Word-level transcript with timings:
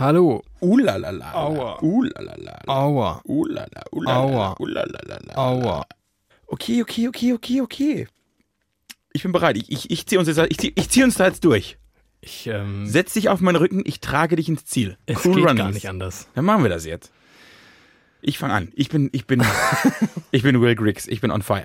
Hallo. 0.00 0.42
Ulalala. 0.60 1.32
Aua. 1.34 1.78
Ulalala. 1.82 2.62
Aua. 2.66 3.20
Ulalala. 3.24 3.82
Ulalala. 3.92 4.16
Aua. 4.18 4.56
Ulalala. 4.58 5.36
Aua. 5.36 5.86
Okay, 6.46 6.80
okay, 6.82 7.08
okay, 7.08 7.32
okay, 7.34 7.60
okay. 7.60 8.08
Ich 9.12 9.22
bin 9.22 9.32
bereit. 9.32 9.58
Ich, 9.58 9.70
ich, 9.70 9.90
ich 9.90 10.06
ziehe 10.06 10.18
uns, 10.18 10.26
jetzt- 10.26 10.40
ich 10.50 10.56
zieh, 10.58 10.72
ich 10.74 10.88
zieh 10.88 11.04
uns 11.04 11.16
da 11.16 11.26
jetzt 11.26 11.44
durch. 11.44 11.76
Ich, 12.22 12.46
ähm, 12.46 12.86
Setz 12.86 13.12
dich 13.12 13.28
auf 13.28 13.40
meinen 13.40 13.56
Rücken, 13.56 13.82
ich 13.84 14.00
trage 14.00 14.36
dich 14.36 14.48
ins 14.48 14.64
Ziel. 14.64 14.96
es 15.06 15.24
cool 15.24 15.34
geht 15.34 15.44
Runnings. 15.44 15.58
gar 15.58 15.70
nicht 15.70 15.88
anders. 15.88 16.28
Dann 16.34 16.44
machen 16.46 16.62
wir 16.62 16.70
das 16.70 16.86
jetzt. 16.86 17.12
Ich 18.22 18.38
fange 18.38 18.54
an. 18.54 18.72
Ich 18.74 18.88
bin, 18.88 19.10
ich 19.12 19.26
bin, 19.26 19.42
ich 20.30 20.42
bin 20.42 20.60
Will 20.62 20.74
Griggs. 20.76 21.06
Ich 21.08 21.20
bin 21.20 21.30
on 21.30 21.42
fire. 21.42 21.64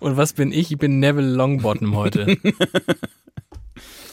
Und 0.00 0.16
was 0.18 0.32
bin 0.34 0.52
ich? 0.52 0.70
Ich 0.72 0.78
bin 0.78 0.98
Neville 0.98 1.30
Longbottom 1.34 1.96
heute. 1.96 2.36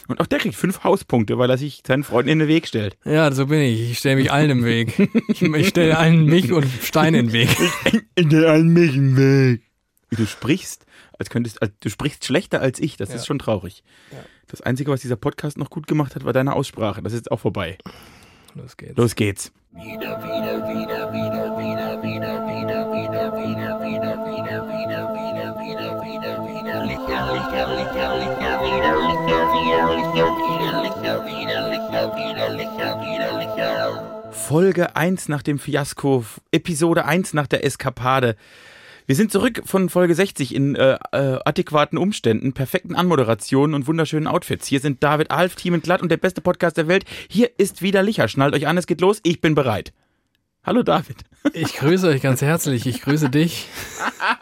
Und 0.08 0.20
auch 0.20 0.26
der 0.26 0.38
kriegt 0.38 0.54
fünf 0.54 0.84
Hauspunkte, 0.84 1.38
weil 1.38 1.48
er 1.50 1.58
sich 1.58 1.82
seinen 1.86 2.02
Freunden 2.04 2.30
in 2.30 2.38
den 2.40 2.48
Weg 2.48 2.66
stellt. 2.66 2.96
ja, 3.04 3.30
so 3.32 3.46
bin 3.46 3.60
ich. 3.60 3.90
Ich 3.92 3.98
stelle 3.98 4.16
mich 4.16 4.32
allen 4.32 4.50
im 4.50 4.64
Weg. 4.64 4.98
Ich, 5.28 5.42
ich 5.42 5.68
stelle 5.68 5.96
allen 5.96 6.24
mich 6.26 6.52
und 6.52 6.66
Steine 6.82 7.18
in 7.18 7.26
den 7.28 7.32
Weg. 7.32 7.48
In 8.14 8.28
der 8.28 8.58
mich 8.58 8.94
im 8.96 9.16
Weg. 9.16 9.62
Wie 10.10 10.16
du 10.16 10.26
sprichst, 10.26 10.84
als 11.18 11.30
könntest, 11.30 11.62
als, 11.62 11.72
du 11.80 11.88
sprichst 11.88 12.24
schlechter 12.24 12.60
als 12.60 12.78
ich. 12.80 12.96
Das 12.96 13.08
Ja. 13.10 13.14
ist 13.16 13.26
schon 13.26 13.38
traurig. 13.38 13.82
Ja. 14.10 14.18
Das 14.48 14.60
Einzige, 14.60 14.90
was 14.90 15.00
dieser 15.00 15.16
Podcast 15.16 15.56
noch 15.56 15.70
gut 15.70 15.86
gemacht 15.86 16.14
hat, 16.14 16.24
war 16.24 16.32
deine 16.34 16.54
Aussprache. 16.54 17.00
Das 17.02 17.12
ist 17.14 17.20
jetzt 17.20 17.30
auch 17.30 17.40
vorbei. 17.40 17.78
Los 18.54 18.76
geht's. 18.76 18.96
Los 18.98 19.14
geht's. 19.16 19.52
Folge 34.32 34.94
1 34.94 35.28
nach 35.28 35.42
dem 35.42 35.58
Fiasko, 35.58 36.26
Episode 36.50 37.06
1 37.06 37.32
nach 37.32 37.46
der 37.46 37.64
Eskapade. 37.64 38.36
Wir 39.06 39.16
sind 39.16 39.32
zurück 39.32 39.62
von 39.64 39.88
Folge 39.88 40.14
60 40.14 40.54
in 40.54 40.74
äh, 40.74 40.98
äh, 41.12 41.38
adäquaten 41.46 41.96
Umständen, 41.96 42.52
perfekten 42.52 42.94
Anmoderationen 42.94 43.74
und 43.74 43.86
wunderschönen 43.86 44.26
Outfits. 44.26 44.66
Hier 44.66 44.80
sind 44.80 45.02
David 45.02 45.30
Alf, 45.30 45.54
Team 45.54 45.72
und 45.72 45.82
Glatt 45.82 46.02
und 46.02 46.10
der 46.10 46.18
beste 46.18 46.42
Podcast 46.42 46.76
der 46.76 46.88
Welt. 46.88 47.06
Hier 47.28 47.50
ist 47.56 47.80
wieder 47.80 48.02
Licher. 48.02 48.28
Schnallt 48.28 48.54
euch 48.54 48.66
an, 48.66 48.76
es 48.76 48.86
geht 48.86 49.00
los. 49.00 49.20
Ich 49.22 49.40
bin 49.40 49.54
bereit. 49.54 49.94
Hallo 50.64 50.82
David. 50.82 51.16
Ich 51.54 51.74
grüße 51.74 52.06
euch 52.06 52.22
ganz 52.22 52.42
herzlich. 52.42 52.86
Ich 52.86 53.00
grüße 53.00 53.30
dich. 53.30 53.66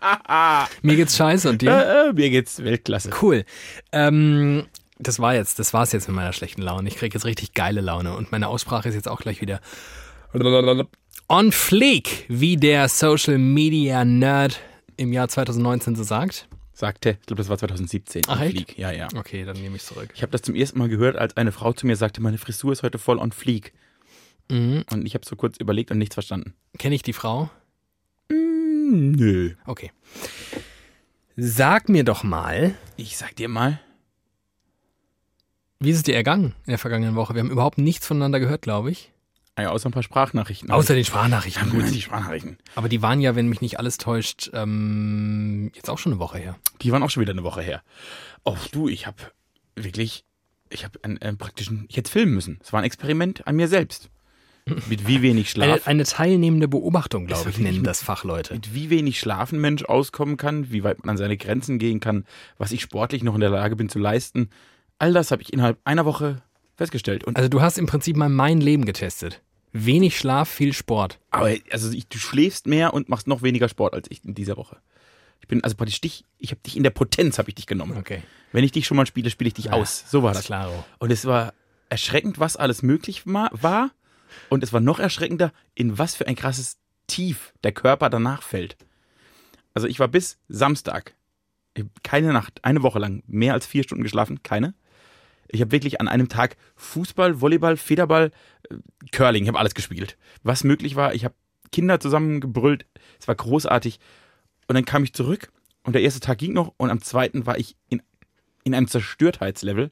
Mir 0.82 0.96
geht's 0.96 1.16
scheiße 1.16 1.48
und 1.48 1.62
dir? 1.62 1.70
Äh, 1.70 2.08
äh, 2.08 2.12
mir 2.12 2.28
geht's 2.28 2.62
Weltklasse. 2.62 3.10
Cool. 3.22 3.44
Ähm, 3.92 4.66
das 5.00 5.18
war 5.18 5.34
jetzt, 5.34 5.58
das 5.58 5.72
war's 5.72 5.92
jetzt 5.92 6.08
mit 6.08 6.16
meiner 6.16 6.32
schlechten 6.32 6.62
Laune. 6.62 6.88
Ich 6.88 6.96
krieg 6.96 7.14
jetzt 7.14 7.24
richtig 7.24 7.54
geile 7.54 7.80
Laune 7.80 8.14
und 8.14 8.32
meine 8.32 8.48
Aussprache 8.48 8.88
ist 8.88 8.94
jetzt 8.94 9.08
auch 9.08 9.20
gleich 9.20 9.40
wieder 9.40 9.60
on 11.28 11.52
fleek, 11.52 12.26
wie 12.28 12.56
der 12.56 12.88
Social 12.88 13.38
Media 13.38 14.04
Nerd 14.04 14.60
im 14.96 15.12
Jahr 15.12 15.28
2019 15.28 15.96
so 15.96 16.02
sagt. 16.02 16.48
Sagte, 16.72 17.18
ich 17.20 17.26
glaube, 17.26 17.42
das 17.42 17.48
war 17.48 17.58
2017. 17.58 18.22
Ach, 18.28 18.36
on 18.36 18.42
echt? 18.42 18.56
Fleek. 18.56 18.78
Ja, 18.78 18.90
ja. 18.90 19.08
Okay, 19.14 19.44
dann 19.44 19.56
nehme 19.60 19.76
ich 19.76 19.82
zurück. 19.82 20.10
Ich 20.14 20.22
habe 20.22 20.32
das 20.32 20.42
zum 20.42 20.54
ersten 20.54 20.78
Mal 20.78 20.88
gehört, 20.88 21.16
als 21.16 21.36
eine 21.36 21.52
Frau 21.52 21.72
zu 21.72 21.86
mir 21.86 21.96
sagte, 21.96 22.22
meine 22.22 22.38
Frisur 22.38 22.72
ist 22.72 22.82
heute 22.82 22.98
voll 22.98 23.18
on 23.18 23.32
fleek. 23.32 23.72
Mhm. 24.50 24.84
Und 24.90 25.06
ich 25.06 25.14
habe 25.14 25.24
so 25.26 25.36
kurz 25.36 25.58
überlegt 25.58 25.90
und 25.90 25.98
nichts 25.98 26.14
verstanden. 26.14 26.54
Kenne 26.78 26.94
ich 26.94 27.02
die 27.02 27.12
Frau? 27.12 27.50
Mm, 28.28 29.12
nö. 29.12 29.54
Okay. 29.66 29.92
Sag 31.36 31.88
mir 31.88 32.04
doch 32.04 32.22
mal, 32.22 32.74
Ich 32.96 33.16
sag 33.16 33.36
dir 33.36 33.48
mal, 33.48 33.80
wie 35.80 35.90
ist 35.90 35.96
es 35.96 36.02
dir 36.02 36.14
ergangen 36.14 36.54
in 36.66 36.70
der 36.70 36.78
vergangenen 36.78 37.14
Woche? 37.14 37.34
Wir 37.34 37.40
haben 37.40 37.50
überhaupt 37.50 37.78
nichts 37.78 38.06
voneinander 38.06 38.38
gehört, 38.38 38.62
glaube 38.62 38.90
ich. 38.90 39.10
ah 39.56 39.62
ja, 39.62 39.70
außer 39.70 39.88
ein 39.88 39.92
paar 39.92 40.02
Sprachnachrichten. 40.02 40.70
Außer 40.70 40.94
den 40.94 41.02
ja, 41.02 41.06
Sprachnachrichten. 41.06 41.70
gut, 41.70 41.90
die 41.90 42.02
Sprachnachrichten. 42.02 42.58
Aber 42.74 42.88
die 42.88 43.02
waren 43.02 43.20
ja, 43.20 43.34
wenn 43.34 43.48
mich 43.48 43.60
nicht 43.60 43.78
alles 43.78 43.98
täuscht, 43.98 44.50
ähm, 44.52 45.70
jetzt 45.74 45.88
auch 45.90 45.98
schon 45.98 46.12
eine 46.12 46.20
Woche 46.20 46.38
her. 46.38 46.56
Die 46.82 46.92
waren 46.92 47.02
auch 47.02 47.10
schon 47.10 47.22
wieder 47.22 47.32
eine 47.32 47.44
Woche 47.44 47.62
her. 47.62 47.82
Oh, 48.44 48.56
du, 48.72 48.88
ich 48.88 49.06
habe 49.06 49.16
wirklich, 49.74 50.24
ich 50.68 50.84
habe 50.84 50.98
einen, 51.02 51.18
einen 51.18 51.38
praktischen, 51.38 51.86
ich 51.88 51.96
hätte 51.96 52.10
filmen 52.10 52.34
müssen. 52.34 52.58
Es 52.62 52.72
war 52.72 52.80
ein 52.80 52.84
Experiment 52.84 53.46
an 53.46 53.56
mir 53.56 53.68
selbst. 53.68 54.10
Mit 54.88 55.06
wie 55.08 55.22
wenig 55.22 55.54
Eine, 55.56 55.64
Schlaf, 55.74 55.86
eine 55.86 56.04
teilnehmende 56.04 56.68
Beobachtung, 56.68 57.26
glaube 57.26 57.48
ich, 57.50 57.58
nennen 57.58 57.82
das 57.82 58.02
Fachleute. 58.02 58.54
mit 58.54 58.74
wie 58.74 58.90
wenig 58.90 59.18
Schlaf 59.18 59.50
ein 59.52 59.60
Mensch 59.60 59.84
auskommen 59.84 60.36
kann, 60.36 60.70
wie 60.70 60.84
weit 60.84 60.98
man 61.00 61.10
an 61.10 61.16
seine 61.16 61.38
Grenzen 61.38 61.78
gehen 61.78 62.00
kann, 62.00 62.24
was 62.58 62.70
ich 62.70 62.82
sportlich 62.82 63.22
noch 63.22 63.34
in 63.34 63.40
der 63.40 63.50
Lage 63.50 63.76
bin 63.76 63.88
zu 63.88 63.98
leisten. 63.98 64.50
All 65.00 65.14
das 65.14 65.30
habe 65.30 65.40
ich 65.42 65.52
innerhalb 65.52 65.78
einer 65.84 66.04
Woche 66.04 66.42
festgestellt. 66.76 67.24
Und 67.24 67.36
Also 67.36 67.48
du 67.48 67.62
hast 67.62 67.78
im 67.78 67.86
Prinzip 67.86 68.16
mal 68.16 68.28
mein 68.28 68.60
Leben 68.60 68.84
getestet. 68.84 69.40
Wenig 69.72 70.18
Schlaf, 70.18 70.48
viel 70.48 70.72
Sport. 70.72 71.18
Aber 71.30 71.54
also 71.70 71.90
ich, 71.90 72.06
du 72.08 72.18
schläfst 72.18 72.66
mehr 72.66 72.92
und 72.92 73.08
machst 73.08 73.26
noch 73.26 73.42
weniger 73.42 73.68
Sport 73.68 73.94
als 73.94 74.10
ich 74.10 74.24
in 74.24 74.34
dieser 74.34 74.56
Woche. 74.56 74.76
Ich 75.40 75.48
bin 75.48 75.64
also 75.64 75.74
praktisch 75.74 76.00
dich, 76.02 76.24
ich 76.38 76.50
habe 76.50 76.60
dich 76.60 76.76
in 76.76 76.82
der 76.82 76.90
Potenz 76.90 77.38
habe 77.38 77.48
ich 77.48 77.54
dich 77.54 77.66
genommen. 77.66 77.96
Okay. 77.96 78.22
Wenn 78.52 78.62
ich 78.62 78.72
dich 78.72 78.86
schon 78.86 78.96
mal 78.98 79.06
spiele, 79.06 79.30
spiele 79.30 79.48
ich 79.48 79.54
dich 79.54 79.72
aus. 79.72 80.04
So 80.06 80.22
war 80.22 80.34
das. 80.34 80.44
Klaro. 80.44 80.84
Und 80.98 81.10
es 81.10 81.24
war 81.24 81.54
erschreckend, 81.88 82.38
was 82.38 82.56
alles 82.56 82.82
möglich 82.82 83.22
war. 83.24 83.90
Und 84.50 84.62
es 84.62 84.72
war 84.72 84.80
noch 84.80 84.98
erschreckender, 84.98 85.52
in 85.74 85.98
was 85.98 86.14
für 86.14 86.26
ein 86.26 86.36
krasses 86.36 86.76
Tief 87.06 87.54
der 87.64 87.72
Körper 87.72 88.10
danach 88.10 88.42
fällt. 88.42 88.76
Also 89.72 89.88
ich 89.88 89.98
war 89.98 90.08
bis 90.08 90.38
Samstag, 90.48 91.14
keine 92.02 92.32
Nacht, 92.32 92.64
eine 92.64 92.82
Woche 92.82 92.98
lang, 92.98 93.22
mehr 93.26 93.54
als 93.54 93.66
vier 93.66 93.82
Stunden 93.82 94.04
geschlafen, 94.04 94.42
keine. 94.42 94.74
Ich 95.52 95.60
habe 95.60 95.72
wirklich 95.72 96.00
an 96.00 96.08
einem 96.08 96.28
Tag 96.28 96.56
Fußball, 96.76 97.40
Volleyball, 97.40 97.76
Federball, 97.76 98.30
äh, 98.68 98.76
Curling, 99.12 99.42
ich 99.44 99.48
habe 99.48 99.58
alles 99.58 99.74
gespielt. 99.74 100.16
Was 100.42 100.64
möglich 100.64 100.96
war, 100.96 101.14
ich 101.14 101.24
habe 101.24 101.34
Kinder 101.72 102.00
zusammengebrüllt, 102.00 102.86
es 103.18 103.28
war 103.28 103.34
großartig. 103.34 103.98
Und 104.68 104.74
dann 104.74 104.84
kam 104.84 105.04
ich 105.04 105.12
zurück 105.12 105.50
und 105.84 105.94
der 105.94 106.02
erste 106.02 106.20
Tag 106.20 106.38
ging 106.38 106.52
noch 106.52 106.72
und 106.76 106.90
am 106.90 107.02
zweiten 107.02 107.46
war 107.46 107.58
ich 107.58 107.76
in, 107.88 108.02
in 108.64 108.74
einem 108.74 108.88
Zerstörtheitslevel. 108.88 109.90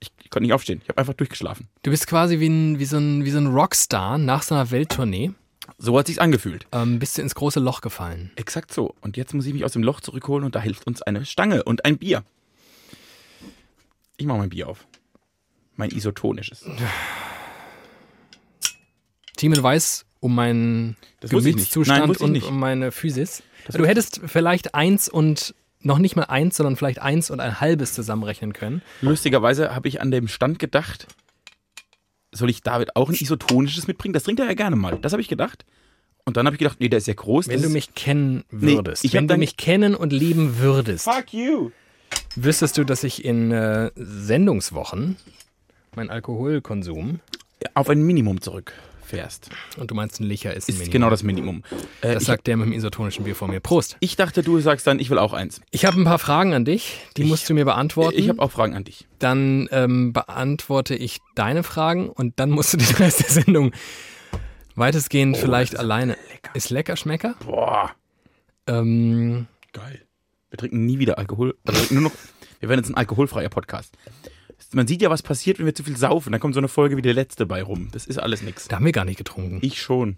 Ich, 0.00 0.10
ich 0.22 0.30
konnte 0.30 0.44
nicht 0.44 0.52
aufstehen, 0.52 0.80
ich 0.82 0.88
habe 0.88 0.98
einfach 0.98 1.14
durchgeschlafen. 1.14 1.68
Du 1.82 1.90
bist 1.90 2.06
quasi 2.06 2.40
wie 2.40 2.48
ein, 2.48 2.78
wie 2.78 2.84
so 2.84 2.98
ein, 2.98 3.24
wie 3.24 3.30
so 3.30 3.38
ein 3.38 3.46
Rockstar 3.46 4.18
nach 4.18 4.42
so 4.42 4.54
einer 4.54 4.70
Welttournee. 4.70 5.32
So 5.78 5.98
hat 5.98 6.06
sich's 6.08 6.18
angefühlt. 6.18 6.66
Ähm, 6.72 6.98
bist 6.98 7.16
du 7.16 7.22
ins 7.22 7.34
große 7.34 7.60
Loch 7.60 7.80
gefallen. 7.80 8.30
Exakt 8.36 8.72
so. 8.72 8.94
Und 9.00 9.16
jetzt 9.16 9.32
muss 9.32 9.46
ich 9.46 9.54
mich 9.54 9.64
aus 9.64 9.72
dem 9.72 9.82
Loch 9.82 10.00
zurückholen 10.00 10.44
und 10.44 10.54
da 10.54 10.60
hilft 10.60 10.86
uns 10.86 11.00
eine 11.00 11.24
Stange 11.24 11.64
und 11.64 11.84
ein 11.84 11.96
Bier. 11.96 12.22
Ich 14.16 14.26
mache 14.26 14.38
mein 14.38 14.50
Bier 14.50 14.68
auf. 14.68 14.86
Mein 15.76 15.90
isotonisches. 15.90 16.64
Team 19.36 19.52
weiß 19.62 20.06
um 20.20 20.34
meinen 20.34 20.96
Das. 21.20 21.30
Gemütszustand 21.30 22.08
Nein, 22.08 22.16
und 22.16 22.32
nicht. 22.32 22.46
um 22.46 22.58
meine 22.58 22.92
Physis. 22.92 23.42
Das 23.66 23.74
du 23.74 23.80
wusste 23.80 23.88
hättest 23.90 24.20
vielleicht 24.26 24.74
eins 24.74 25.08
und 25.08 25.54
noch 25.80 25.98
nicht 25.98 26.16
mal 26.16 26.24
eins, 26.24 26.56
sondern 26.56 26.76
vielleicht 26.76 27.00
eins 27.00 27.30
und 27.30 27.40
ein 27.40 27.60
halbes 27.60 27.92
zusammenrechnen 27.92 28.54
können. 28.54 28.80
Lustigerweise 29.02 29.74
habe 29.74 29.86
ich 29.88 30.00
an 30.00 30.10
dem 30.10 30.28
Stand 30.28 30.58
gedacht, 30.58 31.06
soll 32.32 32.48
ich 32.48 32.62
David 32.62 32.96
auch 32.96 33.10
ein 33.10 33.14
isotonisches 33.14 33.86
mitbringen? 33.86 34.14
Das 34.14 34.22
trinkt 34.22 34.40
er 34.40 34.46
ja 34.46 34.54
gerne 34.54 34.76
mal. 34.76 34.98
Das 34.98 35.12
habe 35.12 35.20
ich 35.20 35.28
gedacht. 35.28 35.64
Und 36.24 36.38
dann 36.38 36.46
habe 36.46 36.56
ich 36.56 36.58
gedacht, 36.58 36.80
nee, 36.80 36.88
der 36.88 36.98
ist 36.98 37.06
ja 37.06 37.12
groß. 37.14 37.48
Wenn 37.48 37.60
du 37.60 37.68
mich 37.68 37.94
kennen 37.94 38.44
würdest, 38.50 39.04
hab 39.04 39.12
wenn 39.12 39.28
du 39.28 39.36
mich 39.36 39.58
kennen 39.58 39.94
und 39.94 40.10
lieben 40.12 40.58
würdest, 40.58 41.04
Fuck 41.04 41.34
you. 41.34 41.70
wüsstest 42.34 42.78
du, 42.78 42.84
dass 42.84 43.04
ich 43.04 43.24
in 43.24 43.52
äh, 43.52 43.90
Sendungswochen 43.94 45.16
meinen 45.96 46.10
Alkoholkonsum, 46.10 47.20
auf 47.74 47.88
ein 47.88 48.02
Minimum 48.02 48.40
zurückfährst. 48.40 49.50
und 49.78 49.90
du 49.90 49.94
meinst 49.94 50.20
ein 50.20 50.24
Licher 50.24 50.54
ist 50.54 50.68
ein 50.68 50.72
Ist 50.72 50.78
Minimum. 50.78 50.92
genau 50.92 51.10
das 51.10 51.22
Minimum. 51.22 51.62
Äh, 52.00 52.14
Das 52.14 52.24
sagt 52.24 52.46
der 52.46 52.56
mit 52.56 52.66
dem 52.66 52.72
isotonischen 52.72 53.24
Bier 53.24 53.34
vor 53.36 53.48
mir. 53.48 53.60
Prost. 53.60 53.96
ich 54.00 54.16
dachte, 54.16 54.42
du 54.42 54.58
sagst 54.60 54.86
dann, 54.86 54.98
ich 54.98 55.08
will 55.10 55.18
auch 55.18 55.32
eins. 55.32 55.60
Ich 55.70 55.84
habe 55.84 56.00
ein 56.00 56.04
paar 56.04 56.18
Fragen 56.18 56.52
an 56.54 56.64
dich, 56.64 56.98
die 57.16 57.22
Ich- 57.22 57.28
musst 57.28 57.48
du 57.48 57.54
mir 57.54 57.64
beantworten. 57.64 58.18
Ich 58.18 58.28
habe 58.28 58.40
auch 58.42 58.50
Fragen 58.50 58.74
an 58.74 58.84
dich. 58.84 59.06
dann 59.18 59.68
ähm, 59.70 60.12
beantworte 60.12 60.94
ich 60.96 61.20
deine 61.34 61.62
Fragen 61.62 62.08
und 62.08 62.38
dann 62.40 62.50
musst 62.50 62.72
du 62.72 62.76
den 62.78 62.86
Rest 62.96 63.20
der 63.20 63.30
Sendung 63.30 63.72
weitestgehend 64.74 65.36
vielleicht 65.36 65.72
Oh, 65.72 65.76
das 65.76 65.80
ist 65.84 65.84
alleine. 65.84 66.16
lecker. 66.32 66.50
Ist 66.54 66.70
lecker, 66.70 66.96
Schmecker? 66.96 67.34
Boah. 67.44 67.92
Ähm, 68.66 69.46
Geil. 69.72 70.02
Wir 70.50 70.58
trinken 70.58 70.86
nie 70.86 70.98
wieder 70.98 71.18
Alkohol. 71.18 71.56
Wir, 71.64 71.74
nur 71.90 72.02
noch, 72.02 72.12
wir 72.60 72.68
werden 72.68 72.80
jetzt 72.80 72.90
ein 72.90 72.96
alkoholfreier 72.96 73.48
Podcast. 73.48 73.96
Man 74.72 74.86
sieht 74.86 75.02
ja, 75.02 75.10
was 75.10 75.22
passiert, 75.22 75.58
wenn 75.58 75.66
wir 75.66 75.74
zu 75.74 75.84
viel 75.84 75.96
saufen. 75.96 76.32
Dann 76.32 76.40
kommt 76.40 76.54
so 76.54 76.60
eine 76.60 76.68
Folge 76.68 76.96
wie 76.96 77.02
die 77.02 77.12
letzte 77.12 77.46
bei 77.46 77.62
rum. 77.62 77.88
Das 77.92 78.06
ist 78.06 78.18
alles 78.18 78.42
nix. 78.42 78.68
da 78.68 78.76
haben 78.76 78.84
wir 78.84 78.92
gar 78.92 79.04
nicht 79.04 79.18
getrunken. 79.18 79.58
Ich 79.62 79.80
schon. 79.80 80.16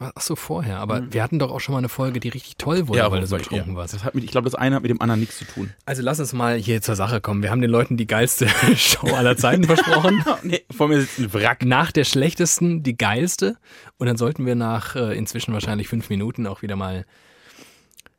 Ach 0.00 0.20
so, 0.20 0.34
vorher. 0.34 0.78
Aber 0.80 1.12
wir 1.12 1.22
hatten 1.22 1.38
doch 1.38 1.52
auch 1.52 1.60
schon 1.60 1.74
mal 1.74 1.78
eine 1.78 1.88
Folge, 1.88 2.18
die 2.18 2.28
richtig 2.30 2.56
toll 2.56 2.88
wurde, 2.88 3.08
weil 3.12 3.20
du 3.20 3.26
so 3.26 3.36
Mhm. 3.36 3.42
ja. 3.52 3.64
warst. 3.74 3.94
Das 3.94 4.02
hat 4.02 4.16
mit, 4.16 4.24
ich 4.24 4.32
glaube, 4.32 4.46
das 4.46 4.56
eine 4.56 4.74
hat 4.74 4.82
mit 4.82 4.90
dem 4.90 5.00
anderen 5.00 5.20
nichts 5.20 5.38
zu 5.38 5.44
tun. 5.44 5.72
Also 5.86 6.02
lass 6.02 6.18
uns 6.18 6.32
mal 6.32 6.56
hier 6.56 6.82
zur 6.82 6.96
Sache 6.96 7.20
kommen. 7.20 7.42
Wir 7.42 7.50
haben 7.52 7.60
den 7.60 7.70
Leuten 7.70 7.96
die 7.96 8.06
geilste 8.08 8.48
Show 8.76 9.06
aller 9.14 9.36
Zeiten 9.36 9.62
versprochen. 9.64 10.24
nee, 10.42 10.62
vor 10.76 10.88
mir 10.88 11.00
sitzt 11.00 11.18
ein 11.20 11.32
Wrack. 11.34 11.64
Nach 11.64 11.92
der 11.92 12.02
schlechtesten 12.04 12.82
die 12.82 12.96
geilste. 12.96 13.58
Und 13.96 14.08
dann 14.08 14.16
sollten 14.16 14.44
wir 14.44 14.56
nach 14.56 14.96
äh, 14.96 15.16
inzwischen 15.16 15.52
wahrscheinlich 15.52 15.86
fünf 15.86 16.08
Minuten 16.10 16.48
auch 16.48 16.62
wieder 16.62 16.74
mal 16.74 17.06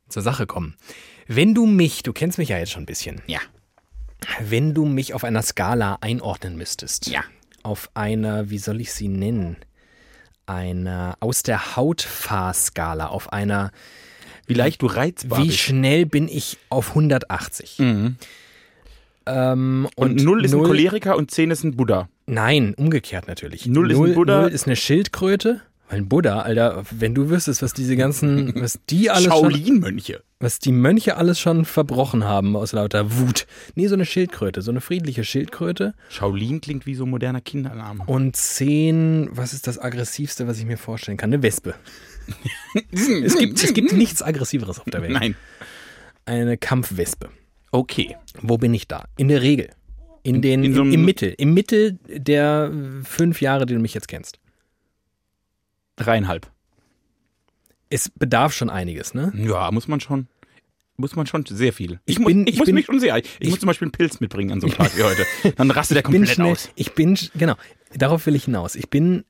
zur 0.08 0.22
Sache 0.22 0.46
kommen. 0.48 0.76
Wenn 1.28 1.54
du 1.54 1.66
mich, 1.66 2.04
du 2.04 2.14
kennst 2.14 2.38
mich 2.38 2.50
ja 2.50 2.60
jetzt 2.60 2.72
schon 2.72 2.84
ein 2.84 2.88
bisschen, 2.88 3.22
Ja. 3.28 3.40
Wenn 4.42 4.74
du 4.74 4.86
mich 4.86 5.14
auf 5.14 5.24
einer 5.24 5.42
Skala 5.42 5.98
einordnen 6.02 6.56
müsstest. 6.56 7.08
Ja. 7.08 7.24
auf 7.64 7.90
einer, 7.94 8.50
wie 8.50 8.58
soll 8.58 8.82
ich 8.82 8.92
sie 8.94 9.08
nennen? 9.08 9.58
Einer 10.46 11.16
aus 11.22 11.44
der 11.44 11.76
Hautfahrskala, 11.78 13.08
auf 13.08 13.32
einer, 13.32 13.72
Wie 14.48 14.54
leicht 14.54 14.82
du 14.82 14.88
reizbar 14.88 15.40
wie 15.42 15.48
bist. 15.48 15.60
schnell 15.60 16.06
bin 16.06 16.28
ich 16.28 16.58
auf 16.70 16.90
180? 16.90 17.80
Mhm. 17.80 18.16
Ähm, 19.26 19.88
Und, 19.96 20.22
null 20.22 20.44
ist 20.44 20.54
ein 20.54 20.64
Choleriker 20.64 21.16
und 21.16 21.32
zehn 21.32 21.50
ist 21.52 21.64
ein 21.64 21.78
Buddha. 21.78 22.10
Nein, 22.26 22.74
umgekehrt 22.76 23.28
natürlich. 23.30 23.66
Null 23.68 23.92
ist 23.92 23.98
ein 24.00 24.14
Buddha. 24.16 24.42
Null 24.42 24.52
ist 24.52 24.66
eine 24.68 24.76
Schildkröte. 24.76 25.62
Ein 25.94 26.10
Buddha, 26.10 26.42
Alter, 26.42 26.84
wenn 26.92 27.14
du 27.14 27.30
wüsstest, 27.30 27.62
was 27.62 27.74
diese 27.74 27.96
ganzen, 27.96 28.54
was 28.62 28.80
die 28.90 29.10
alles 29.10 29.26
schon, 29.26 29.52
Shaolin-Mönche. 29.52 30.22
was 30.40 30.60
die 30.60 30.72
Mönche 30.72 31.18
alles 31.18 31.40
schon 31.40 31.66
verbrochen 31.66 32.24
haben 32.24 32.56
aus 32.56 32.72
lauter 32.72 33.18
Wut. 33.18 33.46
Nee, 33.76 33.88
so 33.88 33.94
eine 33.96 34.06
Schildkröte, 34.06 34.62
so 34.62 34.72
eine 34.72 34.82
friedliche 34.82 35.24
Schildkröte. 35.24 35.94
Shaolin 36.10 36.62
klingt 36.62 36.86
wie 36.86 36.96
so 36.96 37.06
ein 37.06 37.10
moderner 37.10 37.42
Kindername. 37.42 38.04
Und 38.08 38.36
zehn, 38.36 39.30
was 39.32 39.54
ist 39.54 39.68
das 39.68 39.78
aggressivste, 39.80 40.48
was 40.48 40.58
ich 40.60 40.66
mir 40.66 40.78
vorstellen 40.78 41.18
kann? 41.18 41.32
Eine 41.32 41.44
Wespe. 41.44 41.76
Es 42.92 43.38
gibt, 43.38 43.62
es 43.64 43.74
gibt 43.74 43.92
nichts 43.94 44.22
aggressiveres 44.22 44.80
auf 44.80 44.86
der 44.86 45.02
Welt. 45.02 45.12
Nein. 45.12 45.36
Eine 46.26 46.58
Kampfwespe. 46.58 47.30
Okay. 47.72 48.16
Wo 48.42 48.58
bin 48.58 48.74
ich 48.74 48.88
da? 48.88 49.06
In 49.18 49.28
der 49.28 49.42
Regel. 49.42 49.70
In 50.24 50.42
den, 50.42 50.64
in 50.64 50.74
so 50.74 50.82
im, 50.82 50.88
einem- 50.88 50.94
im 50.94 51.06
Mittel. 51.06 51.34
Im 51.38 51.54
Mittel 51.54 52.00
der 52.08 52.72
fünf 53.04 53.42
Jahre, 53.42 53.66
die 53.66 53.74
du 53.74 53.80
mich 53.82 53.94
jetzt 53.94 54.08
kennst. 54.08 54.40
Dreieinhalb. 55.96 56.50
Es 57.90 58.10
bedarf 58.10 58.54
schon 58.54 58.70
einiges, 58.70 59.14
ne? 59.14 59.32
Ja, 59.36 59.70
muss 59.72 59.88
man 59.88 60.00
schon. 60.00 60.28
Muss 60.96 61.16
man 61.16 61.26
schon 61.26 61.44
sehr 61.46 61.74
viel. 61.74 62.00
Ich 62.06 62.18
Ich, 62.20 62.26
bin- 62.26 62.42
ich 62.48 62.54
ich 62.54 62.60
muss 62.60 62.66
bin- 62.68 62.76
mich 62.76 62.86
schon 62.86 63.00
sehr. 63.00 63.18
Ich, 63.18 63.26
ich- 63.40 63.50
muss 63.50 63.60
zum 63.60 63.68
Beispiel 63.68 63.88
einen 63.88 63.92
Pilz 63.92 64.20
mitbringen 64.20 64.52
an 64.52 64.62
so 64.62 64.68
einem 64.68 64.76
Tag 64.76 64.96
wie 64.98 65.04
heute. 65.04 65.26
Dann 65.56 65.72
rastet 65.72 65.96
der 65.96 66.04
komplett 66.04 66.30
schnell, 66.30 66.52
aus. 66.54 66.70
ich 66.76 66.94
bin, 66.94 67.18
genau, 67.36 67.56
darauf 67.96 68.26
will 68.26 68.36
ich 68.36 68.46
hinaus. 68.46 68.76
Ich 68.76 68.90
bin, 68.90 69.24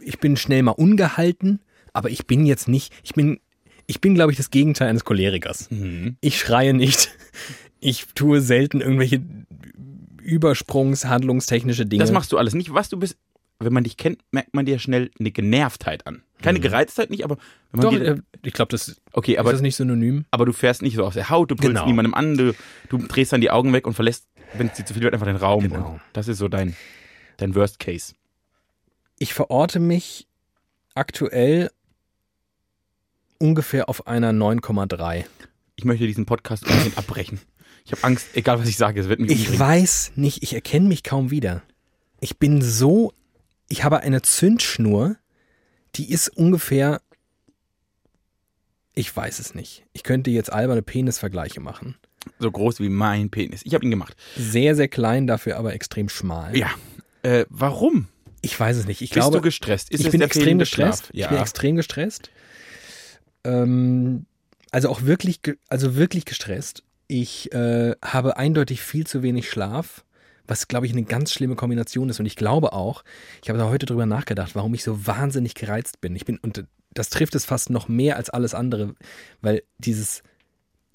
ich 0.00 0.18
bin 0.18 0.36
schnell 0.36 0.62
mal 0.62 0.70
ungehalten, 0.72 1.60
aber 1.92 2.10
ich 2.10 2.26
bin 2.26 2.46
jetzt 2.46 2.68
nicht, 2.68 2.92
ich 3.02 3.12
bin, 3.12 3.38
ich 3.86 4.00
bin, 4.00 4.14
glaube 4.14 4.32
ich, 4.32 4.38
das 4.38 4.50
Gegenteil 4.50 4.88
eines 4.88 5.04
Cholerikers. 5.04 5.70
Mhm. 5.70 6.16
Ich 6.20 6.38
schreie 6.38 6.72
nicht. 6.74 7.10
Ich 7.80 8.06
tue 8.14 8.40
selten 8.40 8.80
irgendwelche 8.80 9.22
übersprungshandlungstechnische 10.22 11.86
Dinge. 11.86 12.02
Das 12.02 12.12
machst 12.12 12.32
du 12.32 12.38
alles 12.38 12.54
nicht. 12.54 12.72
Was 12.72 12.88
du 12.88 12.98
bist, 12.98 13.16
wenn 13.58 13.72
man 13.72 13.84
dich 13.84 13.96
kennt, 13.96 14.20
merkt 14.32 14.54
man 14.54 14.66
dir 14.66 14.78
schnell 14.78 15.10
eine 15.18 15.30
Genervtheit 15.30 16.06
an. 16.06 16.22
Keine 16.42 16.60
Gereiztheit 16.60 17.08
nicht, 17.10 17.24
aber 17.24 17.38
wenn 17.72 17.80
man 17.80 17.94
Doch, 17.94 17.98
dir, 17.98 18.06
äh, 18.06 18.20
ich 18.42 18.52
glaube, 18.52 18.70
das 18.70 18.88
ist 18.88 19.00
okay, 19.12 19.38
aber 19.38 19.52
das 19.52 19.62
nicht 19.62 19.76
synonym. 19.76 20.26
aber 20.30 20.44
du 20.44 20.52
fährst 20.52 20.82
nicht 20.82 20.94
so 20.96 21.04
aus 21.04 21.14
der 21.14 21.30
Haut, 21.30 21.50
du 21.50 21.56
pulst 21.56 21.68
Genau. 21.70 21.86
niemandem 21.86 22.12
an, 22.14 22.36
du, 22.36 22.54
du 22.90 22.98
drehst 22.98 23.32
dann 23.32 23.40
die 23.40 23.50
Augen 23.50 23.72
weg 23.72 23.86
und 23.86 23.94
verlässt, 23.94 24.26
wenn 24.54 24.66
es 24.68 24.74
dir 24.74 24.84
zu 24.84 24.92
viel 24.94 25.02
wird, 25.02 25.14
einfach 25.14 25.26
den 25.26 25.36
Raum. 25.36 25.62
Genau. 25.68 25.98
Das 26.12 26.28
ist 26.28 26.38
so 26.38 26.48
dein, 26.48 26.76
dein 27.38 27.54
Worst 27.54 27.78
Case. 27.78 28.14
Ich 29.18 29.32
verorte 29.32 29.80
mich 29.80 30.26
aktuell 30.94 31.70
ungefähr 33.38 33.88
auf 33.88 34.06
einer 34.06 34.32
9,3. 34.32 35.24
Ich 35.76 35.84
möchte 35.84 36.06
diesen 36.06 36.26
Podcast 36.26 36.66
ein 36.66 36.74
bisschen 36.76 36.96
abbrechen. 36.98 37.40
Ich 37.84 37.92
habe 37.92 38.02
Angst, 38.04 38.28
egal 38.34 38.58
was 38.58 38.68
ich 38.68 38.76
sage, 38.76 39.00
es 39.00 39.08
wird 39.08 39.20
mich 39.20 39.30
Ich 39.30 39.38
umbringen. 39.50 39.60
weiß 39.60 40.12
nicht, 40.16 40.42
ich 40.42 40.54
erkenne 40.54 40.88
mich 40.88 41.02
kaum 41.02 41.30
wieder. 41.30 41.62
Ich 42.20 42.38
bin 42.38 42.60
so, 42.62 43.12
ich 43.68 43.84
habe 43.84 44.00
eine 44.00 44.22
Zündschnur, 44.22 45.16
die 45.94 46.10
ist 46.10 46.28
ungefähr, 46.28 47.00
ich 48.94 49.14
weiß 49.14 49.38
es 49.38 49.54
nicht. 49.54 49.84
Ich 49.92 50.02
könnte 50.02 50.30
jetzt 50.30 50.52
alberne 50.52 50.82
Penisvergleiche 50.82 51.60
machen. 51.60 51.96
So 52.38 52.50
groß 52.50 52.80
wie 52.80 52.88
mein 52.88 53.30
Penis. 53.30 53.62
Ich 53.64 53.74
habe 53.74 53.84
ihn 53.84 53.90
gemacht. 53.90 54.16
Sehr, 54.36 54.74
sehr 54.74 54.88
klein, 54.88 55.26
dafür 55.26 55.56
aber 55.56 55.74
extrem 55.74 56.08
schmal. 56.08 56.56
Ja. 56.56 56.70
Äh, 57.22 57.46
warum? 57.48 58.08
Ich 58.42 58.58
weiß 58.58 58.76
es 58.76 58.86
nicht. 58.86 59.02
Ich 59.02 59.10
Bist 59.10 59.20
glaube, 59.20 59.38
du 59.38 59.42
gestresst? 59.42 59.90
Ist 59.90 60.04
ich 60.04 60.10
bin 60.10 60.20
extrem 60.20 60.58
gestresst. 60.58 61.06
Schlaf? 61.06 61.10
Ich 61.12 61.28
bin 61.28 61.38
extrem 61.38 61.76
gestresst. 61.76 62.30
Ähm, 63.44 64.26
also 64.70 64.88
auch 64.88 65.02
wirklich, 65.02 65.40
also 65.68 65.96
wirklich 65.96 66.24
gestresst. 66.24 66.82
Ich 67.08 67.52
äh, 67.52 67.94
habe 68.02 68.36
eindeutig 68.36 68.82
viel 68.82 69.06
zu 69.06 69.22
wenig 69.22 69.48
Schlaf, 69.48 70.04
was 70.46 70.68
glaube 70.68 70.86
ich 70.86 70.92
eine 70.92 71.04
ganz 71.04 71.32
schlimme 71.32 71.56
Kombination 71.56 72.08
ist. 72.08 72.20
Und 72.20 72.26
ich 72.26 72.36
glaube 72.36 72.72
auch, 72.72 73.04
ich 73.42 73.48
habe 73.48 73.58
da 73.58 73.68
heute 73.68 73.86
drüber 73.86 74.06
nachgedacht, 74.06 74.54
warum 74.54 74.74
ich 74.74 74.84
so 74.84 75.06
wahnsinnig 75.06 75.54
gereizt 75.54 76.00
bin. 76.00 76.16
Ich 76.16 76.24
bin 76.24 76.38
und 76.38 76.64
das 76.96 77.10
trifft 77.10 77.34
es 77.34 77.44
fast 77.44 77.70
noch 77.70 77.88
mehr 77.88 78.16
als 78.16 78.30
alles 78.30 78.54
andere, 78.54 78.94
weil 79.40 79.62
dieses, 79.78 80.22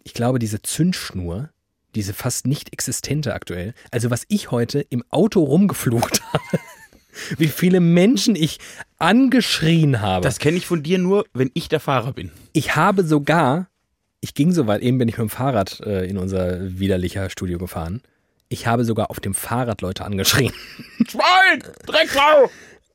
ich 0.03 0.13
glaube, 0.13 0.39
diese 0.39 0.61
Zündschnur, 0.61 1.49
diese 1.95 2.13
fast 2.13 2.47
nicht 2.47 2.73
existente 2.73 3.33
aktuell, 3.33 3.73
also 3.91 4.09
was 4.09 4.25
ich 4.27 4.51
heute 4.51 4.81
im 4.81 5.03
Auto 5.09 5.43
rumgeflucht 5.43 6.21
habe, 6.33 6.59
wie 7.37 7.47
viele 7.47 7.79
Menschen 7.79 8.35
ich 8.35 8.59
angeschrien 8.97 10.01
habe. 10.01 10.23
Das 10.23 10.39
kenne 10.39 10.57
ich 10.57 10.65
von 10.65 10.83
dir 10.83 10.97
nur, 10.97 11.25
wenn 11.33 11.51
ich 11.53 11.69
der 11.69 11.79
Fahrer 11.79 12.13
bin. 12.13 12.31
Ich 12.53 12.75
habe 12.75 13.03
sogar, 13.03 13.67
ich 14.21 14.33
ging 14.33 14.51
so 14.51 14.67
weit, 14.67 14.81
eben 14.81 14.97
bin 14.97 15.07
ich 15.07 15.17
mit 15.17 15.27
dem 15.27 15.29
Fahrrad 15.29 15.81
äh, 15.81 16.05
in 16.05 16.17
unser 16.17 16.79
widerlicher 16.79 17.29
Studio 17.29 17.57
gefahren. 17.57 18.01
Ich 18.51 18.67
habe 18.67 18.83
sogar 18.83 19.09
auf 19.09 19.21
dem 19.21 19.33
Fahrrad 19.33 19.81
Leute 19.81 20.03
angeschrien. 20.03 20.51
Schwein! 21.07 21.63
Drecksau! 21.85 22.51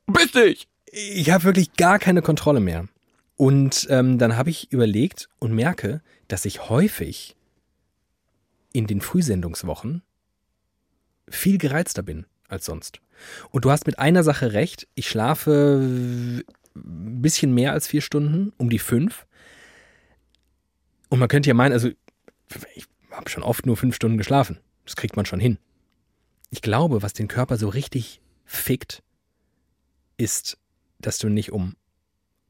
Bist 0.07 0.35
dich! 0.35 0.69
Ich 0.93 1.31
habe 1.31 1.45
wirklich 1.45 1.73
gar 1.79 1.99
keine 1.99 2.21
Kontrolle 2.21 2.61
mehr. 2.61 2.89
Und 3.39 3.87
ähm, 3.89 4.19
dann 4.19 4.37
habe 4.37 4.51
ich 4.51 4.71
überlegt 4.71 5.31
und 5.39 5.55
merke, 5.55 6.03
dass 6.29 6.45
ich 6.45 6.69
häufig 6.69 7.37
in 8.75 8.87
den 8.87 9.01
Frühsendungswochen 9.01 10.03
viel 11.27 11.57
gereizter 11.57 12.03
bin 12.03 12.27
als 12.49 12.67
sonst. 12.67 13.01
Und 13.51 13.65
du 13.65 13.71
hast 13.71 13.87
mit 13.87 13.99
einer 13.99 14.25
Sache 14.25 14.53
recht. 14.53 14.87
Ich 14.95 15.09
schlafe 15.09 15.81
ein 16.75 17.23
bisschen 17.23 17.55
mehr 17.55 17.73
als 17.73 17.87
vier 17.87 18.03
Stunden, 18.03 18.53
um 18.59 18.69
die 18.69 18.79
fünf. 18.79 19.25
Und 21.09 21.19
man 21.19 21.29
könnte 21.29 21.49
ja 21.49 21.55
meinen, 21.55 21.73
also 21.73 21.89
ich 22.75 22.87
habe 23.11 23.31
schon 23.31 23.43
oft 23.43 23.65
nur 23.65 23.79
fünf 23.79 23.97
Stunden 23.97 24.19
geschlafen. 24.19 24.59
Das 24.87 24.97
kriegt 24.97 25.17
man 25.17 25.27
schon 25.27 25.41
hin. 25.41 25.59
Ich 26.51 26.63
glaube, 26.63 27.03
was 27.03 27.13
den 27.13 27.29
Körper 27.29 27.59
so 27.59 27.69
richtig 27.69 28.23
fickt, 28.45 29.03
ist, 30.17 30.57
dass 30.99 31.19
du 31.19 31.29
nicht 31.29 31.53
um 31.53 31.77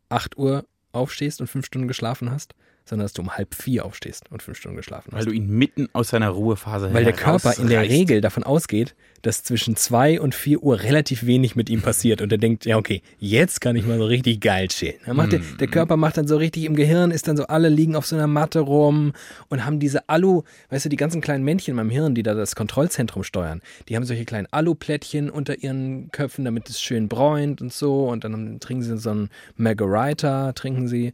8 0.08 0.38
Uhr 0.38 0.66
aufstehst 0.92 1.40
und 1.40 1.48
fünf 1.48 1.66
Stunden 1.66 1.88
geschlafen 1.88 2.30
hast, 2.30 2.54
sondern 2.88 3.04
dass 3.04 3.12
du 3.12 3.22
um 3.22 3.36
halb 3.36 3.54
vier 3.54 3.84
aufstehst 3.84 4.30
und 4.30 4.42
fünf 4.42 4.58
Stunden 4.58 4.76
geschlafen 4.76 5.10
hast. 5.12 5.18
Weil 5.18 5.26
du 5.26 5.32
ihn 5.32 5.48
mitten 5.48 5.88
aus 5.92 6.08
seiner 6.08 6.30
Ruhephase 6.30 6.94
Weil 6.94 7.04
der 7.04 7.12
Körper 7.12 7.58
in 7.58 7.68
der. 7.68 7.86
Regel 7.86 8.20
davon 8.20 8.42
ausgeht, 8.42 8.94
dass 9.22 9.42
zwischen 9.42 9.76
2 9.76 10.20
und 10.20 10.34
4 10.34 10.62
Uhr 10.62 10.82
relativ 10.82 11.26
wenig 11.26 11.56
mit 11.56 11.68
ihm 11.68 11.82
passiert 11.82 12.20
und 12.20 12.30
er 12.30 12.38
denkt, 12.38 12.64
ja 12.64 12.76
okay, 12.76 13.02
jetzt 13.18 13.60
kann 13.60 13.76
ich 13.76 13.86
mal 13.86 13.98
so 13.98 14.06
richtig 14.06 14.40
geil 14.40 14.68
chillen. 14.68 14.94
Macht 15.12 15.32
der, 15.32 15.40
der 15.58 15.66
Körper 15.66 15.96
macht 15.96 16.16
dann 16.16 16.28
so 16.28 16.36
richtig 16.36 16.64
im 16.64 16.76
Gehirn, 16.76 17.10
ist 17.10 17.26
dann 17.26 17.36
so, 17.36 17.46
alle 17.46 17.68
liegen 17.68 17.96
auf 17.96 18.06
so 18.06 18.16
einer 18.16 18.26
Matte 18.26 18.60
rum 18.60 19.12
und 19.48 19.64
haben 19.64 19.80
diese 19.80 20.08
Alu, 20.08 20.42
weißt 20.70 20.84
du, 20.84 20.88
die 20.88 20.96
ganzen 20.96 21.20
kleinen 21.20 21.44
Männchen 21.44 21.72
in 21.72 21.76
meinem 21.76 21.90
Hirn, 21.90 22.14
die 22.14 22.22
da 22.22 22.34
das 22.34 22.54
Kontrollzentrum 22.54 23.24
steuern, 23.24 23.62
die 23.88 23.96
haben 23.96 24.04
solche 24.04 24.24
kleinen 24.24 24.46
Aluplättchen 24.50 25.30
unter 25.30 25.58
ihren 25.62 26.10
Köpfen, 26.12 26.44
damit 26.44 26.68
es 26.68 26.80
schön 26.80 27.08
bräunt 27.08 27.60
und 27.60 27.72
so 27.72 28.08
und 28.08 28.24
dann 28.24 28.60
trinken 28.60 28.82
sie 28.82 28.98
so 28.98 29.10
einen 29.10 29.30
Margarita, 29.56 30.52
trinken 30.52 30.88
sie 30.88 31.12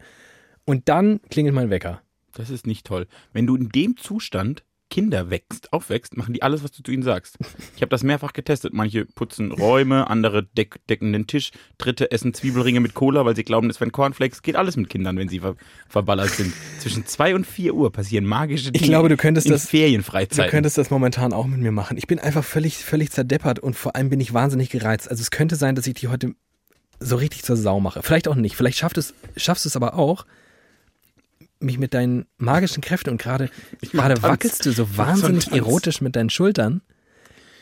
und 0.64 0.88
dann 0.88 1.20
klingelt 1.30 1.54
mein 1.54 1.70
Wecker. 1.70 2.02
Das 2.34 2.50
ist 2.50 2.66
nicht 2.66 2.86
toll. 2.86 3.06
Wenn 3.32 3.46
du 3.46 3.56
in 3.56 3.68
dem 3.68 3.96
Zustand 3.96 4.64
Kinder 4.88 5.30
wächst, 5.30 5.72
aufwächst, 5.72 6.18
machen 6.18 6.34
die 6.34 6.42
alles, 6.42 6.62
was 6.62 6.70
du 6.70 6.82
zu 6.82 6.92
ihnen 6.92 7.02
sagst. 7.02 7.38
Ich 7.76 7.80
habe 7.80 7.88
das 7.88 8.02
mehrfach 8.02 8.34
getestet. 8.34 8.74
Manche 8.74 9.06
putzen 9.06 9.50
Räume, 9.50 10.10
andere 10.10 10.42
deck, 10.44 10.80
decken 10.86 11.14
den 11.14 11.26
Tisch, 11.26 11.50
dritte 11.78 12.10
essen 12.10 12.34
Zwiebelringe 12.34 12.78
mit 12.80 12.92
Cola, 12.92 13.24
weil 13.24 13.34
sie 13.34 13.42
glauben, 13.42 13.70
es 13.70 13.80
wären 13.80 13.90
Cornflakes. 13.90 14.42
Geht 14.42 14.54
alles 14.54 14.76
mit 14.76 14.90
Kindern, 14.90 15.16
wenn 15.16 15.30
sie 15.30 15.40
ver 15.40 15.56
verballert 15.88 16.28
sind. 16.28 16.52
Zwischen 16.78 17.06
zwei 17.06 17.34
und 17.34 17.46
vier 17.46 17.72
Uhr 17.74 17.90
passieren 17.90 18.26
magische 18.26 18.70
Dinge. 18.70 18.82
Ich 18.84 18.90
glaube, 18.90 19.08
du 19.08 19.16
könntest 19.16 19.46
in 19.46 19.52
das- 19.54 19.62
Du 19.62 19.68
Ferienfreizeiten. 19.68 20.50
könntest 20.50 20.76
das 20.76 20.90
momentan 20.90 21.32
auch 21.32 21.46
mit 21.46 21.60
mir 21.60 21.72
machen. 21.72 21.96
Ich 21.96 22.06
bin 22.06 22.18
einfach 22.18 22.44
völlig, 22.44 22.76
völlig 22.76 23.10
zerdeppert 23.12 23.60
und 23.60 23.74
vor 23.76 23.96
allem 23.96 24.10
bin 24.10 24.20
ich 24.20 24.34
wahnsinnig 24.34 24.68
gereizt. 24.68 25.10
Also 25.10 25.22
es 25.22 25.30
könnte 25.30 25.56
sein, 25.56 25.74
dass 25.74 25.86
ich 25.86 25.94
die 25.94 26.08
heute 26.08 26.34
so 27.00 27.16
richtig 27.16 27.44
zur 27.44 27.56
Sau 27.56 27.80
mache. 27.80 28.02
Vielleicht 28.02 28.28
auch 28.28 28.34
nicht. 28.34 28.56
Vielleicht 28.56 28.76
schafft 28.76 28.98
es, 28.98 29.14
schaffst 29.38 29.64
du 29.64 29.68
es 29.70 29.76
aber 29.76 29.94
auch, 29.94 30.26
mich 31.62 31.78
mit 31.78 31.94
deinen 31.94 32.26
magischen 32.38 32.80
Kräften 32.82 33.10
und 33.10 33.20
gerade 33.20 33.50
gerade 33.80 34.22
wackelst 34.22 34.66
du 34.66 34.72
so 34.72 34.96
wahnsinnig 34.96 35.52
erotisch 35.52 36.00
mit 36.00 36.16
deinen 36.16 36.30
Schultern. 36.30 36.82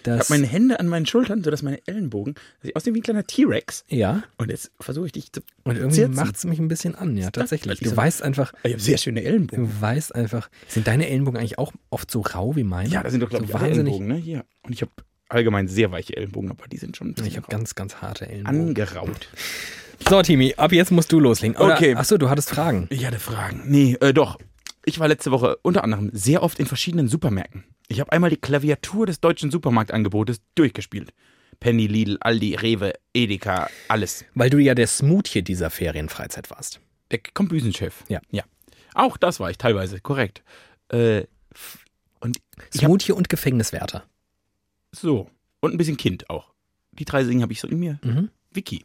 ich 0.02 0.09
habe 0.09 0.25
meine 0.30 0.47
Hände 0.47 0.80
an 0.80 0.87
meinen 0.88 1.04
Schultern, 1.07 1.45
sodass 1.45 1.62
meine 1.62 1.87
Ellenbogen, 1.87 2.35
dass 2.35 2.71
ich 2.71 2.76
aussehe 2.76 2.95
wie 2.95 3.00
ein 3.00 3.02
kleiner 3.02 3.26
T-Rex. 3.26 3.85
ja, 3.88 4.23
Und 4.38 4.50
jetzt 4.50 4.71
versuche 4.80 5.07
ich 5.07 5.12
dich 5.12 5.30
zu. 5.33 5.42
und 5.64 5.76
irgendwie 5.76 6.07
macht 6.07 6.37
es 6.37 6.45
mich 6.45 6.59
ein 6.59 6.69
bisschen 6.69 6.95
an, 6.95 7.16
ja, 7.16 7.30
tatsächlich. 7.30 7.80
Du 7.80 7.90
so- 7.90 7.97
weißt 7.97 8.23
einfach, 8.23 8.52
Ich 8.62 8.73
habe 8.73 8.83
sehr 8.83 8.97
schöne 8.99 9.23
Ellenbogen. 9.23 9.66
du 9.66 9.80
weißt 9.80 10.14
einfach, 10.14 10.49
sind 10.69 10.87
deine 10.87 11.09
Ellenbogen 11.09 11.38
eigentlich 11.38 11.59
auch 11.59 11.73
oft 11.90 12.11
so 12.11 12.21
rau 12.23 12.57
wie 12.57 12.64
meine? 12.64 12.88
Ja, 12.88 13.02
das 13.02 13.12
sind 13.12 13.21
doch, 13.23 13.28
glaube 13.30 13.47
so 13.47 13.52
ich, 13.52 13.61
wahnsinnig. 13.61 13.95
Ellenbogen, 13.95 14.07
ne? 14.09 14.16
Hier. 14.16 14.45
Und 14.62 14.73
ich 14.73 14.80
habe 14.80 14.92
allgemein 15.28 15.69
sehr 15.69 15.92
weiche 15.92 16.16
Ellenbogen, 16.16 16.50
aber 16.50 16.66
die 16.66 16.78
sind 16.78 16.97
schon 16.97 17.14
Ich 17.25 17.37
habe 17.37 17.47
ganz, 17.50 17.75
ganz 17.75 17.97
harte 17.97 18.26
Ellenbogen. 18.26 18.69
angeraut. 18.69 19.28
So, 20.09 20.23
Timi, 20.23 20.54
ab 20.57 20.73
jetzt 20.73 20.90
musst 20.90 21.12
du 21.12 21.21
loslegen. 21.21 21.57
Oder, 21.57 21.75
Okay. 21.76 21.95
Achso, 21.95 22.19
du 22.19 22.28
hattest 22.30 22.50
Fragen. 22.50 22.87
Ich 22.90 23.07
hatte 23.07 23.19
Fragen. 23.19 23.62
Nee, 23.66 23.97
äh, 24.00 24.12
doch. 24.12 24.38
Ich 24.85 24.99
war 24.99 25.09
letzte 25.09 25.30
Woche 25.30 25.57
unter 25.62 25.85
anderem 25.85 26.11
sehr 26.12 26.42
oft 26.42 26.59
in 26.59 26.66
verschiedenen 26.66 27.07
Supermärkten. 27.09 27.64
Ich 27.88 28.00
habe 28.00 28.11
einmal 28.12 28.30
die 28.30 28.37
Klaviatur 28.37 29.07
des 29.07 29.21
deutschen 29.21 29.50
Supermarktangebotes 29.50 30.40
durchgespielt. 30.54 31.12
Penny, 31.61 31.87
Lidl, 31.87 32.16
Aldi, 32.21 32.54
Rewe, 32.54 32.95
Edeka, 33.12 33.69
alles. 33.88 34.25
Weil 34.35 34.49
du 34.50 34.59
ja 34.59 34.75
der 34.75 34.87
Smoothie 34.87 35.42
dieser 35.42 35.69
Ferienfreizeit 35.71 36.50
warst. 36.50 36.80
Der 37.11 37.21
Kombüsenchef. 37.35 38.04
Ja. 38.09 38.21
Ja. 38.30 38.45
Auch 38.95 39.16
das 39.16 39.38
war 39.38 39.50
ich 39.50 39.59
teilweise, 39.59 40.00
korrekt. 40.00 40.42
Äh, 40.88 41.25
und 42.21 42.38
hab, 42.59 42.75
Smoothie 42.75 43.12
und 43.12 43.28
Gefängniswärter. 43.28 44.04
so. 44.92 45.28
Und 45.61 45.75
ein 45.75 45.76
bisschen 45.76 45.99
Kind 45.99 46.30
auch. 46.30 46.54
Die 46.92 47.04
drei 47.04 47.23
Dinge 47.23 47.42
habe 47.42 47.52
ich 47.52 47.61
so 47.61 47.69
in 47.69 47.78
mir. 47.78 47.99
Mhm. 48.02 48.30
Wiki. 48.52 48.85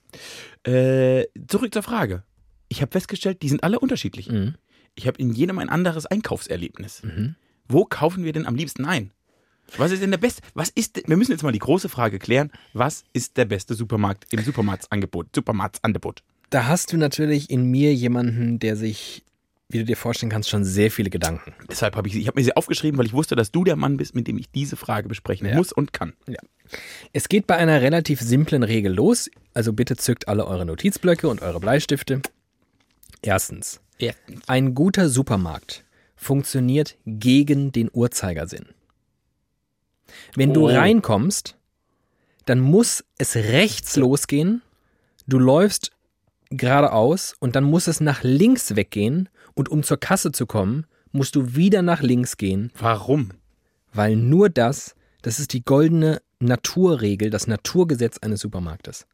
Äh, 0.63 1.25
zurück 1.48 1.74
zur 1.74 1.84
Frage. 1.84 2.24
Ich 2.67 2.81
habe 2.81 2.91
festgestellt, 2.91 3.41
die 3.41 3.50
sind 3.50 3.63
alle 3.63 3.79
unterschiedlich. 3.79 4.29
Mhm. 4.29 4.55
Ich 4.95 5.07
habe 5.07 5.19
in 5.19 5.31
jedem 5.31 5.60
ein 5.60 5.69
anderes 5.69 6.05
Einkaufserlebnis. 6.05 7.03
Mhm. 7.03 7.36
Wo 7.67 7.86
kaufen 7.86 8.24
wir 8.24 8.34
denn 8.34 8.45
am 8.45 8.55
liebsten 8.55 8.86
ein? 8.86 9.12
Was 9.77 9.91
ist 9.91 10.01
denn 10.01 10.12
der 10.12 10.17
beste? 10.17 10.41
Was 10.53 10.69
ist? 10.69 11.01
Wir 11.07 11.17
müssen 11.17 11.31
jetzt 11.31 11.43
mal 11.43 11.51
die 11.51 11.60
große 11.60 11.89
Frage 11.89 12.19
klären. 12.19 12.51
Was 12.74 13.03
ist 13.13 13.38
der 13.38 13.45
beste 13.45 13.74
Supermarkt 13.74 14.31
im 14.31 14.43
Supermarktsangebot? 14.43 15.36
Supermarktsangebot. 15.36 16.24
Da 16.50 16.67
hast 16.67 16.93
du 16.93 16.98
natürlich 16.98 17.50
in 17.50 17.65
mir 17.72 17.93
jemanden, 17.93 18.60
der 18.60 18.75
sich, 18.75 19.24
wie 19.69 19.79
du 19.79 19.86
dir 19.86 19.98
vorstellen 19.98 20.29
kannst, 20.31 20.50
schon 20.50 20.63
sehr 20.63 20.91
viele 20.91 21.10
Gedanken. 21.10 21.53
Deshalb 21.69 21.95
habe 21.95 22.07
ich 22.07 22.13
sie, 22.13 22.22
ich 22.22 22.27
habe 22.27 22.39
mir 22.39 22.43
sie 22.45 22.55
aufgeschrieben, 22.55 22.98
weil 23.00 23.05
ich 23.07 23.13
wusste, 23.13 23.36
dass 23.36 23.51
du 23.51 23.63
der 23.63 23.75
Mann 23.75 23.98
bist, 23.98 24.13
mit 24.15 24.27
dem 24.27 24.38
ich 24.38 24.50
diese 24.51 24.75
Frage 24.75 25.07
besprechen 25.07 25.48
Ja. 25.48 25.55
muss 25.55 25.72
und 25.72 25.91
kann. 25.91 26.13
Es 27.13 27.29
geht 27.29 27.48
bei 27.48 27.55
einer 27.57 27.81
relativ 27.81 28.22
simplen 28.22 28.63
Regel 28.63 28.93
los, 28.93 29.29
also 29.53 29.74
bitte 29.74 29.95
zückt 29.98 30.27
alle 30.27 30.45
eure 30.45 30.65
Notizblöcke 30.65 31.27
und 31.27 31.41
eure 31.41 31.60
Bleistifte. 31.60 32.22
Erstens, 33.22 33.81
Erstens. 33.98 34.41
ein 34.48 34.75
guter 34.75 35.10
Supermarkt 35.10 35.84
funktioniert 36.15 36.98
gegen 37.05 37.72
den 37.72 37.89
Uhrzeigersinn. 37.91 38.67
Wenn 40.36 40.53
du 40.53 40.63
Oh. 40.65 40.67
reinkommst, 40.69 41.55
dann 42.45 42.60
muss 42.60 43.03
es 43.17 43.36
rechts 43.36 43.95
losgehen, 43.95 44.62
du 45.27 45.39
läufst 45.39 45.91
geradeaus 46.50 47.36
und 47.40 47.56
dann 47.56 47.64
muss 47.64 47.88
es 47.88 48.00
nach 48.02 48.24
links 48.24 48.75
weggehen 48.75 49.30
und 49.54 49.70
um 49.70 49.84
zur 49.84 49.98
Kasse 49.98 50.32
zu 50.32 50.46
kommen, 50.46 50.86
musst 51.12 51.36
du 51.36 51.56
wieder 51.56 51.82
nach 51.82 52.02
links 52.02 52.38
gehen, 52.38 52.72
Warum? 52.78 53.32
weil 53.94 54.16
nur 54.16 54.50
das, 54.50 54.96
das 55.22 55.40
ist 55.40 55.54
die 55.54 55.64
goldene 55.64 56.22
Naturregel, 56.40 57.30
das 57.30 57.48
Naturgesetz 57.48 58.18
eines 58.20 58.42
Supermarktes. 58.42 59.08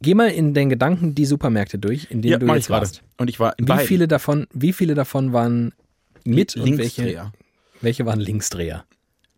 Geh 0.00 0.14
mal 0.14 0.28
in 0.30 0.52
den 0.52 0.68
Gedanken 0.68 1.14
die 1.14 1.26
Supermärkte 1.26 1.78
durch, 1.78 2.10
in 2.10 2.22
denen 2.22 2.32
Ja, 2.32 2.38
du 2.38 2.46
jetzt 2.54 2.70
warst. 2.70 3.02
Und 3.18 3.28
ich 3.30 3.38
war 3.38 3.56
in 3.58 3.66
Wie 3.66 3.68
beiden. 3.68 3.86
viele 3.86 4.08
davon, 4.08 4.46
wie 4.52 4.72
viele 4.72 4.94
davon 4.94 5.32
waren 5.32 5.74
mit 6.24 6.56
welche, 6.56 6.64
Linksdreher. 6.64 7.32
welche 7.80 8.04
waren 8.06 8.18
Linksdreher? 8.18 8.84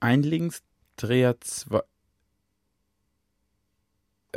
Ein 0.01 0.23
Linksdreher, 0.23 1.39
zwei. 1.41 1.81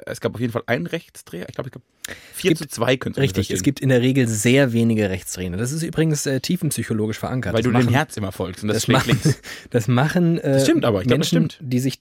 Es 0.06 0.22
gab 0.22 0.36
auf 0.36 0.42
jeden 0.42 0.54
Fall 0.54 0.64
einen 0.66 0.88
Rechtsdreher. 0.88 1.48
Ich 1.50 1.56
glaube, 1.56 1.70
es 1.70 1.74
gab 1.74 1.82
4 2.34 2.50
Gibt- 2.52 2.60
zu 2.60 2.68
2 2.68 2.98
könnte 2.98 3.22
Richtig, 3.22 3.52
es 3.52 3.64
gibt 3.64 3.80
in 3.80 3.90
der 3.90 4.02
Regel 4.02 4.28
sehr 4.28 4.74
wenige 4.74 5.10
Rechtsdrehende. 5.10 5.58
Das 5.58 5.72
ist 5.72 5.84
übrigens 5.84 6.26
äh, 6.26 6.40
tiefenpsychologisch 6.40 7.20
verankert. 7.20 7.54
Weil 7.54 7.62
das 7.62 7.70
du 7.70 7.72
machen, 7.72 7.88
dem 7.88 7.94
Herz 7.94 8.18
immer 8.18 8.32
folgst 8.32 8.64
und 8.64 8.70
das, 8.70 8.78
das 8.78 8.84
schlägt 8.84 9.08
machen, 9.08 9.20
links. 9.24 9.42
das 9.70 9.88
machen 9.88 10.38
äh, 10.40 10.54
Das 10.54 10.64
stimmt 10.64 10.86
aber, 10.86 11.02
ich 11.02 11.08
glaub, 11.08 11.20
das 11.20 11.32
Menschen, 11.32 11.50
stimmt. 11.50 11.74
die 11.74 11.80
sich 11.80 12.00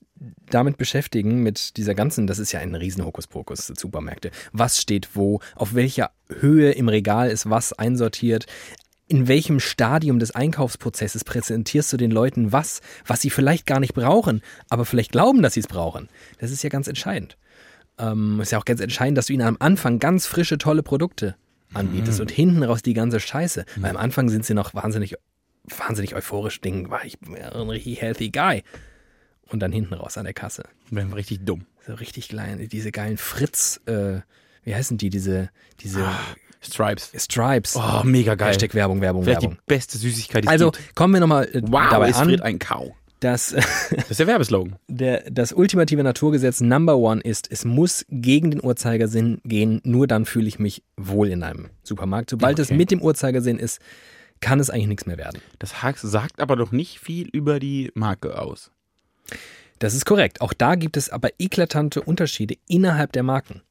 damit 0.50 0.76
beschäftigen, 0.76 1.42
mit 1.42 1.76
dieser 1.76 1.94
ganzen, 1.94 2.26
das 2.26 2.38
ist 2.38 2.52
ja 2.52 2.60
ein 2.60 2.74
riesen 2.74 3.04
Hokuspokus, 3.04 3.66
Supermärkte. 3.66 4.30
Was 4.52 4.80
steht 4.80 5.10
wo, 5.14 5.40
auf 5.54 5.74
welcher 5.74 6.10
Höhe 6.28 6.72
im 6.72 6.88
Regal 6.88 7.30
ist 7.30 7.50
was 7.50 7.72
einsortiert, 7.72 8.46
in 9.08 9.28
welchem 9.28 9.60
Stadium 9.60 10.18
des 10.18 10.32
Einkaufsprozesses 10.32 11.24
präsentierst 11.24 11.92
du 11.92 11.96
den 11.96 12.10
Leuten 12.10 12.52
was, 12.52 12.80
was 13.06 13.20
sie 13.20 13.30
vielleicht 13.30 13.66
gar 13.66 13.80
nicht 13.80 13.94
brauchen, 13.94 14.42
aber 14.68 14.84
vielleicht 14.84 15.12
glauben, 15.12 15.42
dass 15.42 15.54
sie 15.54 15.60
es 15.60 15.68
brauchen. 15.68 16.08
Das 16.38 16.50
ist 16.50 16.62
ja 16.64 16.70
ganz 16.70 16.88
entscheidend. 16.88 17.36
Ähm, 17.98 18.40
ist 18.40 18.52
ja 18.52 18.58
auch 18.58 18.64
ganz 18.64 18.80
entscheidend, 18.80 19.16
dass 19.18 19.26
du 19.26 19.32
ihnen 19.32 19.46
am 19.46 19.56
Anfang 19.58 19.98
ganz 19.98 20.26
frische, 20.26 20.58
tolle 20.58 20.82
Produkte 20.82 21.36
anbietest 21.74 22.20
und 22.20 22.30
hinten 22.30 22.62
raus 22.62 22.82
die 22.82 22.94
ganze 22.94 23.20
Scheiße. 23.20 23.64
Weil 23.76 23.90
am 23.90 23.96
Anfang 23.96 24.28
sind 24.28 24.44
sie 24.44 24.54
noch 24.54 24.74
wahnsinnig, 24.74 25.14
wahnsinnig 25.64 26.14
euphorisch, 26.14 26.60
denken, 26.60 26.90
war 26.90 27.04
ich 27.04 27.18
bin 27.18 27.36
ein 27.36 27.70
richtig 27.70 28.00
healthy 28.00 28.30
guy. 28.30 28.62
Und 29.48 29.60
dann 29.60 29.72
hinten 29.72 29.94
raus 29.94 30.18
an 30.18 30.24
der 30.24 30.34
Kasse. 30.34 30.64
Wir 30.90 31.14
richtig 31.14 31.44
dumm. 31.44 31.66
So 31.86 31.94
richtig 31.94 32.28
klein, 32.28 32.66
diese 32.68 32.90
geilen 32.90 33.16
Fritz, 33.16 33.80
äh, 33.86 34.20
wie 34.64 34.74
heißen 34.74 34.98
die, 34.98 35.08
diese, 35.08 35.50
diese 35.80 36.04
Stripes. 36.60 37.12
Stripes. 37.16 37.76
Oh, 37.76 38.02
mega 38.02 38.34
geil. 38.34 38.48
Hashtag 38.48 38.74
Werbung, 38.74 39.00
Werbung, 39.00 39.22
Vielleicht 39.22 39.42
Werbung. 39.42 39.58
die 39.58 39.62
beste 39.72 39.98
Süßigkeit, 39.98 40.44
die 40.44 40.48
Also 40.48 40.70
es 40.72 40.78
gibt. 40.78 40.96
kommen 40.96 41.14
wir 41.14 41.20
nochmal 41.20 41.44
äh, 41.44 41.62
Wow, 41.62 41.88
dabei 41.90 42.08
es 42.10 42.16
an, 42.16 42.26
friert 42.26 42.42
ein 42.42 42.58
Kau. 42.58 42.96
Dass 43.20 43.50
Das 43.90 44.10
ist 44.10 44.20
der 44.20 44.26
Werbeslogan. 44.26 44.76
der, 44.88 45.24
das 45.30 45.52
ultimative 45.52 46.02
Naturgesetz 46.02 46.60
Number 46.60 46.96
One 46.96 47.20
ist, 47.20 47.50
es 47.50 47.64
muss 47.64 48.04
gegen 48.10 48.50
den 48.50 48.62
Uhrzeigersinn 48.62 49.40
gehen, 49.44 49.80
nur 49.84 50.06
dann 50.06 50.24
fühle 50.26 50.48
ich 50.48 50.58
mich 50.58 50.82
wohl 50.96 51.28
in 51.28 51.42
einem 51.42 51.70
Supermarkt. 51.82 52.30
Sobald 52.30 52.58
es 52.58 52.68
Okay. 52.68 52.76
mit 52.76 52.90
dem 52.90 53.00
Uhrzeigersinn 53.02 53.58
ist, 53.58 53.80
kann 54.40 54.60
es 54.60 54.68
eigentlich 54.68 54.88
nichts 54.88 55.06
mehr 55.06 55.16
werden. 55.16 55.40
Das 55.58 55.82
Hax 55.82 56.02
sagt 56.02 56.40
aber 56.40 56.56
doch 56.56 56.72
nicht 56.72 56.98
viel 57.00 57.28
über 57.28 57.58
die 57.58 57.90
Marke 57.94 58.38
aus. 58.40 58.70
Das 59.78 59.94
ist 59.94 60.04
korrekt. 60.06 60.40
Auch 60.40 60.52
da 60.52 60.74
gibt 60.74 60.96
es 60.96 61.10
aber 61.10 61.30
eklatante 61.38 62.02
Unterschiede 62.02 62.54
innerhalb 62.68 63.12
der 63.12 63.22
Marken. 63.22 63.62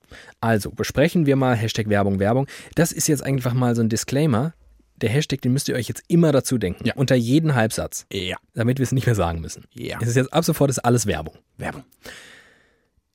Also 0.41 0.69
besprechen 0.71 1.25
wir 1.25 1.35
mal 1.35 1.55
Hashtag 1.55 1.89
Werbung, 1.89 2.19
Werbung. 2.19 2.47
Das 2.75 2.91
ist 2.91 3.07
jetzt 3.07 3.23
einfach 3.23 3.53
mal 3.53 3.75
so 3.75 3.81
ein 3.81 3.89
Disclaimer. 3.89 4.53
Der 5.01 5.09
Hashtag, 5.09 5.41
den 5.41 5.51
müsst 5.53 5.67
ihr 5.67 5.75
euch 5.75 5.87
jetzt 5.89 6.03
immer 6.07 6.31
dazu 6.31 6.57
denken. 6.57 6.85
Ja. 6.87 6.93
Unter 6.95 7.15
jeden 7.15 7.53
Halbsatz, 7.55 8.05
Ja. 8.11 8.37
damit 8.53 8.79
wir 8.79 8.83
es 8.83 8.91
nicht 8.93 9.05
mehr 9.05 9.15
sagen 9.15 9.41
müssen. 9.41 9.65
Ja. 9.73 9.99
Es 10.01 10.07
ist 10.07 10.15
jetzt 10.15 10.31
ab 10.33 10.45
sofort 10.45 10.69
ist 10.69 10.79
alles 10.79 11.05
Werbung. 11.05 11.35
Werbung. 11.57 11.83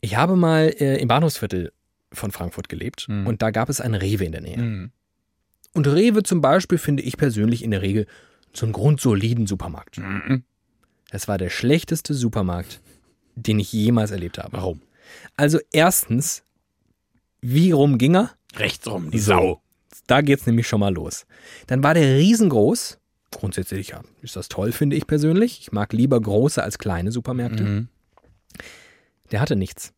Ich 0.01 0.17
habe 0.17 0.37
mal 0.37 0.75
äh, 0.79 0.97
im 1.01 1.09
Bahnhofsviertel 1.09 1.73
von 2.13 2.31
Frankfurt 2.33 2.69
gelebt 2.69 3.07
Mhm. 3.09 3.27
und 3.27 3.43
da 3.43 3.51
gab 3.51 3.69
es 3.69 3.81
einen 3.81 3.95
Rewe 3.95 4.25
in 4.25 4.33
der 4.33 4.41
Nähe. 4.41 4.59
Mhm. 4.59 4.91
Und 5.73 5.87
Rewe 5.87 6.23
zum 6.23 6.41
Beispiel 6.41 6.79
finde 6.79 7.03
ich 7.03 7.17
persönlich 7.17 7.63
in 7.63 7.71
der 7.71 7.83
Regel 7.83 8.07
so 8.53 8.67
einen 8.67 8.73
grundsoliden 8.73 9.47
Supermarkt. 9.47 9.99
Mhm. 9.99 10.43
Das 11.11 11.29
war 11.29 11.39
der 11.39 11.51
schlechteste 11.51 12.15
Supermarkt, 12.15 12.81
den 13.37 13.59
ich 13.59 13.73
jemals 13.73 14.11
erlebt 14.11 14.39
habe. 14.39 14.53
Warum? 14.53 14.83
Also 15.37 15.59
erstens, 15.73 16.43
wie 17.41 17.71
rum 17.71 17.99
ging 17.99 18.17
er? 18.17 18.31
Rechts 18.57 18.87
rum, 18.89 19.11
die 19.11 19.19
So. 19.19 19.33
Sau. 19.33 19.63
Da 20.11 20.23
geht's 20.23 20.47
nämlich 20.47 20.67
schon 20.67 20.81
mal 20.81 20.93
los. 20.93 21.25
Dann 21.69 21.83
war 21.83 21.95
der 21.95 22.17
riesengroß. 22.17 22.99
Grundsätzlich 23.31 23.88
ja, 23.90 24.00
ist 24.23 24.35
das 24.35 24.49
toll, 24.49 24.73
finde 24.73 24.97
ich 24.97 25.07
persönlich. 25.07 25.61
Ich 25.61 25.73
mag 25.73 25.93
lieber 25.93 26.21
große 26.21 26.62
als 26.62 26.79
kleine 26.79 27.12
Supermärkte. 27.12 27.62
Mhm. 27.62 27.88
Der 29.31 29.40
hatte 29.40 29.57
nichts. 29.57 29.93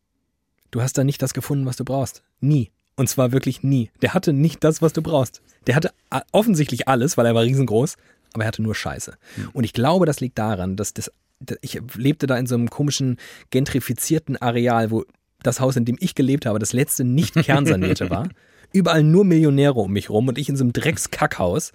Du 0.71 0.81
hast 0.81 0.97
da 0.97 1.03
nicht 1.03 1.21
das 1.21 1.33
gefunden, 1.33 1.65
was 1.65 1.77
du 1.77 1.83
brauchst. 1.85 2.23
Nie. 2.39 2.71
Und 2.95 3.09
zwar 3.09 3.31
wirklich 3.31 3.63
nie. 3.63 3.89
Der 4.03 4.13
hatte 4.13 4.33
nicht 4.33 4.63
das, 4.63 4.81
was 4.83 4.93
du 4.93 5.01
brauchst. 5.01 5.41
Der 5.65 5.75
hatte 5.75 5.91
a- 6.11 6.21
offensichtlich 6.31 6.87
alles, 6.87 7.17
weil 7.17 7.25
er 7.25 7.33
war 7.33 7.43
riesengroß, 7.43 7.95
aber 8.33 8.43
er 8.43 8.47
hatte 8.47 8.61
nur 8.61 8.75
Scheiße. 8.75 9.13
Und 9.53 9.63
ich 9.63 9.73
glaube, 9.73 10.05
das 10.05 10.19
liegt 10.19 10.37
daran, 10.37 10.75
dass 10.75 10.93
das, 10.93 11.11
dass 11.39 11.57
ich 11.61 11.81
lebte 11.95 12.27
da 12.27 12.37
in 12.37 12.45
so 12.45 12.53
einem 12.53 12.69
komischen 12.69 13.17
gentrifizierten 13.49 14.37
Areal, 14.37 14.91
wo 14.91 15.05
das 15.41 15.59
Haus, 15.59 15.75
in 15.75 15.85
dem 15.85 15.97
ich 15.99 16.13
gelebt 16.13 16.45
habe, 16.45 16.59
das 16.59 16.73
letzte 16.73 17.03
nicht 17.03 17.33
kernsanierte 17.33 18.11
war. 18.11 18.29
Überall 18.73 19.03
nur 19.03 19.23
Millionäre 19.23 19.79
um 19.79 19.93
mich 19.93 20.09
rum 20.09 20.27
und 20.27 20.37
ich 20.37 20.49
in 20.49 20.57
so 20.57 20.63
einem 20.63 20.73
Dreckskackhaus 20.73 21.71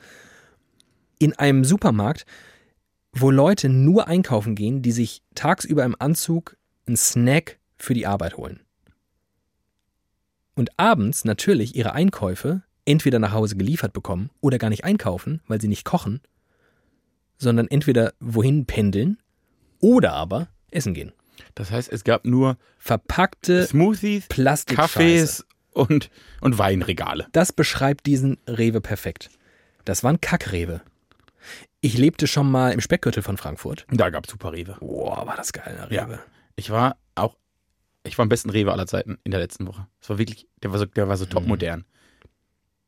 in 1.18 1.32
einem 1.34 1.64
Supermarkt, 1.64 2.26
wo 3.12 3.30
Leute 3.30 3.68
nur 3.68 4.08
einkaufen 4.08 4.54
gehen, 4.54 4.82
die 4.82 4.92
sich 4.92 5.22
tagsüber 5.34 5.84
im 5.84 5.96
Anzug 5.98 6.56
einen 6.86 6.96
Snack 6.96 7.58
für 7.76 7.94
die 7.94 8.06
Arbeit 8.06 8.36
holen. 8.36 8.60
Und 10.54 10.70
abends 10.76 11.24
natürlich 11.24 11.76
ihre 11.76 11.92
Einkäufe 11.92 12.62
entweder 12.84 13.18
nach 13.18 13.32
Hause 13.32 13.56
geliefert 13.56 13.92
bekommen 13.92 14.30
oder 14.40 14.58
gar 14.58 14.70
nicht 14.70 14.84
einkaufen, 14.84 15.40
weil 15.46 15.60
sie 15.60 15.68
nicht 15.68 15.84
kochen, 15.84 16.20
sondern 17.36 17.68
entweder 17.68 18.14
wohin 18.18 18.66
pendeln 18.66 19.18
oder 19.78 20.14
aber 20.14 20.48
essen 20.70 20.94
gehen. 20.94 21.12
Das 21.54 21.70
heißt, 21.70 21.92
es 21.92 22.02
gab 22.02 22.24
nur 22.24 22.56
Verpackte 22.78 23.66
Smoothies, 23.66 24.26
Plastikscheiße. 24.28 24.92
Kaffees 24.92 25.46
und, 25.78 26.10
und 26.40 26.58
Weinregale. 26.58 27.26
Das 27.32 27.52
beschreibt 27.52 28.06
diesen 28.06 28.38
Rewe 28.46 28.80
perfekt. 28.80 29.30
Das 29.84 30.04
war 30.04 30.12
ein 30.12 30.20
Kackrewe. 30.20 30.82
Ich 31.80 31.96
lebte 31.96 32.26
schon 32.26 32.50
mal 32.50 32.72
im 32.72 32.80
Speckgürtel 32.80 33.22
von 33.22 33.36
Frankfurt. 33.36 33.86
Da 33.90 34.10
gab 34.10 34.24
es 34.26 34.32
super 34.32 34.52
Rewe. 34.52 34.76
Boah, 34.80 35.26
war 35.26 35.36
das 35.36 35.52
geil, 35.52 35.76
der 35.88 35.96
Ja. 35.96 36.04
Rewe. 36.04 36.18
Ich 36.56 36.70
war 36.70 36.96
auch, 37.14 37.36
ich 38.04 38.18
war 38.18 38.24
am 38.24 38.28
besten 38.28 38.50
Rewe 38.50 38.72
aller 38.72 38.86
Zeiten 38.86 39.18
in 39.24 39.30
der 39.30 39.40
letzten 39.40 39.66
Woche. 39.66 39.86
Das 40.00 40.10
war 40.10 40.18
wirklich, 40.18 40.46
der 40.62 40.72
war 40.72 40.78
so, 40.78 40.84
der 40.86 41.08
war 41.08 41.16
so 41.16 41.24
topmodern. 41.24 41.84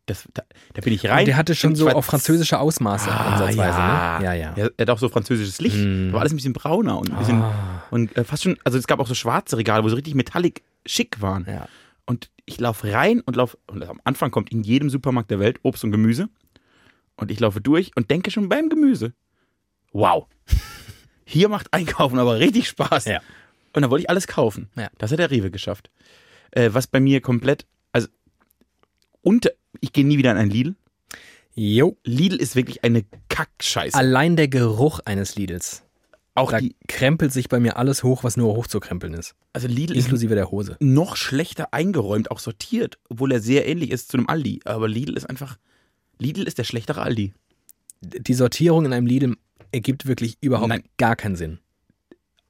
Das, 0.07 0.27
da, 0.35 0.43
da 0.75 0.81
bin 0.81 0.93
ich 0.93 1.09
rein. 1.09 1.21
Und 1.21 1.27
der 1.29 1.37
hatte 1.37 1.55
schon 1.55 1.77
so 1.77 1.89
auf 1.89 2.05
französische 2.05 2.59
Ausmaße 2.59 3.09
Ah, 3.13 3.35
ansatzweise, 3.35 3.79
ja. 3.79 4.19
ne? 4.19 4.25
Ja, 4.25 4.33
ja. 4.33 4.55
Ja, 4.57 4.69
er 4.77 4.83
hat 4.83 4.91
auch 4.91 4.99
so 4.99 5.09
französisches 5.09 5.61
Licht. 5.61 5.77
Mm. 5.77 6.13
War 6.13 6.21
alles 6.21 6.33
ein 6.33 6.37
bisschen 6.37 6.53
brauner 6.53 6.99
und 6.99 7.11
ein 7.13 7.19
bisschen 7.19 7.41
Ah, 7.43 7.85
und 7.93 8.17
äh, 8.17 8.25
fast 8.25 8.43
schon, 8.43 8.59
also 8.65 8.77
es 8.77 8.89
gab 8.89 8.99
auch 8.99 9.07
so 9.07 9.15
schwarze 9.15 9.57
Regale, 9.57 9.85
wo 9.85 9.89
so 9.89 9.95
richtig 9.95 10.15
metallic 10.17 10.63
schick 10.85 11.21
waren. 11.21 11.47
ja. 11.49 11.69
Und 12.07 12.29
ich 12.51 12.59
laufe 12.59 12.93
rein 12.93 13.21
und 13.21 13.37
laufe, 13.37 13.59
und 13.69 13.83
am 13.85 14.01
Anfang 14.03 14.33
kommt 14.33 14.51
in 14.51 14.63
jedem 14.63 14.91
Supermarkt 14.91 15.31
der 15.31 15.39
Welt 15.39 15.61
Obst 15.63 15.85
und 15.85 15.93
Gemüse. 15.93 16.29
Und 17.17 17.31
ich 17.31 17.39
laufe 17.39 17.61
durch 17.61 17.93
und 17.97 18.11
denke 18.11 18.31
schon 18.31 18.49
beim 18.49 18.69
Gemüse, 18.69 19.13
wow, 19.93 20.27
hier 21.25 21.49
macht 21.49 21.73
Einkaufen 21.73 22.19
aber 22.19 22.41
richtig 22.41 22.67
Spaß. 22.69 23.05
Ja. 23.05 23.21
Und 23.73 23.83
dann 23.83 23.91
wollte 23.91 24.03
ich 24.03 24.11
alles 24.11 24.27
kaufen. 24.27 24.69
Ja. 24.75 24.91
Das 24.99 25.13
hat 25.13 25.21
der 25.21 25.31
Rewe 25.31 25.51
geschafft. 25.51 25.91
Äh, 26.51 26.71
was 26.73 26.89
bei 26.89 26.99
mir 26.99 27.21
komplett, 27.21 27.67
also 27.93 28.09
unter, 29.23 29.51
ich 29.81 29.93
gehe 29.93 30.05
nie 30.05 30.19
wieder 30.19 30.33
in 30.33 30.37
ein 30.37 30.51
Lidl. 30.51 30.75
Jo. 31.55 31.97
Lidl 32.03 32.37
ist 32.37 32.57
wirklich 32.57 32.83
eine 32.83 33.05
Kackscheiße. 33.29 33.97
Allein 33.97 34.35
der 34.35 34.49
Geruch 34.49 34.99
eines 35.05 35.37
Lidls. 35.37 35.85
Auch 36.35 36.53
Da 36.53 36.61
die, 36.61 36.77
krempelt 36.89 37.33
sich 37.33 37.49
bei 37.49 37.59
mir 37.61 37.77
alles 37.77 38.03
hoch, 38.05 38.23
was 38.25 38.37
nur 38.37 38.55
hochzukrempeln 38.55 39.15
ist. 39.15 39.35
also 39.53 39.67
Lidl 39.67 39.97
ist 39.97 40.05
Inklusive 40.05 40.35
der 40.35 40.51
Hose. 40.51 40.77
noch 40.81 41.17
schlechter 41.17 41.75
eingeräumt, 41.75 42.31
auch 42.31 42.39
sortiert, 42.39 42.99
obwohl 43.09 43.33
er 43.33 43.41
sehr 43.41 43.67
ähnlich 43.69 43.91
ist 43.91 44.11
zu 44.11 44.17
einem 44.17 44.29
Aldi. 44.29 44.61
Aber 44.65 44.89
Lidl 44.89 45.17
ist 45.17 45.29
einfach, 45.29 45.59
Lidl 46.19 46.45
ist 46.45 46.59
der 46.59 46.65
schlechtere 46.65 47.03
Aldi. 47.03 47.35
Die 48.01 48.35
Sortierung 48.35 48.87
in 48.87 48.93
einem 48.93 49.07
Lidl 49.07 49.37
ergibt 49.73 50.07
wirklich 50.07 50.39
überhaupt 50.41 50.69
Nein. 50.69 50.85
gar 50.99 51.17
keinen 51.17 51.37
Sinn. 51.37 51.59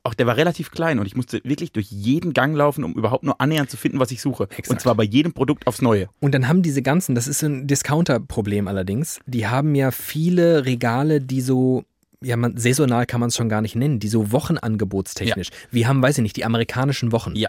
Auch 0.02 0.14
der 0.14 0.26
war 0.26 0.37
relativ 0.38 0.70
klein 0.70 0.99
und 0.99 1.04
ich 1.06 1.14
musste 1.14 1.40
wirklich 1.44 1.72
durch 1.72 1.90
jeden 1.90 2.32
Gang 2.32 2.56
laufen, 2.56 2.84
um 2.84 2.94
überhaupt 2.94 3.22
nur 3.22 3.38
annähernd 3.40 3.68
zu 3.68 3.76
finden, 3.76 3.99
was 3.99 4.10
ich 4.10 4.22
suche. 4.22 4.44
Exakt. 4.44 4.70
Und 4.70 4.80
zwar 4.80 4.94
bei 4.94 5.04
jedem 5.04 5.32
Produkt 5.34 5.66
aufs 5.66 5.82
Neue. 5.82 6.08
Und 6.20 6.34
dann 6.34 6.49
haben 6.49 6.62
diese 6.62 6.80
ganzen, 6.80 7.14
das 7.14 7.28
ist 7.28 7.40
so 7.40 7.46
ein 7.46 7.66
Discounter-Problem 7.66 8.66
allerdings, 8.66 9.20
die 9.26 9.46
haben 9.46 9.75
ja 9.75 9.90
viele 9.90 10.64
Regale, 10.64 11.20
die 11.20 11.42
so, 11.42 11.84
ja, 12.23 12.37
man, 12.37 12.57
saisonal 12.57 13.07
kann 13.07 13.21
man 13.21 13.29
es 13.29 13.37
schon 13.37 13.49
gar 13.49 13.62
nicht 13.62 13.77
nennen, 13.77 13.99
die 13.99 14.09
so 14.09 14.31
wochenangebotstechnisch. 14.33 15.49
Wir 15.71 15.89
haben, 15.89 16.03
weiß 16.03 16.19
ich 16.19 16.23
nicht, 16.23 16.37
die 16.37 16.45
amerikanischen 16.45 17.12
Wochen. 17.12 17.35
Ja. 17.35 17.49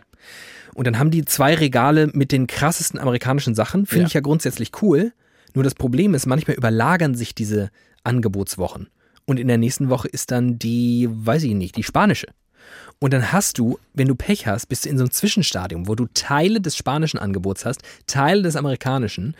Und 0.74 0.88
dann 0.88 0.98
haben 0.98 1.12
die 1.12 1.26
zwei 1.26 1.56
Regale 1.56 2.10
mit 2.14 2.32
den 2.32 2.48
krassesten 2.48 3.00
amerikanischen 3.00 3.56
Sachen. 3.56 3.86
Finde 3.86 4.04
Ja. 4.04 4.08
ich 4.08 4.14
ja 4.14 4.22
grundsätzlich 4.22 4.72
cool. 4.82 5.12
Nur 5.54 5.64
das 5.66 5.76
Problem 5.76 6.14
ist, 6.14 6.26
manchmal 6.26 6.56
überlagern 6.56 7.16
sich 7.16 7.36
diese 7.36 7.70
Angebotswochen. 8.06 8.88
Und 9.26 9.38
in 9.40 9.48
der 9.48 9.58
nächsten 9.58 9.90
Woche 9.90 10.08
ist 10.08 10.32
dann 10.32 10.58
die, 10.58 11.10
weiß 11.12 11.44
ich 11.44 11.54
nicht, 11.54 11.76
die 11.76 11.84
spanische. 11.84 12.28
Und 13.00 13.14
dann 13.14 13.32
hast 13.32 13.58
du, 13.58 13.80
wenn 13.94 14.08
du 14.08 14.16
Pech 14.16 14.48
hast, 14.48 14.68
bist 14.68 14.86
du 14.86 14.90
in 14.90 14.98
so 14.98 15.04
einem 15.04 15.12
Zwischenstadium, 15.12 15.88
wo 15.88 15.96
du 15.96 16.08
Teile 16.14 16.62
des 16.62 16.78
spanischen 16.78 17.18
Angebots 17.20 17.66
hast, 17.66 17.82
Teile 18.08 18.44
des 18.44 18.56
amerikanischen, 18.56 19.36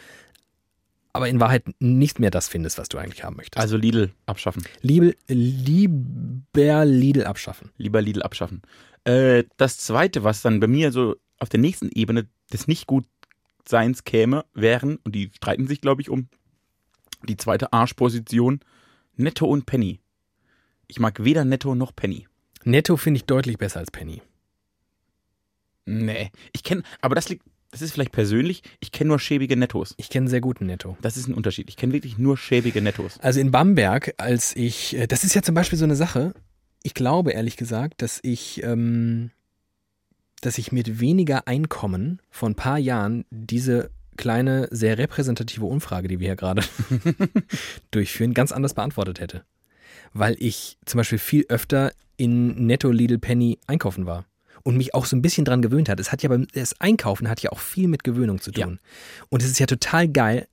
aber 1.14 1.30
in 1.30 1.40
Wahrheit 1.40 1.64
nicht 1.80 2.20
mehr 2.20 2.32
das 2.32 2.48
findest, 2.48 2.78
was 2.78 2.90
du 2.90 2.98
eigentlich 2.98 3.24
haben 3.24 3.36
möchtest. 3.36 3.62
Also 3.62 3.78
Lidl 3.78 4.12
abschaffen. 4.26 4.64
Liebe, 4.82 5.16
lieber 5.28 6.86
Lidl 6.86 7.26
abschaffen. 7.26 7.72
Lieber 7.78 8.02
Lidl 8.02 8.22
abschaffen. 8.24 8.62
Äh, 9.04 9.44
das 9.58 9.78
zweite, 9.78 10.24
was 10.24 10.42
dann 10.42 10.60
bei 10.60 10.68
mir 10.68 10.92
so 10.92 11.16
auf 11.40 11.50
der 11.50 11.60
nächsten 11.60 11.90
Ebene 11.90 12.28
des 12.54 12.68
Nicht-Gut-Seins 12.68 14.04
käme, 14.04 14.46
wären, 14.54 14.98
und 14.98 15.16
die 15.16 15.32
streiten 15.36 15.68
sich, 15.68 15.82
glaube 15.82 16.02
ich, 16.02 16.10
um 16.10 16.30
die 17.28 17.38
zweite 17.38 17.74
Arschposition, 17.74 18.60
Netto 19.16 19.46
und 19.46 19.66
Penny. 19.66 20.00
Ich 20.88 21.00
mag 21.00 21.24
weder 21.24 21.46
Netto 21.46 21.76
noch 21.76 21.96
Penny. 21.96 22.28
Netto 22.64 22.98
finde 22.98 23.18
ich 23.18 23.26
deutlich 23.26 23.58
besser 23.58 23.80
als 23.80 23.92
Penny. 23.92 24.22
Nee. 25.86 26.32
Ich 26.54 26.64
kenne, 26.64 26.84
aber 27.02 27.16
das 27.16 27.30
liegt, 27.30 27.44
das 27.72 27.82
ist 27.82 27.94
vielleicht 27.94 28.12
persönlich, 28.12 28.64
ich 28.82 28.92
kenne 28.92 29.10
nur 29.10 29.20
schäbige 29.20 29.56
Nettos. 29.56 29.94
Ich 29.98 30.10
kenne 30.10 30.30
sehr 30.30 30.42
guten 30.42 30.66
Netto. 30.66 30.98
Das 31.02 31.16
ist 31.16 31.28
ein 31.28 31.34
Unterschied. 31.34 31.70
Ich 31.70 31.78
kenne 31.78 31.94
wirklich 31.94 32.18
nur 32.18 32.38
schäbige 32.38 32.82
Nettos. 32.82 33.18
Also 33.22 33.40
in 33.40 33.52
Bamberg, 33.52 34.14
als 34.18 34.56
ich, 34.56 34.98
äh, 34.98 35.08
das 35.08 35.24
ist 35.24 35.34
ja 35.34 35.42
zum 35.42 35.56
Beispiel 35.56 35.80
so 35.80 35.86
eine 35.86 35.96
Sache, 35.96 36.34
ich 36.84 36.94
glaube 36.94 37.32
ehrlich 37.32 37.56
gesagt, 37.56 38.02
dass 38.02 38.20
ich, 38.24 38.62
ähm, 38.64 39.32
dass 40.42 40.58
ich 40.58 40.72
mit 40.72 41.00
weniger 41.00 41.48
Einkommen 41.48 42.22
vor 42.30 42.50
ein 42.50 42.56
paar 42.56 42.78
Jahren 42.78 43.26
diese 43.30 43.90
kleine, 44.18 44.68
sehr 44.72 44.98
repräsentative 44.98 45.66
Umfrage, 45.66 46.10
die 46.10 46.20
wir 46.20 46.28
hier 46.28 46.36
gerade 46.36 46.64
durchführen, 47.92 48.34
ganz 48.34 48.52
anders 48.52 48.74
beantwortet 48.74 49.20
hätte. 49.22 49.46
Weil 50.14 50.36
ich 50.40 50.78
zum 50.86 50.98
Beispiel 50.98 51.20
viel 51.20 51.46
öfter 51.48 51.94
in 52.18 52.66
Netto 52.66 52.92
Lidl 52.92 53.18
Penny 53.18 53.60
einkaufen 53.66 54.06
war. 54.06 54.26
Und 54.64 54.78
mich 54.78 54.94
auch 54.94 55.06
so 55.06 55.16
ein 55.16 55.22
bisschen 55.22 55.46
dran 55.46 55.62
gewöhnt 55.62 55.90
hat. 55.90 56.00
Es 56.00 56.12
hat 56.12 56.22
ja 56.24 56.30
beim 56.30 56.48
das 56.54 56.80
Einkaufen 56.80 57.30
hat 57.30 57.42
ja 57.42 57.52
auch 57.52 57.60
viel 57.60 57.88
mit 57.88 58.04
Gewöhnung 58.04 58.40
zu 58.42 58.52
tun. 58.52 58.80
Und 59.30 59.42
es 59.44 59.50
ist 59.50 59.60
ja 59.60 59.66
total 59.66 60.08
geil, 60.08 60.48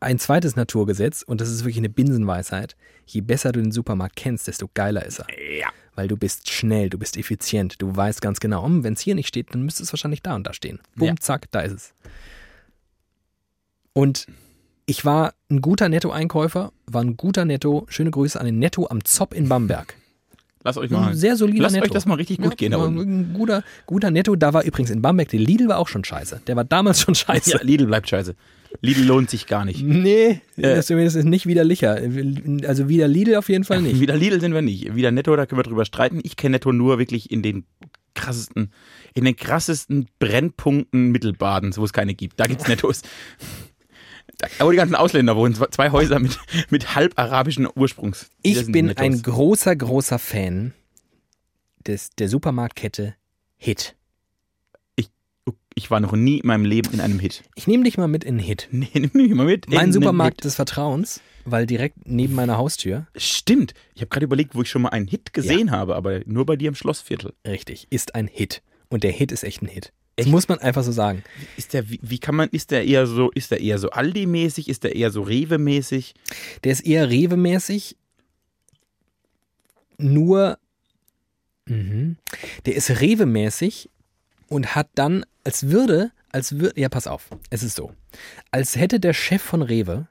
ein 0.00 0.18
zweites 0.18 0.56
Naturgesetz, 0.56 1.22
und 1.22 1.40
das 1.40 1.48
ist 1.48 1.60
wirklich 1.62 1.78
eine 1.78 1.88
Binsenweisheit, 1.88 2.76
je 3.06 3.22
besser 3.22 3.52
du 3.52 3.62
den 3.62 3.72
Supermarkt 3.72 4.16
kennst, 4.16 4.46
desto 4.46 4.68
geiler 4.74 5.04
ist 5.06 5.20
er. 5.20 5.26
Ja. 5.58 5.68
Weil 5.94 6.06
du 6.08 6.18
bist 6.18 6.50
schnell, 6.50 6.90
du 6.90 6.98
bist 6.98 7.16
effizient, 7.16 7.80
du 7.80 7.96
weißt 7.96 8.20
ganz 8.20 8.38
genau, 8.40 8.66
wenn 8.68 8.92
es 8.92 9.00
hier 9.00 9.14
nicht 9.14 9.28
steht, 9.28 9.54
dann 9.54 9.62
müsste 9.62 9.82
es 9.82 9.92
wahrscheinlich 9.92 10.22
da 10.22 10.34
und 10.34 10.46
da 10.46 10.52
stehen. 10.52 10.80
Bumm, 10.96 11.08
Ja. 11.08 11.14
zack, 11.18 11.50
da 11.50 11.60
ist 11.60 11.72
es. 11.72 11.94
Und 13.94 14.26
ich 14.84 15.04
war 15.06 15.32
ein 15.50 15.62
guter 15.62 15.88
Netto-Einkäufer, 15.88 16.72
war 16.86 17.02
ein 17.02 17.16
guter 17.16 17.44
Netto, 17.46 17.86
schöne 17.88 18.10
Grüße 18.10 18.38
an 18.38 18.46
den 18.46 18.58
Netto 18.58 18.86
am 18.88 19.04
Zopp 19.04 19.32
in 19.32 19.48
Bamberg. 19.48 19.94
Lasst 20.66 20.78
euch 20.78 20.90
Ein 20.90 21.00
mal. 21.00 21.14
sehr 21.14 21.36
solider 21.36 21.62
Lasst 21.62 21.76
Netto. 21.76 21.84
euch 21.86 21.90
das 21.92 22.06
mal 22.06 22.14
richtig 22.16 22.38
gut 22.38 22.56
gehen 22.56 22.72
da 22.72 22.78
unten. 22.78 23.00
Ein 23.00 23.32
guter, 23.34 23.62
guter 23.86 24.10
Netto, 24.10 24.34
da 24.34 24.52
war 24.52 24.64
übrigens 24.64 24.90
in 24.90 25.00
Bamberg, 25.00 25.28
der 25.28 25.38
Lidl 25.38 25.68
war 25.68 25.78
auch 25.78 25.86
schon 25.86 26.02
scheiße. 26.02 26.42
Der 26.48 26.56
war 26.56 26.64
damals 26.64 27.00
schon 27.00 27.14
scheiße. 27.14 27.52
Ja, 27.52 27.62
Lidl 27.62 27.86
bleibt 27.86 28.08
scheiße. 28.08 28.34
Lidl 28.80 29.04
lohnt 29.04 29.30
sich 29.30 29.46
gar 29.46 29.64
nicht. 29.64 29.82
Nee, 29.84 30.40
Äh. 30.56 30.74
das 30.74 30.90
ist 30.90 31.24
nicht 31.24 31.46
widerlicher. 31.46 31.98
Also 32.66 32.88
wieder 32.88 33.06
Lidl 33.06 33.36
auf 33.36 33.48
jeden 33.48 33.62
Fall 33.62 33.80
nicht. 33.80 34.00
Wieder 34.00 34.16
Lidl 34.16 34.40
sind 34.40 34.52
wir 34.54 34.60
nicht. 34.60 34.94
Wieder 34.96 35.12
Netto, 35.12 35.36
da 35.36 35.46
können 35.46 35.60
wir 35.60 35.62
drüber 35.62 35.84
streiten. 35.84 36.18
Ich 36.24 36.36
kenne 36.36 36.54
Netto 36.56 36.72
nur 36.72 36.98
wirklich 36.98 37.30
in 37.30 37.42
den 37.42 37.64
krassesten, 38.14 38.72
in 39.14 39.24
den 39.24 39.36
krassesten 39.36 40.08
Brennpunkten 40.18 41.10
Mittelbadens, 41.12 41.78
wo 41.78 41.84
es 41.84 41.92
keine 41.92 42.14
gibt. 42.14 42.40
Da 42.40 42.46
gibt's 42.46 42.66
Nettos. 42.66 43.02
Wo 44.58 44.70
die 44.70 44.76
ganzen 44.76 44.94
Ausländer 44.94 45.34
wohnen, 45.36 45.54
zwei- 45.54 45.90
Häuser 45.90 46.18
mit, 46.18 46.38
mit 46.70 46.94
halb 46.94 47.18
arabischen 47.18 47.66
Ursprungs. 47.74 48.30
Ich 48.42 48.66
bin 48.70 48.86
Nettos. 48.86 49.04
ein 49.04 49.22
großer, 49.22 49.74
großer 49.76 50.18
Fan 50.18 50.74
des, 51.86 52.10
der 52.10 52.28
Supermarktkette 52.28 53.14
Hit. 53.56 53.94
Ich 55.78 55.90
war 55.90 56.00
noch 56.00 56.12
nie 56.12 56.38
in 56.38 56.46
meinem 56.46 56.64
Leben 56.64 56.90
in 56.94 57.00
einem 57.02 57.18
Hit. 57.18 57.44
Ich 57.54 57.66
nehme 57.66 57.84
dich 57.84 57.98
mal 57.98 58.08
mit 58.08 58.24
in 58.24 58.38
Hit. 58.38 58.68
Nee, 58.72 58.88
nimm 58.94 59.10
mich 59.12 59.30
mal 59.34 59.44
mit. 59.44 59.66
in 59.66 59.74
Mein 59.74 59.92
Supermarkt 59.92 60.42
des 60.44 60.54
Vertrauens, 60.54 61.20
weil 61.44 61.66
direkt 61.66 61.98
neben 62.08 62.34
meiner 62.34 62.56
Haustür, 62.56 63.06
Hit. 63.12 63.22
Stimmt. 63.22 63.74
Ich 63.94 64.00
habe 64.00 64.08
gerade 64.08 64.24
überlegt, 64.24 64.54
wo 64.54 64.62
ich 64.62 64.70
schon 64.70 64.80
mal 64.82 64.88
einen 64.88 65.06
Hit 65.06 65.34
gesehen 65.34 65.70
habe, 65.70 65.94
aber 65.94 66.20
nur 66.24 66.46
bei 66.46 66.56
dir 66.56 66.68
im 66.68 66.74
Schlossviertel. 66.74 67.34
richtig, 67.46 67.86
ist 67.90 68.14
ein 68.14 68.26
Hit. 68.26 68.62
Und 68.88 69.04
der 69.04 69.12
Hit 69.12 69.32
ist 69.32 69.44
echt 69.44 69.60
ein 69.62 69.68
Hit. 69.68 69.92
Das 70.16 70.24
Echt? 70.24 70.32
muss 70.32 70.48
man 70.48 70.58
einfach 70.60 70.82
so 70.82 70.92
sagen. 70.92 71.22
Ist 71.58 71.74
der, 71.74 71.90
wie, 71.90 72.00
wie 72.02 72.18
kann 72.18 72.34
man, 72.34 72.48
ist 72.48 72.70
der 72.70 72.86
eher 72.86 73.06
so, 73.06 73.30
ist 73.32 73.50
der 73.50 73.60
eher 73.60 73.78
so 73.78 73.90
Aldi-mäßig, 73.90 74.68
ist 74.68 74.82
der 74.84 74.96
eher 74.96 75.10
so 75.10 75.22
Rewe-mäßig? 75.22 76.14
Der 76.64 76.72
ist 76.72 76.86
eher 76.86 77.10
Rewe-mäßig, 77.10 77.96
nur, 79.98 80.58
mhm. 81.66 82.16
der 82.64 82.76
ist 82.76 82.90
Rewe-mäßig 82.90 83.90
und 84.48 84.74
hat 84.74 84.88
dann, 84.94 85.26
als 85.44 85.68
würde, 85.68 86.12
als 86.32 86.58
würde, 86.58 86.80
ja, 86.80 86.88
pass 86.88 87.06
auf, 87.06 87.28
es 87.50 87.62
ist 87.62 87.76
so, 87.76 87.92
als 88.50 88.76
hätte 88.76 89.00
der 89.00 89.12
Chef 89.12 89.42
von 89.42 89.60
Rewe 89.60 90.08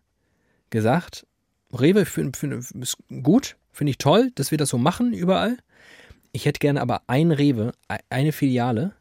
gesagt, 0.70 1.26
Rewe 1.74 2.06
find, 2.06 2.38
find, 2.38 2.54
ist 2.54 2.98
gut, 3.24 3.58
finde 3.72 3.92
ich 3.92 3.98
toll, 3.98 4.32
dass 4.36 4.52
wir 4.52 4.58
das 4.58 4.70
so 4.70 4.78
machen 4.78 5.14
überall. 5.14 5.58
Ich 6.32 6.46
hätte 6.46 6.60
gerne 6.60 6.82
aber 6.82 7.02
ein 7.08 7.32
Rewe, 7.32 7.74
e- 7.90 7.98
eine 8.10 8.32
Filiale, 8.32 8.94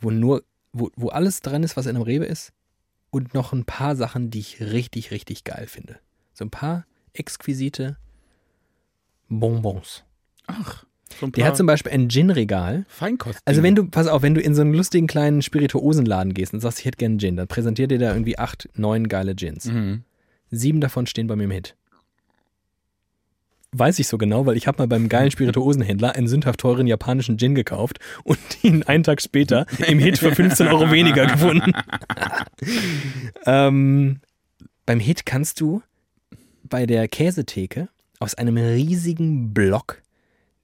wo 0.00 0.10
nur, 0.10 0.44
wo, 0.72 0.90
wo 0.96 1.08
alles 1.08 1.40
dran 1.40 1.62
ist, 1.62 1.76
was 1.76 1.86
in 1.86 1.96
einem 1.96 2.02
Rewe 2.02 2.24
ist 2.24 2.52
und 3.10 3.34
noch 3.34 3.52
ein 3.52 3.64
paar 3.64 3.96
Sachen, 3.96 4.30
die 4.30 4.40
ich 4.40 4.60
richtig, 4.60 5.10
richtig 5.10 5.44
geil 5.44 5.66
finde. 5.66 5.98
So 6.32 6.44
ein 6.44 6.50
paar 6.50 6.86
exquisite 7.12 7.96
Bonbons. 9.28 10.04
Ach, 10.46 10.84
so 11.18 11.26
Der 11.26 11.46
hat 11.46 11.56
zum 11.56 11.66
Beispiel 11.66 11.92
ein 11.92 12.08
Gin-Regal. 12.08 12.84
Feinkost. 12.88 13.40
Also 13.44 13.62
wenn 13.62 13.74
du, 13.74 13.86
pass 13.88 14.06
auf, 14.06 14.22
wenn 14.22 14.34
du 14.34 14.40
in 14.40 14.54
so 14.54 14.60
einen 14.62 14.74
lustigen 14.74 15.06
kleinen 15.06 15.42
Spirituosenladen 15.42 16.34
gehst 16.34 16.54
und 16.54 16.60
sagst, 16.60 16.80
ich 16.80 16.84
hätte 16.84 16.98
gerne 16.98 17.16
Gin, 17.18 17.36
dann 17.36 17.48
präsentiert 17.48 17.90
dir 17.90 17.98
da 17.98 18.12
irgendwie 18.12 18.38
acht, 18.38 18.68
neun 18.74 19.08
geile 19.08 19.34
Gins. 19.34 19.66
Mhm. 19.66 20.04
Sieben 20.50 20.80
davon 20.80 21.06
stehen 21.06 21.26
bei 21.26 21.36
mir 21.36 21.44
im 21.44 21.50
Hit. 21.50 21.76
Weiß 23.72 23.98
ich 23.98 24.08
so 24.08 24.16
genau, 24.16 24.46
weil 24.46 24.56
ich 24.56 24.66
habe 24.66 24.78
mal 24.78 24.88
beim 24.88 25.10
geilen 25.10 25.30
Spirituosenhändler 25.30 26.14
einen 26.14 26.26
sündhaft 26.26 26.60
teuren 26.60 26.86
japanischen 26.86 27.36
Gin 27.36 27.54
gekauft 27.54 27.98
und 28.24 28.38
ihn 28.62 28.82
einen 28.84 29.04
Tag 29.04 29.20
später 29.20 29.66
im 29.86 29.98
Hit 29.98 30.18
für 30.18 30.34
15 30.34 30.68
Euro 30.68 30.90
weniger 30.90 31.26
gefunden. 31.26 31.72
ähm, 33.46 34.20
beim 34.86 35.00
Hit 35.00 35.26
kannst 35.26 35.60
du 35.60 35.82
bei 36.64 36.86
der 36.86 37.08
Käsetheke 37.08 37.88
aus 38.18 38.34
einem 38.34 38.56
riesigen 38.56 39.52
Block 39.52 40.02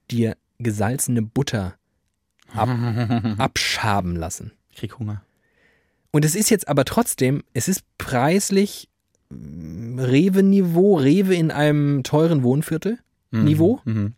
dir 0.09 0.35
gesalzene 0.59 1.21
Butter 1.21 1.75
ab, 2.53 2.69
abschaben 3.37 4.15
lassen. 4.15 4.51
Ich 4.69 4.77
krieg 4.77 4.97
Hunger. 4.99 5.21
Und 6.11 6.25
es 6.25 6.35
ist 6.35 6.49
jetzt 6.49 6.67
aber 6.67 6.85
trotzdem, 6.85 7.43
es 7.53 7.67
ist 7.67 7.83
preislich 7.97 8.89
Rewe-Niveau, 9.31 10.97
Rewe 10.97 11.35
in 11.35 11.51
einem 11.51 12.03
teuren 12.03 12.43
Wohnviertel 12.43 12.99
Mhm. 13.31 13.43
Niveau 13.43 13.81
Mhm. 13.85 14.13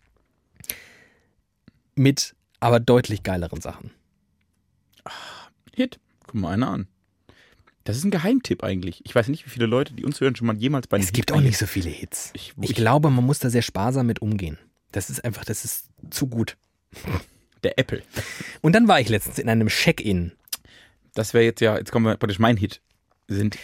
mit 1.96 2.36
aber 2.60 2.80
deutlich 2.80 3.24
geileren 3.24 3.62
Sachen. 3.62 3.92
Hit. 5.74 6.00
Guck 6.26 6.36
mal 6.36 6.52
einer 6.54 6.70
an. 6.70 6.88
Das 7.84 7.96
ist 7.96 8.04
ein 8.04 8.12
Geheimtipp 8.12 8.64
eigentlich. 8.64 9.02
Ich 9.06 9.16
weiß 9.16 9.30
nicht, 9.30 9.46
wie 9.46 9.50
viele 9.50 9.66
Leute, 9.66 9.94
die 9.94 10.04
uns 10.04 10.20
hören, 10.20 10.36
schon 10.36 10.48
mal 10.48 10.58
jemals 10.58 10.88
bei 10.88 10.98
einem 10.98 11.06
Es 11.06 11.14
gibt 11.14 11.30
Hit 11.32 11.38
auch 11.38 11.42
nicht 11.42 11.58
so 11.58 11.66
viele 11.68 11.90
Hits. 11.90 12.32
Ich, 12.34 12.54
Ich 12.60 12.72
ich, 12.72 12.76
glaube, 12.76 13.10
man 13.10 13.26
muss 13.26 13.40
da 13.40 13.50
sehr 13.50 13.62
sparsam 13.62 14.08
mit 14.08 14.22
umgehen. 14.22 14.58
Das 14.92 15.10
ist 15.10 15.24
einfach, 15.24 15.46
das 15.46 15.64
ist 15.64 15.88
zu 16.10 16.28
gut. 16.28 16.58
Der 17.64 17.80
Apple. 17.80 18.02
Und 18.62 18.74
dann 18.74 18.88
war 18.88 19.00
ich 19.00 19.08
letztens 19.10 19.40
in 19.40 19.48
einem 19.50 19.68
Check-in. 19.70 20.34
Das 21.14 21.34
wäre 21.34 21.46
jetzt 21.46 21.62
ja, 21.62 21.78
jetzt 21.78 21.92
kommen 21.92 22.06
wir 22.06 22.18
praktisch 22.18 22.40
mein 22.40 22.58
Hit. 22.58 22.82
Sind, 23.28 23.58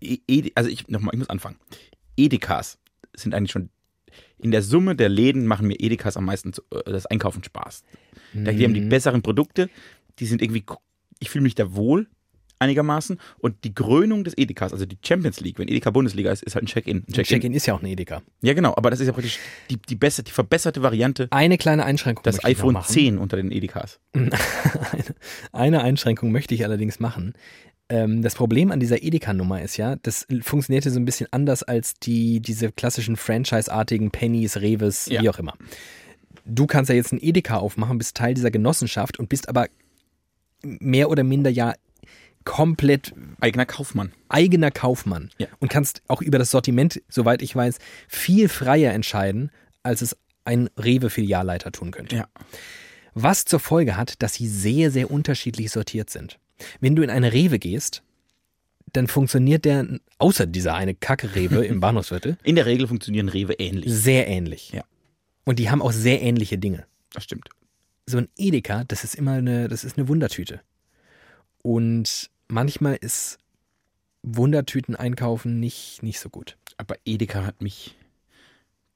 E- 0.00 0.18
Ede- 0.26 0.52
also 0.54 0.68
ich, 0.70 0.88
nochmal, 0.88 1.14
ich 1.14 1.18
muss 1.18 1.30
anfangen. 1.30 1.56
Edekas 2.16 2.78
sind 3.16 3.34
eigentlich 3.34 3.52
schon, 3.52 3.70
in 4.38 4.50
der 4.50 4.62
Summe 4.62 4.96
der 4.96 5.08
Läden 5.08 5.46
machen 5.46 5.66
mir 5.66 5.78
Edekas 5.80 6.16
am 6.16 6.24
meisten 6.24 6.52
äh, 6.72 6.82
das 6.90 7.06
Einkaufen 7.06 7.42
Spaß. 7.44 7.82
Da- 8.34 8.52
Die 8.52 8.64
haben 8.64 8.74
die 8.74 8.80
besseren 8.80 9.22
Produkte, 9.22 9.68
die 10.18 10.26
sind 10.26 10.42
irgendwie, 10.42 10.64
ich 11.18 11.30
fühle 11.30 11.42
mich 11.42 11.54
da 11.54 11.74
wohl 11.74 12.08
einigermaßen 12.62 13.18
und 13.38 13.64
die 13.64 13.74
Krönung 13.74 14.22
des 14.22 14.36
Edekas, 14.36 14.74
also 14.74 14.84
die 14.84 14.98
Champions 15.02 15.40
League, 15.40 15.58
wenn 15.58 15.66
Edeka 15.68 15.88
Bundesliga 15.90 16.30
ist, 16.30 16.42
ist 16.42 16.54
halt 16.56 16.64
ein 16.64 16.66
Check-in. 16.66 16.98
Ein 16.98 17.04
Check-in. 17.06 17.24
Check-in 17.24 17.54
ist 17.54 17.64
ja 17.64 17.72
auch 17.72 17.80
ein 17.82 17.86
Edeka. 17.86 18.20
Ja 18.42 18.52
genau, 18.52 18.74
aber 18.76 18.90
das 18.90 19.00
ist 19.00 19.06
ja 19.06 19.14
praktisch 19.14 19.38
die, 19.70 19.78
die, 19.78 19.94
beste, 19.96 20.22
die 20.22 20.30
verbesserte 20.30 20.82
Variante, 20.82 21.26
Eine 21.30 21.56
kleine 21.56 21.86
Einschränkung 21.86 22.22
das 22.22 22.44
iPhone 22.44 22.74
machen. 22.74 22.92
10 22.92 23.16
unter 23.16 23.38
den 23.38 23.50
Edekas. 23.50 23.98
Eine 25.52 25.82
Einschränkung 25.82 26.32
möchte 26.32 26.54
ich 26.54 26.64
allerdings 26.64 27.00
machen. 27.00 27.34
Ähm, 27.90 28.22
das 28.22 28.34
Problem 28.36 28.70
an 28.70 28.80
dieser 28.80 29.02
Edeka-Nummer 29.02 29.60
ist 29.60 29.76
ja, 29.76 29.96
das 29.96 30.26
funktionierte 30.42 30.90
so 30.90 30.98
ein 30.98 31.04
bisschen 31.04 31.26
anders 31.32 31.62
als 31.62 31.94
die, 31.94 32.40
diese 32.40 32.70
klassischen 32.72 33.16
Franchise-artigen 33.16 34.10
Pennies, 34.10 34.56
Reves, 34.58 35.06
Ja. 35.06 35.20
wie 35.22 35.28
auch 35.28 35.38
immer. 35.38 35.54
Du 36.46 36.66
kannst 36.66 36.88
ja 36.88 36.94
jetzt 36.94 37.12
ein 37.12 37.18
Edeka 37.20 37.56
aufmachen, 37.58 37.98
bist 37.98 38.16
Teil 38.16 38.34
dieser 38.34 38.50
Genossenschaft 38.50 39.18
und 39.18 39.28
bist 39.28 39.48
aber 39.48 39.66
mehr 40.62 41.10
oder 41.10 41.24
minder 41.24 41.50
ja 41.50 41.74
komplett 42.44 43.12
Eigener 43.40 43.66
Kaufmann. 43.66 44.12
eigener 44.28 44.70
Kaufmann 44.70 45.30
Ja. 45.38 45.48
und 45.58 45.68
kannst 45.68 46.02
auch 46.08 46.22
über 46.22 46.38
das 46.38 46.50
Sortiment, 46.50 47.02
soweit 47.08 47.42
ich 47.42 47.54
weiß, 47.54 47.78
viel 48.08 48.48
freier 48.48 48.92
entscheiden, 48.92 49.50
als 49.82 50.00
es 50.00 50.16
ein 50.44 50.70
Rewe-Filialleiter 50.78 51.70
tun 51.72 51.90
könnte. 51.90 52.16
Ja. 52.16 52.28
Was 53.14 53.44
zur 53.44 53.60
Folge 53.60 53.96
hat, 53.96 54.22
dass 54.22 54.34
sie 54.34 54.46
sehr, 54.48 54.90
sehr 54.90 55.10
unterschiedlich 55.10 55.70
sortiert 55.70 56.08
sind. 56.08 56.38
Wenn 56.80 56.96
du 56.96 57.02
in 57.02 57.10
eine 57.10 57.32
Rewe 57.32 57.58
gehst, 57.58 58.02
dann 58.92 59.06
funktioniert 59.06 59.64
der, 59.64 59.86
außer 60.18 60.46
dieser 60.46 60.74
eine 60.74 60.94
Kacke-Rewe 60.94 61.64
im 61.64 61.80
Bahnhofsviertel, 61.80 62.36
In 62.42 62.56
der 62.56 62.66
Regel 62.66 62.88
funktionieren 62.88 63.28
Rewe 63.28 63.54
ähnlich. 63.54 63.92
sehr 63.92 64.26
ähnlich. 64.26 64.72
Ja. 64.72 64.84
Und 65.44 65.58
die 65.58 65.70
haben 65.70 65.82
auch 65.82 65.92
sehr 65.92 66.22
ähnliche 66.22 66.58
Dinge. 66.58 66.86
Das 67.12 67.24
stimmt. 67.24 67.48
So 68.06 68.18
ein 68.18 68.28
Edeka, 68.36 68.84
das 68.84 69.04
ist 69.04 69.14
immer 69.14 69.34
eine, 69.34 69.68
das 69.68 69.84
ist 69.84 69.96
eine 69.96 70.08
Wundertüte. 70.08 70.60
Und 71.62 72.30
manchmal 72.48 72.96
ist 73.00 73.38
Wundertüten 74.22 74.96
einkaufen 74.96 75.60
nicht, 75.60 76.02
nicht 76.02 76.20
so 76.20 76.28
gut. 76.28 76.56
Aber 76.76 76.96
Edeka 77.04 77.44
hat 77.44 77.62
mich. 77.62 77.96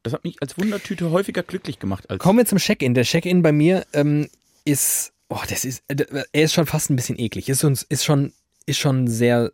Das 0.03 0.12
hat 0.12 0.24
mich 0.24 0.37
als 0.42 0.59
Wundertüte 0.59 1.11
häufiger 1.11 1.42
glücklich 1.42 1.79
gemacht 1.79 2.11
als. 2.11 2.18
Kommen 2.18 2.38
wir 2.38 2.46
zum 2.46 2.59
Check-in. 2.59 2.92
Der 2.94 3.05
Check-in 3.05 3.42
bei 3.42 3.53
mir 3.53 3.87
ähm, 3.94 4.29
ist, 4.64 5.13
oh, 5.28 5.40
das 5.48 5.64
ist, 5.64 5.82
äh, 5.88 6.24
er 6.32 6.42
ist 6.44 6.52
schon 6.52 6.66
fast 6.66 6.90
ein 6.90 6.96
bisschen 6.96 7.18
eklig. 7.18 7.48
Ist, 7.48 7.62
ist 7.62 8.04
schon, 8.04 8.32
ist 8.66 8.78
schon 8.78 9.08
sehr, 9.08 9.52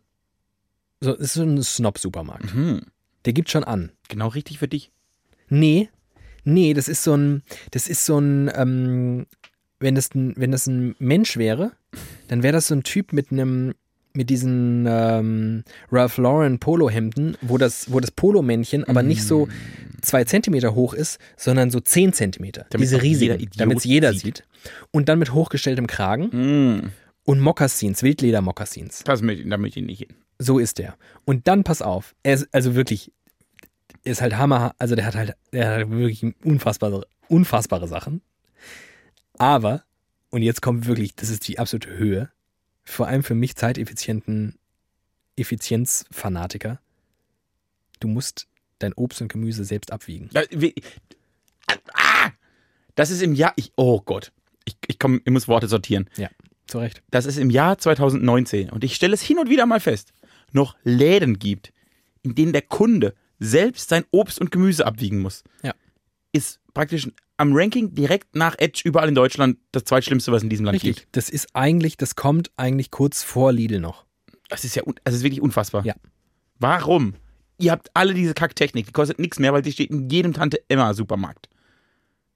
so, 0.99 1.13
ist 1.13 1.33
so 1.33 1.43
ein 1.43 1.61
Snob-Supermarkt. 1.61 2.53
Mhm. 2.53 2.81
Der 3.25 3.33
gibt 3.33 3.49
schon 3.49 3.63
an. 3.63 3.91
Genau 4.07 4.27
richtig 4.27 4.59
für 4.59 4.67
dich. 4.67 4.91
Nee, 5.49 5.89
nee, 6.43 6.73
das 6.73 6.87
ist 6.87 7.03
so 7.03 7.15
ein, 7.15 7.43
das 7.71 7.87
ist 7.87 8.05
so 8.05 8.19
ein, 8.19 8.51
ähm, 8.55 9.25
wenn 9.79 9.95
das 9.95 10.13
ein, 10.13 10.33
wenn 10.37 10.51
das 10.51 10.67
ein 10.67 10.95
Mensch 10.99 11.37
wäre, 11.37 11.73
dann 12.27 12.43
wäre 12.43 12.53
das 12.53 12.67
so 12.67 12.75
ein 12.75 12.83
Typ 12.83 13.13
mit 13.13 13.31
einem, 13.31 13.73
mit 14.13 14.29
diesen 14.29 14.85
ähm, 14.89 15.63
Ralph 15.91 16.17
Lauren 16.17 16.59
Polohemden, 16.59 17.37
wo 17.41 17.57
das, 17.57 17.91
wo 17.91 17.99
das 17.99 18.11
Polomännchen 18.11 18.83
aber 18.83 19.03
nicht 19.03 19.23
so 19.23 19.47
zwei 20.01 20.23
Zentimeter 20.25 20.75
hoch 20.75 20.93
ist, 20.93 21.19
sondern 21.37 21.71
so 21.71 21.79
zehn 21.79 22.11
Zentimeter. 22.11 22.65
Damit 22.71 22.83
Diese 22.85 23.01
riesigen, 23.01 23.49
damit 23.55 23.77
es 23.79 23.83
jeder 23.85 24.11
sieht. 24.13 24.21
sieht. 24.21 24.43
Und 24.91 25.07
dann 25.09 25.19
mit 25.19 25.33
hochgestelltem 25.33 25.87
Kragen 25.87 26.29
Mhm. 26.33 26.91
und 27.23 27.39
Mokassins, 27.39 28.03
Wildleder-Mokassins. 28.03 29.03
Das 29.05 29.21
möchte, 29.21 29.47
da 29.47 29.57
möchte 29.57 29.79
ich 29.79 29.85
nicht 29.85 29.99
hin. 29.99 30.09
So 30.39 30.59
ist 30.59 30.79
der. 30.79 30.95
Und 31.23 31.47
dann 31.47 31.63
pass 31.63 31.81
auf, 31.81 32.15
er 32.23 32.33
ist 32.33 32.47
also 32.51 32.73
wirklich, 32.75 33.11
er 34.03 34.11
ist 34.13 34.21
halt 34.21 34.37
Hammer, 34.37 34.73
also 34.79 34.95
der 34.95 35.05
hat 35.05 35.15
halt, 35.15 35.35
der 35.53 35.69
hat 35.81 35.89
wirklich 35.91 36.25
unfassbare, 36.43 37.05
unfassbare 37.29 37.87
Sachen. 37.87 38.21
Aber, 39.37 39.83
und 40.31 40.41
jetzt 40.41 40.61
kommt 40.61 40.87
wirklich, 40.87 41.15
das 41.15 41.29
ist 41.29 41.47
die 41.47 41.59
absolute 41.59 41.89
Höhe, 41.91 42.29
vor 42.91 43.07
allem 43.07 43.23
für 43.23 43.35
mich 43.35 43.55
zeiteffizienten 43.55 44.57
Effizienzfanatiker, 45.35 46.79
du 47.99 48.07
musst 48.07 48.47
dein 48.79 48.93
Obst 48.93 49.21
und 49.21 49.27
Gemüse 49.31 49.63
selbst 49.65 49.91
abwiegen. 49.91 50.29
Wie- 50.51 50.75
Ah! 51.93 52.31
Das 52.95 53.09
ist 53.11 53.21
im 53.21 53.33
Jahr. 53.33 53.53
Ich, 53.55 53.71
oh 53.77 54.01
Gott. 54.01 54.31
Ich, 54.65 54.75
ich, 54.87 54.99
komm, 54.99 55.21
ich 55.23 55.31
muss 55.31 55.47
Worte 55.47 55.67
sortieren. 55.67 56.09
Ja, 56.17 56.29
zu 56.67 56.79
Recht. 56.79 57.01
Dass 57.11 57.25
es 57.25 57.37
im 57.37 57.49
Jahr 57.49 57.77
2019, 57.77 58.69
und 58.69 58.83
ich 58.83 58.95
stelle 58.95 59.13
es 59.13 59.21
hin 59.21 59.39
und 59.39 59.49
wieder 59.49 59.65
mal 59.65 59.79
fest, 59.79 60.13
noch 60.51 60.75
Läden 60.83 61.39
gibt, 61.39 61.71
in 62.23 62.35
denen 62.35 62.51
der 62.53 62.61
Kunde 62.63 63.13
selbst 63.39 63.89
sein 63.89 64.03
Obst 64.11 64.39
und 64.41 64.51
Gemüse 64.51 64.85
abwiegen 64.85 65.19
muss. 65.19 65.43
Ja. 65.63 65.73
Ist 66.33 66.59
praktisch 66.73 67.09
am 67.37 67.53
Ranking 67.53 67.93
direkt 67.95 68.35
nach 68.35 68.55
Edge 68.59 68.81
überall 68.85 69.09
in 69.09 69.15
Deutschland 69.15 69.57
das 69.71 69.83
zweitschlimmste, 69.85 70.31
was 70.31 70.43
in 70.43 70.49
diesem 70.49 70.65
Land 70.65 70.75
Richtig. 70.75 70.97
gibt. 70.97 71.15
Das 71.15 71.29
ist 71.29 71.47
eigentlich, 71.53 71.97
das 71.97 72.15
kommt 72.15 72.51
eigentlich 72.55 72.91
kurz 72.91 73.23
vor 73.23 73.51
Lidl 73.51 73.79
noch. 73.79 74.05
Das 74.49 74.63
ist 74.63 74.75
ja, 74.75 74.83
das 75.03 75.15
ist 75.15 75.23
wirklich 75.23 75.41
unfassbar. 75.41 75.85
Ja. 75.85 75.95
Warum? 76.59 77.15
Ihr 77.57 77.71
habt 77.71 77.89
alle 77.93 78.13
diese 78.13 78.33
Kacktechnik, 78.33 78.85
die 78.85 78.91
kostet 78.91 79.19
nichts 79.19 79.39
mehr, 79.39 79.53
weil 79.53 79.61
die 79.61 79.71
steht 79.71 79.89
in 79.91 80.09
jedem 80.09 80.33
Tante 80.33 80.61
Emma 80.67 80.93
Supermarkt. 80.93 81.47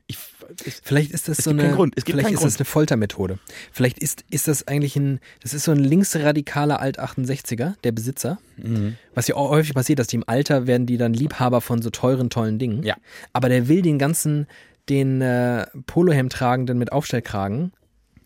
Ich, 0.08 0.18
ich, 0.66 0.76
Vielleicht 0.84 1.12
ist 1.12 1.28
das 1.28 1.38
so 1.38 1.50
eine, 1.50 1.64
vielleicht 1.64 1.96
ist 1.96 2.06
das 2.06 2.40
Grund. 2.42 2.60
eine 2.60 2.66
Foltermethode. 2.66 3.40
Vielleicht 3.72 3.98
ist, 3.98 4.24
ist 4.30 4.48
das 4.48 4.68
eigentlich 4.68 4.96
ein, 4.96 5.20
das 5.42 5.54
ist 5.56 5.64
so 5.64 5.72
ein 5.72 5.80
linksradikaler 5.80 6.80
Alt-68er, 6.80 7.74
der 7.84 7.92
Besitzer. 7.92 8.38
Mhm. 8.58 8.98
Was 9.16 9.28
ja 9.28 9.36
auch 9.36 9.50
häufig 9.50 9.74
passiert, 9.74 9.98
dass 9.98 10.08
die 10.08 10.18
im 10.18 10.24
Alter 10.28 10.68
werden 10.68 10.86
die 10.86 10.98
dann 10.98 11.14
Liebhaber 11.14 11.60
von 11.62 11.82
so 11.82 11.90
teuren, 11.90 12.30
tollen 12.30 12.60
Dingen. 12.60 12.84
Ja. 12.84 12.96
Aber 13.34 13.50
der 13.50 13.68
will 13.68 13.82
den 13.82 13.98
ganzen, 13.98 14.48
den 14.90 15.22
äh, 15.22 15.66
Polohemd 15.88 16.32
tragenden 16.32 16.78
mit 16.78 16.92
Aufstellkragen, 16.92 17.72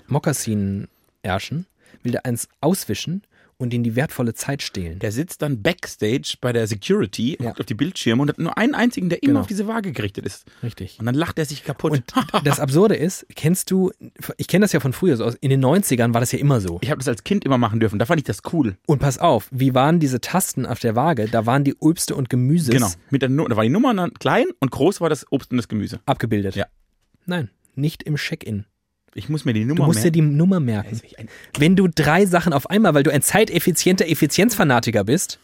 Mokassin 0.07 0.89
ärschen, 1.21 1.65
will 2.03 2.11
der 2.11 2.25
eins 2.25 2.49
auswischen 2.59 3.23
und 3.59 3.73
ihnen 3.73 3.83
die 3.83 3.95
wertvolle 3.95 4.33
Zeit 4.33 4.61
stehlen. 4.63 4.99
Der 4.99 5.11
sitzt 5.11 5.41
dann 5.41 5.61
backstage 5.61 6.35
bei 6.41 6.53
der 6.53 6.65
Security, 6.65 7.37
Ja. 7.39 7.47
guckt 7.49 7.59
auf 7.59 7.65
die 7.65 7.73
Bildschirme 7.75 8.21
und 8.23 8.29
hat 8.29 8.39
nur 8.39 8.57
einen 8.57 8.73
einzigen, 8.73 9.09
der 9.09 9.21
immer 9.21 9.31
Genau. 9.31 9.39
auf 9.41 9.47
diese 9.47 9.67
Waage 9.67 9.91
gerichtet 9.91 10.25
ist. 10.25 10.45
Richtig. 10.63 10.97
Und 10.99 11.05
dann 11.05 11.13
lacht 11.15 11.37
er 11.37 11.45
sich 11.45 11.63
kaputt. 11.63 11.91
Und 11.91 12.03
das 12.47 12.59
Absurde 12.59 12.95
ist, 12.95 13.25
kennst 13.35 13.69
du, 13.69 13.91
ich 14.37 14.47
kenne 14.47 14.63
das 14.63 14.71
ja 14.71 14.79
von 14.79 14.93
früher, 14.93 15.17
so 15.17 15.25
aus, 15.25 15.35
in 15.35 15.49
den 15.49 15.63
90ern 15.63 16.13
war 16.13 16.21
das 16.21 16.31
ja 16.31 16.39
immer 16.39 16.61
so. 16.61 16.79
ich 16.81 16.89
habe 16.89 16.99
das 16.99 17.07
als 17.09 17.23
Kind 17.23 17.43
immer 17.45 17.57
machen 17.57 17.79
dürfen. 17.79 17.99
Da 17.99 18.05
fand 18.05 18.19
ich 18.21 18.25
das 18.25 18.39
cool. 18.53 18.77
Und 18.87 18.99
pass 18.99 19.17
auf, 19.19 19.49
wie 19.51 19.75
waren 19.75 19.99
diese 19.99 20.21
Tasten 20.21 20.65
auf 20.65 20.79
der 20.79 20.95
Waage? 20.95 21.27
Da 21.27 21.45
waren 21.45 21.63
die 21.65 21.75
Obste 21.75 22.15
und 22.15 22.29
Gemüses 22.29 22.69
Genau. 22.73 22.89
Mit 23.09 23.21
der, 23.21 23.29
da 23.29 23.55
war 23.55 23.63
die 23.63 23.69
Nummer 23.69 24.09
klein 24.19 24.45
und 24.61 24.71
groß 24.71 25.01
war 25.01 25.09
das 25.09 25.29
Obst 25.31 25.51
und 25.51 25.57
das 25.57 25.67
Gemüse. 25.67 25.99
abgebildet. 26.05 26.55
Ja. 26.55 26.65
Nein, 27.25 27.49
nicht 27.75 28.03
im 28.03 28.15
Check-in. 28.15 28.65
Ich 29.15 29.29
muss 29.29 29.45
mir 29.45 29.53
die 29.53 29.61
Du 29.61 29.67
Nummer 29.69 29.85
musst 29.87 30.03
dir 30.03 30.11
die 30.11 30.21
Nummer 30.21 30.59
merken. 30.59 30.99
merken. 31.01 31.29
Wenn 31.57 31.75
du 31.75 31.87
drei 31.87 32.25
Sachen 32.25 32.53
auf 32.53 32.69
einmal, 32.69 32.93
weil 32.93 33.03
du 33.03 33.11
ein 33.11 33.21
zeiteffizienter 33.21 34.07
Effizienzfanatiker 34.07 35.03
bist, 35.03 35.39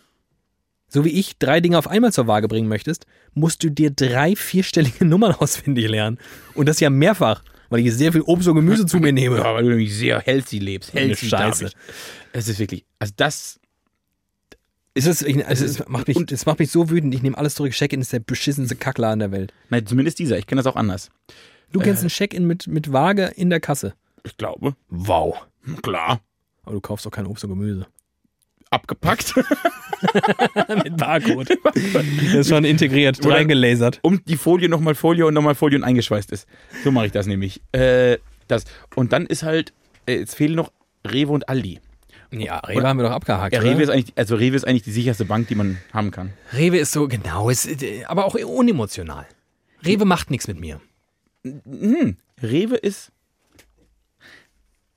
so 0.88 1.04
wie 1.04 1.10
ich 1.10 1.38
drei 1.40 1.62
Dinge 1.62 1.78
auf 1.78 1.88
einmal 1.88 2.14
zur 2.14 2.28
Waage 2.28 2.48
bringen 2.48 2.68
möchtest, 2.68 3.06
musst 3.34 3.64
du 3.64 3.70
dir 3.70 3.90
drei 3.92 4.36
vierstellige 4.36 5.04
Nummern 5.06 5.34
auswendig 5.34 5.88
lernen. 5.90 6.20
Und 6.54 6.68
das 6.70 6.80
ja 6.80 6.90
mehrfach, 6.90 7.44
weil 7.70 7.80
ich 7.80 7.92
sehr 7.94 8.12
viel 8.12 8.22
Obst 8.22 8.48
und 8.48 8.56
Gemüse 8.56 8.86
zu 8.86 9.00
mir 9.00 9.12
nehme. 9.14 9.38
Ja, 9.38 9.54
weil 9.56 9.64
du 9.64 9.70
nämlich 9.70 9.96
sehr 9.96 10.20
healthy 10.20 10.60
lebst. 10.60 10.94
Healthy 10.94 11.28
Scheiße. 11.28 11.72
Es 12.34 12.48
ist 12.48 12.60
wirklich, 12.60 12.86
also 13.00 13.14
das, 13.18 13.60
Es, 14.94 15.08
ist, 15.08 15.24
ich, 15.24 15.46
also 15.46 15.66
Es 15.66 15.80
es, 15.80 15.88
macht 15.90 16.08
mich, 16.08 16.18
es 16.32 16.46
macht 16.46 16.60
mich 16.60 16.70
so 16.72 16.90
wütend. 16.92 17.14
Ich 17.16 17.24
nehme 17.24 17.38
alles 17.38 17.56
zurück. 17.56 17.72
Check-in 17.74 18.00
ist 18.02 18.14
der 18.14 18.20
beschissenste 18.20 18.76
Kackladen 18.76 19.20
der 19.20 19.32
Welt. 19.32 19.52
nein, 19.70 19.86
zumindest 19.88 20.20
dieser. 20.20 20.38
Ich 20.38 20.46
kenne 20.46 20.60
das 20.62 20.68
auch 20.72 20.76
anders. 20.78 21.10
Du 21.72 21.80
kennst 21.80 22.04
Äh. 22.04 22.06
ein 22.08 22.10
Check-in 22.10 22.46
mit, 22.48 22.68
mit 22.68 22.92
Waage 22.94 23.26
in 23.36 23.50
der 23.50 23.60
Kasse. 23.60 23.94
Ich 24.24 24.38
glaube. 24.38 24.76
Wow. 24.90 25.36
Klar. 25.82 26.20
Aber 26.64 26.74
du 26.74 26.82
kaufst 26.82 27.06
doch 27.06 27.12
kein 27.12 27.26
Obst 27.28 27.44
und 27.44 27.52
Gemüse. 27.52 27.86
Abgepackt. 28.72 29.34
mit 30.84 30.98
Barcode. 30.98 31.58
Das 31.64 31.76
ist 32.34 32.50
schon 32.50 32.66
integriert, 32.66 33.24
Oder- 33.26 33.36
reingelasert. 33.36 34.00
um 34.02 34.24
die 34.26 34.36
Folie 34.38 34.68
nochmal 34.70 34.96
Folie 34.96 35.26
und 35.26 35.34
nochmal 35.34 35.56
Folie 35.56 35.78
und 35.78 35.84
eingeschweißt 35.84 36.32
ist. 36.32 36.48
So 36.84 36.92
mache 36.92 37.06
ich 37.08 37.12
das 37.12 37.28
nämlich. 37.28 37.62
Äh, 37.72 38.18
das. 38.48 38.66
Und 38.96 39.14
dann 39.14 39.26
ist 39.28 39.44
halt, 39.44 39.74
äh, 40.08 40.18
jetzt 40.20 40.36
fehlen 40.36 40.56
noch 40.56 40.72
Rewe 41.08 41.32
und 41.32 41.48
Aldi. 41.48 41.80
Ja, 42.32 42.58
Rewe 42.60 42.84
haben 42.88 42.98
wir 42.98 43.04
doch 43.04 43.12
abgehakt. 43.12 43.54
Ja, 43.54 43.62
oder? 43.62 43.70
Rewe 43.70 43.84
ist 43.84 43.90
eigentlich, 43.90 44.14
also 44.18 44.36
Rewe 44.36 44.56
ist 44.56 44.66
eigentlich 44.68 44.84
die 44.84 44.92
sicherste 44.92 45.26
Bank, 45.26 45.48
die 45.48 45.56
man 45.56 45.78
haben 45.94 46.12
kann. 46.12 46.34
Rewe 46.54 46.78
ist 46.80 46.92
so, 46.92 47.08
genau, 47.08 47.50
ist, 47.50 47.82
äh, 47.82 48.04
aber 48.06 48.26
auch 48.26 48.34
unemotional. 48.36 49.26
Rewe 49.86 50.06
macht 50.06 50.32
nichts 50.32 50.48
mit 50.48 50.60
mir. 50.60 50.82
Hm, 51.46 52.18
Rewe 52.42 52.76
ist. 52.76 53.12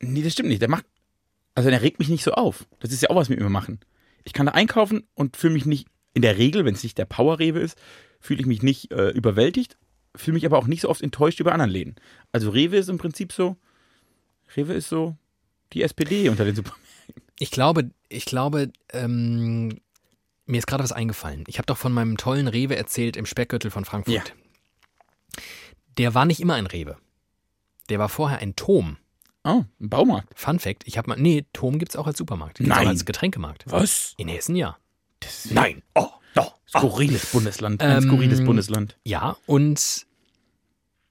Nee, 0.00 0.22
das 0.22 0.32
stimmt 0.32 0.48
nicht. 0.48 0.62
Der 0.62 0.70
macht. 0.70 0.87
Also 1.54 1.70
der 1.70 1.82
regt 1.82 1.98
mich 1.98 2.08
nicht 2.08 2.24
so 2.24 2.32
auf. 2.32 2.66
Das 2.80 2.92
ist 2.92 3.02
ja 3.02 3.11
auch 3.11 3.16
was 3.16 3.28
mit 3.28 3.40
mir 3.40 3.48
machen. 3.48 3.80
Ich 4.24 4.32
kann 4.32 4.46
da 4.46 4.52
einkaufen 4.52 5.06
und 5.14 5.37
fühle 5.37 5.54
mich 5.54 5.66
nicht, 5.66 5.88
in 6.14 6.22
der 6.22 6.38
Regel, 6.38 6.64
wenn 6.64 6.74
es 6.74 6.82
nicht 6.82 6.98
der 6.98 7.04
Power-Rewe 7.04 7.58
ist, 7.58 7.78
fühle 8.20 8.40
ich 8.40 8.46
mich 8.46 8.62
nicht 8.62 8.92
äh, 8.92 9.11
überwältigt. 9.11 9.76
fühle 10.14 10.34
mich 10.34 10.46
aber 10.46 10.58
auch 10.58 10.66
nicht 10.66 10.82
so 10.82 10.88
oft 10.88 11.02
enttäuscht 11.02 11.40
über 11.40 11.52
anderen 11.52 11.70
Läden. 11.70 11.96
Also 12.32 12.50
Rewe 12.50 12.76
ist 12.76 12.88
im 12.88 12.98
Prinzip 12.98 13.32
so, 13.32 13.56
Rewe 14.56 14.74
ist 14.74 14.88
so 14.88 15.16
die 15.72 15.82
SPD 15.82 16.28
unter 16.28 16.44
den 16.44 16.54
Supermärkten. 16.54 16.88
Ich 17.38 17.50
glaube, 17.50 17.90
ich 18.08 18.24
glaube, 18.24 18.72
ähm, 18.92 19.80
mir 20.46 20.58
ist 20.58 20.66
gerade 20.66 20.82
was 20.82 20.92
eingefallen. 20.92 21.44
Ich 21.46 21.58
habe 21.58 21.66
doch 21.66 21.76
von 21.76 21.92
meinem 21.92 22.16
tollen 22.16 22.48
Rewe 22.48 22.76
erzählt 22.76 23.16
im 23.16 23.26
Speckgürtel 23.26 23.70
von 23.70 23.84
Frankfurt. 23.84 24.14
Ja. 24.14 25.42
Der 25.98 26.14
war 26.14 26.24
nicht 26.24 26.40
immer 26.40 26.54
ein 26.54 26.66
Rewe. 26.66 26.96
Der 27.88 27.98
war 27.98 28.08
vorher 28.08 28.38
ein 28.38 28.54
Tom. 28.56 28.96
Oh, 29.44 29.64
ein 29.80 29.88
Baumarkt. 29.88 30.28
Fun 30.38 30.58
Fact, 30.58 30.82
ich 30.87 30.98
habe 30.98 31.08
mal, 31.08 31.18
nee, 31.18 31.44
Tom 31.52 31.78
gibt's 31.78 31.96
auch 31.96 32.06
als 32.06 32.18
Supermarkt. 32.18 32.58
Gibt's 32.58 32.68
Nein. 32.68 32.87
auch 32.87 32.90
als 32.90 33.04
Getränkemarkt. 33.04 33.64
Was? 33.66 34.14
In 34.16 34.28
Hessen 34.28 34.56
ja. 34.56 34.76
Nein. 35.50 35.82
Oh, 35.94 36.08
no. 36.34 36.52
Skurriles 36.68 37.26
Bundesland. 37.32 37.82
Ein 37.82 38.02
Ähm, 38.02 38.08
skurriles 38.08 38.44
Bundesland. 38.44 38.96
Ja, 39.04 39.37
und 39.46 40.06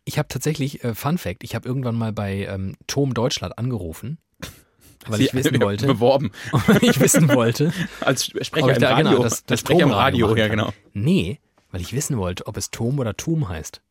ich 0.06 0.17
habe 0.17 0.28
tatsächlich, 0.30 0.84
äh, 0.84 0.93
Fun 0.95 1.17
Fact, 1.17 1.43
ich 1.43 1.56
habe 1.56 1.67
irgendwann 1.67 1.95
mal 1.95 2.13
bei 2.13 2.45
ähm, 2.45 2.76
Tom 2.86 3.13
Deutschland 3.13 3.58
angerufen, 3.58 4.19
weil 5.08 5.21
ich 5.21 5.32
Sie- 5.32 5.38
wissen 5.38 5.60
wollte, 5.62 5.88
Beworben. 5.88 6.32
weil 6.67 6.84
ich 6.84 7.00
wissen 7.00 7.28
wollte, 7.30 7.73
Als 8.02 8.26
Sprecher 8.26 8.69
ich 8.69 8.76
im 8.76 8.82
da- 8.82 8.91
Radio. 8.91 9.10
genau, 9.12 9.23
das- 9.23 9.34
als 9.34 9.43
das 9.45 9.60
Sprecher 9.62 9.82
im 9.84 9.91
Radio, 9.91 10.36
ja 10.36 10.47
genau. 10.47 10.71
Nee, 10.93 11.39
weil 11.71 11.82
ich 11.82 11.91
wissen 11.93 12.17
wollte, 12.17 12.45
ob 12.47 12.56
es 12.56 12.71
Tom 12.71 13.00
oder 13.00 13.17
Tum 13.17 13.50
heißt. 13.50 13.82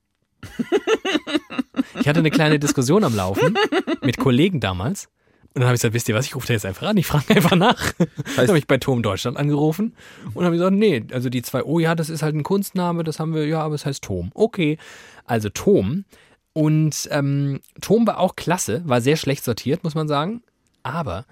ich 2.01 2.09
hatte 2.09 2.21
eine 2.21 2.31
kleine 2.31 2.59
Diskussion 2.59 3.05
am 3.05 3.15
Laufen 3.15 3.57
mit 4.03 4.19
Kollegen 4.19 4.61
damals. 4.61 5.09
Und 5.55 5.61
dann 5.61 5.69
habe 5.69 5.75
ich 5.75 5.81
gesagt, 5.81 5.95
wisst 5.95 6.09
ihr 6.09 6.15
was, 6.15 6.27
ich 6.27 6.37
rufe 6.37 6.47
da 6.47 6.53
jetzt 6.53 6.67
einfach 6.67 6.87
an, 6.87 6.99
ich 6.99 7.07
frage 7.07 7.35
einfach 7.35 7.57
nach. 7.57 7.93
dann 8.37 8.49
habe 8.49 8.59
ich 8.59 8.67
bei 8.67 8.77
Tom 8.77 9.03
Deutschland 9.03 9.39
angerufen 9.39 9.95
und 10.35 10.45
habe 10.45 10.57
gesagt, 10.57 10.75
nee, 10.75 11.03
also 11.13 11.31
die 11.31 11.41
zwei, 11.41 11.63
oh 11.63 11.79
ja, 11.79 11.95
das 11.95 12.11
ist 12.11 12.23
halt 12.23 12.35
ein 12.35 12.43
Kunstname, 12.43 13.05
das 13.05 13.19
haben 13.19 13.35
wir, 13.35 13.47
ja, 13.47 13.63
aber 13.63 13.75
es 13.75 13.87
heißt 13.87 14.05
Tom. 14.05 14.31
Okay, 14.35 14.77
also 15.25 15.49
Tom. 15.49 16.05
Und 16.53 17.09
ähm, 17.11 17.61
Tom 17.81 18.07
war 18.07 18.19
auch 18.19 18.37
klasse, 18.37 18.83
war 18.85 19.01
sehr 19.01 19.17
schlecht 19.17 19.45
sortiert, 19.45 19.83
muss 19.83 19.95
man 19.95 20.09
sagen. 20.09 20.43
Aber 20.83 21.25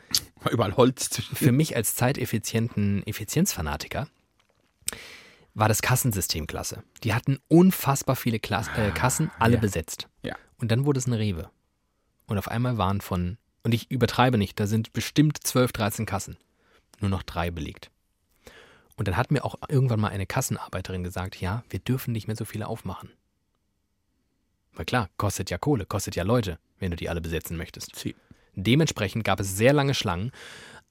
Überall 0.51 0.77
Holz 0.77 1.23
für 1.33 1.53
mich 1.53 1.77
als 1.77 1.95
zeiteffizienten 1.95 3.07
Effizienzfanatiker 3.07 4.09
war 5.55 5.69
das 5.69 5.83
Kassensystem 5.83 6.47
klasse. 6.47 6.83
Die 7.05 7.15
hatten 7.15 7.39
unfassbar 7.49 8.17
viele 8.17 8.41
Klas 8.41 8.69
äh, 8.77 8.91
Kassen, 8.91 9.31
alle 9.39 9.55
ja. 9.55 9.61
besetzt. 9.61 10.09
Ja. 10.23 10.37
Und 10.59 10.71
dann 10.71 10.85
wurde 10.85 10.99
es 10.99 11.07
eine 11.07 11.19
Rewe. 11.19 11.51
Und 12.27 12.39
auf 12.39 12.49
einmal 12.49 12.77
waren 12.79 13.01
von, 13.01 13.39
und 13.63 13.73
ich 13.75 13.91
übertreibe 13.91 14.39
nicht, 14.39 14.59
da 14.59 14.67
sind 14.67 14.93
bestimmt 14.93 15.39
12, 15.43 15.73
13 15.73 16.07
Kassen. 16.07 16.37
Nur 17.01 17.11
noch 17.11 17.23
drei 17.23 17.51
belegt. 17.51 17.91
Und 18.97 19.09
dann 19.09 19.17
hat 19.17 19.31
mir 19.31 19.45
auch 19.45 19.57
irgendwann 19.69 20.01
mal 20.01 20.09
eine 20.09 20.27
Kassenarbeiterin 20.27 21.03
gesagt, 21.05 21.41
ja, 21.41 21.65
wir 21.69 21.81
dürfen 21.81 22.13
nicht 22.13 22.27
mehr 22.29 22.37
so 22.37 22.45
viele 22.45 22.67
aufmachen. 22.69 23.11
Weil 24.73 24.85
klar, 24.87 25.09
kostet 25.17 25.51
ja 25.51 25.59
Kohle, 25.59 25.87
kostet 25.87 26.17
ja 26.17 26.23
Leute, 26.25 26.59
wenn 26.79 26.91
du 26.91 26.97
die 26.97 27.09
alle 27.09 27.21
besetzen 27.21 27.57
möchtest. 27.57 27.95
Sie- 27.97 28.17
Dementsprechend 28.57 29.25
gab 29.25 29.41
es 29.41 29.57
sehr 29.57 29.73
lange 29.73 29.95
Schlangen. 29.95 30.31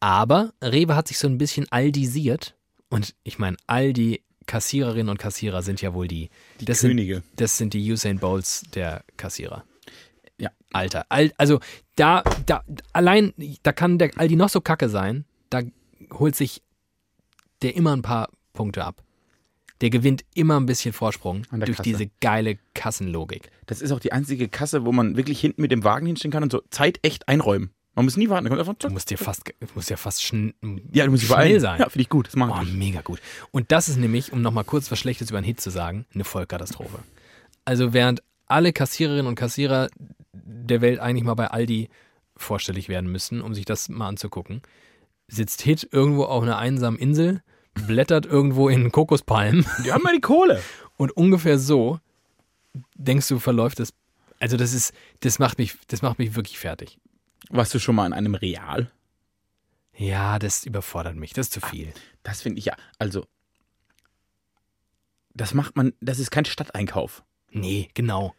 Aber 0.01 0.53
Rewe 0.61 0.95
hat 0.95 1.07
sich 1.07 1.17
so 1.17 1.27
ein 1.27 1.37
bisschen 1.37 1.71
aldisiert. 1.71 2.55
Und 2.89 3.15
ich 3.23 3.39
meine, 3.39 3.55
all 3.67 3.93
die 3.93 4.21
Kassiererinnen 4.45 5.09
und 5.09 5.17
Kassierer 5.17 5.61
sind 5.61 5.81
ja 5.81 5.93
wohl 5.93 6.07
die, 6.07 6.29
Die 6.59 6.65
das 6.65 6.81
Könige. 6.81 7.15
Sind, 7.15 7.25
das 7.35 7.57
sind 7.57 7.73
die 7.73 7.91
Usain 7.91 8.19
Bolts 8.19 8.63
der 8.73 9.03
Kassierer. 9.17 9.63
Ja. 10.37 10.49
Alter, 10.71 11.05
al, 11.09 11.31
also 11.37 11.59
da, 11.95 12.23
da, 12.45 12.63
allein, 12.91 13.33
da 13.63 13.71
kann 13.71 13.97
der 13.97 14.11
Aldi 14.17 14.35
noch 14.35 14.49
so 14.49 14.61
kacke 14.61 14.89
sein, 14.89 15.25
da 15.49 15.61
holt 16.11 16.35
sich 16.35 16.61
der 17.61 17.75
immer 17.75 17.95
ein 17.95 18.01
paar 18.01 18.29
Punkte 18.53 18.83
ab. 18.83 19.03
Der 19.81 19.89
gewinnt 19.89 20.23
immer 20.33 20.59
ein 20.59 20.65
bisschen 20.65 20.93
Vorsprung 20.93 21.43
durch 21.51 21.77
Kasse. 21.77 21.83
diese 21.83 22.09
geile 22.21 22.57
Kassenlogik. 22.73 23.49
Das 23.65 23.81
ist 23.81 23.91
auch 23.91 23.99
die 23.99 24.13
einzige 24.13 24.47
Kasse, 24.47 24.85
wo 24.85 24.91
man 24.91 25.17
wirklich 25.17 25.39
hinten 25.41 25.61
mit 25.61 25.71
dem 25.71 25.83
Wagen 25.83 26.05
hinstellen 26.05 26.31
kann 26.31 26.43
und 26.43 26.51
so 26.51 26.61
Zeit 26.69 26.99
echt 27.01 27.27
einräumen. 27.27 27.71
Man 27.95 28.05
muss 28.05 28.17
nie 28.17 28.27
warten. 28.29 28.45
Da 28.45 28.49
kommt 28.49 28.59
einfach 28.59 28.73
Du 28.73 28.79
zack. 28.87 28.91
musst 28.91 29.09
dir 29.11 29.17
fast, 29.17 29.43
du 29.59 29.67
musst 29.75 29.89
ja 29.89 29.97
fast 29.97 30.23
schn 30.23 30.53
Ja, 30.91 31.05
du 31.05 31.11
musst 31.11 31.23
schnell 31.25 31.59
sein. 31.59 31.79
Ja, 31.79 31.89
finde 31.89 32.01
ich 32.01 32.09
gut. 32.09 32.27
Das 32.27 32.35
mag 32.35 32.49
Oh, 32.51 32.61
ich. 32.63 32.73
mega 32.73 33.01
gut. 33.01 33.19
Und 33.51 33.71
das 33.71 33.87
ist 33.89 33.97
nämlich, 33.97 34.33
um 34.33 34.41
nochmal 34.41 34.63
kurz 34.63 34.89
was 34.91 34.99
Schlechtes 34.99 35.29
über 35.29 35.37
einen 35.37 35.45
Hit 35.45 35.61
zu 35.61 35.69
sagen, 35.69 36.05
eine 36.13 36.23
Vollkatastrophe. 36.23 36.99
Also 37.65 37.93
während 37.93 38.23
alle 38.47 38.73
Kassiererinnen 38.73 39.27
und 39.27 39.35
Kassierer 39.35 39.89
der 40.33 40.81
Welt 40.81 40.99
eigentlich 40.99 41.23
mal 41.23 41.35
bei 41.35 41.47
Aldi 41.47 41.89
vorstellig 42.35 42.89
werden 42.89 43.11
müssen, 43.11 43.41
um 43.41 43.53
sich 43.53 43.65
das 43.65 43.89
mal 43.89 44.07
anzugucken, 44.07 44.61
sitzt 45.27 45.61
Hit 45.61 45.87
irgendwo 45.91 46.23
auf 46.25 46.41
einer 46.43 46.57
einsamen 46.57 46.99
Insel, 46.99 47.41
blättert 47.87 48.25
irgendwo 48.25 48.69
in 48.69 48.91
Kokospalmen 48.91 49.65
Die 49.85 49.91
haben 49.91 50.03
ja 50.05 50.11
die 50.13 50.19
Kohle. 50.21 50.61
und 50.97 51.11
ungefähr 51.11 51.59
so 51.59 51.99
denkst 52.95 53.27
du, 53.27 53.39
verläuft 53.39 53.79
es. 53.79 53.93
Also 54.39 54.57
das 54.57 54.73
ist, 54.73 54.93
das 55.21 55.37
macht 55.39 55.57
mich, 55.59 55.75
das 55.87 56.01
macht 56.01 56.17
mich 56.19 56.35
wirklich 56.35 56.57
fertig. 56.59 56.97
Warst 57.49 57.73
du 57.73 57.79
schon 57.79 57.95
mal 57.95 58.05
in 58.05 58.13
einem 58.13 58.35
Real? 58.35 58.91
Ja, 59.95 60.39
das 60.39 60.65
überfordert 60.65 61.15
mich, 61.15 61.33
das 61.33 61.47
ist 61.47 61.53
zu 61.53 61.61
viel. 61.61 61.93
Das 62.23 62.41
finde 62.41 62.59
ich 62.59 62.65
ja. 62.65 62.75
Also, 62.97 63.25
das 65.33 65.53
macht 65.53 65.75
man, 65.75 65.93
das 66.01 66.19
ist 66.19 66.31
kein 66.31 66.45
Stadteinkauf. 66.45 67.23
Nee, 67.51 67.89
genau. 67.93 68.33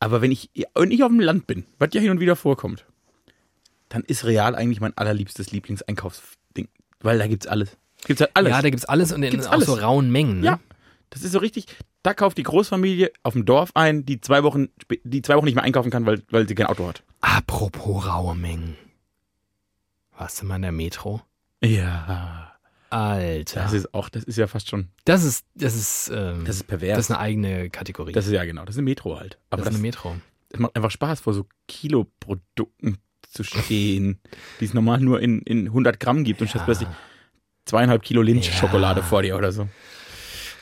Aber 0.00 0.20
wenn 0.20 0.30
ich, 0.30 0.50
wenn 0.74 0.90
ich 0.90 1.02
auf 1.02 1.10
dem 1.10 1.20
Land 1.20 1.46
bin, 1.46 1.66
was 1.78 1.90
ja 1.92 2.00
hin 2.00 2.10
und 2.10 2.20
wieder 2.20 2.36
vorkommt, 2.36 2.84
dann 3.88 4.02
ist 4.02 4.24
Real 4.24 4.54
eigentlich 4.54 4.80
mein 4.80 4.96
allerliebstes 4.96 5.50
Lieblingseinkaufsding. 5.50 6.68
Weil 7.00 7.18
da 7.18 7.26
gibt's 7.26 7.46
alles. 7.46 7.76
Gibt's 8.04 8.20
halt 8.20 8.30
alles. 8.34 8.50
Ja, 8.50 8.62
da 8.62 8.70
gibt's 8.70 8.84
alles 8.84 9.12
und 9.12 9.22
in 9.22 9.30
Gibt's 9.30 9.46
auch 9.46 9.60
so 9.62 9.72
alles. 9.72 9.82
rauen 9.84 10.10
Mengen. 10.10 10.40
Ne? 10.40 10.46
Ja, 10.46 10.60
das 11.10 11.22
ist 11.22 11.32
so 11.32 11.38
richtig. 11.38 11.66
Da 12.02 12.14
kauft 12.14 12.38
die 12.38 12.42
Großfamilie 12.44 13.10
auf 13.22 13.32
dem 13.34 13.44
Dorf 13.44 13.70
ein, 13.74 14.06
die 14.06 14.20
zwei 14.20 14.42
Wochen, 14.44 14.68
die 15.04 15.20
zwei 15.22 15.36
Wochen 15.36 15.44
nicht 15.44 15.54
mehr 15.56 15.64
einkaufen 15.64 15.90
kann, 15.90 16.06
weil, 16.06 16.22
weil 16.30 16.46
sie 16.48 16.54
kein 16.54 16.66
Auto 16.66 16.86
hat. 16.86 17.02
Apropos 17.20 18.06
raue 18.06 18.34
Mengen. 18.36 18.76
Warst 20.16 20.40
du 20.42 20.46
mal 20.46 20.56
in 20.56 20.62
der 20.62 20.72
Metro? 20.72 21.22
Ja. 21.62 22.52
Alter. 22.90 23.62
Das 23.62 23.72
ist 23.72 23.92
auch, 23.92 24.08
das 24.08 24.24
ist 24.24 24.36
ja 24.38 24.46
fast 24.46 24.68
schon, 24.70 24.88
Das 25.04 25.22
ist, 25.24 25.44
das 25.54 25.74
ist, 25.74 26.10
ähm, 26.14 26.44
das 26.46 26.56
ist 26.56 26.66
pervers. 26.66 26.96
das 26.96 27.06
ist 27.06 27.10
eine 27.10 27.20
eigene 27.20 27.68
Kategorie. 27.70 28.12
Das 28.12 28.26
ist 28.26 28.32
ja 28.32 28.44
genau, 28.44 28.64
das 28.64 28.76
ist 28.76 28.78
eine 28.78 28.84
Metro 28.86 29.18
halt. 29.18 29.38
Aber 29.50 29.58
das 29.62 29.66
das, 29.66 29.74
ist 29.74 29.78
eine 29.80 29.82
Metro. 29.88 30.16
das 30.48 30.60
macht 30.60 30.74
einfach 30.76 30.90
Spaß, 30.90 31.20
vor 31.20 31.34
so 31.34 31.46
Kiloprodukten 31.66 32.96
zu 33.30 33.42
stehen, 33.44 34.20
die 34.60 34.64
es 34.64 34.72
normal 34.72 35.00
nur 35.00 35.20
in, 35.20 35.42
in 35.42 35.66
100 35.66 36.00
Gramm 36.00 36.24
gibt 36.24 36.40
und 36.40 36.48
statt 36.48 36.62
plötzlich 36.64 36.88
zweieinhalb 37.66 38.02
Kilo 38.02 38.22
Lindschokolade 38.22 39.00
Ja. 39.00 39.06
vor 39.06 39.20
dir 39.22 39.36
oder 39.36 39.52
so. 39.52 39.68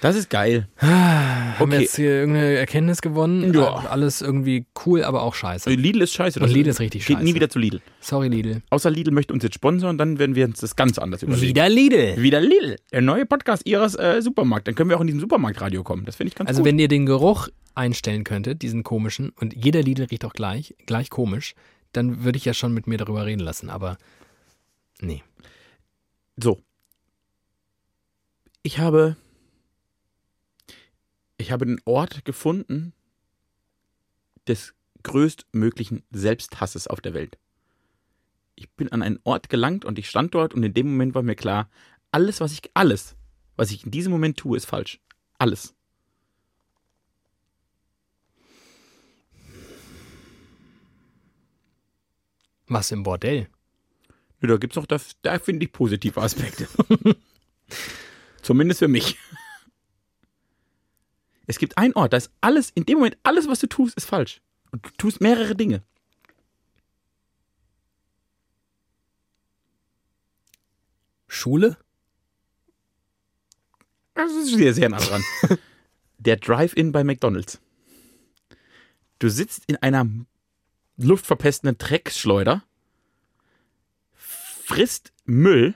Das 0.02 0.14
ist 0.14 0.28
geil. 0.28 0.68
Haben 0.76 1.70
wir 1.70 1.76
Okay. 1.78 1.82
jetzt 1.84 1.96
hier 1.96 2.10
irgendeine 2.10 2.54
Erkenntnis 2.56 3.00
gewonnen? 3.00 3.54
Ja. 3.54 3.84
Äh, 3.84 3.86
Alles 3.88 4.20
irgendwie 4.20 4.66
cool, 4.84 5.02
aber 5.02 5.22
auch 5.22 5.34
scheiße. 5.34 5.70
Lidl 5.70 6.02
ist 6.02 6.12
scheiße. 6.12 6.38
Und 6.38 6.50
Lidl 6.50 6.68
ist 6.68 6.80
richtig 6.80 7.06
Geht 7.06 7.16
scheiße. 7.16 7.24
nie 7.24 7.34
wieder 7.34 7.48
zu 7.48 7.58
Lidl. 7.58 7.80
Sorry, 8.00 8.28
Lidl. 8.28 8.60
Außer 8.70 8.90
Lidl 8.90 9.10
möchte 9.10 9.32
uns 9.32 9.42
jetzt 9.42 9.54
sponsern, 9.54 9.96
dann 9.96 10.18
werden 10.18 10.34
wir 10.34 10.44
uns 10.44 10.60
das 10.60 10.76
ganz 10.76 10.98
anders 10.98 11.22
überlegen. 11.22 11.46
Wieder 11.48 11.68
Lidl. 11.68 12.22
Wieder 12.22 12.40
Lidl, 12.40 12.76
der 12.92 13.00
neue 13.00 13.24
Podcast 13.24 13.66
ihres 13.66 13.94
äh, 13.94 14.20
Supermarkt. 14.20 14.68
Dann 14.68 14.74
können 14.74 14.90
wir 14.90 14.96
auch 14.96 15.00
in 15.00 15.06
diesem 15.06 15.20
Supermarktradio 15.20 15.82
kommen. 15.82 16.04
Das 16.04 16.16
finde 16.16 16.28
ich 16.28 16.34
ganz 16.34 16.48
Also 16.48 16.60
gut. 16.60 16.66
wenn 16.68 16.78
ihr 16.78 16.88
den 16.88 17.06
Geruch 17.06 17.48
einstellen 17.74 18.24
könntet, 18.24 18.60
diesen 18.62 18.82
komischen, 18.84 19.30
und 19.40 19.54
jeder 19.56 19.82
Lidl 19.82 20.04
riecht 20.04 20.24
auch 20.26 20.32
gleich, 20.34 20.74
gleich 20.86 21.08
komisch, 21.10 21.54
dann 21.92 22.22
würde 22.24 22.36
ich 22.36 22.44
ja 22.44 22.52
schon 22.52 22.72
mit 22.74 22.86
mir 22.86 22.98
darüber 22.98 23.24
reden 23.24 23.40
lassen, 23.40 23.70
aber 23.70 23.96
nee. 25.00 25.22
So. 26.36 26.60
Ich 28.62 28.78
habe. 28.78 29.16
Ich 31.38 31.52
habe 31.52 31.66
den 31.66 31.80
Ort 31.84 32.24
gefunden 32.24 32.92
des 34.46 34.74
größtmöglichen 35.02 36.02
Selbsthasses 36.10 36.86
auf 36.86 37.00
der 37.00 37.14
Welt. 37.14 37.38
Ich 38.54 38.70
bin 38.70 38.90
an 38.90 39.02
einen 39.02 39.20
Ort 39.24 39.48
gelangt 39.48 39.84
und 39.84 39.98
ich 39.98 40.08
stand 40.08 40.34
dort 40.34 40.54
und 40.54 40.62
in 40.62 40.72
dem 40.72 40.88
Moment 40.88 41.14
war 41.14 41.22
mir 41.22 41.34
klar, 41.36 41.68
alles, 42.10 42.40
was 42.40 42.52
ich, 42.52 42.62
alles, 42.74 43.16
was 43.56 43.70
ich 43.70 43.84
in 43.84 43.90
diesem 43.90 44.12
Moment 44.12 44.38
tue, 44.38 44.56
ist 44.56 44.64
falsch. 44.64 45.00
Alles. 45.38 45.74
Was 52.68 52.90
im 52.90 53.02
Bordell? 53.02 53.48
Nö, 54.40 54.48
Da 54.48 54.56
gibt's 54.56 54.76
noch, 54.76 54.86
da, 54.86 54.98
da 55.22 55.38
finde 55.38 55.66
ich 55.66 55.72
positive 55.72 56.20
Aspekte. 56.20 56.66
Zumindest 58.42 58.80
für 58.80 58.88
mich. 58.88 59.18
Es 61.46 61.58
gibt 61.58 61.78
einen 61.78 61.94
Ort, 61.94 62.12
da 62.12 62.16
ist 62.16 62.30
alles, 62.40 62.70
in 62.74 62.84
dem 62.86 62.98
Moment, 62.98 63.16
alles, 63.22 63.48
was 63.48 63.60
du 63.60 63.68
tust, 63.68 63.96
ist 63.96 64.06
falsch. 64.06 64.40
Und 64.72 64.84
du 64.84 64.90
tust 64.98 65.20
mehrere 65.20 65.54
Dinge. 65.54 65.82
Schule? 71.28 71.76
Das 74.14 74.32
ist 74.32 74.54
sehr, 74.54 74.74
sehr 74.74 74.88
nah 74.88 74.98
dran. 74.98 75.22
Der 76.18 76.36
Drive-In 76.36 76.92
bei 76.92 77.04
McDonalds. 77.04 77.60
Du 79.18 79.28
sitzt 79.28 79.64
in 79.66 79.76
einer 79.76 80.08
luftverpestenden 80.96 81.78
Drecksschleuder, 81.78 82.64
frisst 84.14 85.12
Müll, 85.24 85.74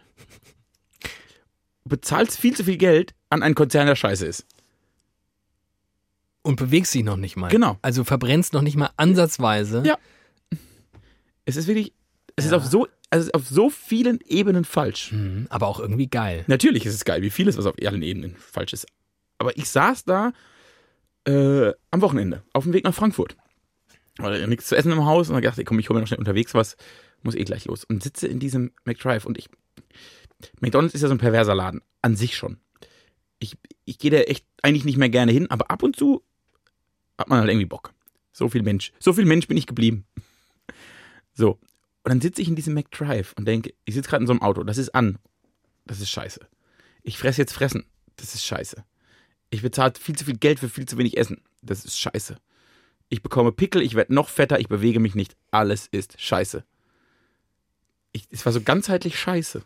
bezahlst 1.85 2.39
viel 2.39 2.57
zu 2.57 2.65
viel 2.65 2.79
Geld 2.79 3.15
an 3.29 3.43
einen 3.43 3.55
Konzern, 3.55 3.87
der 3.87 3.97
scheiße 3.97 4.27
ist. 4.27 4.47
Und 6.43 6.57
bewegst 6.57 6.95
dich 6.95 7.05
noch 7.05 7.17
nicht 7.17 7.37
mal. 7.37 7.49
Genau. 7.49 7.79
Also 7.83 8.05
verbrennst 8.05 8.53
noch 8.55 8.63
nicht 8.63 8.77
mal 8.77 8.91
ansatzweise. 8.97 9.83
Ja. 9.85 9.99
Es 11.45 11.57
ist 11.57 11.67
wirklich, 11.67 11.93
es 12.37 12.45
ist 12.47 12.53
Ja. 12.53 12.57
auf 12.59 12.65
so, 12.67 12.87
es 13.11 13.25
ist 13.27 13.35
auf 13.35 13.47
so 13.49 13.69
vielen 13.71 14.21
Ebenen 14.27 14.65
falsch. 14.65 15.13
Mhm, 15.13 15.47
aber 15.51 15.67
auch 15.67 15.81
irgendwie 15.81 16.07
geil. 16.07 16.45
Natürlich 16.47 16.87
ist 16.87 16.95
es 16.95 17.05
geil, 17.05 17.23
wie 17.23 17.31
vieles, 17.31 17.57
was 17.59 17.67
auf 17.67 17.75
allen 17.85 18.03
Ebenen 18.03 18.37
falsch 18.37 18.73
ist. 18.73 18.87
Aber 19.39 19.57
ich 19.57 19.69
saß 19.69 20.05
da 20.05 20.33
äh, 21.27 21.73
am 21.91 22.01
Wochenende 22.01 22.43
auf 22.53 22.65
dem 22.65 22.73
Weg 22.73 22.85
nach 22.85 22.95
Frankfurt. 22.95 23.37
Ja 24.19 24.47
nichts 24.47 24.67
zu 24.67 24.77
essen 24.77 24.93
im 24.93 25.05
Haus 25.07 25.29
und 25.29 25.35
dann 25.35 25.43
dachte 25.43 25.61
ich, 25.63 25.67
komm, 25.67 25.79
ich 25.79 25.89
hole 25.89 25.97
mir 25.99 26.03
noch 26.03 26.09
schnell 26.09 26.19
unterwegs 26.21 26.53
was, 26.55 26.77
muss 27.23 27.35
eh 27.35 27.45
gleich 27.45 27.65
los. 27.67 27.85
Und 27.85 28.03
sitze 28.03 28.27
in 28.29 28.39
diesem 28.39 28.73
McDrive 28.85 29.25
und 29.27 29.39
ich. 29.39 29.49
McDonalds 30.61 30.95
ist 30.95 31.03
ja 31.03 31.09
so 31.09 31.15
ein 31.15 31.19
perverser 31.19 31.55
Laden, 31.55 31.81
an 32.03 32.17
sich 32.17 32.37
schon. 32.37 32.59
Ich, 33.39 33.57
ich 33.87 33.99
gehe 33.99 34.11
da 34.11 34.19
echt 34.19 34.47
eigentlich 34.63 34.85
nicht 34.85 34.99
mehr 34.99 35.09
gerne 35.09 35.33
hin, 35.33 35.51
aber 35.51 35.71
ab 35.71 35.83
und 35.83 35.97
zu 35.97 36.23
hat 37.21 37.29
man 37.29 37.39
halt 37.41 37.51
irgendwie 37.51 37.67
Bock. 37.67 37.93
So 38.33 38.49
viel 38.49 38.63
Mensch. 38.63 38.93
So 38.99 39.13
viel 39.13 39.27
Mensch 39.27 39.47
bin 39.47 39.57
ich 39.57 39.67
geblieben. 39.67 40.05
So. 41.35 41.59
Und 42.03 42.09
dann 42.09 42.21
sitze 42.21 42.41
ich 42.41 42.49
in 42.49 42.57
diesem 42.57 42.75
McDrive 42.75 43.35
und 43.37 43.45
denke, 43.45 43.75
ich 43.85 43.95
sitze 43.95 44.09
gerade 44.09 44.23
in 44.23 44.27
so 44.27 44.33
einem 44.33 44.43
Auto, 44.43 44.65
das 44.65 44.79
ist 44.79 44.95
an. 44.95 45.19
Das 45.85 46.01
ist 46.01 46.11
scheiße. 46.11 46.41
Ich 47.03 47.19
fresse 47.19 47.43
jetzt 47.43 47.53
Fressen. 47.53 47.85
Das 48.17 48.35
ist 48.35 48.45
scheiße. 48.45 48.85
Ich 49.51 49.63
bezahle 49.63 49.93
viel 49.99 50.17
zu 50.17 50.25
viel 50.25 50.39
Geld 50.39 50.61
für 50.61 50.69
viel 50.69 50.87
zu 50.87 50.97
wenig 50.97 51.17
Essen. 51.19 51.43
Das 51.63 51.85
ist 51.85 51.99
scheiße. 51.99 52.37
Ich 53.11 53.23
bekomme 53.23 53.53
Pickel, 53.53 53.83
ich 53.83 53.97
werde 53.97 54.15
noch 54.15 54.29
fetter, 54.29 54.61
ich 54.61 54.69
bewege 54.69 55.01
mich 55.01 55.15
nicht. 55.15 55.37
Alles 55.51 55.89
ist 55.89 56.21
scheiße. 56.21 56.65
Ich, 58.13 58.29
es 58.31 58.47
war 58.47 58.53
so 58.53 58.61
ganzheitlich 58.61 59.19
scheiße. 59.19 59.63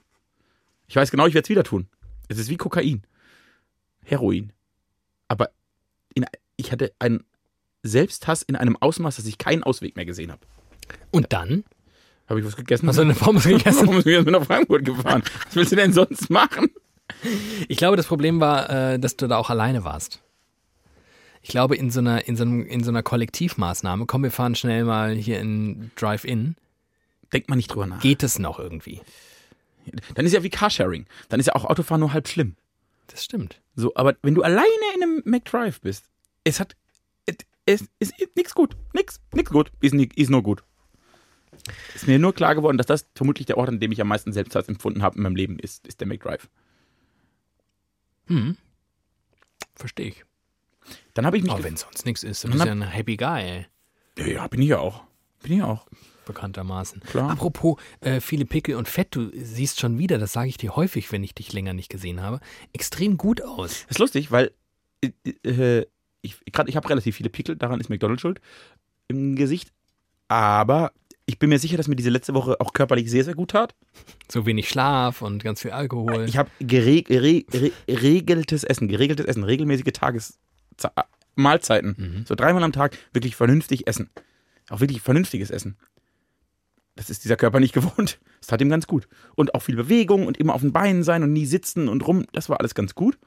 Ich 0.88 0.96
weiß 0.96 1.10
genau, 1.10 1.26
ich 1.26 1.34
werde 1.34 1.44
es 1.44 1.50
wieder 1.50 1.64
tun. 1.64 1.88
Es 2.28 2.38
ist 2.38 2.48
wie 2.48 2.56
Kokain. 2.56 3.06
Heroin. 4.02 4.52
Aber 5.28 5.50
in, 6.14 6.24
ich 6.56 6.72
hatte 6.72 6.92
einen 6.98 7.24
Selbsthass 7.84 8.42
in 8.42 8.56
einem 8.56 8.76
Ausmaß, 8.76 9.16
dass 9.16 9.26
ich 9.26 9.38
keinen 9.38 9.62
Ausweg 9.62 9.94
mehr 9.94 10.04
gesehen 10.04 10.32
habe. 10.32 10.40
Und 11.12 11.32
dann? 11.32 11.64
Habe 12.28 12.40
ich 12.40 12.46
was 12.46 12.56
gegessen? 12.56 12.88
Hast 12.88 12.96
du 12.96 13.02
eine 13.02 13.14
Pommes 13.14 13.44
gegessen? 13.48 13.86
Sind 13.88 14.04
wir 14.06 14.12
jetzt 14.20 14.26
nach 14.30 14.44
Frankfurt 14.44 14.84
gefahren? 14.84 15.22
Was 15.46 15.54
willst 15.56 15.72
du 15.72 15.76
denn 15.76 15.92
sonst 15.92 16.30
machen? 16.30 16.70
Ich 17.68 17.76
glaube, 17.76 17.96
das 17.96 18.06
Problem 18.06 18.40
war, 18.40 18.70
äh, 18.70 18.98
dass 18.98 19.16
du 19.16 19.26
da 19.26 19.36
auch 19.36 19.50
alleine 19.50 19.84
warst. 19.84 20.20
Ich 21.42 21.50
glaube, 21.50 21.76
in 21.76 21.90
so 21.90 22.00
einer, 22.00 22.26
in 22.26 22.36
so 22.36 22.42
einem, 22.42 22.64
in 22.64 22.82
so 22.82 22.90
einer 22.90 23.02
Kollektivmaßnahme, 23.02 24.06
komm, 24.06 24.22
wir 24.22 24.30
fahren 24.30 24.54
schnell 24.54 24.84
mal 24.84 25.14
hier 25.14 25.38
in 25.40 25.90
Drive-In, 25.96 26.56
Denkt 27.32 27.50
man 27.50 27.58
nicht 27.58 27.68
drüber 27.68 27.86
nach. 27.86 28.00
geht 28.00 28.22
es 28.22 28.38
noch 28.38 28.58
irgendwie. 28.58 29.02
Dann 30.14 30.24
ist 30.24 30.32
ja 30.32 30.42
wie 30.42 30.48
Carsharing. 30.50 31.04
Dann 31.28 31.40
ist 31.40 31.46
ja 31.46 31.54
auch 31.54 31.66
Autofahren 31.66 32.00
nur 32.00 32.14
halb 32.14 32.26
schlimm. 32.28 32.56
Das 33.08 33.22
stimmt. 33.22 33.60
So, 33.76 33.92
aber 33.94 34.16
wenn 34.22 34.34
du 34.34 34.42
alleine 34.42 34.66
in 34.96 35.02
einem 35.02 35.22
McDrive 35.26 35.80
bist, 35.82 36.04
es 36.44 36.58
hat, 36.60 36.74
es, 37.66 37.84
ist 37.98 38.14
nichts 38.36 38.54
gut. 38.54 38.76
Nix, 38.92 39.20
nix 39.34 39.50
gut. 39.50 39.72
Ist, 39.80 39.94
ni- 39.94 40.08
ist 40.16 40.30
nur 40.30 40.42
gut. 40.42 40.62
Ist 41.94 42.06
mir 42.06 42.18
nur 42.18 42.34
klar 42.34 42.54
geworden, 42.54 42.76
dass 42.78 42.86
das 42.86 43.08
vermutlich 43.14 43.46
der 43.46 43.56
Ort, 43.58 43.68
an 43.68 43.80
dem 43.80 43.92
ich 43.92 44.00
am 44.00 44.08
meisten 44.08 44.32
Selbsthass 44.32 44.68
empfunden 44.68 45.02
habe 45.02 45.16
in 45.16 45.22
meinem 45.22 45.36
Leben, 45.36 45.58
ist, 45.58 45.86
ist 45.86 46.00
der 46.00 46.06
McDrive. 46.08 46.48
Hm. 48.26 48.56
Verstehe 49.74 50.08
ich. 50.08 50.24
Dann 51.14 51.26
habe 51.26 51.36
ich 51.36 51.42
mich. 51.42 51.52
Aber 51.52 51.64
wenn 51.64 51.76
sonst 51.76 52.04
nichts 52.06 52.22
ist, 52.22 52.44
du 52.44 52.48
Und 52.48 52.52
bist 52.54 52.66
dann- 52.66 52.80
ja 52.80 52.86
ein 52.86 52.90
Happy 52.90 53.16
Guy, 53.16 53.66
ja, 54.18 54.26
ja, 54.26 54.46
bin 54.48 54.62
ich 54.62 54.68
ja 54.68 54.78
auch. 54.78 55.04
Bin 55.42 55.52
ich 55.52 55.58
ja 55.58 55.66
auch. 55.66 55.86
bekanntermaßen. 56.26 57.00
Klar. 57.00 57.30
Apropos 57.30 57.76
äh, 58.00 58.18
viele 58.20 58.46
Pickel 58.46 58.76
und 58.76 58.88
Fett, 58.88 59.14
du 59.14 59.30
siehst 59.34 59.78
schon 59.78 59.98
wieder, 59.98 60.16
das 60.16 60.32
sage 60.32 60.48
ich 60.48 60.56
dir 60.56 60.74
häufig, 60.74 61.12
wenn 61.12 61.22
ich 61.22 61.34
dich 61.34 61.52
länger 61.52 61.74
nicht 61.74 61.90
gesehen 61.90 62.22
habe, 62.22 62.40
extrem 62.72 63.18
gut 63.18 63.42
aus. 63.42 63.82
Das 63.82 63.90
ist 63.90 63.98
lustig, 63.98 64.30
weil 64.32 64.50
äh, 65.02 65.10
äh, 65.80 65.86
ich, 66.24 66.52
grad, 66.52 66.68
ich 66.68 66.76
habe 66.76 66.88
relativ 66.88 67.16
viele 67.16 67.30
Pickel, 67.30 67.56
daran 67.56 67.80
ist 67.80 67.90
McDonald's 67.90 68.22
schuld, 68.22 68.40
im 69.08 69.36
Gesicht. 69.36 69.72
Aber 70.28 70.92
ich 71.26 71.38
bin 71.38 71.50
mir 71.50 71.58
sicher, 71.58 71.76
dass 71.76 71.88
mir 71.88 71.96
diese 71.96 72.10
letzte 72.10 72.34
Woche 72.34 72.60
auch 72.60 72.72
körperlich 72.72 73.10
sehr, 73.10 73.24
sehr 73.24 73.34
gut 73.34 73.52
tat. 73.52 73.74
So 74.30 74.46
wenig 74.46 74.68
Schlaf 74.68 75.22
und 75.22 75.42
ganz 75.42 75.62
viel 75.62 75.70
Alkohol. 75.70 76.26
Ich 76.28 76.36
habe 76.36 76.50
gere 76.60 77.02
gere 77.02 77.42
gere 77.42 77.72
geregeltes 77.86 78.64
Essen, 78.64 78.88
geregeltes 78.88 79.26
Essen, 79.26 79.44
regelmäßige 79.44 79.92
Tagesmahlzeiten. 79.92 81.94
Mhm. 81.96 82.24
So 82.26 82.34
dreimal 82.34 82.62
am 82.62 82.72
Tag 82.72 82.96
wirklich 83.12 83.36
vernünftig 83.36 83.86
essen. 83.86 84.10
Auch 84.70 84.80
wirklich 84.80 85.00
vernünftiges 85.00 85.50
Essen. 85.50 85.76
Das 86.96 87.10
ist 87.10 87.24
dieser 87.24 87.36
Körper 87.36 87.60
nicht 87.60 87.72
gewohnt. 87.74 88.18
Das 88.40 88.48
tat 88.48 88.60
ihm 88.60 88.70
ganz 88.70 88.86
gut. 88.86 89.08
Und 89.34 89.54
auch 89.54 89.62
viel 89.62 89.76
Bewegung 89.76 90.26
und 90.26 90.36
immer 90.36 90.54
auf 90.54 90.60
den 90.60 90.72
Beinen 90.72 91.02
sein 91.02 91.22
und 91.22 91.32
nie 91.32 91.46
sitzen 91.46 91.88
und 91.88 92.06
rum. 92.06 92.26
Das 92.32 92.48
war 92.48 92.60
alles 92.60 92.74
ganz 92.74 92.94
gut. 92.94 93.18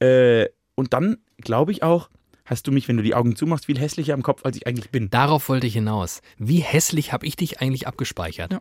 Äh, 0.00 0.46
und 0.80 0.92
dann 0.92 1.18
glaube 1.38 1.72
ich 1.72 1.82
auch, 1.82 2.08
hast 2.44 2.66
du 2.66 2.72
mich, 2.72 2.88
wenn 2.88 2.96
du 2.96 3.02
die 3.02 3.14
Augen 3.14 3.36
zumachst, 3.36 3.66
viel 3.66 3.78
hässlicher 3.78 4.14
im 4.14 4.22
Kopf, 4.22 4.44
als 4.44 4.56
ich 4.56 4.66
eigentlich 4.66 4.90
bin. 4.90 5.10
Darauf 5.10 5.48
wollte 5.48 5.66
ich 5.66 5.74
hinaus. 5.74 6.22
Wie 6.38 6.58
hässlich 6.58 7.12
habe 7.12 7.26
ich 7.26 7.36
dich 7.36 7.60
eigentlich 7.60 7.86
abgespeichert? 7.86 8.52
Ja. 8.52 8.60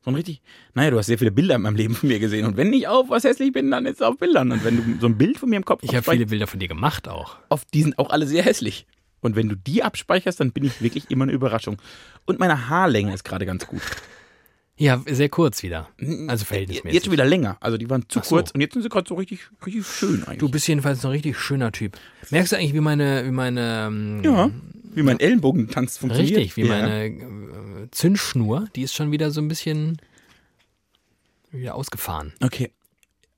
So 0.00 0.10
ein 0.10 0.14
richtig, 0.14 0.40
naja, 0.74 0.90
du 0.90 0.98
hast 0.98 1.06
sehr 1.06 1.18
viele 1.18 1.30
Bilder 1.30 1.56
in 1.56 1.62
meinem 1.62 1.76
Leben 1.76 1.94
von 1.94 2.08
mir 2.08 2.18
gesehen. 2.18 2.46
Und 2.46 2.56
wenn 2.56 2.72
ich 2.72 2.88
auf 2.88 3.10
was 3.10 3.24
hässlich 3.24 3.52
bin, 3.52 3.70
dann 3.70 3.84
ist 3.84 3.96
es 3.96 4.02
auf 4.02 4.16
Bildern. 4.16 4.50
Und 4.50 4.64
wenn 4.64 4.76
du 4.76 5.00
so 5.00 5.06
ein 5.06 5.18
Bild 5.18 5.38
von 5.38 5.50
mir 5.50 5.56
im 5.56 5.64
Kopf 5.64 5.82
Ich 5.82 5.94
habe 5.94 6.10
viele 6.10 6.26
Bilder 6.26 6.46
von 6.46 6.58
dir 6.58 6.68
gemacht 6.68 7.06
auch. 7.06 7.36
auf 7.48 7.64
die 7.66 7.82
sind 7.82 7.98
auch 7.98 8.10
alle 8.10 8.26
sehr 8.26 8.42
hässlich. 8.42 8.86
Und 9.20 9.36
wenn 9.36 9.48
du 9.48 9.56
die 9.56 9.82
abspeicherst, 9.82 10.40
dann 10.40 10.52
bin 10.52 10.64
ich 10.64 10.80
wirklich 10.80 11.10
immer 11.10 11.24
eine 11.24 11.32
Überraschung. 11.32 11.76
Und 12.24 12.38
meine 12.38 12.68
Haarlänge 12.68 13.12
ist 13.12 13.24
gerade 13.24 13.44
ganz 13.46 13.66
gut. 13.66 13.82
Ja, 14.78 15.02
sehr 15.06 15.28
kurz 15.28 15.62
wieder. 15.62 15.88
Also 16.28 16.44
verhältnismäßig. 16.44 16.94
Jetzt 16.94 17.10
wieder 17.10 17.24
länger. 17.24 17.56
Also 17.60 17.76
die 17.76 17.90
waren 17.90 18.08
zu 18.08 18.20
so. 18.20 18.36
kurz 18.36 18.52
und 18.52 18.60
jetzt 18.60 18.74
sind 18.74 18.82
sie 18.82 18.88
gerade 18.88 19.08
so 19.08 19.16
richtig, 19.16 19.40
richtig 19.66 19.86
schön 19.86 20.22
eigentlich. 20.24 20.38
Du 20.38 20.48
bist 20.48 20.68
jedenfalls 20.68 21.04
ein 21.04 21.10
richtig 21.10 21.36
schöner 21.38 21.72
Typ. 21.72 21.98
Merkst 22.30 22.52
du 22.52 22.56
eigentlich, 22.56 22.74
wie 22.74 22.80
meine, 22.80 23.26
wie 23.26 23.30
meine, 23.32 23.86
ähm, 23.88 24.22
ja, 24.22 24.50
wie 24.94 25.02
mein 25.02 25.20
Ellenbogentanz 25.20 25.98
funktioniert. 25.98 26.38
richtig, 26.38 26.56
wie 26.56 26.62
ja. 26.62 26.68
meine 26.68 27.06
äh, 27.06 27.90
Zündschnur, 27.90 28.68
die 28.76 28.82
ist 28.82 28.94
schon 28.94 29.10
wieder 29.10 29.30
so 29.30 29.40
ein 29.40 29.48
bisschen 29.48 29.98
wieder 31.50 31.74
ausgefahren. 31.74 32.32
Okay. 32.40 32.70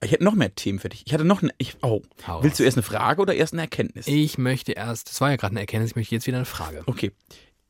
Ich 0.02 0.12
hätte 0.12 0.24
noch 0.24 0.34
mehr 0.34 0.54
Themen 0.54 0.78
für 0.78 0.88
dich. 0.88 1.02
Ich 1.06 1.12
hatte 1.12 1.24
noch 1.24 1.42
eine. 1.42 1.52
Ich, 1.58 1.76
oh. 1.82 2.02
Hau 2.26 2.42
Willst 2.42 2.58
du 2.58 2.64
erst 2.64 2.78
eine 2.78 2.82
Frage 2.82 3.20
oder 3.20 3.34
erst 3.34 3.52
eine 3.52 3.62
Erkenntnis? 3.62 4.06
Ich 4.06 4.38
möchte 4.38 4.72
erst, 4.72 5.10
das 5.10 5.20
war 5.20 5.30
ja 5.30 5.36
gerade 5.36 5.52
eine 5.52 5.60
Erkenntnis, 5.60 5.90
ich 5.90 5.96
möchte 5.96 6.14
jetzt 6.14 6.26
wieder 6.26 6.38
eine 6.38 6.46
Frage. 6.46 6.82
Okay. 6.86 7.12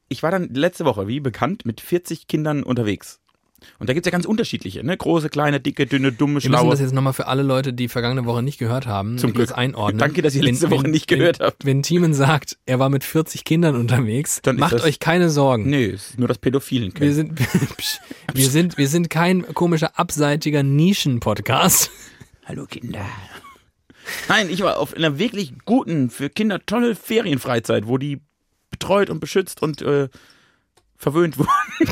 Ich 0.09 0.23
war 0.23 0.31
dann 0.31 0.53
letzte 0.55 0.85
Woche, 0.85 1.09
wie 1.09 1.21
bekannt, 1.21 1.65
mit 1.65 1.81
40 1.81 2.27
Kindern 2.27 2.63
unterwegs. 2.63 3.20
Und 3.79 3.89
da 3.89 3.93
gibt 3.95 4.07
es 4.07 4.11
ja 4.11 4.13
ganz 4.13 4.25
unterschiedliche, 4.27 4.85
ne? 4.85 4.97
Große, 4.97 5.29
kleine, 5.29 5.61
dicke, 5.61 5.87
dünne, 5.87 6.13
dumme, 6.13 6.33
Wir 6.33 6.35
müssen 6.35 6.49
schlaue. 6.49 6.71
das 6.71 6.81
jetzt 6.81 6.93
nochmal 6.95 7.13
für 7.13 7.27
alle 7.27 7.43
Leute, 7.43 7.73
die 7.73 7.89
vergangene 7.89 8.25
Woche 8.27 8.43
nicht 8.43 8.59
gehört 8.59 8.87
haben, 8.87 9.19
Zum 9.19 9.33
Glück. 9.33 9.57
einordnen. 9.57 9.99
Danke, 9.99 10.23
dass 10.23 10.35
ihr 10.35 10.43
letzte 10.43 10.71
Woche 10.71 10.89
nicht 10.89 11.07
gehört 11.09 11.39
wenn, 11.41 11.47
habt. 11.47 11.65
Wenn 11.65 11.83
Thiemen 11.83 12.15
sagt, 12.15 12.59
er 12.67 12.79
war 12.79 12.89
mit 12.89 13.05
40 13.05 13.45
Kindern 13.45 13.77
unterwegs, 13.77 14.41
Dann 14.43 14.57
macht 14.57 14.75
euch 14.83 14.99
keine 14.99 15.31
Sorgen. 15.31 15.69
Nee, 15.69 15.87
es 15.87 16.11
ist 16.11 16.19
nur 16.19 16.29
das 16.29 16.39
Pädophilen 16.39 16.89
Wir 16.95 16.99
können. 16.99 17.13
sind, 17.15 17.39
wir 18.35 18.49
sind, 18.49 18.79
wir 18.79 18.89
sind 18.89 19.11
kein 19.11 19.43
komischer, 19.55 19.99
abseitiger 19.99 20.63
Nischen-Podcast. 20.63 21.91
Hallo 22.47 22.67
Kinder. 22.67 23.05
Nein, 24.29 24.49
ich 24.51 24.63
war 24.63 24.79
auf 24.79 24.95
einer 24.95 25.19
wirklich 25.19 25.53
guten, 25.65 26.11
für 26.11 26.31
Kinder 26.31 26.59
tolle 26.67 26.95
Ferienfreizeit, 26.97 27.87
wo 27.87 27.99
die 27.99 28.21
betreut 28.71 29.11
und 29.11 29.21
beschützt 29.21 29.63
und 29.63 29.83
äh, 29.83 30.09
verwöhnt 30.97 31.39
wurden. 31.39 31.49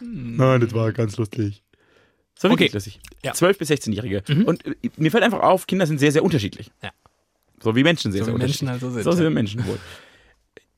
Nein, 0.00 0.60
das 0.60 0.72
war 0.74 0.92
ganz 0.92 1.16
lustig. 1.16 1.62
So 2.38 2.48
Okay. 2.50 2.70
lustig. 2.72 3.00
Ja. 3.24 3.32
12- 3.32 3.58
bis 3.58 3.70
16-Jährige. 3.70 4.22
Mhm. 4.28 4.44
Und 4.44 4.64
äh, 4.66 4.74
mir 4.96 5.10
fällt 5.10 5.24
einfach 5.24 5.40
auf, 5.40 5.66
Kinder 5.66 5.86
sind 5.86 5.98
sehr, 5.98 6.12
sehr 6.12 6.22
unterschiedlich. 6.22 6.70
Ja. 6.82 6.90
So 7.60 7.74
wie 7.74 7.82
Menschen 7.82 8.12
sehr, 8.12 8.20
So 8.20 8.26
sehr 8.26 8.32
wie 8.32 8.34
unterschiedlich. 8.36 8.62
Menschen 8.62 8.70
halt 8.70 8.80
so 8.80 8.90
sind, 8.90 9.02
So 9.02 9.10
ja. 9.10 9.16
sind 9.16 9.34
Menschen 9.34 9.66
wohl. 9.66 9.78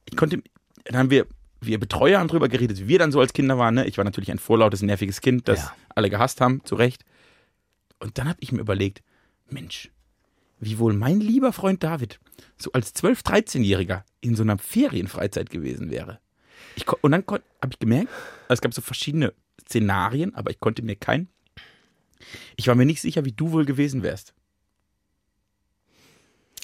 Ich 0.06 0.16
konnte, 0.16 0.42
dann 0.84 0.96
haben 0.96 1.10
wir, 1.10 1.26
wir 1.60 1.78
Betreuer 1.78 2.18
haben 2.18 2.28
drüber 2.28 2.48
geredet, 2.48 2.78
wie 2.80 2.88
wir 2.88 2.98
dann 2.98 3.12
so 3.12 3.20
als 3.20 3.34
Kinder 3.34 3.58
waren. 3.58 3.74
Ne? 3.74 3.86
Ich 3.86 3.98
war 3.98 4.04
natürlich 4.04 4.30
ein 4.30 4.38
vorlautes, 4.38 4.80
nerviges 4.80 5.20
Kind, 5.20 5.48
das 5.48 5.58
Ja. 5.60 5.74
alle 5.94 6.08
gehasst 6.08 6.40
haben, 6.40 6.64
zu 6.64 6.74
Recht. 6.76 7.04
Und 7.98 8.16
dann 8.16 8.26
habe 8.28 8.38
ich 8.40 8.52
mir 8.52 8.60
überlegt, 8.60 9.02
Mensch, 9.50 9.90
wie 10.58 10.78
wohl 10.78 10.94
mein 10.94 11.20
lieber 11.20 11.52
Freund 11.52 11.82
David 11.82 12.18
so 12.56 12.72
als 12.72 12.94
12-, 12.94 13.22
13-Jähriger 13.24 14.04
in 14.22 14.34
so 14.34 14.42
einer 14.42 14.56
Ferienfreizeit 14.56 15.50
gewesen 15.50 15.90
wäre. 15.90 16.18
Ich, 16.76 16.88
und 16.88 17.12
dann 17.12 17.24
habe 17.26 17.42
ich 17.70 17.78
gemerkt, 17.78 18.08
also 18.48 18.54
es 18.54 18.60
gab 18.60 18.74
so 18.74 18.80
verschiedene 18.80 19.32
Szenarien, 19.62 20.34
aber 20.34 20.50
ich 20.50 20.60
konnte 20.60 20.82
mir 20.82 20.96
kein. 20.96 21.28
Ich 22.56 22.66
war 22.68 22.74
mir 22.74 22.86
nicht 22.86 23.00
sicher, 23.00 23.24
wie 23.24 23.32
du 23.32 23.52
wohl 23.52 23.64
gewesen 23.64 24.02
wärst. 24.02 24.34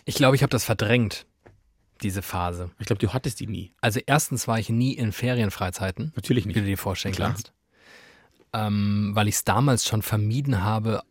Ich 0.04 0.14
glaube, 0.14 0.36
ich 0.36 0.42
habe 0.42 0.50
das 0.50 0.64
verdrängt, 0.64 1.26
diese 2.02 2.22
Phase. 2.22 2.70
Ich 2.78 2.86
glaube, 2.86 3.00
du 3.00 3.12
hattest 3.12 3.40
die 3.40 3.46
nie. 3.46 3.72
Also 3.80 4.00
erstens 4.06 4.46
war 4.46 4.58
ich 4.58 4.68
nie 4.68 4.92
in 4.92 5.12
Ferienfreizeiten, 5.12 6.12
Natürlich 6.14 6.44
wie 6.44 6.48
nicht. 6.48 6.58
du 6.58 6.62
dir 6.64 6.78
vorstellen 6.78 7.14
Klar. 7.14 7.30
kannst. 7.30 7.52
Ähm, 8.52 9.10
weil 9.14 9.28
ich 9.28 9.36
es 9.36 9.44
damals 9.44 9.84
schon 9.86 10.02
vermieden 10.02 10.62
habe, 10.62 11.02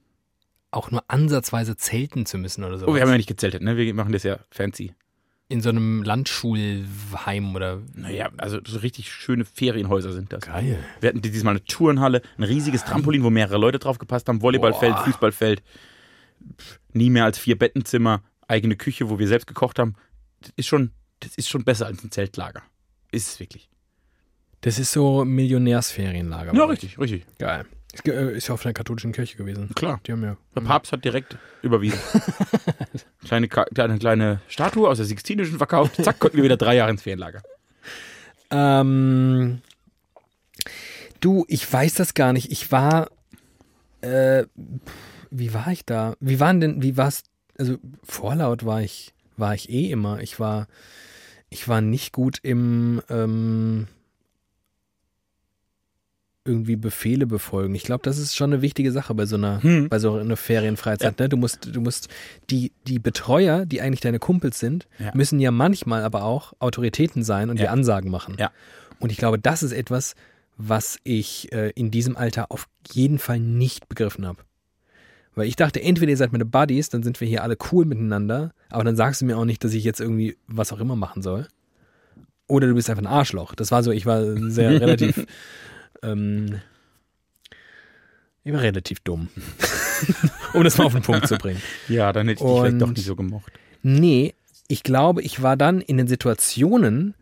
auch 0.71 0.91
nur 0.91 1.03
ansatzweise 1.07 1.75
zelten 1.77 2.25
zu 2.25 2.37
müssen 2.37 2.63
oder 2.63 2.77
so. 2.77 2.87
Oh, 2.87 2.95
wir 2.95 3.01
haben 3.01 3.09
ja 3.09 3.17
nicht 3.17 3.27
gezeltet, 3.27 3.61
ne? 3.61 3.77
Wir 3.77 3.93
machen 3.93 4.11
das 4.11 4.23
ja 4.23 4.39
fancy. 4.49 4.93
In 5.47 5.61
so 5.61 5.69
einem 5.69 6.03
Landschulheim 6.03 7.55
oder. 7.55 7.81
Naja, 7.93 8.29
also 8.37 8.59
so 8.65 8.79
richtig 8.79 9.11
schöne 9.11 9.45
Ferienhäuser 9.45 10.11
sind 10.11 10.33
das. 10.33 10.41
Geil. 10.41 10.79
Wir 10.99 11.09
hatten 11.09 11.21
diesmal 11.21 11.51
eine 11.51 11.63
Turnhalle, 11.63 12.21
ein 12.37 12.43
riesiges 12.43 12.83
Trampolin, 12.83 13.23
wo 13.23 13.29
mehrere 13.29 13.57
Leute 13.57 13.79
drauf 13.79 13.99
gepasst 13.99 14.27
haben, 14.27 14.41
Volleyballfeld, 14.41 14.95
Boah. 14.95 15.03
Fußballfeld, 15.05 15.61
nie 16.93 17.09
mehr 17.09 17.25
als 17.25 17.37
vier 17.37 17.57
Bettenzimmer, 17.57 18.23
eigene 18.47 18.75
Küche, 18.75 19.09
wo 19.09 19.19
wir 19.19 19.27
selbst 19.27 19.47
gekocht 19.47 19.77
haben. 19.77 19.95
Das 20.41 20.51
ist 20.55 20.67
schon, 20.67 20.91
das 21.19 21.35
ist 21.35 21.49
schon 21.49 21.63
besser 21.63 21.85
als 21.85 22.03
ein 22.03 22.11
Zeltlager. 22.11 22.63
Ist 23.11 23.27
es 23.27 23.39
wirklich. 23.39 23.69
Das 24.61 24.79
ist 24.79 24.91
so 24.91 25.23
Millionärsferienlager. 25.25 26.55
Ja, 26.55 26.65
richtig, 26.65 26.97
richtig. 26.97 27.25
Geil. 27.37 27.65
Ist, 27.95 28.07
äh, 28.07 28.31
ist 28.35 28.47
ja 28.47 28.53
auf 28.53 28.65
einer 28.65 28.73
katholischen 28.73 29.11
Kirche 29.11 29.37
gewesen. 29.37 29.69
Klar. 29.75 29.99
Die 30.05 30.11
haben 30.11 30.23
ja. 30.23 30.37
Der 30.55 30.61
Papst 30.61 30.91
hat 30.91 31.03
direkt 31.03 31.37
überwiesen. 31.61 31.99
kleine, 33.25 33.47
Ka- 33.47 33.65
eine 33.75 33.97
kleine 33.97 34.41
Statue 34.47 34.87
aus 34.87 34.97
der 34.97 35.05
Sixtinischen 35.05 35.57
verkauft. 35.57 35.95
Zack, 36.03 36.19
konnten 36.19 36.37
wir 36.37 36.43
wieder 36.43 36.57
drei 36.57 36.75
Jahre 36.75 36.91
ins 36.91 37.01
Ferienlager. 37.03 37.41
Ähm, 38.51 39.61
du, 41.21 41.45
ich 41.47 41.71
weiß 41.71 41.95
das 41.95 42.13
gar 42.13 42.33
nicht. 42.33 42.51
Ich 42.51 42.71
war. 42.71 43.09
Äh, 44.01 44.45
wie 45.31 45.53
war 45.53 45.67
ich 45.71 45.85
da? 45.85 46.15
Wie 46.19 46.39
waren 46.39 46.59
denn, 46.61 46.81
wie 46.83 46.97
war's? 46.97 47.23
Also 47.57 47.77
vorlaut 48.03 48.65
war 48.65 48.81
ich, 48.81 49.13
war 49.37 49.55
ich 49.55 49.69
eh 49.69 49.89
immer. 49.89 50.19
Ich 50.21 50.39
war, 50.39 50.67
ich 51.49 51.67
war 51.67 51.81
nicht 51.81 52.11
gut 52.13 52.39
im 52.43 53.01
ähm, 53.09 53.87
irgendwie 56.45 56.75
Befehle 56.75 57.25
befolgen. 57.25 57.73
Ich 57.75 57.83
glaube, 57.83 58.03
das 58.03 58.17
ist 58.19 58.35
schon 58.35 58.53
eine 58.53 58.61
wichtige 58.61 58.91
Sache 58.91 59.13
bei 59.15 59.25
so 59.25 59.35
einer, 59.35 59.61
Hm. 59.63 59.89
bei 59.89 59.97
so 59.99 60.13
einer 60.13 60.37
Ferienfreizeit. 60.37 61.17
Ne? 61.19 61.27
Du 61.27 61.37
musst, 61.37 61.75
du 61.75 61.81
musst 61.81 62.07
die, 62.51 62.71
die 62.87 62.99
Betreuer, 62.99 63.65
die 63.65 63.81
eigentlich 63.81 64.01
deine 64.01 64.19
Kumpels 64.19 64.59
sind, 64.59 64.87
Ja. 64.99 65.11
müssen 65.15 65.39
ja 65.39 65.49
manchmal 65.51 66.03
aber 66.03 66.23
auch 66.23 66.53
Autoritäten 66.59 67.23
sein 67.23 67.49
und 67.49 67.57
Ja. 67.57 67.65
dir 67.65 67.71
Ansagen 67.71 68.11
machen. 68.11 68.35
Ja. 68.39 68.51
Und 68.99 69.11
ich 69.11 69.17
glaube, 69.17 69.39
das 69.39 69.63
ist 69.63 69.71
etwas, 69.71 70.15
was 70.57 70.99
ich 71.03 71.51
äh, 71.51 71.71
in 71.71 71.89
diesem 71.91 72.15
Alter 72.15 72.51
auf 72.51 72.67
jeden 72.93 73.17
Fall 73.17 73.39
nicht 73.39 73.89
begriffen 73.89 74.25
habe. 74.25 74.39
Weil 75.33 75.47
ich 75.47 75.55
dachte, 75.57 75.81
entweder 75.81 76.11
ihr 76.11 76.17
seid 76.17 76.31
meine 76.31 76.45
Buddies, 76.45 76.89
dann 76.89 77.03
sind 77.03 77.19
wir 77.19 77.27
hier 77.27 77.43
alle 77.43 77.57
cool 77.71 77.83
miteinander, 77.85 78.51
aber 78.69 78.83
dann 78.85 78.95
sagst 78.95 79.19
du 79.19 79.25
mir 79.25 79.37
auch 79.37 79.43
nicht, 79.43 79.63
dass 79.63 79.73
ich 79.73 79.83
jetzt 79.83 79.99
irgendwie 79.99 80.37
was 80.47 80.71
auch 80.71 80.79
immer 80.79 80.95
machen 80.95 81.21
soll. 81.23 81.47
Oder 82.47 82.67
du 82.67 82.75
bist 82.75 82.89
einfach 82.89 83.01
ein 83.03 83.07
Arschloch. 83.07 83.55
Das 83.55 83.71
war 83.71 83.81
so, 83.83 83.91
ich 83.91 84.05
war 84.05 84.21
sehr 84.49 84.69
relativ, 84.81 85.25
ähm, 86.03 86.61
ich 88.43 88.53
war 88.53 88.61
relativ 88.61 88.99
dumm. 88.99 89.29
um 90.53 90.63
das 90.63 90.77
mal 90.77 90.85
auf 90.85 90.93
den 90.93 91.01
Punkt 91.01 91.27
zu 91.27 91.35
bringen. 91.35 91.61
Ja, 91.89 92.13
dann 92.13 92.27
hätte 92.27 92.43
ich 92.43 92.49
dich 92.49 92.59
vielleicht 92.59 92.81
doch 92.81 92.91
nicht 92.91 93.05
so 93.05 93.15
gemocht. 93.15 93.51
Nee, 93.81 94.35
ich 94.67 94.83
glaube, 94.83 95.21
ich 95.23 95.41
war 95.41 95.57
dann 95.57 95.81
in 95.81 95.97
den 95.97 96.07
Situationen, 96.07 97.15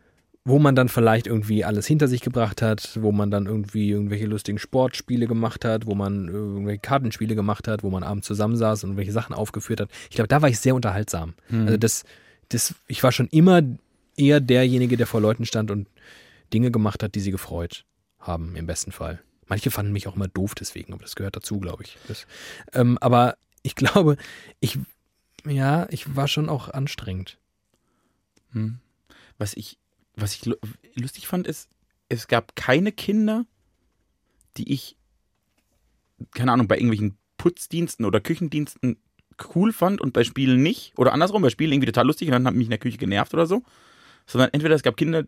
wo 0.43 0.59
man 0.59 0.75
dann 0.75 0.89
vielleicht 0.89 1.27
irgendwie 1.27 1.63
alles 1.63 1.87
hinter 1.87 2.09
sich 2.09 2.19
gebracht 2.19 2.61
hat, 2.61 2.97
wo 3.01 3.13
man 3.13 3.31
dann 3.31 3.45
irgendwie 3.45 3.89
irgendwelche 3.89 4.25
lustigen 4.25 4.59
Sportspiele 4.59 5.25
gemacht 5.25 5.63
hat, 5.63 5.85
wo 5.85 5.95
man 5.95 6.27
irgendwelche 6.27 6.81
Kartenspiele 6.81 7.35
gemacht 7.35 7.69
hat, 7.69 7.83
wo 7.83 7.89
man 7.89 8.03
abends 8.03 8.27
zusammensaß 8.27 8.83
und 8.83 8.91
irgendwelche 8.91 9.13
Sachen 9.13 9.33
aufgeführt 9.33 9.79
hat. 9.79 9.89
Ich 10.09 10.15
glaube, 10.15 10.27
da 10.27 10.41
war 10.41 10.49
ich 10.49 10.59
sehr 10.59 10.75
unterhaltsam. 10.75 11.35
Also 11.49 11.77
das, 11.77 12.03
das, 12.49 12.75
ich 12.87 13.01
war 13.01 13.13
schon 13.13 13.27
immer 13.27 13.61
eher 14.17 14.41
derjenige, 14.41 14.97
der 14.97 15.07
vor 15.07 15.21
Leuten 15.21 15.45
stand 15.45 15.71
und 15.71 15.87
Dinge 16.53 16.69
gemacht 16.69 17.01
hat, 17.01 17.15
die 17.15 17.21
sie 17.21 17.31
gefreut 17.31 17.85
haben, 18.27 18.55
im 18.55 18.65
besten 18.65 18.91
Fall. 18.91 19.21
Manche 19.47 19.71
fanden 19.71 19.91
mich 19.91 20.07
auch 20.07 20.15
immer 20.15 20.27
doof 20.27 20.55
deswegen, 20.55 20.93
aber 20.93 21.03
das 21.03 21.15
gehört 21.15 21.35
dazu, 21.35 21.59
glaube 21.59 21.83
ich. 21.83 21.97
Das, 22.07 22.25
ähm, 22.73 22.97
aber 22.99 23.37
ich 23.61 23.75
glaube, 23.75 24.17
ich, 24.59 24.79
ja, 25.45 25.87
ich 25.89 26.15
war 26.15 26.27
schon 26.27 26.49
auch 26.49 26.69
anstrengend. 26.69 27.37
Hm. 28.51 28.79
Was 29.37 29.53
ich, 29.53 29.77
was 30.15 30.35
ich 30.35 30.45
lu- 30.45 30.55
lustig 30.95 31.27
fand, 31.27 31.47
ist, 31.47 31.69
es 32.09 32.27
gab 32.27 32.55
keine 32.55 32.91
Kinder, 32.91 33.45
die 34.57 34.71
ich, 34.71 34.97
keine 36.31 36.51
Ahnung, 36.51 36.67
bei 36.67 36.75
irgendwelchen 36.75 37.17
Putzdiensten 37.37 38.05
oder 38.05 38.21
Küchendiensten 38.21 38.97
cool 39.55 39.73
fand 39.73 39.99
und 39.99 40.13
bei 40.13 40.23
Spielen 40.23 40.61
nicht. 40.61 40.93
Oder 40.97 41.11
andersrum, 41.11 41.41
bei 41.41 41.49
Spielen 41.49 41.71
irgendwie 41.71 41.87
total 41.87 42.05
lustig 42.05 42.27
und 42.27 42.33
dann 42.33 42.45
haben 42.45 42.57
mich 42.57 42.67
in 42.67 42.71
der 42.71 42.79
Küche 42.79 42.97
genervt 42.97 43.33
oder 43.33 43.47
so. 43.47 43.63
Sondern 44.27 44.51
entweder 44.53 44.75
es 44.75 44.83
gab 44.83 44.95
Kinder, 44.95 45.25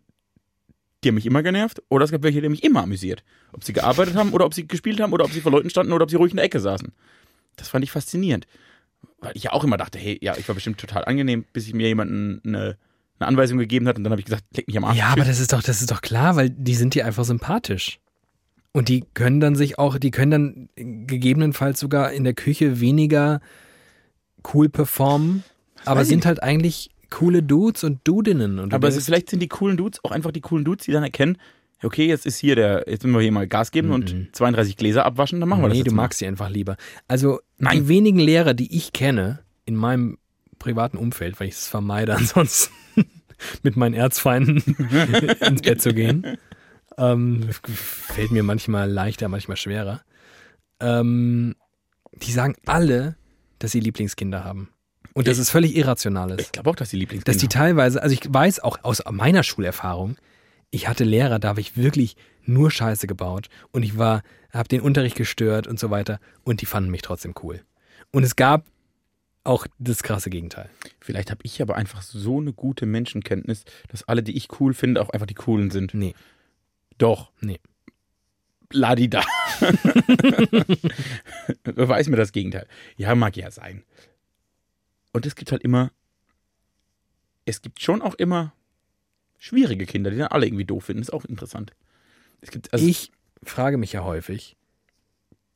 die 1.05 1.09
haben 1.09 1.15
mich 1.15 1.25
immer 1.25 1.43
genervt, 1.43 1.83
oder 1.89 2.03
es 2.03 2.11
gab 2.11 2.23
welche, 2.23 2.41
die 2.41 2.47
haben 2.47 2.51
mich 2.51 2.63
immer 2.63 2.83
amüsiert. 2.83 3.23
Ob 3.53 3.63
sie 3.63 3.73
gearbeitet 3.73 4.15
haben 4.15 4.31
oder 4.31 4.45
ob 4.45 4.53
sie 4.53 4.67
gespielt 4.67 4.99
haben 4.99 5.13
oder 5.13 5.23
ob 5.23 5.31
sie 5.31 5.41
vor 5.41 5.51
Leuten 5.51 5.69
standen 5.69 5.93
oder 5.93 6.03
ob 6.03 6.09
sie 6.09 6.15
ruhig 6.15 6.31
in 6.31 6.37
der 6.37 6.45
Ecke 6.45 6.59
saßen. 6.59 6.91
Das 7.55 7.69
fand 7.69 7.83
ich 7.83 7.91
faszinierend. 7.91 8.47
Weil 9.19 9.33
ich 9.35 9.43
ja 9.43 9.53
auch 9.53 9.63
immer 9.63 9.77
dachte, 9.77 9.99
hey, 9.99 10.17
ja, 10.21 10.35
ich 10.37 10.47
war 10.47 10.55
bestimmt 10.55 10.79
total 10.79 11.05
angenehm, 11.05 11.45
bis 11.53 11.67
ich 11.67 11.73
mir 11.73 11.87
jemanden 11.87 12.41
eine, 12.43 12.77
eine 13.19 13.27
Anweisung 13.27 13.57
gegeben 13.59 13.87
hat 13.87 13.97
und 13.97 14.03
dann 14.03 14.11
habe 14.11 14.19
ich 14.19 14.25
gesagt, 14.25 14.43
leck 14.55 14.67
mich 14.67 14.77
am 14.77 14.85
Arsch. 14.85 14.97
Ja, 14.97 15.07
aber 15.09 15.23
das 15.23 15.39
ist 15.39 15.53
doch, 15.53 15.61
das 15.61 15.79
ist 15.79 15.91
doch 15.91 16.01
klar, 16.01 16.35
weil 16.35 16.49
die 16.49 16.75
sind 16.75 16.95
dir 16.95 17.05
einfach 17.05 17.23
sympathisch. 17.23 17.99
Und 18.71 18.89
die 18.89 19.05
können 19.13 19.39
dann 19.39 19.55
sich 19.55 19.79
auch, 19.79 19.97
die 19.97 20.11
können 20.11 20.31
dann 20.31 20.69
gegebenenfalls 20.75 21.79
sogar 21.79 22.11
in 22.11 22.23
der 22.23 22.33
Küche 22.33 22.81
weniger 22.81 23.39
cool 24.53 24.69
performen, 24.69 25.43
aber 25.85 26.03
sind 26.03 26.25
halt 26.25 26.43
eigentlich 26.43 26.89
coole 27.15 27.41
Dudes 27.41 27.83
und 27.83 27.99
Dudinnen. 28.07 28.59
Und 28.59 28.73
Aber 28.73 28.89
denkst, 28.89 29.05
vielleicht 29.05 29.29
sind 29.29 29.39
die 29.41 29.47
coolen 29.47 29.77
Dudes 29.77 30.03
auch 30.03 30.11
einfach 30.11 30.31
die 30.31 30.41
coolen 30.41 30.65
Dudes, 30.65 30.85
die 30.85 30.91
dann 30.91 31.03
erkennen, 31.03 31.37
okay, 31.83 32.07
jetzt 32.07 32.25
ist 32.25 32.37
hier 32.37 32.55
der, 32.55 32.85
jetzt 32.87 33.03
müssen 33.03 33.15
wir 33.15 33.21
hier 33.21 33.31
mal 33.31 33.47
Gas 33.47 33.71
geben 33.71 33.87
Mhm. 33.89 33.93
und 33.93 34.29
32 34.33 34.75
Gläser 34.75 35.05
abwaschen, 35.05 35.39
dann 35.39 35.47
machen 35.49 35.61
wir 35.63 35.69
das 35.69 35.77
nee, 35.77 35.83
du 35.83 35.91
mal. 35.93 36.03
magst 36.03 36.19
sie 36.19 36.27
einfach 36.27 36.49
lieber. 36.49 36.77
Also 37.07 37.39
die 37.59 37.63
Nein. 37.63 37.87
wenigen 37.87 38.19
Lehrer, 38.19 38.53
die 38.53 38.75
ich 38.75 38.91
kenne 38.91 39.39
in 39.65 39.75
meinem 39.75 40.17
privaten 40.59 40.97
Umfeld, 40.97 41.39
weil 41.39 41.47
ich 41.47 41.53
es 41.55 41.67
vermeide, 41.67 42.15
ansonsten 42.17 42.73
mit 43.63 43.75
meinen 43.77 43.93
Erzfeinden 43.93 44.61
ins 45.41 45.61
Bett 45.61 45.81
zu 45.81 45.93
gehen, 45.93 46.37
ähm, 46.97 47.49
fällt 47.63 48.31
mir 48.31 48.43
manchmal 48.43 48.89
leichter, 48.89 49.27
manchmal 49.29 49.57
schwerer. 49.57 50.01
Ähm, 50.79 51.55
die 52.13 52.31
sagen 52.31 52.55
alle, 52.65 53.15
dass 53.59 53.71
sie 53.71 53.79
Lieblingskinder 53.79 54.43
haben. 54.43 54.69
Und 55.15 55.29
dass 55.29 55.37
es 55.37 55.49
völlig 55.49 55.77
irrational 55.77 56.31
ist. 56.31 56.41
Ich 56.41 56.51
glaube 56.51 56.69
auch, 56.69 56.75
dass 56.75 56.89
die 56.89 56.97
Lieblingskinder 56.97 57.33
Dass 57.33 57.41
die 57.41 57.47
teilweise, 57.47 58.03
also 58.03 58.13
ich 58.13 58.21
weiß 58.31 58.59
auch 58.59 58.79
aus 58.83 59.01
meiner 59.09 59.43
Schulerfahrung, 59.43 60.17
ich 60.71 60.89
hatte 60.89 61.05
Lehrer, 61.05 61.39
da 61.39 61.47
habe 61.47 61.61
ich 61.61 61.77
wirklich 61.77 62.17
nur 62.43 62.69
Scheiße 62.69 63.07
gebaut 63.07 63.47
und 63.71 63.83
ich 63.83 63.97
war, 63.97 64.23
habe 64.51 64.67
den 64.67 64.81
Unterricht 64.81 65.15
gestört 65.15 65.67
und 65.67 65.79
so 65.79 65.89
weiter 65.89 66.19
und 66.43 66.59
die 66.61 66.65
fanden 66.65 66.91
mich 66.91 67.01
trotzdem 67.01 67.33
cool. 67.41 67.61
Und 68.11 68.23
es 68.23 68.35
gab 68.35 68.65
auch 69.45 69.65
das 69.79 70.03
krasse 70.03 70.29
Gegenteil. 70.29 70.69
Vielleicht 70.99 71.31
habe 71.31 71.39
ich 71.43 71.61
aber 71.61 71.77
einfach 71.77 72.01
so 72.01 72.39
eine 72.39 72.51
gute 72.51 72.85
Menschenkenntnis, 72.85 73.63
dass 73.87 74.03
alle, 74.03 74.21
die 74.21 74.35
ich 74.35 74.49
cool 74.59 74.73
finde, 74.73 75.01
auch 75.01 75.11
einfach 75.11 75.27
die 75.27 75.33
coolen 75.33 75.71
sind. 75.71 75.93
Nee. 75.93 76.13
Doch. 76.97 77.31
Nee. 77.39 77.61
Ladida. 78.73 79.23
Beweis 81.63 82.09
mir 82.09 82.17
das 82.17 82.33
Gegenteil. 82.33 82.67
Ja, 82.97 83.15
mag 83.15 83.37
ja 83.37 83.49
sein. 83.49 83.83
Und 85.15 85.25
es 85.25 85.35
gibt 85.35 85.51
halt 85.51 85.63
immer, 85.63 85.91
es 87.45 87.61
gibt 87.61 87.81
schon 87.81 88.01
auch 88.01 88.15
immer 88.15 88.53
schwierige 89.37 89.85
Kinder, 89.85 90.11
die 90.11 90.17
dann 90.17 90.27
alle 90.27 90.45
irgendwie 90.45 90.65
doof 90.65 90.85
finden. 90.85 91.01
Ist 91.01 91.13
auch 91.13 91.25
interessant. 91.25 91.71
Es 92.41 92.51
gibt, 92.51 92.73
also, 92.73 92.85
ich 92.85 93.11
frage 93.43 93.77
mich 93.77 93.93
ja 93.93 94.03
häufig, 94.03 94.57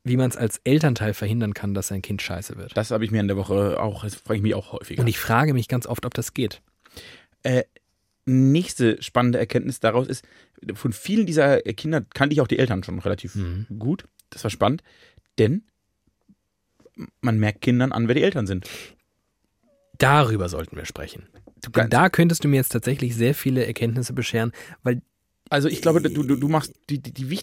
wie 0.03 0.16
man 0.18 0.30
es 0.30 0.38
als 0.38 0.62
Elternteil 0.64 1.14
verhindern 1.14 1.53
kann, 1.53 1.74
dass 1.74 1.88
sein 1.88 2.01
Kind 2.01 2.22
scheiße 2.22 2.55
wird. 2.57 2.76
das 2.78 2.91
habe 2.91 3.03
ich 3.03 3.12
mir 3.12 3.20
in 3.20 3.28
der 3.28 3.38
Woche 3.38 3.82
auch, 3.82 4.03
das 4.03 4.16
frage 4.16 4.38
ich 4.38 4.43
mich 4.43 4.55
auch 4.55 4.72
häufiger. 4.72 5.01
Und 5.01 5.07
ich 5.07 5.20
frage 5.20 5.53
mich 5.53 5.68
ganz 5.68 5.86
oft, 5.88 6.05
ob 6.05 6.14
das 6.14 6.34
geht. 6.34 6.62
Äh, 7.43 7.64
nächste 8.26 9.01
spannende 9.01 9.39
Erkenntnis 9.39 9.80
daraus 9.80 10.07
ist, 10.07 10.24
von 10.74 10.93
vielen 10.93 11.26
dieser 11.26 11.62
Kinder 11.62 12.01
kannte 12.01 12.34
ich 12.34 12.41
auch 12.41 12.47
die 12.47 12.60
Eltern 12.60 12.84
schon 12.84 12.99
relativ 12.99 13.36
Mhm. 13.36 13.66
gut. 13.78 14.05
Das 14.30 14.43
war 14.43 14.51
spannend, 14.51 14.84
denn 15.38 15.64
man 17.22 17.39
merkt 17.39 17.62
Kindern 17.62 17.91
an, 17.91 18.07
wer 18.07 18.16
die 18.16 18.24
Eltern 18.24 18.47
sind. 18.47 18.70
Darüber 20.00 20.50
sollten 20.50 20.76
wir 20.76 20.86
sprechen. 20.86 21.28
Denn 21.76 21.89
da 21.89 22.10
könntest 22.10 22.43
du 22.43 22.47
mir 22.47 22.56
jetzt 22.58 22.72
tatsächlich 22.72 23.16
sehr 23.16 23.36
viele 23.36 23.66
Erkenntnisse 23.66 24.14
bescheren, 24.14 24.52
weil 24.82 25.02
Also 25.50 25.68
ich 25.68 25.82
glaube, 25.82 26.02
du, 26.02 26.24
du, 26.24 26.36
du 26.36 26.47
machst 26.47 26.74
die, 26.89 27.00
die, 27.00 27.12
die, 27.12 27.39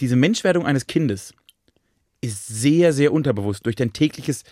diese 0.00 0.16
Menschwerdung 0.16 0.66
eines 0.66 0.86
Kindes 0.86 1.34
ist 2.20 2.46
sehr, 2.48 2.92
sehr 2.92 3.12
unterbewusst 3.12 3.64
durch 3.64 3.76
dein 3.76 3.92
tägliches 3.92 4.44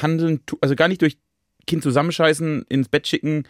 Handeln, 0.00 0.40
also 0.60 0.74
gar 0.74 0.88
nicht 0.88 1.02
durch 1.02 1.18
Kind 1.66 1.82
zusammenscheißen, 1.82 2.64
ins 2.68 2.88
Bett 2.88 3.06
schicken. 3.06 3.44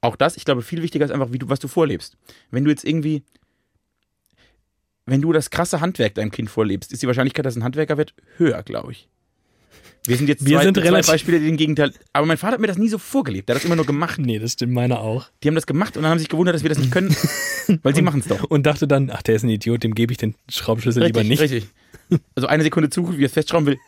Auch 0.00 0.16
das, 0.16 0.36
ich 0.36 0.44
glaube, 0.44 0.62
viel 0.62 0.82
wichtiger 0.82 1.04
ist 1.04 1.10
einfach, 1.10 1.32
wie 1.32 1.38
du, 1.38 1.48
was 1.48 1.60
du 1.60 1.68
vorlebst. 1.68 2.16
Wenn 2.50 2.64
du 2.64 2.70
jetzt 2.70 2.84
irgendwie, 2.84 3.24
wenn 5.06 5.22
du 5.22 5.32
das 5.32 5.50
krasse 5.50 5.80
Handwerk 5.80 6.14
deinem 6.14 6.30
Kind 6.30 6.50
vorlebst, 6.50 6.92
ist 6.92 7.02
die 7.02 7.06
Wahrscheinlichkeit, 7.06 7.46
dass 7.46 7.56
ein 7.56 7.64
Handwerker 7.64 7.96
wird, 7.96 8.14
höher, 8.36 8.62
glaube 8.62 8.92
ich. 8.92 9.08
Wir 10.06 10.18
sind 10.18 10.28
jetzt 10.28 10.44
Wir 10.44 10.58
zwei, 10.58 10.64
sind 10.64 10.76
zwei 10.76 10.82
relativ- 10.82 11.10
Beispiele, 11.10 11.40
die 11.40 11.46
den 11.46 11.56
Gegenteil. 11.56 11.92
Aber 12.12 12.26
mein 12.26 12.36
Vater 12.36 12.54
hat 12.54 12.60
mir 12.60 12.66
das 12.66 12.76
nie 12.76 12.88
so 12.90 12.98
vorgelebt. 12.98 13.48
Der 13.48 13.54
hat 13.54 13.62
das 13.62 13.66
immer 13.66 13.76
nur 13.76 13.86
gemacht. 13.86 14.18
nee, 14.18 14.38
das 14.38 14.52
stimmt 14.52 14.74
meiner 14.74 15.00
auch. 15.00 15.30
Die 15.42 15.48
haben 15.48 15.54
das 15.54 15.66
gemacht 15.66 15.96
und 15.96 16.02
dann 16.02 16.10
haben 16.10 16.18
sich 16.18 16.28
gewundert, 16.28 16.54
dass 16.54 16.62
wir 16.62 16.68
das 16.68 16.78
nicht 16.78 16.90
können, 16.92 17.16
weil 17.82 17.94
sie 17.94 18.02
machen 18.02 18.20
es 18.20 18.26
doch. 18.26 18.44
Und 18.44 18.66
dachte 18.66 18.86
dann, 18.86 19.10
ach, 19.10 19.22
der 19.22 19.36
ist 19.36 19.44
ein 19.44 19.48
Idiot, 19.48 19.82
dem 19.82 19.94
gebe 19.94 20.12
ich 20.12 20.18
den 20.18 20.34
Schraubenschlüssel 20.50 21.04
lieber 21.04 21.24
nicht. 21.24 21.40
Richtig. 21.40 21.68
Also 22.34 22.48
eine 22.48 22.62
Sekunde 22.62 22.90
zuguckt, 22.90 23.16
wie 23.16 23.22
er 23.24 23.26
es 23.26 23.32
festschrauben 23.32 23.66
will, 23.66 23.78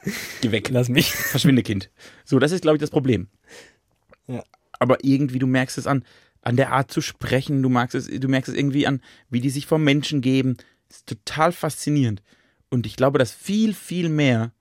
geh 0.41 0.51
weg. 0.51 0.71
Lass 0.71 0.89
mich. 0.89 1.13
Verschwinde, 1.13 1.63
Kind. 1.63 1.91
So, 2.25 2.39
das 2.39 2.51
ist, 2.51 2.63
glaube 2.63 2.77
ich, 2.77 2.81
das 2.81 2.91
Problem. 2.91 3.29
Ja. 4.27 4.43
Aber 4.79 4.99
irgendwie, 5.05 5.39
du 5.39 5.47
merkst 5.47 5.77
es 5.77 5.87
an, 5.87 6.03
an 6.41 6.57
der 6.57 6.73
Art 6.73 6.91
zu 6.91 7.03
sprechen, 7.03 7.63
du 7.63 7.69
merkst 7.69 7.95
es, 7.95 8.07
du 8.09 8.29
merkst 8.29 8.49
es 8.49 8.57
irgendwie 8.57 8.87
an, 8.87 9.01
wie 9.29 9.41
die 9.41 9.51
sich 9.51 9.67
vor 9.67 9.79
Menschen 9.79 10.23
geben. 10.23 10.57
Das 10.89 10.99
ist 10.99 11.07
total 11.07 11.53
faszinierend. 11.53 12.23
Und 12.71 12.87
ich 12.87 12.97
glaube, 12.97 13.19
dass 13.19 13.33
viel, 13.33 13.75
viel 13.75 14.09
mehr 14.09 14.53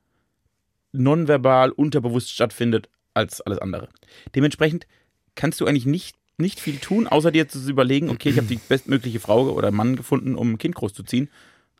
nonverbal, 0.98 1.72
unterbewusst 1.72 2.32
stattfindet, 2.32 2.90
als 3.14 3.42
alles 3.42 3.60
andere. 3.60 3.90
Dementsprechend 4.36 4.88
kannst 5.36 5.62
du 5.62 5.66
eigentlich 5.66 5.86
nicht, 5.86 6.18
nicht 6.38 6.60
viel 6.60 6.78
tun, 6.78 7.08
außer 7.08 7.32
dir 7.32 7.48
zu 7.48 7.68
überlegen, 7.70 8.10
okay, 8.10 8.30
ich 8.30 8.38
habe 8.38 8.48
die 8.48 8.58
bestmögliche 8.58 9.20
Frau 9.20 9.50
oder 9.50 9.72
Mann 9.72 9.96
gefunden, 9.96 10.36
um 10.36 10.54
ein 10.54 10.58
Kind 10.58 10.76
großzuziehen, 10.76 11.30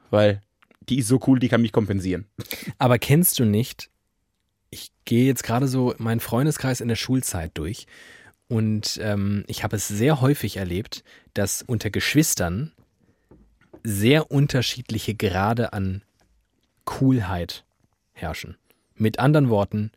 weil 0.10 0.42
die 0.90 1.00
ist 1.00 1.08
so 1.08 1.20
cool, 1.28 1.40
die 1.40 1.50
kann 1.50 1.62
mich 1.62 1.72
kompensieren. 1.72 2.26
Aber 2.78 3.00
kennst 3.00 3.40
du 3.40 3.46
nicht, 3.46 3.90
ich 4.70 4.92
gehe 5.06 5.26
jetzt 5.26 5.44
gerade 5.44 5.68
so 5.68 5.94
meinen 5.98 6.20
Freundeskreis 6.20 6.82
in 6.82 6.88
der 6.88 6.96
Schulzeit 6.96 7.52
durch 7.56 7.88
und 8.48 9.00
ähm, 9.02 9.44
ich 9.48 9.64
habe 9.64 9.76
es 9.76 9.88
sehr 9.88 10.22
häufig 10.22 10.58
erlebt, 10.58 11.04
dass 11.34 11.62
unter 11.64 11.90
Geschwistern 11.90 12.72
sehr 13.84 14.32
unterschiedliche 14.32 15.16
Grade 15.16 15.74
an 15.74 16.04
Coolheit 16.86 17.66
herrschen. 18.14 18.58
Mit 18.96 19.20
anderen 19.20 19.50
Worten, 19.50 19.92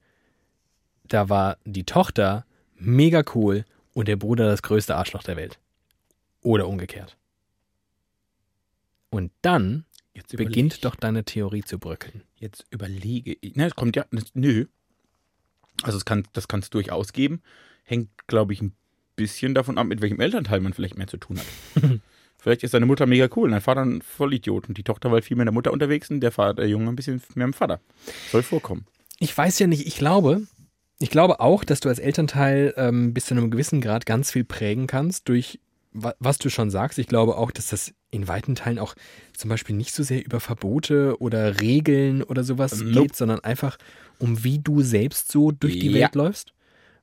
da 1.06 1.28
war 1.28 1.58
die 1.64 1.84
Tochter 1.84 2.44
mega 2.76 3.22
cool 3.34 3.64
und 3.94 4.08
der 4.08 4.16
Bruder 4.16 4.46
das 4.46 4.62
größte 4.62 4.96
Arschloch 4.96 5.22
der 5.22 5.36
Welt. 5.36 5.58
Oder 6.42 6.68
umgekehrt. 6.68 7.16
Und 9.10 9.32
dann 9.42 9.84
beginnt 10.32 10.84
doch 10.84 10.96
deine 10.96 11.24
Theorie 11.24 11.62
zu 11.62 11.78
bröckeln. 11.78 12.22
Jetzt 12.36 12.66
überlege 12.70 13.36
ich. 13.40 13.56
Ne, 13.56 13.66
es 13.66 13.74
kommt 13.74 13.96
ja. 13.96 14.04
Nö. 14.34 14.66
Also 15.82 15.96
es 15.96 16.04
kann, 16.04 16.26
das 16.32 16.48
kann 16.48 16.60
es 16.60 16.70
durchaus 16.70 17.12
geben. 17.12 17.40
Hängt, 17.84 18.10
glaube 18.26 18.52
ich, 18.52 18.60
ein 18.60 18.74
bisschen 19.16 19.54
davon 19.54 19.78
ab, 19.78 19.86
mit 19.86 20.00
welchem 20.00 20.20
Elternteil 20.20 20.60
man 20.60 20.72
vielleicht 20.72 20.98
mehr 20.98 21.06
zu 21.06 21.16
tun 21.16 21.38
hat. 21.38 22.00
vielleicht 22.48 22.62
ist 22.64 22.70
seine 22.72 22.86
Mutter 22.86 23.06
mega 23.06 23.28
cool 23.36 23.44
und 23.44 23.50
dein 23.52 23.60
Vater 23.60 23.82
ein 23.84 24.00
Vollidiot. 24.02 24.68
Und 24.68 24.78
die 24.78 24.82
Tochter 24.82 25.12
war 25.12 25.20
viel 25.22 25.36
mehr 25.36 25.44
mit 25.44 25.48
der 25.48 25.54
Mutter 25.54 25.72
unterwegs 25.72 26.10
und 26.10 26.20
der, 26.20 26.32
Vater, 26.32 26.54
der 26.54 26.68
Junge 26.68 26.88
ein 26.88 26.96
bisschen 26.96 27.22
mehr 27.34 27.46
mit 27.46 27.54
dem 27.54 27.58
Vater. 27.58 27.80
Soll 28.32 28.42
vorkommen. 28.42 28.86
Ich 29.18 29.36
weiß 29.36 29.58
ja 29.58 29.66
nicht, 29.66 29.86
ich 29.86 29.96
glaube, 29.96 30.42
ich 30.98 31.10
glaube 31.10 31.40
auch, 31.40 31.62
dass 31.64 31.80
du 31.80 31.88
als 31.88 31.98
Elternteil 31.98 32.72
ähm, 32.76 33.12
bis 33.14 33.26
zu 33.26 33.34
einem 33.34 33.50
gewissen 33.50 33.80
Grad 33.80 34.06
ganz 34.06 34.30
viel 34.30 34.44
prägen 34.44 34.86
kannst 34.86 35.28
durch 35.28 35.60
wa- 35.92 36.14
was 36.20 36.38
du 36.38 36.48
schon 36.50 36.70
sagst. 36.70 36.98
Ich 36.98 37.06
glaube 37.08 37.36
auch, 37.36 37.50
dass 37.50 37.68
das 37.68 37.92
in 38.10 38.26
weiten 38.28 38.54
Teilen 38.54 38.78
auch 38.78 38.94
zum 39.36 39.50
Beispiel 39.50 39.76
nicht 39.76 39.92
so 39.92 40.02
sehr 40.02 40.24
über 40.24 40.40
Verbote 40.40 41.20
oder 41.20 41.60
Regeln 41.60 42.22
oder 42.22 42.42
sowas 42.44 42.80
Nope. 42.80 43.02
geht, 43.02 43.16
sondern 43.16 43.40
einfach 43.40 43.76
um 44.18 44.42
wie 44.44 44.58
du 44.58 44.80
selbst 44.82 45.30
so 45.30 45.50
durch 45.52 45.78
die 45.78 45.88
Ja. 45.90 46.00
Welt 46.04 46.14
läufst, 46.14 46.52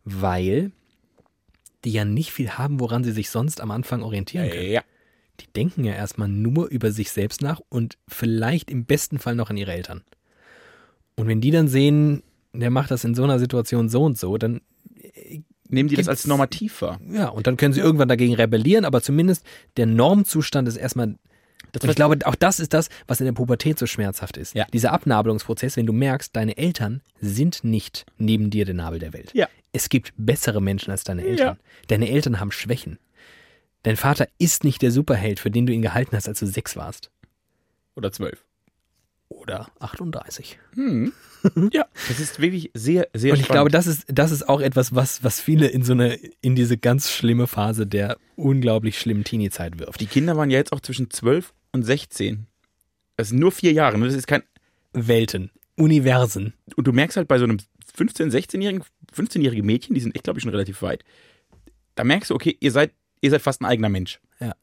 weil 0.03 0.71
die 1.83 1.91
ja 1.91 2.03
nicht 2.05 2.31
viel 2.31 2.51
haben, 2.51 2.79
woran 2.79 3.03
sie 3.03 3.11
sich 3.11 3.29
sonst 3.29 3.61
am 3.61 3.69
Anfang 3.71 4.01
orientieren 4.01 4.49
können. 4.49 4.71
Ja. 4.71 4.81
Die 5.39 5.47
denken 5.47 5.83
ja 5.83 5.93
erstmal 5.93 6.27
nur 6.27 6.67
über 6.67 6.91
sich 6.91 7.11
selbst 7.11 7.41
nach 7.41 7.61
und 7.69 7.97
vielleicht 8.07 8.69
im 8.69 8.85
besten 8.85 9.19
Fall 9.19 9.35
noch 9.35 9.49
an 9.49 9.57
ihre 9.57 9.73
Eltern. 9.73 10.03
Und 11.15 11.27
wenn 11.27 11.41
die 11.41 11.51
dann 11.51 11.67
sehen, 11.67 12.23
der 12.53 12.69
macht 12.69 12.91
das 12.91 13.03
in 13.03 13.15
so 13.15 13.23
einer 13.23 13.39
Situation 13.39 13.89
so 13.89 14.03
und 14.03 14.17
so, 14.17 14.37
dann 14.37 14.61
Nehmen 15.67 15.89
die 15.89 15.95
das 15.95 16.07
als 16.07 16.27
normativ 16.27 16.81
wahr? 16.81 16.99
ja, 17.11 17.27
und 17.27 17.47
dann 17.47 17.57
können 17.57 17.73
sie 17.73 17.79
irgendwann 17.79 18.07
dagegen 18.07 18.35
rebellieren, 18.35 18.85
aber 18.85 19.01
zumindest 19.01 19.45
der 19.77 19.87
Normzustand 19.87 20.67
ist 20.67 20.77
erstmal. 20.77 21.07
und 21.07 21.89
ich 21.89 21.95
glaube, 21.95 22.19
auch 22.25 22.35
das 22.35 22.59
ist 22.59 22.73
das, 22.73 22.89
was 23.07 23.19
in 23.19 23.25
der 23.25 23.33
Pubertät 23.33 23.79
so 23.79 23.87
schmerzhaft 23.87 24.37
ist. 24.37 24.53
Ja. 24.53 24.65
Dieser 24.73 24.93
Abnabelungsprozess, 24.93 25.75
wenn 25.75 25.87
du 25.87 25.93
merkst, 25.93 26.35
deine 26.35 26.57
Eltern 26.57 27.01
sind 27.19 27.63
nicht 27.63 28.05
neben 28.17 28.51
dir 28.51 28.65
der 28.65 28.75
Nabel 28.75 28.99
der 28.99 29.13
Welt. 29.13 29.31
Ja. 29.33 29.47
Es 29.73 29.89
gibt 29.89 30.13
bessere 30.17 30.61
Menschen 30.61 30.91
als 30.91 31.03
deine 31.03 31.23
Eltern. 31.23 31.57
Deine 31.87 32.09
Eltern 32.09 32.39
haben 32.39 32.51
Schwächen. 32.51 32.99
Dein 33.85 33.97
Vater 33.97 34.27
ist 34.39 34.63
nicht 34.63 34.81
der 34.81 34.91
Superheld, 34.91 35.39
für 35.39 35.51
den 35.51 35.65
du 35.67 35.73
ihn 35.73 35.81
gehalten 35.83 36.15
hast, 36.15 36.27
als 36.27 36.39
du 36.39 36.47
sechs 36.47 36.75
warst. 36.75 37.11
Oder 37.95 38.11
zwölf. 38.11 38.43
Oder 39.29 39.69
38. 39.79 40.57
Hm. 40.73 41.13
ja. 41.71 41.85
Das 42.07 42.19
ist 42.19 42.39
wirklich 42.39 42.71
sehr, 42.73 43.07
sehr 43.13 43.33
Und 43.33 43.39
ich 43.39 43.45
spannend. 43.45 43.47
glaube, 43.47 43.69
das 43.69 43.85
ist, 43.85 44.05
das 44.07 44.31
ist 44.31 44.49
auch 44.49 44.59
etwas, 44.59 44.95
was, 44.95 45.23
was 45.23 45.39
viele 45.39 45.67
in 45.67 45.83
so 45.83 45.93
eine, 45.93 46.15
in 46.41 46.55
diese 46.55 46.77
ganz 46.77 47.11
schlimme 47.11 47.45
Phase 47.45 47.85
der 47.85 48.17
unglaublich 48.35 48.99
schlimmen 48.99 49.23
Teenie-Zeit 49.23 49.77
wirft. 49.79 50.01
die 50.01 50.07
Kinder 50.07 50.35
waren 50.35 50.49
ja 50.49 50.57
jetzt 50.57 50.73
auch 50.73 50.79
zwischen 50.79 51.11
12 51.11 51.53
und 51.71 51.83
16. 51.83 52.47
Das 53.17 53.29
sind 53.29 53.39
nur 53.39 53.51
vier 53.51 53.71
Jahre. 53.71 53.97
ne? 53.99 54.05
Das 54.07 54.15
ist 54.15 54.27
kein. 54.27 54.43
Welten, 54.93 55.51
Universen. 55.75 56.53
Und 56.75 56.87
du 56.87 56.91
merkst 56.91 57.17
halt 57.17 57.27
bei 57.27 57.37
so 57.37 57.43
einem 57.43 57.57
15-, 57.97 58.31
16-jährigen, 58.31 58.83
15-jährige 59.15 59.61
Mädchen, 59.63 59.93
die 59.93 60.01
sind 60.01 60.15
echt, 60.15 60.23
glaube 60.23 60.39
ich, 60.39 60.43
schon 60.43 60.51
relativ 60.51 60.81
weit. 60.81 61.03
Da 61.95 62.03
merkst 62.03 62.29
du, 62.31 62.35
okay, 62.35 62.57
ihr 62.59 62.71
seid, 62.71 62.91
ihr 63.25 63.31
seid 63.31 63.41
fast 63.41 63.61
ein 63.61 63.65
eigener 63.65 63.89
Mensch. 63.89 64.19
Ja. 64.39 64.53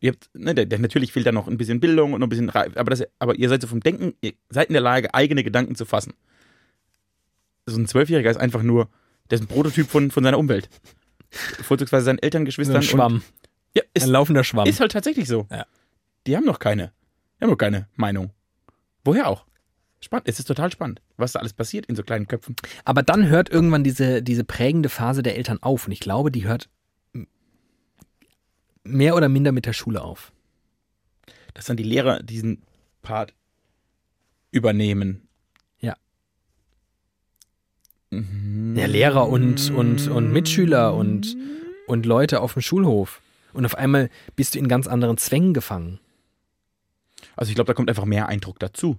Ihr 0.00 0.12
habt, 0.12 0.30
ne, 0.34 0.54
der, 0.54 0.66
der, 0.66 0.78
natürlich 0.78 1.12
fehlt 1.12 1.26
da 1.26 1.32
noch 1.32 1.48
ein 1.48 1.58
bisschen 1.58 1.80
Bildung 1.80 2.12
und 2.12 2.20
noch 2.20 2.26
ein 2.26 2.30
bisschen 2.30 2.48
Reif, 2.48 2.76
aber, 2.76 2.90
das, 2.90 3.04
aber 3.18 3.34
ihr 3.36 3.48
seid 3.48 3.60
so 3.62 3.68
vom 3.68 3.80
Denken, 3.80 4.14
ihr 4.20 4.32
seid 4.48 4.68
in 4.68 4.72
der 4.74 4.82
Lage, 4.82 5.12
eigene 5.14 5.42
Gedanken 5.44 5.74
zu 5.74 5.84
fassen. 5.84 6.14
So 7.66 7.76
ein 7.78 7.86
Zwölfjähriger 7.86 8.30
ist 8.30 8.36
einfach 8.38 8.62
nur, 8.62 8.88
der 9.30 9.36
ist 9.36 9.44
ein 9.44 9.48
Prototyp 9.48 9.88
von, 9.88 10.10
von 10.10 10.24
seiner 10.24 10.38
Umwelt. 10.38 10.70
Vorzugsweise 11.62 12.04
seinen 12.06 12.18
Eltern, 12.18 12.42
So 12.42 12.46
Geschwistern. 12.46 12.76
ein 12.76 12.82
Schwamm. 12.82 13.14
Und, 13.14 13.22
ja, 13.74 13.82
ist, 13.92 14.04
ein 14.04 14.10
laufender 14.10 14.44
Schwamm. 14.44 14.66
ist 14.66 14.80
halt 14.80 14.92
tatsächlich 14.92 15.28
so. 15.28 15.46
Ja. 15.50 15.66
Die 16.26 16.36
haben 16.36 16.44
noch 16.44 16.58
keine, 16.58 16.92
die 17.38 17.44
haben 17.44 17.50
noch 17.50 17.58
keine 17.58 17.88
Meinung. 17.96 18.30
Woher 19.04 19.28
auch? 19.28 19.44
Spannend, 20.00 20.28
es 20.28 20.38
ist 20.38 20.46
total 20.46 20.70
spannend, 20.70 21.02
was 21.16 21.32
da 21.32 21.40
alles 21.40 21.52
passiert 21.52 21.86
in 21.86 21.96
so 21.96 22.02
kleinen 22.04 22.28
Köpfen. 22.28 22.54
Aber 22.84 23.02
dann 23.02 23.28
hört 23.28 23.50
irgendwann 23.50 23.82
diese, 23.82 24.22
diese 24.22 24.44
prägende 24.44 24.88
Phase 24.88 25.22
der 25.24 25.36
Eltern 25.36 25.58
auf. 25.60 25.86
Und 25.86 25.92
ich 25.92 26.00
glaube, 26.00 26.30
die 26.30 26.46
hört 26.46 26.70
mehr 28.88 29.14
oder 29.16 29.28
minder 29.28 29.52
mit 29.52 29.66
der 29.66 29.72
Schule 29.72 30.02
auf. 30.02 30.32
dass 31.54 31.66
dann 31.66 31.76
die 31.76 31.82
Lehrer 31.82 32.22
diesen 32.22 32.62
Part 33.02 33.34
übernehmen. 34.50 35.28
Ja. 35.80 35.96
Mhm. 38.10 38.76
Ja, 38.76 38.86
Lehrer 38.86 39.28
und, 39.28 39.70
und, 39.70 40.08
und 40.08 40.32
Mitschüler 40.32 40.94
und, 40.94 41.36
und 41.86 42.06
Leute 42.06 42.40
auf 42.40 42.52
dem 42.52 42.62
Schulhof. 42.62 43.20
Und 43.52 43.64
auf 43.64 43.74
einmal 43.74 44.08
bist 44.36 44.54
du 44.54 44.58
in 44.58 44.68
ganz 44.68 44.86
anderen 44.86 45.16
Zwängen 45.18 45.52
gefangen. 45.52 45.98
Also 47.34 47.50
ich 47.50 47.56
glaube, 47.56 47.66
da 47.66 47.74
kommt 47.74 47.88
einfach 47.88 48.04
mehr 48.04 48.28
Eindruck 48.28 48.58
dazu. 48.60 48.98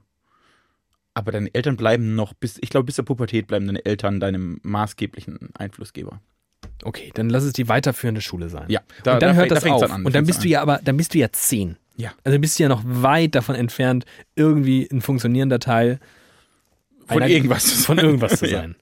Aber 1.13 1.31
deine 1.31 1.53
Eltern 1.53 1.77
bleiben 1.77 2.15
noch 2.15 2.33
bis, 2.33 2.57
ich 2.61 2.69
glaube, 2.69 2.85
bis 2.85 2.95
zur 2.95 3.05
Pubertät 3.05 3.47
bleiben 3.47 3.67
deine 3.67 3.85
Eltern 3.85 4.19
deinem 4.19 4.59
maßgeblichen 4.63 5.49
Einflussgeber. 5.53 6.21
Okay, 6.83 7.11
dann 7.13 7.29
lass 7.29 7.43
es 7.43 7.53
die 7.53 7.67
weiterführende 7.67 8.21
Schule 8.21 8.49
sein. 8.49 8.65
Ja, 8.69 8.79
und 9.05 9.21
dann 9.21 9.35
hört 9.35 9.51
das 9.51 9.63
fängt's 9.63 9.83
auf. 9.83 9.91
an, 9.91 10.05
und 10.05 10.15
dann 10.15 10.25
bist 10.25 10.43
du 10.43 10.47
ja 10.47 10.61
aber, 10.61 10.79
dann 10.83 10.95
bist 10.97 11.13
du 11.13 11.17
ja 11.19 11.29
zehn. 11.31 11.75
Ja. 11.97 12.13
Also 12.23 12.39
bist 12.39 12.57
du 12.57 12.63
ja 12.63 12.69
noch 12.69 12.81
weit 12.85 13.35
davon 13.35 13.55
entfernt, 13.55 14.05
irgendwie 14.35 14.87
ein 14.89 15.01
funktionierender 15.01 15.59
Teil 15.59 15.99
Von 17.07 17.17
einer- 17.21 17.27
irgendwas 17.27 17.65
zu 17.65 17.83
von 17.83 17.97
sein. 17.97 18.05
irgendwas 18.05 18.39
zu 18.39 18.45
Ja. 18.49 18.59
sein. 18.61 18.75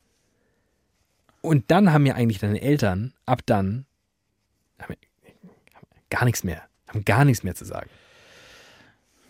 Und 1.41 1.65
dann 1.71 1.93
haben 1.93 2.05
ja 2.05 2.13
eigentlich 2.15 2.39
deine 2.39 2.61
Eltern 2.61 3.13
ab 3.25 3.41
dann 3.45 3.85
haben 4.79 4.95
gar 6.09 6.25
nichts 6.25 6.43
mehr, 6.43 6.61
haben 6.87 7.03
gar 7.05 7.25
nichts 7.25 7.43
mehr 7.43 7.55
zu 7.55 7.65
sagen. 7.65 7.89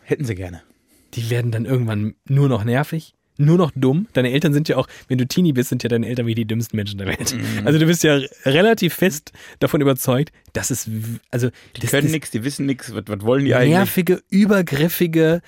Hätten 0.04 0.26
sie 0.26 0.36
gerne. 0.36 0.62
Die 1.14 1.30
werden 1.30 1.52
dann 1.52 1.66
irgendwann 1.66 2.16
nur 2.26 2.50
noch 2.50 2.64
nervig, 2.64 3.14
nur 3.38 3.58
noch 3.58 3.72
dumm. 3.76 4.08
Deine 4.14 4.32
Eltern 4.32 4.54
sind 4.54 4.68
ja 4.70 4.78
auch, 4.78 4.88
wenn 5.08 5.18
du 5.18 5.28
Teenie 5.28 5.54
bist, 5.54 5.70
sind 5.70 5.84
ja 5.84 5.90
deine 5.90 6.08
Eltern 6.08 6.26
wie 6.26 6.36
die 6.36 6.46
dümmsten 6.46 6.76
Menschen 6.78 6.98
der 6.98 7.08
Welt. 7.08 7.34
Mhm. 7.36 7.66
Also 7.66 7.80
du 7.80 7.86
bist 7.86 8.04
ja 8.04 8.20
relativ 8.46 8.94
fest 8.94 9.32
davon 9.60 9.82
überzeugt, 9.82 10.32
dass 10.54 10.72
es, 10.72 10.90
also 11.32 11.50
Die 11.76 11.82
das, 11.82 11.92
können 11.92 12.12
nichts, 12.12 12.32
die 12.32 12.44
wissen 12.44 12.66
nichts, 12.66 12.94
was, 12.94 13.04
was 13.08 13.22
wollen 13.22 13.46
die 13.46 13.54
eigentlich? 13.56 13.70
nervige, 13.70 14.22
übergriffige 14.30 15.42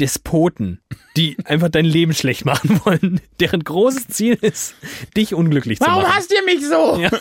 Despoten, 0.00 0.80
die 1.16 1.36
einfach 1.44 1.68
dein 1.68 1.84
Leben 1.86 2.12
schlecht 2.14 2.44
machen 2.44 2.80
wollen, 2.84 3.20
deren 3.40 3.64
großes 3.64 4.08
Ziel 4.08 4.34
ist, 4.40 4.74
dich 5.16 5.34
unglücklich 5.34 5.78
zu 5.80 5.88
machen. 5.88 6.06
hast 6.14 6.32
ihr 6.32 6.44
mich 6.44 6.66
so? 6.66 6.98
Ja. 7.00 7.10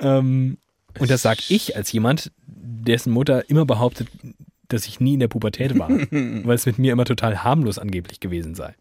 Ähm, 0.00 0.58
und 0.98 1.10
das 1.10 1.22
sag 1.22 1.38
ich 1.50 1.76
als 1.76 1.92
jemand, 1.92 2.32
dessen 2.46 3.12
Mutter 3.12 3.48
immer 3.48 3.64
behauptet, 3.64 4.08
dass 4.68 4.86
ich 4.86 5.00
nie 5.00 5.14
in 5.14 5.20
der 5.20 5.28
Pubertät 5.28 5.78
war, 5.78 5.88
weil 6.10 6.54
es 6.54 6.66
mit 6.66 6.78
mir 6.78 6.92
immer 6.92 7.04
total 7.04 7.42
harmlos 7.42 7.78
angeblich 7.78 8.20
gewesen 8.20 8.54
sei. 8.54 8.74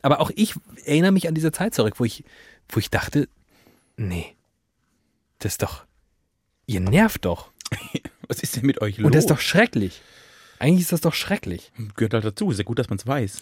Aber 0.00 0.20
auch 0.20 0.30
ich 0.34 0.54
erinnere 0.84 1.12
mich 1.12 1.28
an 1.28 1.34
diese 1.34 1.52
Zeit 1.52 1.74
zurück, 1.74 1.94
wo 1.98 2.04
ich, 2.04 2.24
wo 2.68 2.80
ich 2.80 2.90
dachte, 2.90 3.28
nee, 3.96 4.34
das 5.38 5.54
ist 5.54 5.62
doch, 5.62 5.84
ihr 6.66 6.80
nervt 6.80 7.24
doch. 7.24 7.50
Was 8.28 8.42
ist 8.42 8.56
denn 8.56 8.66
mit 8.66 8.80
euch 8.80 8.98
los? 8.98 9.06
Und 9.06 9.14
das 9.14 9.24
ist 9.24 9.30
doch 9.30 9.40
schrecklich. 9.40 10.00
Eigentlich 10.58 10.82
ist 10.82 10.92
das 10.92 11.00
doch 11.00 11.14
schrecklich. 11.14 11.72
Gehört 11.96 12.14
halt 12.14 12.24
dazu, 12.24 12.50
ist 12.50 12.58
ja 12.58 12.64
gut, 12.64 12.78
dass 12.78 12.88
man 12.88 12.98
es 12.98 13.06
weiß. 13.06 13.40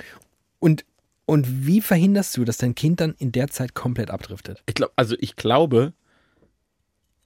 Und, 0.59 0.85
und 1.27 1.67
wie 1.67 1.81
verhinderst 1.81 2.37
du, 2.37 2.45
dass 2.45 2.57
dein 2.57 2.75
Kind 2.75 3.01
dann 3.01 3.15
in 3.19 3.31
der 3.31 3.49
Zeit 3.49 3.75
komplett 3.75 4.11
abdriftet? 4.11 4.63
Ich 4.67 4.75
glaube, 4.75 4.93
also 4.97 5.17
ich 5.21 5.37
glaube, 5.37 5.93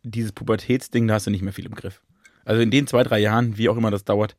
dieses 0.02 0.32
Pubertätsding, 0.32 1.06
da 1.06 1.14
hast 1.14 1.26
du 1.26 1.30
nicht 1.30 1.42
mehr 1.42 1.52
viel 1.52 1.66
im 1.66 1.74
Griff. 1.74 2.02
Also 2.44 2.60
in 2.60 2.70
den 2.70 2.86
zwei, 2.86 3.02
drei 3.02 3.18
Jahren, 3.20 3.56
wie 3.56 3.68
auch 3.68 3.76
immer 3.76 3.90
das 3.90 4.04
dauert, 4.04 4.36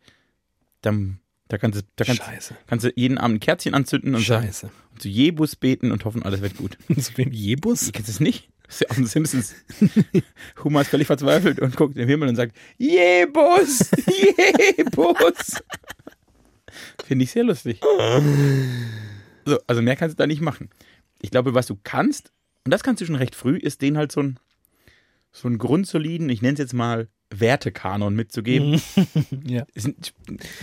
dann, 0.81 1.19
da 1.47 1.57
kannst 1.57 1.79
du, 1.79 1.83
da 1.95 2.05
kannst, 2.05 2.23
Scheiße. 2.23 2.55
kannst 2.67 2.85
du 2.85 2.91
jeden 2.95 3.17
Abend 3.17 3.37
ein 3.37 3.39
Kerzchen 3.39 3.73
anzünden 3.73 4.15
und, 4.15 4.25
sagen, 4.25 4.45
Scheiße. 4.45 4.69
und 4.93 5.01
zu 5.01 5.09
Jebus 5.09 5.55
beten 5.55 5.91
und 5.91 6.05
hoffen, 6.05 6.23
alles 6.23 6.41
wird 6.41 6.57
gut. 6.57 6.77
Wie 6.87 7.23
ein 7.23 7.31
Jebus? 7.31 7.87
Ihr 7.87 7.91
kennt 7.93 8.07
es 8.07 8.19
nicht? 8.19 8.49
Das 8.67 8.75
ist 8.75 8.81
ja 8.81 8.89
aus 8.89 8.95
den 8.95 9.05
Simpsons. 9.05 9.55
Homer 10.63 10.81
ist 10.81 10.89
völlig 10.89 11.07
verzweifelt 11.07 11.59
und 11.59 11.75
guckt 11.75 11.95
in 11.95 12.01
den 12.01 12.09
Himmel 12.09 12.29
und 12.29 12.35
sagt, 12.35 12.55
Jebus, 12.77 13.91
Jebus. 14.77 15.61
Finde 17.05 17.23
ich 17.23 17.31
sehr 17.31 17.43
lustig. 17.43 17.79
So, 19.45 19.59
also 19.67 19.81
mehr 19.81 19.95
kannst 19.95 20.17
du 20.17 20.17
da 20.17 20.27
nicht 20.27 20.41
machen. 20.41 20.69
Ich 21.21 21.29
glaube, 21.29 21.53
was 21.53 21.67
du 21.67 21.77
kannst, 21.83 22.31
und 22.63 22.71
das 22.71 22.83
kannst 22.83 23.01
du 23.01 23.05
schon 23.05 23.15
recht 23.15 23.35
früh, 23.35 23.57
ist 23.57 23.81
denen 23.81 23.97
halt 23.97 24.11
so 24.11 24.21
ein, 24.21 24.39
so 25.31 25.47
einen 25.47 25.59
grundsoliden, 25.59 26.29
ich 26.29 26.41
nenne 26.41 26.53
es 26.53 26.59
jetzt 26.59 26.73
mal 26.73 27.07
Wertekanon 27.39 28.15
mitzugeben. 28.15 28.81
Ja. 29.45 29.65
Ein, 29.75 29.95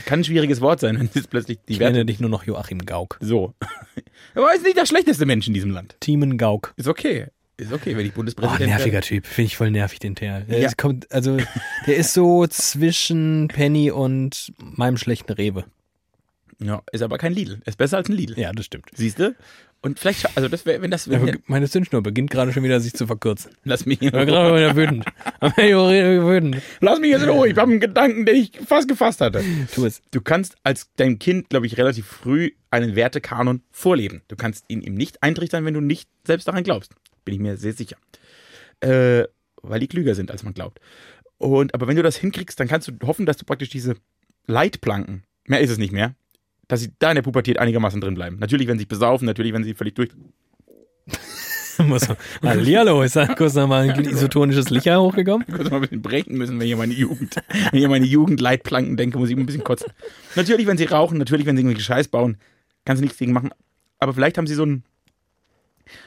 kann 0.07 0.21
ein 0.21 0.25
schwieriges 0.25 0.61
Wort 0.61 0.81
sein, 0.81 0.99
wenn 0.99 1.09
jetzt 1.15 1.31
plötzlich 1.31 1.59
die 1.69 1.75
Ich 1.75 1.79
Werte. 1.79 1.93
nenne 1.93 2.07
dich 2.07 2.21
nur 2.21 2.31
noch 2.31 2.45
Joachim 2.45 2.85
Gauk. 2.85 3.19
So. 3.21 3.55
Aber 4.35 4.55
ist 4.55 4.65
nicht 4.65 4.77
der 4.77 4.87
schlechteste 4.87 5.27
Mensch 5.27 5.47
in 5.47 5.55
diesem 5.55 5.71
Land. 5.71 5.97
Teamen 6.01 6.39
Gauk. 6.39 6.75
Ist 6.77 6.89
okay. 6.89 7.27
Ist 7.59 7.73
okay, 7.73 7.97
wenn 7.97 8.05
ich 8.07 8.13
Oh, 8.13 8.17
Bundespräsident 8.17 8.61
werde. 8.61 8.71
nerviger 8.73 9.01
Typ. 9.03 9.27
Finde 9.27 9.47
ich 9.47 9.57
voll 9.57 9.71
nervig, 9.71 9.99
den 10.01 10.15
Kerl. 10.15 10.45
Der 10.45 10.61
Ja. 10.61 10.67
ist, 10.69 10.79
kommt, 10.79 11.11
also, 11.13 11.37
der 11.87 11.97
ist 11.97 12.13
so 12.15 12.47
zwischen 12.47 13.49
Penny 13.49 13.91
und 13.91 14.53
meinem 14.59 14.97
schlechten 14.97 15.33
Rewe. 15.33 15.65
Ja, 16.59 16.83
ist 16.93 17.03
aber 17.03 17.19
kein 17.19 17.33
Lidl. 17.33 17.61
Ist 17.67 17.77
besser 17.79 17.99
als 17.99 18.09
ein 18.09 18.15
Lidl. 18.17 18.39
Ja, 18.39 18.53
das 18.53 18.67
stimmt. 18.67 18.87
Siehst 18.95 19.19
du? 19.19 19.35
Und 19.85 19.99
vielleicht, 19.99 20.37
also 20.37 20.49
das 20.49 20.65
wäre, 20.65 20.81
wenn 20.81 20.93
das, 20.93 21.09
wenn, 21.11 21.27
Ja, 21.27 21.35
meine 21.47 21.69
Zündschnur 21.69 22.03
beginnt 22.03 22.31
gerade 22.31 22.53
schon 22.53 22.63
wieder 22.63 22.79
sich 22.81 22.95
zu 22.95 23.07
verkürzen. 23.07 23.51
lass 23.65 23.85
mich, 23.85 24.01
Ich 24.01 24.13
war 24.13 24.25
gerade 24.25 24.55
wieder 24.57 24.77
wütend. 24.77 25.05
Wütend. 25.57 26.63
lass 26.81 27.01
mich 27.01 27.11
jetzt 27.11 27.23
in 27.25 27.29
Ruhe. 27.31 27.49
Ich 27.49 27.57
habe 27.57 27.71
einen 27.71 27.81
Gedanken, 27.81 28.25
den 28.25 28.37
ich 28.37 28.53
fast 28.65 28.87
gefasst 28.89 29.21
hatte. 29.21 29.43
Tu 29.75 29.85
es. 29.85 30.01
Du 30.13 30.21
kannst 30.21 30.55
als 30.63 30.91
dein 30.97 31.19
Kind, 31.19 31.51
glaube 31.51 31.67
ich, 31.67 31.79
relativ 31.79 32.07
früh 32.07 32.53
einen 32.71 32.95
Wertekanon 32.95 33.63
vorleben. 33.73 34.23
Du 34.29 34.37
kannst 34.37 34.65
ihn 34.69 34.83
ihm 34.83 34.95
nicht 34.95 35.23
eintrichtern, 35.23 35.65
wenn 35.65 35.75
du 35.75 35.81
nicht 35.81 36.09
selbst 36.25 36.47
daran 36.47 36.63
glaubst. 36.63 36.95
Bin 37.25 37.35
ich 37.35 37.41
mir 37.41 37.57
sehr 37.57 37.73
sicher. 37.73 37.97
Äh, 38.81 39.25
weil 39.63 39.81
die 39.81 39.89
klüger 39.89 40.15
sind, 40.15 40.31
als 40.31 40.43
man 40.45 40.55
glaubt. 40.55 40.81
Und, 41.39 41.75
aber 41.75 41.89
wenn 41.89 41.97
du 41.97 42.03
das 42.05 42.17
hinkriegst, 42.17 42.59
dann 42.61 42.69
kannst 42.69 42.87
du 42.89 42.93
hoffen, 43.07 43.27
dass 43.27 43.37
du 43.37 43.45
praktisch 43.45 43.69
diese 43.71 43.97
Leitplanken, 44.47 45.25
mehr 45.47 45.61
ist 45.61 45.71
es 45.71 45.79
nicht 45.79 45.93
mehr, 45.93 46.15
dass 46.73 46.81
sie 46.81 46.91
da 46.99 47.11
in 47.11 47.17
der 47.17 47.23
Pubertät 47.23 47.59
einigermaßen 47.59 48.01
drin 48.01 48.15
bleiben. 48.15 48.39
Natürlich, 48.39 48.67
wenn 48.67 48.79
sie 48.79 48.85
sich 48.85 48.89
besaufen, 48.89 49.27
natürlich, 49.27 49.53
wenn 49.53 49.63
sie 49.63 49.75
völlig 49.75 49.95
durch. 49.95 50.09
Muss. 51.79 52.09
Hallihallo, 52.43 53.03
ist 53.03 53.15
da 53.15 53.27
kurz 53.27 53.53
nochmal 53.53 53.91
ein 53.91 54.05
isotonisches 54.07 54.71
Licher 54.71 54.99
hochgekommen? 55.03 55.47
kurz 55.55 55.69
mal 55.69 55.77
ein 55.77 55.81
bisschen 55.83 56.01
brechen 56.01 56.39
müssen, 56.39 56.59
wenn 56.59 56.67
ich 56.67 56.73
an 56.73 56.79
meine 56.79 56.95
Jugend, 56.95 57.37
wenn 57.71 57.79
ich 57.79 57.85
an 57.85 57.91
meine 57.91 58.07
Jugendleitplanken 58.07 58.97
denke, 58.97 59.19
muss 59.19 59.29
ich 59.29 59.37
ein 59.37 59.45
bisschen 59.45 59.65
kotzen. 59.65 59.93
Natürlich, 60.35 60.67
wenn 60.67 60.79
sie 60.79 60.85
rauchen, 60.85 61.19
natürlich, 61.19 61.45
wenn 61.45 61.57
sie 61.57 61.63
irgendwelche 61.63 61.85
Scheiß 61.85 62.09
bauen, 62.09 62.39
kannst 62.87 63.03
du 63.03 63.05
nichts 63.05 63.19
gegen 63.19 63.35
machen. 63.35 63.51
Aber 63.99 64.15
vielleicht 64.15 64.39
haben 64.39 64.47
sie 64.47 64.55
so 64.55 64.63
einen, 64.63 64.83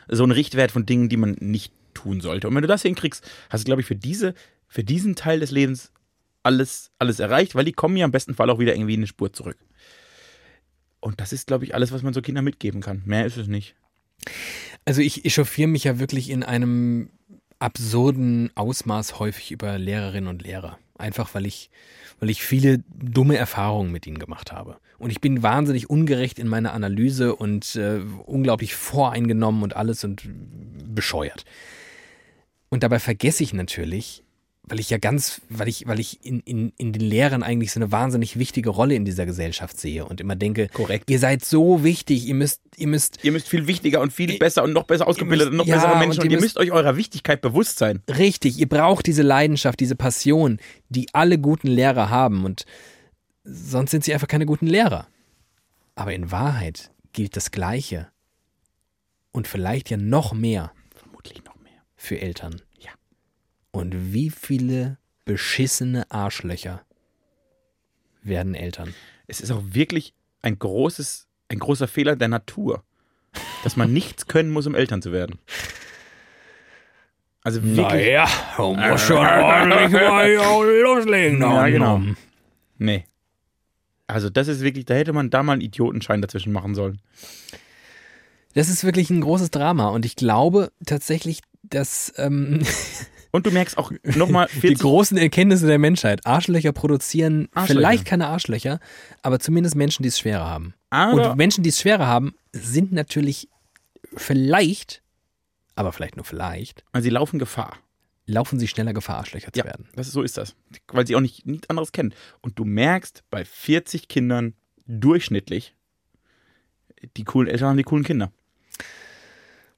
so 0.07 0.23
einen 0.23 0.31
Richtwert 0.31 0.71
von 0.71 0.87
Dingen, 0.87 1.09
die 1.09 1.17
man 1.17 1.35
nicht 1.41 1.73
tun 1.93 2.21
sollte. 2.21 2.47
Und 2.47 2.55
wenn 2.55 2.63
du 2.63 2.67
das 2.67 2.81
hinkriegst, 2.81 3.23
hast 3.51 3.65
du, 3.65 3.65
glaube 3.65 3.81
ich, 3.81 3.87
für 3.87 3.95
diese, 3.95 4.33
für 4.67 4.83
diesen 4.83 5.15
Teil 5.15 5.41
des 5.41 5.51
Lebens 5.51 5.91
alles, 6.41 6.91
alles 6.97 7.19
erreicht, 7.19 7.53
weil 7.53 7.65
die 7.65 7.73
kommen 7.73 7.97
ja 7.97 8.05
im 8.05 8.11
besten 8.11 8.33
Fall 8.33 8.49
auch 8.49 8.57
wieder 8.57 8.75
irgendwie 8.75 8.95
in 8.95 9.01
eine 9.01 9.07
Spur 9.07 9.31
zurück. 9.31 9.57
Und 11.05 11.21
das 11.21 11.33
ist, 11.33 11.45
glaube 11.45 11.65
ich, 11.65 11.75
alles, 11.75 11.91
was 11.91 12.01
man 12.01 12.15
so 12.15 12.21
Kindern 12.23 12.43
mitgeben 12.43 12.81
kann. 12.81 13.03
Mehr 13.05 13.27
ist 13.27 13.37
es 13.37 13.47
nicht. 13.47 13.75
Also 14.85 15.01
ich 15.01 15.23
echauffiere 15.23 15.67
mich 15.67 15.83
ja 15.83 15.99
wirklich 15.99 16.31
in 16.31 16.41
einem 16.41 17.11
absurden 17.59 18.49
Ausmaß 18.55 19.19
häufig 19.19 19.51
über 19.51 19.77
Lehrerinnen 19.77 20.27
und 20.27 20.41
Lehrer. 20.41 20.79
Einfach 20.97 21.35
weil 21.35 21.45
ich, 21.45 21.69
weil 22.19 22.31
ich 22.31 22.41
viele 22.41 22.83
dumme 22.87 23.37
Erfahrungen 23.37 23.91
mit 23.91 24.07
ihnen 24.07 24.17
gemacht 24.17 24.51
habe. 24.51 24.77
Und 24.97 25.11
ich 25.11 25.21
bin 25.21 25.43
wahnsinnig 25.43 25.91
ungerecht 25.91 26.39
in 26.39 26.47
meiner 26.47 26.73
Analyse 26.73 27.35
und 27.35 27.75
äh, 27.75 27.99
unglaublich 28.25 28.73
voreingenommen 28.73 29.61
und 29.61 29.75
alles 29.75 30.03
und 30.03 30.27
bescheuert. 30.87 31.45
Und 32.69 32.81
dabei 32.81 32.97
vergesse 32.97 33.43
ich 33.43 33.53
natürlich, 33.53 34.23
weil 34.67 34.79
ich 34.79 34.89
ja 34.89 34.97
ganz, 34.97 35.41
weil 35.49 35.67
ich, 35.67 35.87
weil 35.87 35.99
ich 35.99 36.25
in, 36.25 36.39
in, 36.41 36.73
in 36.77 36.91
den 36.91 37.01
Lehrern 37.01 37.43
eigentlich 37.43 37.71
so 37.71 37.79
eine 37.79 37.91
wahnsinnig 37.91 38.37
wichtige 38.37 38.69
Rolle 38.69 38.95
in 38.95 39.05
dieser 39.05 39.25
Gesellschaft 39.25 39.79
sehe 39.79 40.05
und 40.05 40.19
immer 40.21 40.35
denke, 40.35 40.69
Korrekt. 40.69 41.09
ihr 41.09 41.19
seid 41.19 41.45
so 41.45 41.83
wichtig, 41.83 42.27
ihr 42.27 42.33
müsst, 42.35 42.61
ihr 42.77 42.87
müsst 42.87 43.23
Ihr 43.23 43.31
müsst 43.31 43.47
viel 43.47 43.67
wichtiger 43.67 44.01
und 44.01 44.11
viel 44.11 44.37
besser 44.39 44.63
und 44.63 44.73
noch 44.73 44.83
besser 44.83 45.07
ausgebildet 45.07 45.49
müsst- 45.49 45.51
und 45.51 45.57
noch 45.57 45.65
ja, 45.67 45.75
bessere 45.75 45.97
Menschen 45.99 46.19
und 46.21 46.25
und 46.25 46.31
ihr 46.31 46.37
ihr 46.37 46.41
müsst 46.41 46.57
euch 46.57 46.71
eurer 46.71 46.97
Wichtigkeit 46.97 47.41
bewusst 47.41 47.77
sein. 47.77 48.01
Richtig, 48.09 48.57
ihr 48.59 48.67
braucht 48.67 49.05
diese 49.05 49.21
Leidenschaft, 49.21 49.79
diese 49.79 49.95
Passion, 49.95 50.59
die 50.89 51.07
alle 51.13 51.37
guten 51.37 51.67
Lehrer 51.67 52.09
haben 52.09 52.43
und 52.43 52.65
sonst 53.43 53.91
sind 53.91 54.03
sie 54.03 54.13
einfach 54.13 54.27
keine 54.27 54.45
guten 54.47 54.67
Lehrer. 54.67 55.07
Aber 55.93 56.13
in 56.13 56.31
Wahrheit 56.31 56.91
gilt 57.13 57.35
das 57.37 57.51
Gleiche 57.51 58.07
und 59.31 59.47
vielleicht 59.47 59.89
ja 59.89 59.97
noch 59.97 60.33
mehr 60.33 60.71
Vermutlich 60.95 61.43
noch 61.45 61.55
mehr. 61.61 61.83
für 61.95 62.19
Eltern. 62.19 62.61
Und 63.75 64.13
wie 64.13 64.29
viele 64.29 64.97
beschissene 65.25 66.09
Arschlöcher 66.09 66.85
werden 68.23 68.55
Eltern? 68.55 68.93
Es 69.27 69.41
ist 69.41 69.51
auch 69.51 69.61
wirklich 69.65 70.13
ein 70.41 70.57
großes, 70.57 71.27
ein 71.49 71.59
großer 71.59 71.89
Fehler 71.89 72.15
der 72.15 72.29
Natur, 72.29 72.85
dass 73.65 73.75
man 73.75 73.91
nichts 73.93 74.27
können 74.27 74.51
muss, 74.51 74.65
um 74.65 74.75
Eltern 74.75 75.01
zu 75.01 75.11
werden. 75.11 75.39
Also 77.41 77.61
wirklich. 77.63 77.77
Naja, 77.77 78.29
man 78.57 78.91
muss 78.91 79.01
schon 79.01 79.17
ordentlich 79.17 79.91
mal 79.91 80.31
loslegen. 80.81 81.41
Ja, 81.41 81.67
genau. 81.67 82.01
Nee. 82.77 83.03
Also 84.07 84.29
das 84.29 84.47
ist 84.47 84.61
wirklich, 84.61 84.85
da 84.85 84.93
hätte 84.93 85.11
man 85.11 85.29
da 85.29 85.43
mal 85.43 85.53
einen 85.53 85.61
Idiotenschein 85.61 86.21
dazwischen 86.21 86.53
machen 86.53 86.75
sollen. 86.75 87.01
Das 88.53 88.69
ist 88.69 88.85
wirklich 88.85 89.09
ein 89.09 89.19
großes 89.19 89.51
Drama 89.51 89.89
und 89.89 90.05
ich 90.05 90.15
glaube 90.15 90.71
tatsächlich, 90.85 91.41
dass 91.61 92.13
ähm, 92.15 92.61
Und 93.35 93.45
du 93.45 93.51
merkst 93.51 93.77
auch 93.77 93.91
nochmal 94.03 94.47
die 94.53 94.59
40, 94.61 94.79
großen 94.79 95.17
Erkenntnisse 95.17 95.67
der 95.67 95.77
Menschheit. 95.77 96.25
Arschlöcher 96.25 96.71
produzieren 96.71 97.49
Arschlöcher. 97.53 97.79
vielleicht 97.79 98.05
keine 98.05 98.27
Arschlöcher, 98.27 98.79
aber 99.21 99.39
zumindest 99.39 99.75
Menschen, 99.75 100.03
die 100.03 100.09
es 100.09 100.17
schwerer 100.19 100.45
haben. 100.49 100.73
aber 100.89 101.31
Und 101.31 101.37
Menschen, 101.37 101.63
die 101.63 101.69
es 101.69 101.81
schwerer 101.81 102.07
haben, 102.07 102.35
sind 102.53 102.93
natürlich 102.93 103.49
vielleicht, 104.15 105.03
aber 105.75 105.91
vielleicht 105.91 106.15
nur 106.15 106.23
vielleicht, 106.25 106.83
sie 106.99 107.09
laufen 107.09 107.37
Gefahr. 107.39 107.77
laufen 108.25 108.57
sie 108.57 108.67
schneller 108.69 108.93
Gefahr, 108.93 109.17
Arschlöcher 109.17 109.51
zu 109.51 109.59
Ja, 109.59 109.65
werden. 109.65 109.89
das 109.95 110.07
ist, 110.07 110.13
so 110.13 110.21
ist 110.21 110.37
das. 110.37 110.55
Weil 110.87 111.05
sie 111.05 111.15
auch 111.17 111.21
nicht 111.21 111.45
nichts 111.45 111.69
anderes 111.69 111.91
kennen. 111.91 112.13
Und 112.41 112.57
du 112.57 112.63
merkst 112.63 113.23
bei 113.29 113.43
40 113.43 114.07
Kindern 114.07 114.53
durchschnittlich, 114.87 115.75
die 117.17 117.23
coolen 117.25 117.49
Eltern 117.49 117.69
haben 117.69 117.77
die 117.77 117.83
coolen 117.83 118.05
Kinder. 118.05 118.31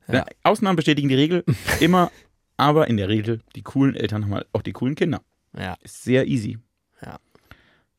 Ja, 0.09 0.25
Ausnahmen 0.43 0.75
bestätigen 0.77 1.09
die 1.09 1.15
Regel 1.15 1.43
immer, 1.81 2.11
aber 2.57 2.87
in 2.87 2.97
der 2.97 3.07
Regel, 3.09 3.41
die 3.55 3.61
coolen 3.61 3.95
Eltern 3.95 4.25
haben 4.25 4.33
halt 4.33 4.47
auch 4.53 4.61
die 4.61 4.73
coolen 4.73 4.95
Kinder. 4.95 5.21
Ja, 5.57 5.75
Ist 5.81 6.03
sehr 6.03 6.27
easy. 6.27 6.57
Ja. 7.05 7.19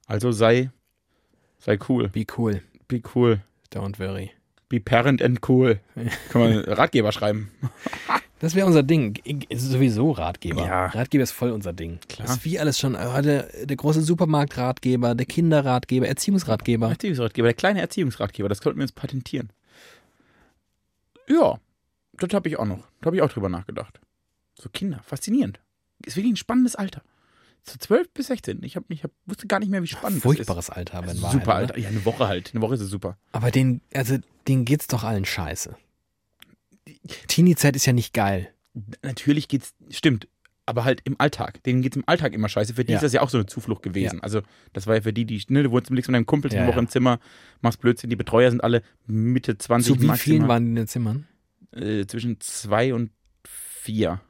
Also 0.07 0.33
sei, 0.33 0.71
sei 1.59 1.79
cool. 1.89 2.11
wie 2.13 2.27
cool. 2.37 2.63
Be 2.89 3.01
cool. 3.15 3.41
Don't 3.73 3.99
worry. 3.99 4.31
Be 4.69 4.81
parent 4.81 5.23
and 5.23 5.41
cool. 5.49 5.81
Kann 6.31 6.41
man 6.43 6.59
Ratgeber 6.67 7.13
schreiben. 7.13 7.51
Das 8.41 8.55
wäre 8.55 8.67
unser 8.67 8.83
Ding. 8.83 9.19
Sowieso 9.53 10.13
Ratgeber. 10.13 10.65
Ja. 10.67 10.87
Ratgeber 10.87 11.25
ist 11.25 11.33
voll 11.33 11.51
unser 11.51 11.73
Ding. 11.73 11.99
Klar. 12.09 12.27
Das 12.29 12.37
ist 12.37 12.45
wie 12.45 12.59
alles 12.59 12.79
schon. 12.79 12.95
äh, 12.95 13.23
Der, 13.23 13.67
der 13.67 13.77
große 13.77 14.03
Supermarktratgeber, 14.03 15.15
der 15.15 15.27
Kinderratgeber, 15.27 16.07
Erziehungsratgeber. 16.07 16.89
Erziehungsratgeber, 16.91 17.49
der 17.49 17.55
kleine 17.55 17.81
Erziehungsratgeber, 17.81 18.49
das 18.49 18.61
könnten 18.61 18.79
wir 18.79 18.85
uns 18.85 18.93
patentieren. 18.93 19.51
Ja, 21.29 21.59
das 22.15 22.33
habe 22.33 22.49
ich 22.49 22.59
auch 22.59 22.65
noch. 22.67 22.87
Da 23.01 23.07
habe 23.07 23.17
ich 23.17 23.23
auch 23.23 23.31
drüber 23.31 23.49
nachgedacht. 23.49 24.01
So 24.61 24.69
Kinder, 24.69 25.01
faszinierend. 25.05 25.61
Ist 26.05 26.17
wirklich 26.17 26.33
ein 26.33 26.37
spannendes 26.37 26.75
Alter. 26.77 27.03
So 27.65 27.77
12 27.79 28.11
bis 28.15 28.29
16. 28.29 28.63
Ich, 28.63 28.77
hab, 28.77 28.85
ich 28.91 29.05
hab, 29.05 29.11
wusste 29.27 29.47
gar 29.47 29.59
nicht 29.61 29.69
mehr, 29.69 29.83
wie 29.83 29.87
spannend 29.89 30.23
Furchtbares 30.23 30.71
Alter, 30.71 31.01
das 31.01 31.11
wenn 31.11 31.17
ist. 31.17 31.23
wahr. 31.23 31.33
Super, 31.33 31.55
Alter. 31.55 31.79
Ja, 31.79 31.89
eine 31.89 32.05
Woche 32.05 32.27
halt. 32.29 32.53
Eine 32.55 32.63
Woche 32.63 32.75
ist 32.75 32.81
es 32.81 32.89
super. 32.91 33.19
Aber 33.33 33.51
den, 33.51 33.81
also, 33.95 34.17
denen 34.47 34.65
geht's 34.65 34.87
doch 34.87 35.05
allen 35.05 35.25
scheiße. 35.25 35.77
Teenie-Zeit 37.29 37.77
ist 37.77 37.87
ja 37.87 37.93
nicht 37.93 38.15
geil. 38.15 38.53
Natürlich 39.03 39.49
geht's, 39.49 39.75
stimmt, 39.91 40.29
aber 40.67 40.85
halt 40.85 41.01
im 41.05 41.17
Alltag. 41.21 41.63
Denen 41.65 41.83
geht's 41.83 41.97
im 41.97 42.05
Alltag 42.07 42.33
immer 42.33 42.49
scheiße. 42.49 42.75
Für 42.75 42.85
die 42.85 42.93
Ja. 42.93 42.99
ist 42.99 43.03
das 43.03 43.13
ja 43.13 43.21
auch 43.23 43.31
so 43.31 43.39
eine 43.39 43.47
Zuflucht 43.47 43.83
gewesen. 43.83 44.23
Also, 44.23 44.43
das 44.73 44.87
war 44.87 44.95
ja 44.97 45.01
für 45.03 45.13
die, 45.13 45.25
die, 45.25 45.43
ne, 45.49 45.63
du 45.65 45.71
wohnst 45.71 45.91
liegst 45.91 46.09
mit 46.09 46.15
deinem 46.15 46.27
Kumpel 46.27 46.53
Ja, 46.53 46.59
eine 46.61 46.69
Woche 46.69 46.77
ja. 46.77 46.83
im 46.83 46.89
Zimmer, 46.89 47.19
machst 47.61 47.81
Blödsinn, 47.81 48.11
die 48.11 48.17
Betreuer 48.17 48.51
sind 48.51 48.63
alle 48.63 48.83
Mitte 49.07 49.59
20 49.59 49.95
Zu 49.95 50.03
wie 50.03 50.07
maximal. 50.07 50.19
vielen 50.39 50.49
waren 50.49 50.65
die 50.65 50.71
in 50.71 50.77
den 50.77 50.87
Zimmern? 50.87 51.27
Äh, 51.73 52.07
zwischen 52.07 52.41
zwei 52.41 52.95
und 52.95 53.11
vier. 53.47 54.21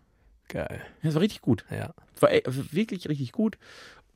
Geil. 0.48 0.80
Ja, 1.02 1.08
das 1.08 1.14
war 1.14 1.22
richtig 1.22 1.42
gut. 1.42 1.64
Ja. 1.70 1.94
war 2.20 2.30
ey, 2.30 2.42
wirklich 2.46 3.08
richtig 3.08 3.32
gut. 3.32 3.58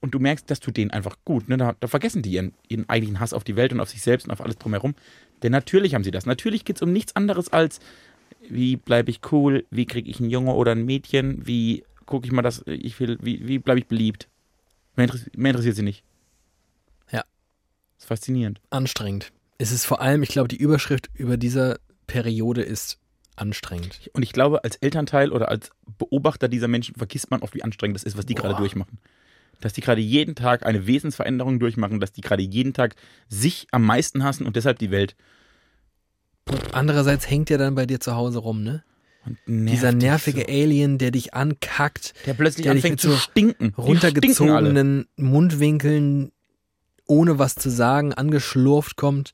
Und 0.00 0.12
du 0.12 0.18
merkst, 0.18 0.50
das 0.50 0.58
tut 0.58 0.76
denen 0.76 0.90
einfach 0.90 1.16
gut. 1.24 1.48
Ne? 1.48 1.56
Da, 1.56 1.76
da 1.78 1.86
vergessen 1.86 2.22
die 2.22 2.32
ihren, 2.32 2.54
ihren 2.68 2.88
eigentlichen 2.88 3.20
Hass 3.20 3.32
auf 3.32 3.44
die 3.44 3.54
Welt 3.54 3.72
und 3.72 3.80
auf 3.80 3.90
sich 3.90 4.02
selbst 4.02 4.24
und 4.24 4.32
auf 4.32 4.40
alles 4.40 4.58
drumherum. 4.58 4.94
Denn 5.42 5.52
natürlich 5.52 5.94
haben 5.94 6.02
sie 6.02 6.10
das. 6.10 6.26
Natürlich 6.26 6.64
geht 6.64 6.76
es 6.76 6.82
um 6.82 6.92
nichts 6.92 7.14
anderes 7.14 7.52
als, 7.52 7.78
wie 8.48 8.76
bleibe 8.76 9.10
ich 9.10 9.20
cool, 9.30 9.64
wie 9.70 9.86
kriege 9.86 10.10
ich 10.10 10.18
einen 10.18 10.30
Junge 10.30 10.54
oder 10.54 10.72
ein 10.72 10.84
Mädchen, 10.84 11.46
wie 11.46 11.84
gucke 12.06 12.26
ich 12.26 12.32
mal, 12.32 12.42
dass 12.42 12.64
ich 12.66 12.98
will, 12.98 13.18
wie, 13.22 13.46
wie 13.46 13.58
bleibe 13.58 13.78
ich 13.78 13.86
beliebt. 13.86 14.28
Mehr, 14.96 15.04
interess 15.04 15.26
mehr 15.36 15.50
interessiert 15.50 15.76
sie 15.76 15.82
nicht. 15.82 16.02
Ja. 17.10 17.20
Das 17.20 18.04
ist 18.04 18.06
faszinierend. 18.06 18.60
Anstrengend. 18.70 19.32
Es 19.58 19.70
ist 19.70 19.84
vor 19.84 20.00
allem, 20.00 20.22
ich 20.22 20.30
glaube, 20.30 20.48
die 20.48 20.56
Überschrift 20.56 21.10
über 21.14 21.36
dieser 21.36 21.78
Periode 22.08 22.62
ist 22.62 22.98
anstrengend. 23.36 24.10
Und 24.12 24.22
ich 24.22 24.32
glaube, 24.32 24.64
als 24.64 24.76
Elternteil 24.76 25.32
oder 25.32 25.48
als 25.48 25.70
Beobachter 25.98 26.48
dieser 26.48 26.68
Menschen 26.68 26.94
vergisst 26.94 27.30
man 27.30 27.40
oft, 27.42 27.54
wie 27.54 27.62
anstrengend 27.62 27.96
das 27.96 28.04
ist, 28.04 28.16
was 28.16 28.26
die 28.26 28.34
Boah. 28.34 28.42
gerade 28.42 28.56
durchmachen. 28.56 28.98
Dass 29.60 29.72
die 29.72 29.80
gerade 29.80 30.00
jeden 30.00 30.34
Tag 30.34 30.66
eine 30.66 30.86
Wesensveränderung 30.86 31.60
durchmachen, 31.60 32.00
dass 32.00 32.12
die 32.12 32.20
gerade 32.20 32.42
jeden 32.42 32.74
Tag 32.74 32.94
sich 33.28 33.66
am 33.70 33.84
meisten 33.84 34.24
hassen 34.24 34.46
und 34.46 34.56
deshalb 34.56 34.78
die 34.78 34.90
Welt 34.90 35.14
Und 36.50 36.74
andererseits 36.74 37.30
hängt 37.30 37.50
er 37.50 37.58
dann 37.58 37.74
bei 37.74 37.86
dir 37.86 38.00
zu 38.00 38.14
Hause 38.14 38.38
rum, 38.40 38.62
ne? 38.62 38.82
Dieser 39.46 39.92
nervige 39.92 40.40
so. 40.40 40.46
Alien, 40.48 40.98
der 40.98 41.12
dich 41.12 41.32
ankackt, 41.32 42.12
Der 42.26 42.34
plötzlich 42.34 42.64
der 42.64 42.72
anfängt 42.72 42.94
mit 42.94 43.00
zu 43.00 43.10
so 43.12 43.16
stinken. 43.16 43.68
Die 43.68 43.72
stinken 43.72 43.82
runtergezogenen 43.82 45.06
Mundwinkeln, 45.16 46.32
ohne 47.06 47.38
was 47.38 47.54
zu 47.54 47.70
sagen, 47.70 48.12
angeschlurft 48.12 48.96
kommt. 48.96 49.32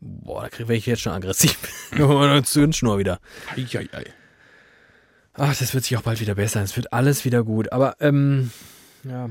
Boah, 0.00 0.42
da 0.42 0.48
kriege 0.48 0.74
ich 0.74 0.86
jetzt 0.86 1.02
schon 1.02 1.12
aggressiv. 1.12 1.58
Oder 1.92 2.42
Zündschnur 2.42 2.98
wieder. 2.98 3.20
Ei, 3.54 3.66
ei, 3.78 3.88
ei. 3.92 4.04
Ach, 5.34 5.56
das 5.56 5.74
wird 5.74 5.84
sich 5.84 5.96
auch 5.96 6.02
bald 6.02 6.20
wieder 6.20 6.34
besser. 6.34 6.62
Es 6.62 6.76
wird 6.76 6.92
alles 6.92 7.24
wieder 7.24 7.44
gut. 7.44 7.72
Aber, 7.72 7.96
ähm, 8.00 8.50
ja. 9.04 9.28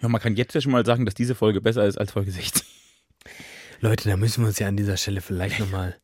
Ja, 0.00 0.08
man 0.08 0.20
kann 0.20 0.36
jetzt 0.36 0.54
ja 0.54 0.60
schon 0.60 0.72
mal 0.72 0.86
sagen, 0.86 1.04
dass 1.04 1.14
diese 1.14 1.34
Folge 1.34 1.60
besser 1.60 1.84
ist 1.86 1.98
als 1.98 2.12
Folge 2.12 2.30
60. 2.30 2.64
Leute, 3.80 4.08
da 4.08 4.16
müssen 4.16 4.42
wir 4.42 4.48
uns 4.48 4.58
ja 4.58 4.68
an 4.68 4.76
dieser 4.76 4.96
Stelle 4.96 5.20
vielleicht 5.20 5.60
nochmal. 5.60 5.96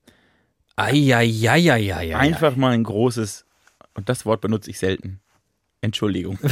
Eieieiei. 0.77 2.17
Einfach 2.17 2.57
mal 2.57 2.73
ein 2.73 2.85
großes, 2.85 3.45
und 3.95 4.09
das 4.09 4.25
Wort 4.25 4.41
benutze 4.41 4.71
ich 4.71 4.79
selten. 4.79 5.21
Entschuldigung. 5.81 6.39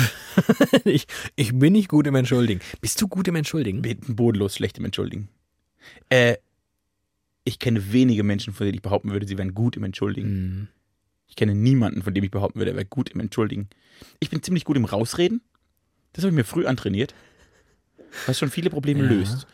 Ich, 0.85 1.07
ich 1.37 1.59
bin 1.59 1.73
nicht 1.73 1.89
gut 1.89 2.07
im 2.07 2.15
Entschuldigen. 2.15 2.61
Bist 2.81 3.01
du 3.03 3.09
gut 3.09 3.29
im 3.29 3.35
Entschuldigen? 3.35 3.83
Bin 3.83 3.99
bodenlos 4.09 4.55
schlecht 4.55 4.79
im 4.79 4.87
Entschuldigen. 4.87 5.29
Äh, 6.09 6.37
ich 7.49 7.59
kenne 7.59 7.93
wenige 7.93 8.23
Menschen, 8.23 8.53
von 8.53 8.65
denen 8.67 8.77
ich 8.77 8.83
behaupten 8.83 9.11
würde, 9.11 9.27
sie 9.27 9.39
wären 9.39 9.55
gut 9.55 9.77
im 9.77 9.85
Entschuldigen. 9.85 10.29
Hm. 10.29 10.69
Ich 11.27 11.37
kenne 11.37 11.55
niemanden, 11.55 12.03
von 12.03 12.15
dem 12.15 12.25
ich 12.25 12.31
behaupten 12.31 12.59
würde, 12.59 12.71
er 12.73 12.77
wäre 12.77 12.87
gut 12.87 13.11
im 13.11 13.21
Entschuldigen. 13.21 13.69
Ich 14.21 14.31
bin 14.31 14.43
ziemlich 14.43 14.65
gut 14.65 14.77
im 14.77 14.85
Rausreden. 14.85 15.41
Das 16.13 16.25
habe 16.25 16.31
ich 16.31 16.37
mir 16.37 16.45
früh 16.45 16.67
antrainiert. 16.67 17.15
Was 18.27 18.39
schon 18.39 18.51
viele 18.51 18.71
Probleme 18.71 19.03
Ja. 19.05 19.11
löst. 19.11 19.47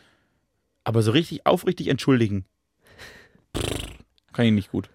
Aber 0.83 1.01
so 1.01 1.11
richtig 1.11 1.45
aufrichtig 1.45 1.87
entschuldigen, 1.87 2.45
kann 4.33 4.45
ich 4.45 4.51
nicht 4.51 4.71
gut. 4.71 4.89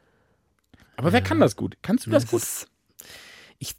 Aber 0.96 1.12
wer 1.12 1.20
Ja. 1.20 1.26
kann 1.26 1.40
das 1.40 1.56
gut? 1.56 1.76
Kannst 1.82 2.06
du 2.06 2.10
das 2.10 2.24
Das 2.24 2.30
gut? 2.30 2.42
ist- 2.42 2.66
Ich, 3.58 3.74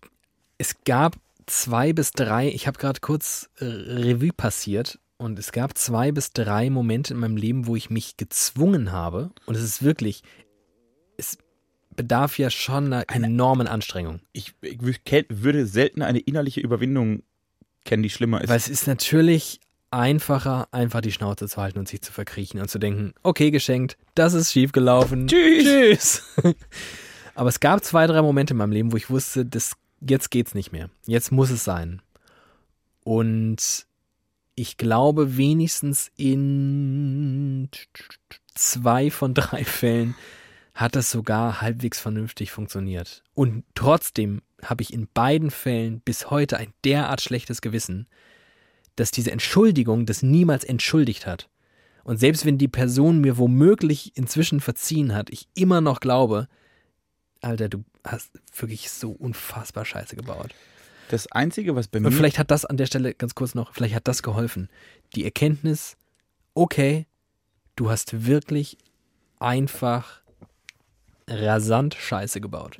es 0.57 0.75
gab 0.83 1.15
zwei 1.47 1.93
bis 1.93 2.11
drei, 2.11 2.49
ich 2.49 2.67
habe 2.67 2.77
gerade 2.77 2.99
kurz 2.99 3.49
äh, 3.59 3.65
Revue 3.65 4.31
passiert 4.33 4.99
und 5.21 5.37
es 5.37 5.51
gab 5.51 5.77
zwei 5.77 6.11
bis 6.11 6.33
drei 6.33 6.69
Momente 6.69 7.13
in 7.13 7.19
meinem 7.19 7.37
Leben, 7.37 7.67
wo 7.67 7.75
ich 7.75 7.89
mich 7.89 8.17
gezwungen 8.17 8.91
habe 8.91 9.29
und 9.45 9.55
es 9.55 9.61
ist 9.63 9.83
wirklich, 9.83 10.23
es 11.17 11.37
bedarf 11.95 12.37
ja 12.39 12.49
schon 12.49 12.87
einer 12.87 13.03
Eine- 13.07 13.27
enormen 13.27 13.67
Anstrengung. 13.67 14.21
Ich, 14.33 14.53
ich 14.61 14.79
würde 14.81 15.65
selten 15.67 16.01
eine 16.01 16.19
innerliche 16.19 16.61
Überwindung 16.61 17.21
kennen, 17.85 18.01
die 18.03 18.09
schlimmer 18.09 18.41
ist. 18.41 18.49
Weil 18.49 18.57
es 18.57 18.67
ist 18.67 18.87
natürlich 18.87 19.59
einfacher, 19.91 20.67
einfach 20.71 21.01
die 21.01 21.11
Schnauze 21.11 21.47
zu 21.47 21.57
halten 21.61 21.77
und 21.79 21.87
sich 21.87 22.01
zu 22.01 22.11
verkriechen 22.11 22.59
und 22.59 22.69
zu 22.69 22.79
denken, 22.79 23.13
okay, 23.23 23.51
geschenkt, 23.51 23.97
das 24.15 24.33
ist 24.33 24.51
schiefgelaufen. 24.51 25.27
Tschüss. 25.27 25.63
Tschüss. 25.65 26.23
Aber 27.35 27.49
es 27.49 27.59
gab 27.59 27.83
zwei, 27.83 28.07
drei 28.07 28.21
Momente 28.21 28.53
in 28.53 28.57
meinem 28.57 28.71
Leben, 28.71 28.91
wo 28.91 28.97
ich 28.97 29.09
wusste, 29.09 29.45
das, 29.45 29.73
jetzt 29.99 30.31
geht's 30.31 30.55
nicht 30.55 30.71
mehr. 30.71 30.89
Jetzt 31.05 31.31
muss 31.31 31.49
es 31.51 31.63
sein. 31.63 32.01
Und 33.03 33.85
ich 34.55 34.77
glaube, 34.77 35.37
wenigstens 35.37 36.11
in 36.15 37.69
zwei 38.53 39.09
von 39.09 39.33
drei 39.33 39.63
Fällen 39.63 40.15
hat 40.73 40.95
das 40.95 41.11
sogar 41.11 41.61
halbwegs 41.61 41.99
vernünftig 41.99 42.51
funktioniert. 42.51 43.23
Und 43.33 43.63
trotzdem 43.75 44.41
habe 44.63 44.83
ich 44.83 44.93
in 44.93 45.07
beiden 45.13 45.51
Fällen 45.51 46.01
bis 46.01 46.29
heute 46.29 46.57
ein 46.57 46.73
derart 46.85 47.21
schlechtes 47.21 47.61
Gewissen, 47.61 48.07
dass 48.95 49.11
diese 49.11 49.31
Entschuldigung 49.31 50.05
das 50.05 50.23
niemals 50.23 50.63
entschuldigt 50.63 51.25
hat. 51.25 51.49
Und 52.03 52.17
selbst 52.17 52.45
wenn 52.45 52.57
die 52.57 52.67
Person 52.67 53.21
mir 53.21 53.37
womöglich 53.37 54.17
inzwischen 54.17 54.59
verziehen 54.59 55.13
hat, 55.13 55.29
ich 55.29 55.47
immer 55.55 55.81
noch 55.81 55.99
glaube, 55.99 56.47
Alter, 57.41 57.69
du 57.69 57.83
hast 58.03 58.31
wirklich 58.55 58.89
so 58.91 59.11
unfassbar 59.11 59.85
Scheiße 59.85 60.15
gebaut. 60.15 60.53
Das 61.11 61.31
Einzige, 61.31 61.75
was 61.75 61.87
bei 61.87 61.99
mir. 61.99 62.07
Und 62.07 62.13
vielleicht 62.13 62.39
hat 62.39 62.51
das 62.51 62.65
an 62.65 62.77
der 62.77 62.85
Stelle 62.85 63.13
ganz 63.13 63.35
kurz 63.35 63.55
noch, 63.55 63.73
vielleicht 63.73 63.95
hat 63.95 64.07
das 64.07 64.23
geholfen. 64.23 64.69
Die 65.15 65.23
Erkenntnis, 65.25 65.97
okay, 66.53 67.05
du 67.75 67.89
hast 67.89 68.25
wirklich 68.25 68.77
einfach 69.39 70.21
rasant 71.27 71.95
Scheiße 71.95 72.41
gebaut. 72.41 72.77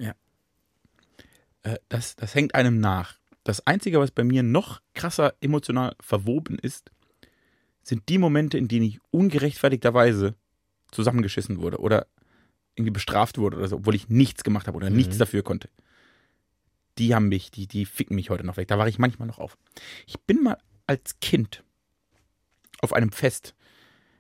äh, 1.64 1.78
das, 1.90 2.16
das 2.16 2.36
hängt 2.36 2.56
einem 2.56 2.80
nach. 2.80 3.18
Das 3.44 3.66
Einzige, 3.66 4.00
was 4.00 4.12
bei 4.12 4.24
mir 4.24 4.44
noch 4.44 4.82
krasser 4.94 5.34
emotional 5.42 5.96
verwoben 6.00 6.58
ist, 6.60 6.92
sind 7.84 8.08
die 8.10 8.18
Momente, 8.20 8.58
in 8.58 8.68
denen 8.68 8.86
ich 8.86 9.00
ungerechtfertigterweise 9.12 10.36
zusammengeschissen 10.92 11.60
wurde 11.60 11.80
oder 11.80 12.06
irgendwie 12.76 12.92
bestraft 12.92 13.38
wurde 13.38 13.58
oder 13.58 13.68
so, 13.68 13.78
obwohl 13.78 13.96
ich 13.96 14.10
nichts 14.10 14.44
gemacht 14.44 14.68
habe 14.68 14.78
oder 14.78 14.90
Mhm. 14.90 14.98
nichts 14.98 15.18
dafür 15.18 15.44
konnte. 15.44 15.70
Die 16.98 17.16
haben 17.16 17.30
mich, 17.30 17.52
die, 17.52 17.68
die 17.68 17.86
ficken 17.86 18.16
mich 18.16 18.30
heute 18.30 18.46
noch 18.46 18.58
weg. 18.58 18.68
Da 18.68 18.78
war 18.78 18.88
ich 18.88 19.00
manchmal 19.00 19.28
noch 19.28 19.40
auf. 19.40 19.58
Ich 20.08 20.20
bin 20.22 20.44
mal 20.44 20.58
als 20.88 21.20
Kind 21.20 21.64
auf 22.82 22.94
einem 22.94 23.12
Fest 23.12 23.56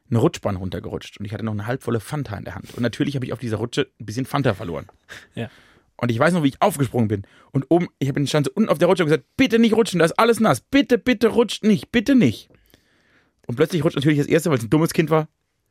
eine 0.09 0.19
Rutschbahn 0.19 0.57
runtergerutscht 0.57 1.19
und 1.19 1.25
ich 1.25 1.33
hatte 1.33 1.43
noch 1.43 1.53
eine 1.53 1.67
halbvolle 1.67 1.99
Fanta 1.99 2.35
in 2.37 2.43
der 2.45 2.55
Hand. 2.55 2.73
Und 2.73 2.81
natürlich 2.81 3.15
habe 3.15 3.25
ich 3.25 3.33
auf 3.33 3.39
dieser 3.39 3.57
Rutsche 3.57 3.89
ein 3.99 4.05
bisschen 4.05 4.25
Fanta 4.25 4.53
verloren. 4.53 4.87
Ja. 5.35 5.49
Und 5.97 6.09
ich 6.09 6.17
weiß 6.17 6.33
noch, 6.33 6.41
wie 6.41 6.47
ich 6.47 6.59
aufgesprungen 6.63 7.07
bin. 7.07 7.27
Und 7.51 7.67
oben, 7.69 7.87
ich 7.99 8.09
habe 8.09 8.25
stand 8.25 8.47
so 8.47 8.51
unten 8.55 8.69
auf 8.69 8.79
der 8.79 8.87
Rutsche 8.87 9.03
und 9.03 9.09
gesagt, 9.09 9.25
bitte 9.37 9.59
nicht 9.59 9.75
rutschen, 9.75 9.99
da 9.99 10.05
ist 10.05 10.17
alles 10.17 10.39
nass. 10.39 10.59
Bitte, 10.59 10.97
bitte 10.97 11.27
rutscht 11.27 11.63
nicht, 11.63 11.91
bitte 11.91 12.15
nicht. 12.15 12.49
Und 13.45 13.55
plötzlich 13.55 13.83
rutscht 13.83 13.97
natürlich 13.97 14.17
das 14.17 14.25
erste, 14.27 14.49
weil 14.49 14.57
es 14.57 14.63
ein 14.63 14.71
dummes 14.71 14.93
Kind 14.93 15.11
war, 15.11 15.27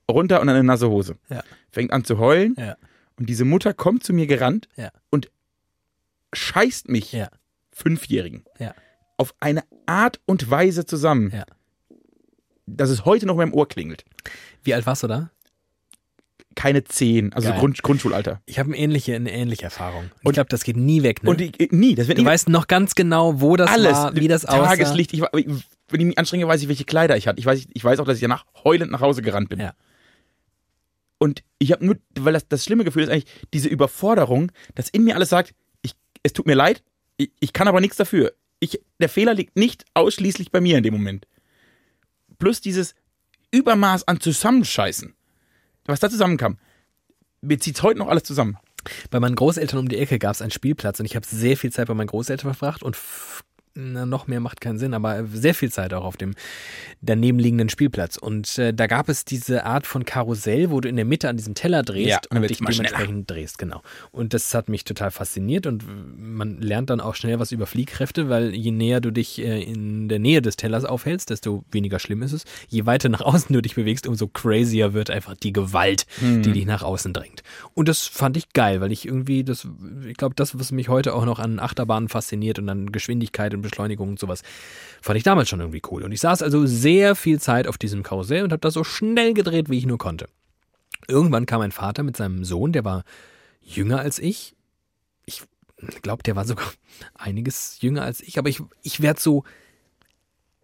runter 0.08 0.40
und 0.40 0.48
eine 0.48 0.62
nasse 0.62 0.88
Hose. 0.88 1.16
Ja. 1.30 1.42
Fängt 1.72 1.92
an 1.92 2.04
zu 2.04 2.18
heulen. 2.18 2.54
Ja. 2.56 2.76
Und 3.18 3.26
diese 3.28 3.44
Mutter 3.44 3.74
kommt 3.74 4.04
zu 4.04 4.12
mir 4.12 4.28
gerannt 4.28 4.68
Ja. 4.76 4.92
und 5.10 5.32
scheißt 6.32 6.88
mich, 6.88 7.12
Ja. 7.12 7.28
Fünfjährigen, 7.72 8.44
Ja. 8.58 8.74
auf 9.16 9.34
eine 9.40 9.62
Art 9.86 10.20
und 10.26 10.50
Weise 10.50 10.84
zusammen, 10.86 11.30
Ja. 11.34 11.44
dass 12.66 12.90
es 12.90 13.04
heute 13.04 13.26
noch 13.26 13.34
in 13.34 13.38
meinem 13.38 13.54
Ohr 13.54 13.68
klingelt. 13.68 14.04
Wie 14.62 14.74
alt 14.74 14.86
warst 14.86 15.02
du 15.02 15.06
da? 15.06 15.30
Keine 16.56 16.82
zehn, 16.84 17.32
also. 17.32 17.52
Grund, 17.52 17.80
Grundschulalter. 17.82 18.42
Ich 18.44 18.58
habe 18.58 18.68
eine 18.70 18.76
ähnliche, 18.78 19.14
eine 19.14 19.32
ähnliche 19.32 19.62
Erfahrung. 19.64 20.10
Ich 20.20 20.26
Und- 20.26 20.32
glaube, 20.34 20.48
das 20.50 20.64
geht 20.64 20.76
nie 20.76 21.02
weg. 21.04 21.22
Ne? 21.22 21.30
Und 21.30 21.40
ich, 21.40 21.70
nie, 21.70 21.94
das 21.94 22.08
wird 22.08 22.18
du 22.18 22.24
weißt 22.24 22.48
noch 22.48 22.66
ganz 22.66 22.94
genau, 22.94 23.40
wo 23.40 23.56
das 23.56 23.70
alles, 23.70 23.92
war, 23.92 24.14
wie 24.16 24.26
das 24.28 24.44
aussah. 24.44 24.66
Tageslicht, 24.66 25.12
ich, 25.14 25.22
wenn 25.22 26.00
ich 26.00 26.06
mich 26.06 26.18
anstrenge, 26.18 26.46
weiß 26.48 26.60
ich, 26.62 26.68
welche 26.68 26.84
Kleider 26.84 27.16
ich 27.16 27.28
hatte. 27.28 27.38
Ich 27.38 27.46
weiß, 27.46 27.66
ich 27.72 27.84
weiß 27.84 28.00
auch, 28.00 28.04
dass 28.04 28.16
ich 28.16 28.20
danach 28.22 28.44
heulend 28.64 28.90
nach 28.90 29.00
Hause 29.00 29.22
gerannt 29.22 29.48
bin. 29.48 29.60
Ja. 29.60 29.74
Und 31.18 31.44
ich 31.58 31.70
habe 31.72 31.84
nur, 31.86 31.96
weil 32.18 32.32
das, 32.32 32.48
das 32.48 32.64
schlimme 32.64 32.84
Gefühl 32.84 33.04
ist 33.04 33.10
eigentlich 33.10 33.26
diese 33.54 33.68
Überforderung, 33.68 34.50
dass 34.74 34.88
in 34.88 35.04
mir 35.04 35.14
alles 35.14 35.28
sagt, 35.28 35.50
ich, 35.50 35.54
es 36.22 36.32
tut 36.32 36.46
mir 36.46 36.54
leid, 36.54 36.82
ich, 37.16 37.30
ich 37.40 37.52
kann 37.52 37.68
aber 37.68 37.80
nichts 37.80 37.96
dafür. 37.96 38.32
Ich, 38.60 38.80
der 38.98 39.08
Fehler 39.08 39.34
liegt 39.34 39.56
nicht 39.56 39.84
ausschließlich 39.94 40.50
bei 40.50 40.60
mir 40.60 40.76
in 40.78 40.82
dem 40.82 40.94
Moment. 40.94 41.26
Plus 42.38 42.60
dieses 42.60 42.94
Übermaß 43.50 44.06
an 44.06 44.20
Zusammenscheißen, 44.20 45.14
was 45.86 46.00
da 46.00 46.08
zusammenkam. 46.10 46.58
Mir 47.40 47.58
zieht's 47.58 47.82
heute 47.82 47.98
noch 47.98 48.08
alles 48.08 48.22
zusammen. 48.22 48.58
Bei 49.10 49.20
meinen 49.20 49.34
Großeltern 49.34 49.78
um 49.78 49.88
die 49.88 49.98
Ecke 49.98 50.18
gab 50.18 50.34
es 50.34 50.42
einen 50.42 50.50
Spielplatz 50.50 51.00
und 51.00 51.06
ich 51.06 51.16
habe 51.16 51.26
sehr 51.26 51.56
viel 51.56 51.72
Zeit 51.72 51.88
bei 51.88 51.94
meinen 51.94 52.06
Großeltern 52.06 52.54
verbracht 52.54 52.82
und 52.82 52.96
na, 53.74 54.04
noch 54.06 54.26
mehr 54.26 54.40
macht 54.40 54.60
keinen 54.60 54.78
Sinn, 54.78 54.94
aber 54.94 55.24
sehr 55.32 55.54
viel 55.54 55.70
Zeit 55.70 55.94
auch 55.94 56.04
auf 56.04 56.16
dem 56.16 56.34
daneben 57.00 57.38
liegenden 57.38 57.68
Spielplatz. 57.68 58.16
Und 58.16 58.58
äh, 58.58 58.74
da 58.74 58.86
gab 58.86 59.08
es 59.08 59.24
diese 59.24 59.64
Art 59.64 59.86
von 59.86 60.04
Karussell, 60.04 60.70
wo 60.70 60.80
du 60.80 60.88
in 60.88 60.96
der 60.96 61.04
Mitte 61.04 61.28
an 61.28 61.36
diesem 61.36 61.54
Teller 61.54 61.82
drehst 61.82 62.08
Ja, 62.08 62.20
und 62.30 62.42
dich 62.48 62.60
immer 62.60 62.72
schneller. 62.72 62.88
dementsprechend 62.90 63.30
drehst, 63.30 63.58
genau. 63.58 63.82
Und 64.10 64.34
das 64.34 64.52
hat 64.54 64.68
mich 64.68 64.84
total 64.84 65.10
fasziniert 65.10 65.66
und 65.66 65.84
man 66.18 66.60
lernt 66.60 66.90
dann 66.90 67.00
auch 67.00 67.14
schnell 67.14 67.38
was 67.38 67.52
über 67.52 67.66
Fliehkräfte, 67.66 68.28
weil 68.28 68.54
je 68.54 68.70
näher 68.72 69.00
du 69.00 69.10
dich 69.10 69.38
äh, 69.40 69.62
in 69.62 70.08
der 70.08 70.18
Nähe 70.18 70.42
des 70.42 70.56
Tellers 70.56 70.84
aufhältst, 70.84 71.30
desto 71.30 71.64
weniger 71.70 71.98
schlimm 71.98 72.22
ist 72.22 72.32
es. 72.32 72.44
Je 72.68 72.86
weiter 72.86 73.08
nach 73.08 73.20
außen 73.22 73.52
du 73.52 73.62
dich 73.62 73.74
bewegst, 73.76 74.06
umso 74.06 74.26
crazier 74.28 74.92
wird 74.94 75.10
einfach 75.10 75.34
die 75.36 75.52
Gewalt, 75.52 76.06
Hm. 76.18 76.42
die 76.42 76.52
dich 76.52 76.66
nach 76.66 76.82
außen 76.82 77.12
drängt. 77.12 77.42
Und 77.74 77.88
das 77.88 78.06
fand 78.06 78.36
ich 78.36 78.52
geil, 78.52 78.80
weil 78.80 78.90
ich 78.92 79.06
irgendwie 79.06 79.44
das, 79.44 79.66
ich 80.06 80.16
glaube, 80.16 80.34
das, 80.34 80.58
was 80.58 80.72
mich 80.72 80.88
heute 80.88 81.14
auch 81.14 81.24
noch 81.24 81.38
an 81.38 81.58
Achterbahnen 81.60 82.08
fasziniert 82.08 82.58
und 82.58 82.68
an 82.68 82.90
Geschwindigkeit 82.92 83.54
und 83.54 83.59
Beschleunigung 83.62 84.10
und 84.10 84.18
sowas, 84.18 84.42
fand 85.00 85.16
ich 85.16 85.22
damals 85.22 85.48
schon 85.48 85.60
irgendwie 85.60 85.82
cool. 85.90 86.02
Und 86.02 86.12
ich 86.12 86.20
saß 86.20 86.42
also 86.42 86.66
sehr 86.66 87.14
viel 87.14 87.40
Zeit 87.40 87.66
auf 87.66 87.78
diesem 87.78 88.02
Karussell 88.02 88.44
und 88.44 88.52
habe 88.52 88.60
das 88.60 88.74
so 88.74 88.84
schnell 88.84 89.34
gedreht, 89.34 89.70
wie 89.70 89.78
ich 89.78 89.86
nur 89.86 89.98
konnte. 89.98 90.28
Irgendwann 91.08 91.46
kam 91.46 91.60
mein 91.60 91.72
Vater 91.72 92.02
mit 92.02 92.16
seinem 92.16 92.44
Sohn, 92.44 92.72
der 92.72 92.84
war 92.84 93.04
jünger 93.60 94.00
als 94.00 94.18
ich. 94.18 94.54
Ich 95.24 95.42
glaube, 96.02 96.22
der 96.22 96.36
war 96.36 96.44
sogar 96.44 96.66
einiges 97.14 97.80
jünger 97.80 98.02
als 98.02 98.20
ich, 98.20 98.38
aber 98.38 98.48
ich, 98.48 98.62
ich 98.82 99.00
werde 99.00 99.20
so 99.20 99.44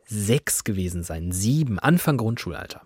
sechs 0.07 0.65
gewesen 0.65 1.03
sein, 1.03 1.33
sieben, 1.33 1.79
Anfang 1.79 2.17
Grundschulalter. 2.17 2.83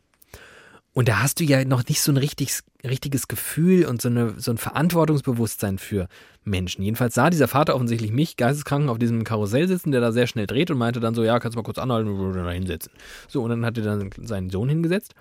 Und 0.93 1.09
da 1.09 1.23
hast 1.23 1.39
du 1.39 1.45
ja 1.45 1.65
noch 1.65 1.87
nicht 1.87 2.01
so 2.01 2.11
ein 2.11 2.17
richtiges, 2.17 2.65
richtiges 2.85 3.29
Gefühl 3.29 3.87
und 3.87 4.03
so, 4.03 4.09
eine, 4.09 4.35
so 4.41 4.51
ein 4.51 4.59
Verantwortungsbewusstsein 4.59 5.79
für 5.79 6.09
Menschen. 6.43 6.83
Jedenfalls 6.83 7.15
sah 7.15 7.31
dieser 7.31 7.47
Vater 7.47 7.77
offensichtlich 7.77 8.11
mich, 8.11 8.37
geisteskranken, 8.37 8.89
auf 8.89 8.99
diesem 8.99 9.23
Karussell 9.23 9.69
sitzen, 9.69 9.93
der 9.93 10.01
da 10.01 10.11
sehr 10.11 10.27
schnell 10.27 10.47
dreht 10.47 10.71
und 10.71 10.79
meinte 10.79 10.99
dann 10.99 11.15
so, 11.15 11.23
ja, 11.23 11.39
kannst 11.39 11.55
du 11.55 11.61
mal 11.61 11.65
kurz 11.65 11.79
anhalten 11.79 12.09
und 12.09 12.35
da 12.35 12.51
hinsetzen. 12.51 12.93
So, 13.29 13.43
und 13.43 13.51
dann 13.51 13.65
hat 13.65 13.79
er 13.79 13.85
dann 13.85 14.11
seinen 14.21 14.51
Sohn 14.51 14.69
hingesetzt 14.69 15.15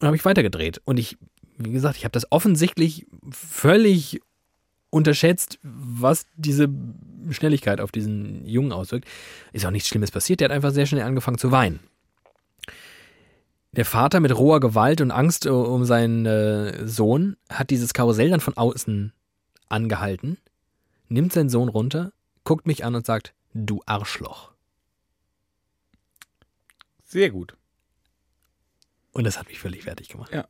und 0.00 0.06
habe 0.06 0.16
ich 0.16 0.24
weitergedreht. 0.24 0.80
Und 0.84 0.98
ich 0.98 1.18
wie 1.56 1.72
gesagt, 1.72 1.96
ich 1.96 2.04
habe 2.04 2.12
das 2.12 2.30
offensichtlich 2.30 3.06
völlig 3.30 4.20
unterschätzt, 4.90 5.58
was 5.62 6.26
diese 6.36 6.68
Schnelligkeit 7.30 7.80
auf 7.80 7.92
diesen 7.92 8.46
Jungen 8.46 8.72
auswirkt. 8.72 9.06
Ist 9.52 9.66
auch 9.66 9.70
nichts 9.70 9.88
Schlimmes 9.88 10.10
passiert. 10.10 10.40
Der 10.40 10.48
hat 10.48 10.54
einfach 10.54 10.72
sehr 10.72 10.86
schnell 10.86 11.02
angefangen 11.02 11.38
zu 11.38 11.50
weinen. 11.50 11.80
Der 13.76 13.84
Vater 13.84 14.20
mit 14.20 14.36
roher 14.36 14.60
Gewalt 14.60 15.00
und 15.00 15.10
Angst 15.10 15.46
um 15.46 15.84
seinen 15.84 16.26
äh, 16.26 16.86
Sohn 16.86 17.36
hat 17.48 17.70
dieses 17.70 17.92
Karussell 17.92 18.30
dann 18.30 18.40
von 18.40 18.56
außen 18.56 19.12
angehalten, 19.68 20.38
nimmt 21.08 21.32
seinen 21.32 21.48
Sohn 21.48 21.68
runter, 21.68 22.12
guckt 22.44 22.66
mich 22.66 22.84
an 22.84 22.94
und 22.94 23.04
sagt, 23.06 23.34
du 23.52 23.82
Arschloch. 23.86 24.52
Sehr 27.04 27.30
gut. 27.30 27.56
Und 29.12 29.24
das 29.24 29.38
hat 29.38 29.48
mich 29.48 29.58
völlig 29.58 29.84
fertig 29.84 30.08
gemacht. 30.08 30.32
Ja. 30.32 30.46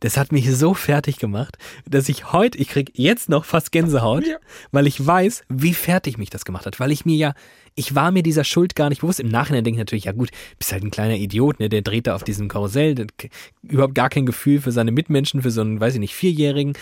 Das 0.00 0.18
hat 0.18 0.30
mich 0.32 0.50
so 0.54 0.74
fertig 0.74 1.18
gemacht, 1.18 1.56
dass 1.86 2.08
ich 2.10 2.32
heute, 2.32 2.58
ich 2.58 2.68
krieg 2.68 2.90
jetzt 2.94 3.30
noch 3.30 3.46
fast 3.46 3.72
Gänsehaut, 3.72 4.26
Ja. 4.26 4.36
weil 4.72 4.86
ich 4.86 5.04
weiß, 5.04 5.44
wie 5.48 5.72
fertig 5.72 6.18
mich 6.18 6.28
das 6.28 6.44
gemacht 6.44 6.66
hat. 6.66 6.80
Weil 6.80 6.92
ich 6.92 7.06
mir 7.06 7.16
ja, 7.16 7.34
ich 7.80 7.94
war 7.94 8.10
mir 8.10 8.22
dieser 8.22 8.44
Schuld 8.44 8.76
gar 8.76 8.90
nicht 8.90 9.00
bewusst. 9.00 9.20
Im 9.20 9.28
Nachhinein 9.28 9.64
denke 9.64 9.76
ich 9.76 9.80
natürlich, 9.80 10.04
ja 10.04 10.12
gut, 10.12 10.28
bist 10.58 10.70
halt 10.70 10.84
ein 10.84 10.90
kleiner 10.90 11.16
Idiot, 11.16 11.60
ne? 11.60 11.70
Der 11.70 11.80
dreht 11.80 12.06
da 12.06 12.14
auf 12.14 12.24
diesem 12.24 12.46
Karussell, 12.48 12.94
der, 12.94 13.06
hat 13.06 13.30
überhaupt 13.62 13.94
gar 13.94 14.10
kein 14.10 14.26
Gefühl 14.26 14.60
für 14.60 14.70
seine 14.70 14.92
Mitmenschen, 14.92 15.40
für 15.40 15.50
so 15.50 15.62
einen, 15.62 15.80
weiß 15.80 15.94
ich 15.94 16.00
nicht, 16.00 16.14
Vierjährigen, 16.14 16.74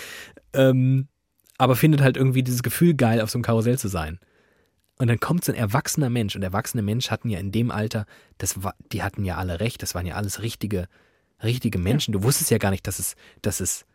ähm, 0.52 1.06
aber 1.56 1.76
findet 1.76 2.00
halt 2.02 2.16
irgendwie 2.16 2.42
dieses 2.42 2.64
Gefühl 2.64 2.94
geil, 2.94 3.20
auf 3.20 3.30
so 3.30 3.38
einem 3.38 3.44
Karussell 3.44 3.78
zu 3.78 3.86
sein. 3.86 4.18
Und 4.98 5.06
dann 5.06 5.20
kommt 5.20 5.44
so 5.44 5.52
ein 5.52 5.58
erwachsener 5.58 6.10
Mensch 6.10 6.34
und 6.34 6.42
erwachsene 6.42 6.82
Menschen 6.82 7.12
hatten 7.12 7.30
ja 7.30 7.38
in 7.38 7.52
dem 7.52 7.70
Alter, 7.70 8.04
das 8.38 8.64
war, 8.64 8.74
die 8.90 9.04
hatten 9.04 9.24
ja 9.24 9.36
alle 9.36 9.60
recht, 9.60 9.80
das 9.82 9.94
waren 9.94 10.04
ja 10.04 10.16
alles 10.16 10.42
richtige, 10.42 10.88
richtige 11.44 11.78
Menschen. 11.78 12.10
Du 12.10 12.24
wusstest 12.24 12.50
ja 12.50 12.58
gar 12.58 12.72
nicht, 12.72 12.88
dass 12.88 12.98
es, 12.98 13.14
dass 13.40 13.60
es 13.60 13.86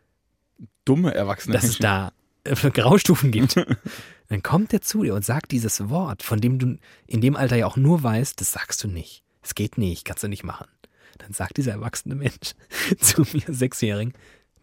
Dumme 0.86 1.12
Erwachsene. 1.12 1.52
dass 1.52 1.64
es 1.64 1.76
da 1.76 2.12
äh, 2.44 2.70
Graustufen 2.70 3.30
gibt. 3.30 3.56
Dann 4.28 4.42
kommt 4.42 4.72
er 4.72 4.80
zu 4.80 5.02
dir 5.02 5.14
und 5.14 5.24
sagt 5.24 5.52
dieses 5.52 5.88
Wort, 5.90 6.22
von 6.22 6.40
dem 6.40 6.58
du 6.58 6.78
in 7.06 7.20
dem 7.20 7.36
Alter 7.36 7.56
ja 7.56 7.66
auch 7.66 7.76
nur 7.76 8.02
weißt, 8.02 8.40
das 8.40 8.52
sagst 8.52 8.82
du 8.84 8.88
nicht. 8.88 9.22
Es 9.42 9.54
geht 9.54 9.76
nicht, 9.76 10.04
kannst 10.04 10.22
du 10.22 10.28
nicht 10.28 10.44
machen. 10.44 10.66
Dann 11.18 11.32
sagt 11.32 11.58
dieser 11.58 11.72
erwachsene 11.72 12.14
Mensch 12.14 12.54
zu 13.00 13.22
mir, 13.32 13.44
Sechsjährigen, 13.48 14.14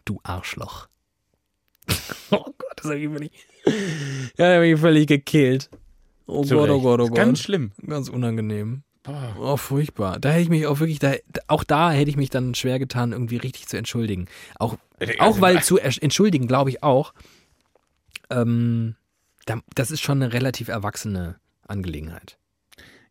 du 0.04 0.20
Arschloch. 0.22 0.88
Oh 2.30 2.44
Gott, 2.56 2.72
das 2.76 2.86
habe 2.86 2.98
ich 2.98 3.10
völlig, 3.10 3.32
ja, 4.38 4.56
hab 4.56 4.62
ich 4.62 4.80
völlig 4.80 5.06
gekillt. 5.06 5.68
Oh 6.26 6.42
Gott, 6.42 6.70
oh. 6.70 6.80
Gott, 6.80 7.00
oh 7.00 7.08
Gott. 7.08 7.14
Ganz 7.14 7.40
schlimm. 7.40 7.72
Ganz 7.86 8.08
unangenehm. 8.08 8.84
Boah. 9.02 9.36
Oh, 9.38 9.56
furchtbar. 9.56 10.18
Da 10.18 10.30
hätte 10.30 10.42
ich 10.42 10.48
mich 10.48 10.66
auch 10.66 10.80
wirklich, 10.80 10.98
da, 10.98 11.14
auch 11.48 11.64
da 11.64 11.90
hätte 11.90 12.10
ich 12.10 12.16
mich 12.16 12.30
dann 12.30 12.54
schwer 12.54 12.78
getan, 12.78 13.12
irgendwie 13.12 13.36
richtig 13.36 13.66
zu 13.66 13.76
entschuldigen. 13.76 14.28
Auch, 14.58 14.78
auch 15.18 15.40
weil 15.40 15.62
zu 15.62 15.78
entschuldigen, 15.78 16.46
glaube 16.46 16.70
ich 16.70 16.82
auch, 16.82 17.12
ähm, 18.32 18.96
da, 19.46 19.60
das 19.74 19.90
ist 19.90 20.00
schon 20.00 20.22
eine 20.22 20.32
relativ 20.32 20.68
erwachsene 20.68 21.36
Angelegenheit. 21.66 22.38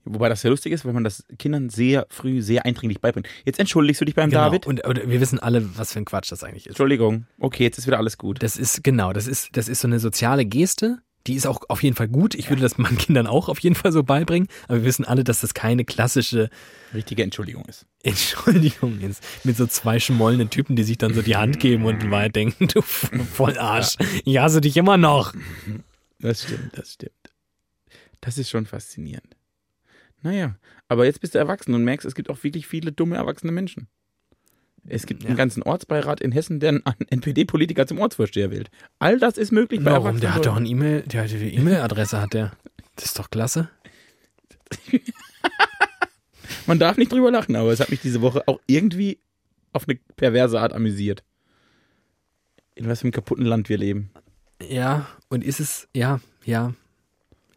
Wobei 0.04 0.30
das 0.30 0.42
sehr 0.42 0.50
lustig 0.50 0.74
ist, 0.74 0.84
weil 0.84 0.94
man 0.94 1.04
das 1.04 1.24
Kindern 1.38 1.70
sehr 1.70 2.08
früh, 2.10 2.42
sehr 2.42 2.66
eindringlich 2.66 3.02
beibringt. 3.02 3.28
Jetzt 3.46 3.60
entschuldigst 3.60 4.02
du 4.02 4.06
dich 4.06 4.16
beim 4.16 4.32
Genau. 4.32 4.46
David? 4.46 4.66
Und, 4.66 4.84
und 4.86 5.08
wir 5.08 5.22
wissen 5.22 5.38
alle, 5.38 5.78
was 5.78 5.94
für 5.94 6.00
ein 6.00 6.06
Quatsch 6.06 6.32
das 6.32 6.44
eigentlich 6.44 6.66
ist. 6.66 6.72
Entschuldigung. 6.72 7.28
Okay, 7.40 7.64
jetzt 7.64 7.78
ist 7.78 7.86
wieder 7.86 8.00
alles 8.00 8.18
gut. 8.18 8.42
Das 8.42 8.58
ist, 8.58 8.84
genau, 8.84 9.14
das 9.14 9.28
ist, 9.28 9.56
das 9.56 9.68
ist 9.68 9.82
so 9.82 9.88
eine 9.88 10.00
soziale 10.00 10.44
Geste. 10.46 11.00
Die 11.28 11.36
ist 11.36 11.46
auch 11.46 11.62
auf 11.70 11.84
jeden 11.84 11.96
Fall 11.96 12.08
gut. 12.08 12.34
Ich 12.36 12.50
würde 12.50 12.62
das 12.62 12.78
meinen 12.78 12.98
Kindern 12.98 13.28
auch 13.28 13.50
auf 13.50 13.60
jeden 13.60 13.76
Fall 13.76 13.92
so 13.92 14.04
beibringen. 14.04 14.48
Aber 14.68 14.80
wir 14.80 14.86
wissen 14.86 15.06
alle, 15.06 15.24
dass 15.24 15.42
das 15.42 15.54
keine 15.54 15.86
klassische 15.86 16.50
Richtige 16.94 17.24
Entschuldigung 17.24 17.66
ist. 17.66 17.86
Entschuldigung 18.04 19.00
ist. 19.02 19.24
Mit 19.44 19.56
so 19.56 19.68
zwei 19.68 20.00
schmollenden 20.00 20.50
Typen, 20.50 20.76
die 20.76 20.84
sich 20.84 20.98
dann 20.98 21.14
so 21.14 21.22
die 21.22 21.36
Hand 21.36 21.60
geben 21.60 21.86
und 21.86 22.04
in 22.04 22.12
Wahrheit 22.12 22.36
denken, 22.36 22.68
du 22.68 22.82
Vollarsch, 22.82 23.98
ich 24.26 24.38
hasse 24.40 24.62
dich 24.62 24.76
immer 24.78 24.98
noch. 24.98 25.34
Das 26.20 26.44
stimmt, 26.44 26.78
das 26.78 26.94
stimmt. 26.94 27.14
Das 28.20 28.38
ist 28.38 28.50
schon 28.50 28.66
faszinierend. 28.66 29.36
Naja, 30.22 30.56
aber 30.88 31.06
jetzt 31.06 31.22
bist 31.22 31.34
du 31.34 31.40
erwachsen 31.40 31.74
und 31.74 31.84
merkst, 31.84 32.06
es 32.06 32.16
gibt 32.16 32.30
auch 32.30 32.44
wirklich 32.44 32.68
viele 32.68 32.92
dumme 32.92 33.16
erwachsene 33.16 33.52
Menschen. 33.52 33.88
Es 34.88 35.06
gibt 35.06 35.24
Ja. 35.24 35.30
einen 35.30 35.38
ganzen 35.38 35.62
Ortsbeirat 35.64 36.22
in 36.22 36.32
Hessen, 36.32 36.60
der 36.60 36.70
einen 36.70 36.84
NPD-Politiker 37.10 37.86
zum 37.88 38.00
Ortsvorsteher 38.00 38.50
wählt. 38.52 38.70
All 39.00 39.20
das 39.20 39.38
ist 39.38 39.52
möglich 39.52 39.84
bei 39.84 39.92
Warum? 39.92 40.20
Der 40.20 40.34
hat 40.34 40.46
doch 40.46 40.54
Leuten. 40.54 40.66
ein 40.66 40.72
E-Mail, 40.72 41.02
der 41.04 41.24
hat 41.24 41.30
die 41.32 41.56
E-Mail-Adresse 41.56 42.20
hat 42.22 42.34
der. 42.34 42.52
Das 42.96 43.06
ist 43.06 43.20
doch 43.20 43.30
klasse. 43.30 43.70
Man 46.68 46.80
darf 46.80 46.98
nicht 46.98 47.12
drüber 47.12 47.32
lachen, 47.32 47.56
aber 47.56 47.72
es 47.72 47.80
hat 47.80 47.90
mich 47.90 48.02
diese 48.02 48.22
Woche 48.22 48.44
auch 48.48 48.60
irgendwie 48.68 49.20
auf 49.74 49.88
eine 49.88 49.98
perverse 50.16 50.60
Art 50.60 50.74
amüsiert. 50.74 51.24
In 52.76 52.88
was 52.88 53.00
für 53.00 53.06
einem 53.06 53.12
kaputten 53.14 53.46
Land 53.46 53.70
wir 53.70 53.78
leben. 53.78 54.12
Ja, 54.68 55.08
und 55.30 55.44
ist 55.44 55.60
es, 55.60 55.88
ja, 55.96 56.20
ja, 56.46 56.74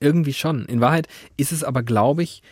irgendwie 0.00 0.32
schon. 0.32 0.64
In 0.66 0.80
Wahrheit 0.80 1.06
ist 1.36 1.52
es 1.52 1.64
aber, 1.64 1.82
glaube 1.82 2.22
ich, 2.22 2.42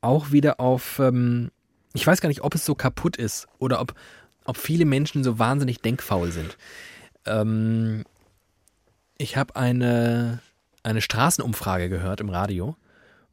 auch 0.00 0.32
wieder 0.32 0.58
auf, 0.60 0.98
ähm, 0.98 1.50
ich 1.92 2.06
weiß 2.06 2.20
gar 2.20 2.28
nicht, 2.28 2.42
ob 2.42 2.54
es 2.54 2.64
so 2.64 2.74
kaputt 2.74 3.16
ist 3.16 3.46
oder 3.58 3.80
ob, 3.80 3.94
ob 4.50 4.56
viele 4.56 4.84
Menschen 4.84 5.22
so 5.22 5.38
wahnsinnig 5.38 5.80
denkfaul 5.80 6.32
sind. 6.32 6.58
Ähm, 7.24 8.04
ich 9.16 9.36
habe 9.36 9.54
eine, 9.54 10.40
eine 10.82 11.00
Straßenumfrage 11.00 11.88
gehört 11.88 12.20
im 12.20 12.30
Radio, 12.30 12.76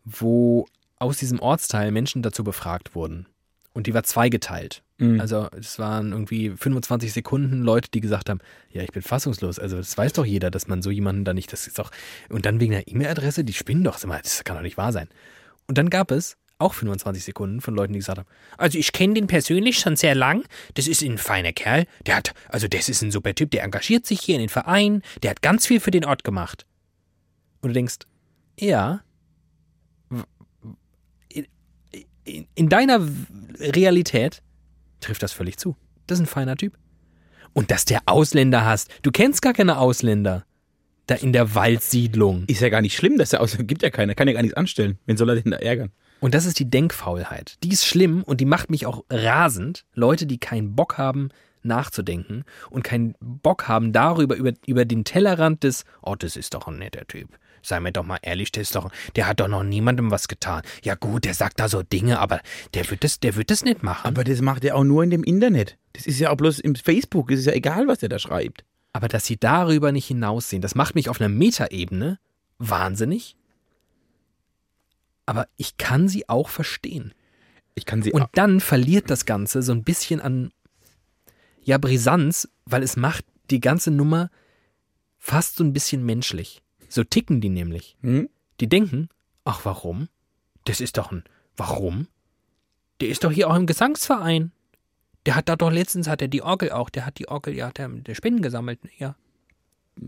wo 0.06 0.68
aus 1.00 1.18
diesem 1.18 1.40
Ortsteil 1.40 1.92
Menschen 1.92 2.22
dazu 2.22 2.44
befragt 2.44 2.94
wurden. 2.94 3.26
Und 3.74 3.88
die 3.88 3.96
war 3.96 4.04
zweigeteilt. 4.04 4.84
Mhm. 5.00 5.20
Also 5.20 5.48
es 5.58 5.80
waren 5.80 6.12
irgendwie 6.12 6.52
25 6.52 7.12
Sekunden 7.12 7.64
Leute, 7.64 7.90
die 7.92 8.02
gesagt 8.02 8.30
haben, 8.30 8.40
ja, 8.72 8.84
ich 8.84 8.92
bin 8.92 9.02
fassungslos. 9.02 9.58
Also 9.58 9.78
das 9.78 9.98
weiß 9.98 10.14
doch 10.14 10.26
jeder, 10.26 10.52
dass 10.52 10.68
man 10.68 10.84
so 10.84 10.92
jemanden 10.92 11.26
da 11.26 11.34
nicht, 11.34 11.52
das 11.52 11.66
ist 11.66 11.80
doch, 11.80 11.90
und 12.30 12.46
dann 12.46 12.60
wegen 12.60 12.74
der 12.74 12.88
E-Mail-Adresse, 12.88 13.44
die 13.44 13.54
spinnen 13.54 13.84
doch, 13.84 14.00
das 14.00 14.44
kann 14.44 14.56
doch 14.56 14.64
nicht 14.64 14.78
wahr 14.78 14.92
sein. 14.92 15.10
Und 15.68 15.80
dann 15.80 15.90
gab 15.90 16.12
es 16.12 16.38
auch 16.60 16.74
25 16.74 17.24
Sekunden 17.24 17.62
von 17.62 17.76
Leuten, 17.76 17.94
die 17.94 18.00
gesagt 18.00 18.20
haben, 18.20 18.28
also 18.58 18.78
ich 18.78 18.92
kenne 18.92 19.14
den 19.14 19.28
persönlich 19.28 19.80
schon 19.80 19.96
sehr 19.96 20.16
lang, 20.16 20.44
das 20.74 20.88
ist 20.88 21.02
ein 21.04 21.18
feiner 21.18 21.54
Kerl, 21.54 21.86
der 22.06 22.16
hat, 22.16 22.34
also 22.50 22.68
das 22.68 22.90
ist 22.90 23.02
ein 23.02 23.12
super 23.12 23.36
Typ, 23.36 23.52
der 23.52 23.64
engagiert 23.64 24.06
sich 24.06 24.22
hier 24.22 24.36
in 24.36 24.42
den 24.42 24.50
Verein, 24.50 25.02
der 25.24 25.32
hat 25.32 25.42
ganz 25.42 25.68
viel 25.68 25.80
für 25.80 25.92
den 25.92 26.06
Ort 26.06 26.24
gemacht. 26.24 26.66
Und 27.62 27.70
du 27.70 27.74
denkst, 27.74 28.00
ja, 28.60 29.02
in, 32.24 32.48
in 32.56 32.70
deiner 32.70 33.08
Realität 33.60 34.42
trifft 35.00 35.24
das 35.24 35.34
völlig 35.34 35.58
zu. 35.58 35.76
Das 36.06 36.18
ist 36.18 36.24
ein 36.24 36.28
feiner 36.28 36.56
Typ. 36.56 36.78
Und 37.54 37.72
dass 37.72 37.86
der 37.86 38.02
Ausländer 38.06 38.66
hast. 38.66 38.92
Du 39.02 39.12
kennst 39.12 39.42
gar 39.42 39.54
keine 39.54 39.78
Ausländer. 39.78 40.46
Da 41.08 41.16
in 41.16 41.32
der 41.32 41.56
Waldsiedlung. 41.56 42.44
Ist 42.48 42.62
ja 42.62 42.70
gar 42.70 42.82
nicht 42.82 42.96
schlimm, 42.96 43.18
dass 43.18 43.32
er 43.32 43.40
aus 43.40 43.58
gibt 43.62 43.82
ja 43.82 43.90
keiner, 43.90 44.14
kann 44.14 44.28
ja 44.28 44.34
gar 44.34 44.42
nichts 44.42 44.58
anstellen. 44.58 45.00
Wen 45.06 45.16
soll 45.16 45.30
er 45.30 45.36
denn 45.42 45.52
da 45.52 45.58
ärgern? 45.58 45.92
Und 46.20 46.34
das 46.34 46.46
ist 46.46 46.60
die 46.60 46.70
Denkfaulheit. 46.70 47.58
Die 47.64 47.70
ist 47.70 47.86
schlimm 47.86 48.24
und 48.24 48.42
die 48.42 48.46
macht 48.46 48.70
mich 48.70 48.86
auch 48.86 49.04
rasend. 49.10 49.86
Leute, 49.94 50.26
die 50.26 50.40
keinen 50.40 50.76
Bock 50.76 50.98
haben, 50.98 51.30
nachzudenken 51.64 52.44
und 52.70 52.84
keinen 52.84 53.16
Bock 53.20 53.68
haben 53.68 53.94
darüber, 53.94 54.36
über, 54.36 54.54
über 54.66 54.86
den 54.86 55.04
Tellerrand 55.04 55.64
des, 55.64 55.84
oh, 56.02 56.16
das 56.16 56.36
ist 56.36 56.54
doch 56.54 56.68
ein 56.68 56.80
netter 56.80 57.06
Typ. 57.06 57.38
Sei 57.62 57.80
mir 57.80 57.92
doch 57.92 58.06
mal 58.06 58.20
ehrlich, 58.22 58.52
der 58.52 58.62
ist 58.62 58.76
doch, 58.76 58.90
der 59.16 59.28
hat 59.28 59.40
doch 59.40 59.48
noch 59.48 59.64
niemandem 59.64 60.10
was 60.10 60.28
getan. 60.28 60.62
Ja 60.84 60.96
gut, 60.96 61.26
der 61.26 61.34
sagt 61.34 61.60
da 61.60 61.68
so 61.68 61.84
Dinge, 61.84 62.20
aber 62.20 62.40
der 62.74 62.90
wird 62.90 63.04
das, 63.04 63.20
der 63.20 63.36
wird 63.36 63.52
das 63.52 63.64
nicht 63.64 63.84
machen. 63.84 64.08
Aber 64.08 64.24
das 64.24 64.42
macht 64.42 64.64
er 64.64 64.76
auch 64.76 64.84
nur 64.84 65.04
in 65.04 65.10
dem 65.10 65.24
Internet. 65.24 65.78
Das 65.94 66.06
ist 66.06 66.20
ja 66.20 66.30
auch 66.32 66.38
bloß 66.38 66.60
im 66.60 66.76
Facebook. 66.76 67.32
Es 67.32 67.40
ist 67.40 67.46
ja 67.46 67.54
egal, 67.54 67.88
was 67.88 68.02
er 68.02 68.10
da 68.10 68.20
schreibt. 68.20 68.64
Aber 68.94 69.08
dass 69.08 69.26
sie 69.26 69.38
darüber 69.38 69.92
nicht 69.92 70.08
hinaussehen, 70.08 70.62
das 70.62 70.76
macht 70.76 70.96
mich 70.96 71.10
auf 71.10 71.20
einer 71.20 71.30
Metaebene 71.30 72.20
wahnsinnig. 72.58 73.37
Aber 75.28 75.48
ich 75.58 75.78
kann 75.78 76.08
sie 76.08 76.28
auch 76.28 76.50
verstehen. 76.50 77.14
Ich 77.76 77.86
kann 77.86 78.02
sie 78.02 78.12
Und 78.12 78.28
dann 78.34 78.60
verliert 78.60 79.12
das 79.12 79.28
Ganze 79.28 79.62
so 79.62 79.72
ein 79.74 79.84
bisschen 79.84 80.20
an 80.20 80.52
ja 81.62 81.78
Brisanz, 81.78 82.50
weil 82.66 82.82
es 82.82 82.96
macht 82.96 83.26
die 83.52 83.60
ganze 83.60 83.92
Nummer 83.92 84.32
fast 85.20 85.58
so 85.58 85.64
ein 85.64 85.74
bisschen 85.74 86.04
menschlich. 86.06 86.64
So 86.90 87.04
ticken 87.04 87.42
die 87.42 87.50
nämlich. 87.50 87.98
Hm? 88.02 88.30
Die 88.60 88.68
denken, 88.68 89.10
ach 89.44 89.66
warum? 89.66 90.08
Das 90.66 90.82
ist 90.82 90.98
doch 90.98 91.12
ein 91.12 91.24
warum? 91.58 92.08
Der 93.02 93.10
ist 93.10 93.24
doch 93.24 93.32
hier 93.32 93.50
auch 93.50 93.56
im 93.56 93.68
Gesangsverein. 93.68 94.52
Der 95.26 95.36
hat 95.36 95.50
da 95.50 95.58
doch 95.58 95.72
letztens 95.72 96.08
hat 96.08 96.22
er 96.22 96.30
die 96.30 96.42
Orgel 96.42 96.72
auch, 96.72 96.90
der 96.90 97.06
hat 97.06 97.20
die 97.20 97.28
Orgel 97.28 97.54
ja 97.54 97.70
der, 97.72 97.90
der 97.90 98.16
Spinnen 98.16 98.42
gesammelt, 98.42 98.80
ja. 98.98 99.16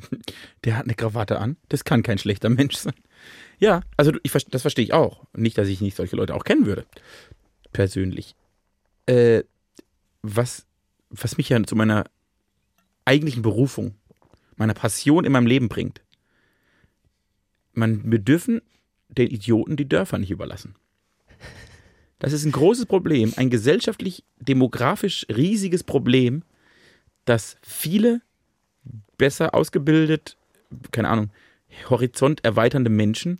Der 0.64 0.78
hat 0.78 0.86
eine 0.86 0.94
Krawatte 0.94 1.40
an. 1.40 1.58
Das 1.68 1.84
kann 1.84 2.04
kein 2.04 2.20
schlechter 2.20 2.50
Mensch 2.50 2.76
sein. 2.76 2.94
Ja, 3.60 3.82
also 3.98 4.14
ich, 4.24 4.32
das 4.32 4.62
verstehe 4.62 4.86
ich 4.86 4.94
auch. 4.94 5.26
Nicht, 5.36 5.58
dass 5.58 5.68
ich 5.68 5.82
nicht 5.82 5.96
solche 5.96 6.16
Leute 6.16 6.34
auch 6.34 6.44
kennen 6.44 6.66
würde. 6.66 6.86
Persönlich. 7.74 8.36
Äh, 9.06 9.44
was, 10.22 10.66
was 11.10 11.38
mich 11.38 11.50
ja 11.50 11.62
zu 11.64 11.76
meiner 11.76 12.06
eigentlichen 13.06 13.42
Berufung, 13.42 13.96
meiner 14.56 14.74
Passion 14.74 15.26
in 15.26 15.32
meinem 15.32 15.48
Leben 15.48 15.68
bringt. 15.68 16.02
Man, 17.74 18.10
wir 18.12 18.20
dürfen 18.20 18.62
den 19.10 19.28
Idioten 19.28 19.76
die 19.76 19.90
Dörfer 19.90 20.18
nicht 20.18 20.32
überlassen. 20.32 20.76
Das 22.20 22.34
ist 22.34 22.46
ein 22.46 22.52
großes 22.52 22.86
Problem, 22.86 23.34
ein 23.38 23.50
gesellschaftlich, 23.50 24.26
demografisch 24.40 25.26
riesiges 25.30 25.84
Problem, 25.84 26.44
dass 27.24 27.58
viele 27.62 28.22
besser 29.18 29.56
ausgebildet, 29.56 30.38
keine 30.92 31.08
Ahnung, 31.08 31.32
horizont 31.90 32.44
erweiternde 32.44 32.90
Menschen 32.90 33.40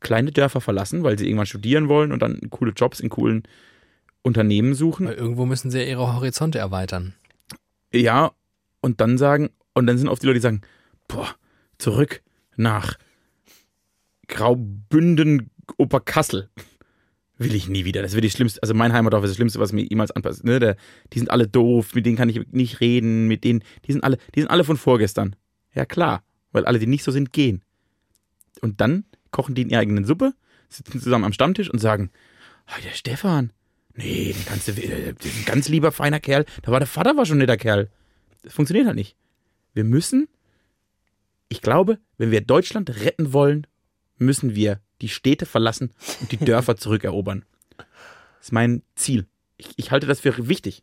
kleine 0.00 0.32
Dörfer 0.32 0.60
verlassen, 0.60 1.02
weil 1.02 1.18
sie 1.18 1.26
irgendwann 1.26 1.46
studieren 1.46 1.88
wollen 1.88 2.12
und 2.12 2.20
dann 2.20 2.40
coole 2.50 2.72
Jobs 2.72 3.00
in 3.00 3.10
coolen 3.10 3.42
Unternehmen 4.22 4.74
suchen. 4.74 5.06
Weil 5.06 5.14
irgendwo 5.14 5.46
müssen 5.46 5.70
sie 5.70 5.78
ja 5.78 5.84
ihre 5.84 6.14
Horizonte 6.14 6.58
erweitern. 6.58 7.14
Ja, 7.92 8.32
und 8.80 9.00
dann 9.00 9.18
sagen, 9.18 9.50
und 9.74 9.86
dann 9.86 9.98
sind 9.98 10.08
oft 10.08 10.22
die 10.22 10.26
Leute, 10.26 10.38
die 10.38 10.42
sagen, 10.42 10.62
boah, 11.08 11.34
zurück 11.78 12.22
nach 12.56 12.98
Graubünden, 14.28 15.50
Oberkassel. 15.76 16.50
Will 17.36 17.54
ich 17.54 17.68
nie 17.68 17.86
wieder. 17.86 18.02
Das 18.02 18.12
wird 18.12 18.24
die 18.24 18.30
schlimmste, 18.30 18.62
also 18.62 18.74
mein 18.74 18.92
Heimatdorf 18.92 19.24
ist 19.24 19.30
das 19.30 19.36
Schlimmste, 19.36 19.60
was 19.60 19.72
mir 19.72 19.82
jemals 19.82 20.10
anpasst. 20.10 20.44
Ne? 20.44 20.60
Der, 20.60 20.76
die 21.12 21.18
sind 21.18 21.30
alle 21.30 21.48
doof, 21.48 21.94
mit 21.94 22.04
denen 22.04 22.16
kann 22.16 22.28
ich 22.28 22.40
nicht 22.52 22.80
reden, 22.80 23.28
mit 23.28 23.44
denen, 23.44 23.64
die 23.86 23.92
sind 23.92 24.04
alle, 24.04 24.18
die 24.34 24.40
sind 24.40 24.50
alle 24.50 24.62
von 24.62 24.76
vorgestern. 24.76 25.34
Ja 25.74 25.86
klar, 25.86 26.22
weil 26.52 26.66
alle, 26.66 26.78
die 26.78 26.86
nicht 26.86 27.02
so 27.02 27.10
sind, 27.10 27.32
gehen. 27.32 27.62
Und 28.60 28.80
dann 28.82 29.04
kochen 29.30 29.54
die 29.54 29.62
in 29.62 29.70
ihrer 29.70 29.80
eigenen 29.80 30.04
Suppe, 30.04 30.34
sitzen 30.68 31.00
zusammen 31.00 31.24
am 31.24 31.32
Stammtisch 31.32 31.70
und 31.70 31.78
sagen, 31.78 32.10
oh, 32.68 32.82
der 32.84 32.94
Stefan, 32.94 33.52
nee, 33.94 34.34
kannst 34.46 34.68
du, 34.68 34.72
der 34.72 35.08
ein 35.08 35.44
ganz 35.44 35.68
lieber, 35.68 35.92
feiner 35.92 36.20
Kerl. 36.20 36.44
Da 36.62 36.72
war 36.72 36.80
der 36.80 36.86
Vater 36.86 37.16
war 37.16 37.26
schon 37.26 37.38
netter 37.38 37.56
Kerl. 37.56 37.90
Das 38.42 38.52
funktioniert 38.52 38.86
halt 38.86 38.96
nicht. 38.96 39.16
Wir 39.74 39.84
müssen, 39.84 40.28
ich 41.48 41.62
glaube, 41.62 41.98
wenn 42.18 42.30
wir 42.30 42.40
Deutschland 42.40 42.90
retten 43.02 43.32
wollen, 43.32 43.66
müssen 44.16 44.54
wir 44.54 44.80
die 45.00 45.08
Städte 45.08 45.46
verlassen 45.46 45.92
und 46.20 46.32
die 46.32 46.38
Dörfer 46.38 46.76
zurückerobern. 46.78 47.44
Das 47.76 48.46
ist 48.48 48.52
mein 48.52 48.82
Ziel. 48.94 49.26
Ich, 49.56 49.70
ich 49.76 49.90
halte 49.90 50.06
das 50.06 50.20
für 50.20 50.48
wichtig. 50.48 50.82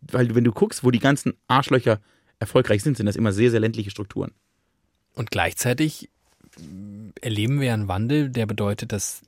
Weil 0.00 0.34
wenn 0.34 0.44
du 0.44 0.52
guckst, 0.52 0.84
wo 0.84 0.90
die 0.90 0.98
ganzen 0.98 1.34
Arschlöcher 1.46 2.00
erfolgreich 2.38 2.82
sind, 2.82 2.96
sind 2.96 3.06
das 3.06 3.16
immer 3.16 3.32
sehr, 3.32 3.50
sehr 3.50 3.60
ländliche 3.60 3.90
Strukturen. 3.90 4.32
Und 5.14 5.30
gleichzeitig 5.30 6.10
erleben 7.20 7.60
wir 7.60 7.72
einen 7.72 7.88
Wandel, 7.88 8.30
der 8.30 8.46
bedeutet, 8.46 8.92
dass 8.92 9.22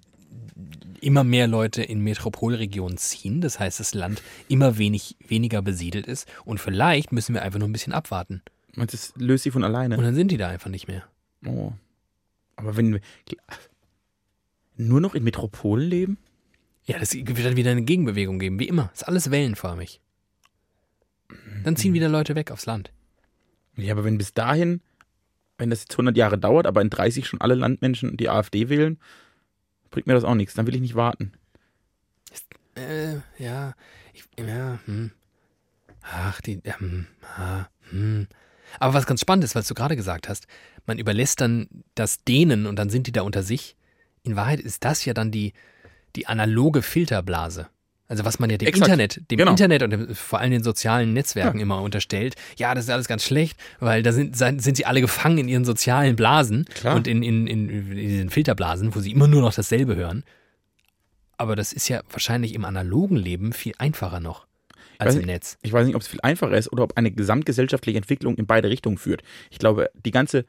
immer 1.00 1.24
mehr 1.24 1.46
Leute 1.46 1.82
in 1.82 2.00
Metropolregionen 2.02 2.98
ziehen. 2.98 3.40
Das 3.40 3.60
heißt, 3.60 3.80
das 3.80 3.94
Land 3.94 4.22
immer 4.48 4.78
wenig, 4.78 5.16
weniger 5.26 5.62
besiedelt 5.62 6.06
ist. 6.06 6.28
Und 6.44 6.58
vielleicht 6.58 7.12
müssen 7.12 7.34
wir 7.34 7.42
einfach 7.42 7.58
nur 7.58 7.68
ein 7.68 7.72
bisschen 7.72 7.92
abwarten. 7.92 8.42
Und 8.76 8.92
das 8.92 9.12
löst 9.16 9.44
sie 9.44 9.50
von 9.50 9.64
alleine. 9.64 9.96
Und 9.96 10.04
dann 10.04 10.14
sind 10.14 10.30
die 10.30 10.36
da 10.36 10.48
einfach 10.48 10.70
nicht 10.70 10.88
mehr. 10.88 11.04
Oh. 11.46 11.72
Aber 12.56 12.76
wenn 12.76 12.94
wir 12.94 13.00
nur 14.76 15.00
noch 15.00 15.14
in 15.14 15.24
Metropolen 15.24 15.88
leben? 15.88 16.18
Ja, 16.84 16.98
das 16.98 17.14
wird 17.14 17.44
dann 17.44 17.56
wieder 17.56 17.70
eine 17.70 17.82
Gegenbewegung 17.82 18.38
geben, 18.38 18.58
wie 18.58 18.68
immer. 18.68 18.90
Ist 18.94 19.06
alles 19.06 19.30
wellenförmig. 19.30 20.00
Dann 21.64 21.76
ziehen 21.76 21.92
wieder 21.92 22.08
Leute 22.08 22.34
weg 22.34 22.50
aufs 22.50 22.66
Land. 22.66 22.92
Ja, 23.76 23.92
aber 23.92 24.04
wenn 24.04 24.18
bis 24.18 24.32
dahin, 24.32 24.80
wenn 25.58 25.70
das 25.70 25.80
jetzt 25.82 25.94
100 25.94 26.16
Jahre 26.16 26.38
dauert, 26.38 26.66
aber 26.66 26.80
in 26.80 26.90
30 26.90 27.26
schon 27.26 27.40
alle 27.40 27.54
Landmenschen 27.54 28.16
die 28.16 28.28
AfD 28.28 28.68
wählen, 28.68 28.98
bringt 29.90 30.06
mir 30.06 30.14
das 30.14 30.24
auch 30.24 30.34
nichts. 30.34 30.54
Dann 30.54 30.66
will 30.66 30.74
ich 30.74 30.80
nicht 30.80 30.94
warten. 30.94 31.32
Äh, 32.76 33.16
ja, 33.38 33.74
ich, 34.14 34.24
ja, 34.38 34.78
hm. 34.86 35.10
Ach, 36.02 36.40
die, 36.40 36.60
ähm, 36.64 37.06
ah, 37.36 37.66
hm. 37.90 38.28
Aber 38.78 38.94
was 38.94 39.06
ganz 39.06 39.20
spannend 39.20 39.44
ist, 39.44 39.54
was 39.54 39.66
du 39.66 39.74
gerade 39.74 39.96
gesagt 39.96 40.28
hast, 40.28 40.46
man 40.86 40.98
überlässt 40.98 41.40
dann 41.40 41.68
das 41.94 42.24
denen 42.24 42.66
und 42.66 42.76
dann 42.76 42.90
sind 42.90 43.06
die 43.06 43.12
da 43.12 43.22
unter 43.22 43.42
sich. 43.42 43.76
In 44.22 44.36
Wahrheit 44.36 44.60
ist 44.60 44.84
das 44.84 45.04
ja 45.04 45.14
dann 45.14 45.30
die, 45.30 45.54
die 46.16 46.26
analoge 46.26 46.82
Filterblase. 46.82 47.68
Also 48.10 48.24
was 48.24 48.38
man 48.38 48.48
ja 48.48 48.56
dem 48.56 48.68
Exakt. 48.68 48.86
Internet, 48.88 49.30
dem 49.30 49.36
Genau. 49.38 49.50
Internet 49.50 49.82
und 49.82 49.90
dem, 49.90 50.14
vor 50.14 50.38
allem 50.40 50.50
den 50.50 50.62
sozialen 50.62 51.12
Netzwerken 51.12 51.58
Ja. 51.58 51.62
immer 51.62 51.82
unterstellt, 51.82 52.36
ja, 52.56 52.74
das 52.74 52.84
ist 52.84 52.90
alles 52.90 53.06
ganz 53.06 53.22
schlecht, 53.22 53.58
weil 53.80 54.02
da 54.02 54.12
sind, 54.12 54.34
sind 54.36 54.76
sie 54.76 54.86
alle 54.86 55.00
gefangen 55.02 55.36
in 55.38 55.48
ihren 55.48 55.64
sozialen 55.66 56.16
Blasen 56.16 56.64
Klar. 56.74 56.96
und 56.96 57.06
in, 57.06 57.22
in, 57.22 57.46
in, 57.46 57.68
in 57.68 57.94
diesen 57.96 58.30
Filterblasen, 58.30 58.94
wo 58.94 59.00
sie 59.00 59.12
immer 59.12 59.28
nur 59.28 59.42
noch 59.42 59.54
dasselbe 59.54 59.94
hören. 59.96 60.24
Aber 61.36 61.54
das 61.54 61.72
ist 61.72 61.88
ja 61.88 62.00
wahrscheinlich 62.10 62.54
im 62.54 62.64
analogen 62.64 63.16
Leben 63.16 63.52
viel 63.52 63.74
einfacher 63.78 64.20
noch 64.20 64.46
als 64.98 65.08
weiß 65.10 65.14
im 65.14 65.18
nicht. 65.20 65.26
Netz. 65.28 65.58
Ich 65.62 65.72
weiß 65.72 65.86
nicht, 65.86 65.94
ob 65.94 66.02
es 66.02 66.08
viel 66.08 66.20
einfacher 66.22 66.56
ist 66.56 66.72
oder 66.72 66.82
ob 66.84 66.96
eine 66.96 67.10
gesamtgesellschaftliche 67.12 67.98
Entwicklung 67.98 68.36
in 68.36 68.46
beide 68.46 68.68
Richtungen 68.70 68.98
führt. 68.98 69.22
Ich 69.50 69.58
glaube, 69.58 69.90
die 69.94 70.10
ganze 70.10 70.44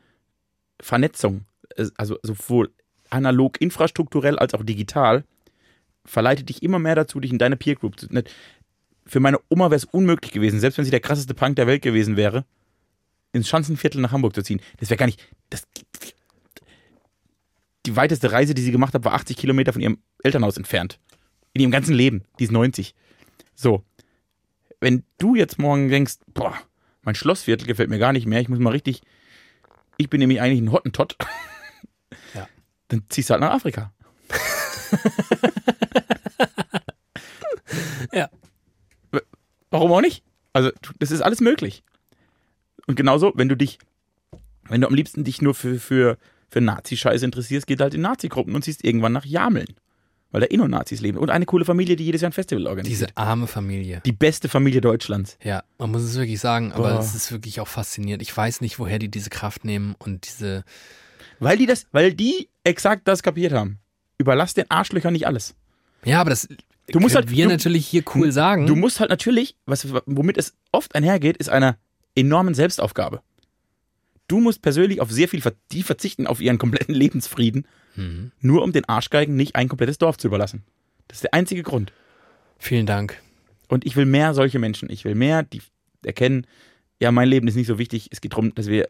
Vernetzung, 0.81 1.45
äh, 1.75 1.85
also 1.97 2.17
sowohl 2.23 2.71
analog 3.09 3.59
infrastrukturell 3.61 4.39
als 4.39 4.53
auch 4.53 4.63
digital, 4.63 5.23
verleitet 6.09 6.49
dich 6.49 6.63
immer 6.63 6.79
mehr 6.79 6.95
dazu, 6.95 7.19
dich 7.19 7.31
in 7.31 7.37
deine 7.37 7.55
Peer 7.57 7.75
Group 7.75 7.99
zu. 7.99 8.07
nicht- 8.13 8.29
Für 9.05 9.19
meine 9.19 9.39
Oma 9.49 9.65
wäre 9.65 9.75
es 9.77 9.85
unmöglich 9.85 10.31
gewesen, 10.31 10.59
selbst 10.59 10.77
wenn 10.77 10.85
sie 10.85 10.91
der 10.91 10.99
krasseste 10.99 11.33
Punk 11.33 11.55
der 11.55 11.67
Welt 11.67 11.81
gewesen 11.81 12.15
wäre, 12.17 12.45
ins 13.31 13.47
Schanzenviertel 13.47 14.01
nach 14.01 14.11
Hamburg 14.11 14.33
zu 14.35 14.43
ziehen. 14.43 14.61
Das 14.77 14.89
wäre 14.89 14.97
gar 14.97 15.05
nicht. 15.07 15.19
Das, 15.49 15.63
die 17.85 17.95
weiteste 17.95 18.31
Reise, 18.31 18.53
die 18.53 18.61
sie 18.61 18.71
gemacht 18.71 18.93
hat, 18.93 19.03
war 19.05 19.13
80 19.13 19.37
Kilometer 19.37 19.73
von 19.73 19.81
ihrem 19.81 19.99
Elternhaus 20.23 20.57
entfernt. 20.57 20.99
In 21.53 21.61
ihrem 21.61 21.71
ganzen 21.71 21.93
Leben. 21.95 22.23
Die 22.39 22.43
ist 22.43 22.51
90. 22.51 22.93
So. 23.55 23.83
Wenn 24.79 25.03
du 25.17 25.35
jetzt 25.35 25.57
morgen 25.59 25.89
denkst, 25.89 26.15
boah, 26.33 26.53
mein 27.01 27.15
Schlossviertel 27.15 27.65
gefällt 27.67 27.89
mir 27.89 27.99
gar 27.99 28.13
nicht 28.13 28.25
mehr, 28.27 28.39
ich 28.41 28.49
muss 28.49 28.59
mal 28.59 28.69
richtig. 28.71 29.01
Ich 29.97 30.09
bin 30.09 30.19
nämlich 30.19 30.39
eigentlich 30.41 30.61
ein 30.61 30.71
Hottentott. 30.71 31.17
Ja. 32.33 32.47
Dann 32.89 33.03
ziehst 33.09 33.29
du 33.29 33.33
halt 33.33 33.41
nach 33.41 33.51
Afrika. 33.51 33.91
Ja. 38.13 38.29
Warum 39.71 39.91
auch 39.91 40.01
nicht? 40.01 40.23
Also, 40.53 40.71
das 40.97 41.11
ist 41.11 41.21
alles 41.21 41.41
möglich. 41.41 41.83
Und 42.87 42.95
genauso, 42.95 43.33
wenn 43.35 43.49
du 43.49 43.55
dich, 43.55 43.77
wenn 44.67 44.81
du 44.81 44.87
am 44.87 44.95
liebsten 44.95 45.23
dich 45.23 45.41
nur 45.41 45.53
für, 45.53 45.79
für, 45.79 46.17
für 46.49 46.61
Nazi-Scheiße 46.61 47.23
interessierst, 47.23 47.67
geht 47.67 47.81
halt 47.81 47.93
in 47.93 48.01
Nazi-Gruppen 48.01 48.55
und 48.55 48.63
ziehst 48.63 48.83
irgendwann 48.83 49.13
nach 49.13 49.25
Jameln. 49.25 49.67
Weil 50.31 50.41
da 50.41 50.47
eh 50.49 50.57
nur 50.57 50.67
Nazis 50.67 51.01
leben. 51.01 51.17
Und 51.17 51.31
eine 51.31 51.45
coole 51.45 51.65
Familie, 51.65 51.95
die 51.95 52.05
jedes 52.05 52.21
Jahr 52.21 52.29
ein 52.29 52.33
Festival 52.33 52.67
organisiert. 52.67 53.09
Diese 53.09 53.17
arme 53.17 53.47
Familie. 53.47 54.01
die 54.05 54.11
beste 54.11 54.47
Familie 54.47 54.79
Deutschlands. 54.79 55.37
Ja, 55.43 55.63
man 55.79 55.91
muss 55.91 56.03
es 56.03 56.15
wirklich 56.15 56.39
sagen, 56.39 56.71
aber 56.71 56.93
Boah. 56.93 56.99
es 56.99 57.15
ist 57.15 57.31
wirklich 57.31 57.59
auch 57.59 57.67
faszinierend. 57.67 58.21
Ich 58.21 58.35
weiß 58.35 58.61
nicht, 58.61 58.77
woher 58.77 58.99
die 58.99 59.09
diese 59.09 59.31
Kraft 59.31 59.65
nehmen 59.65 59.95
und 59.97 60.27
diese. 60.27 60.63
Weil 61.39 61.57
die 61.57 61.65
das, 61.65 61.87
weil 61.91 62.13
die 62.13 62.47
exakt 62.63 63.07
das 63.07 63.23
kapiert 63.23 63.53
haben. 63.53 63.78
Überlass 64.19 64.53
den 64.53 64.69
Arschlöchern 64.69 65.13
nicht 65.13 65.25
alles. 65.25 65.55
Ja, 66.05 66.21
aber 66.21 66.29
das 66.29 66.47
Du 66.91 66.99
musst 66.99 67.15
halt- 67.15 67.29
wir 67.31 67.45
du- 67.45 67.51
natürlich 67.51 67.87
hier 67.87 68.03
cool 68.15 68.31
sagen. 68.31 68.65
Du 68.67 68.75
musst 68.75 68.99
halt 68.99 69.09
natürlich, 69.09 69.55
was, 69.65 69.87
womit 70.05 70.37
es 70.37 70.53
oft 70.71 70.93
einhergeht, 70.95 71.37
ist 71.37 71.49
einer 71.49 71.77
enormen 72.15 72.53
Selbstaufgabe. 72.53 73.21
Du 74.27 74.39
musst 74.39 74.61
persönlich 74.61 75.01
auf 75.01 75.11
sehr 75.11 75.27
viel, 75.27 75.41
die 75.71 75.83
verzichten 75.83 76.27
auf 76.27 76.41
ihren 76.41 76.57
kompletten 76.57 76.93
Lebensfrieden, 76.95 77.65
Mhm. 77.95 78.31
nur 78.41 78.63
um 78.63 78.71
den 78.71 78.85
Arschgeigen 78.85 79.35
nicht 79.35 79.55
ein 79.55 79.67
komplettes 79.69 79.97
Dorf 79.97 80.17
zu 80.17 80.27
überlassen. 80.27 80.63
Das 81.07 81.17
ist 81.17 81.23
der 81.23 81.33
einzige 81.33 81.63
Grund. 81.63 81.91
Vielen 82.59 82.85
Dank. 82.85 83.19
Und 83.67 83.85
ich 83.85 83.95
will 83.95 84.05
mehr 84.05 84.33
solche 84.33 84.59
Menschen. 84.59 84.89
Ich 84.89 85.05
will 85.05 85.15
mehr, 85.15 85.43
die 85.43 85.61
erkennen, 86.05 86.45
ja, 86.99 87.11
mein 87.11 87.27
Leben 87.29 87.47
ist 87.47 87.55
nicht 87.55 87.67
so 87.67 87.77
wichtig. 87.79 88.09
Es 88.11 88.21
geht 88.21 88.33
darum, 88.33 88.53
dass 88.55 88.67
wir 88.67 88.89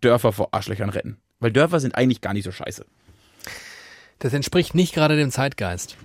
Dörfer 0.00 0.32
vor 0.32 0.48
Arschlöchern 0.52 0.90
retten. 0.90 1.16
Weil 1.40 1.52
Dörfer 1.52 1.80
sind 1.80 1.94
eigentlich 1.94 2.20
gar 2.20 2.32
nicht 2.34 2.44
so 2.44 2.52
scheiße. 2.52 2.84
Das 4.18 4.32
entspricht 4.32 4.74
nicht 4.74 4.94
gerade 4.94 5.16
dem 5.16 5.30
Zeitgeist. 5.30 5.96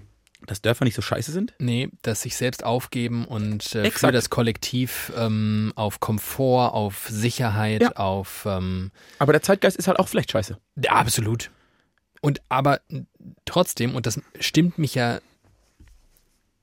Dass 0.47 0.61
Dörfer 0.61 0.85
nicht 0.85 0.95
so 0.95 1.03
scheiße 1.03 1.31
sind? 1.31 1.53
Nee, 1.59 1.89
dass 2.01 2.23
sich 2.23 2.35
selbst 2.35 2.63
aufgeben 2.63 3.25
und 3.25 3.75
äh, 3.75 3.91
für 3.91 4.11
das 4.11 4.31
Kollektiv 4.31 5.11
ähm, 5.15 5.71
auf 5.75 5.99
Komfort, 5.99 6.73
auf 6.73 7.07
Sicherheit, 7.09 7.83
Ja. 7.83 7.91
auf 7.95 8.47
ähm, 8.47 8.89
Aber 9.19 9.33
der 9.33 9.43
Zeitgeist 9.43 9.77
ist 9.77 9.87
halt 9.87 9.99
auch 9.99 10.07
vielleicht 10.07 10.31
scheiße. 10.31 10.57
Ja, 10.83 10.93
absolut. 10.93 11.51
Und 12.21 12.41
aber 12.49 12.81
trotzdem, 13.45 13.93
und 13.95 14.07
das 14.07 14.19
stimmt 14.39 14.79
mich 14.79 14.95
ja 14.95 15.19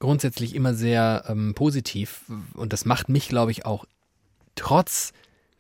grundsätzlich 0.01 0.55
immer 0.55 0.75
sehr 0.75 1.25
ähm, 1.29 1.55
positiv, 1.55 2.23
und 2.55 2.73
das 2.73 2.85
macht 2.85 3.09
mich, 3.09 3.29
glaube 3.29 3.53
ich, 3.53 3.65
auch 3.65 3.85
trotz 4.55 5.13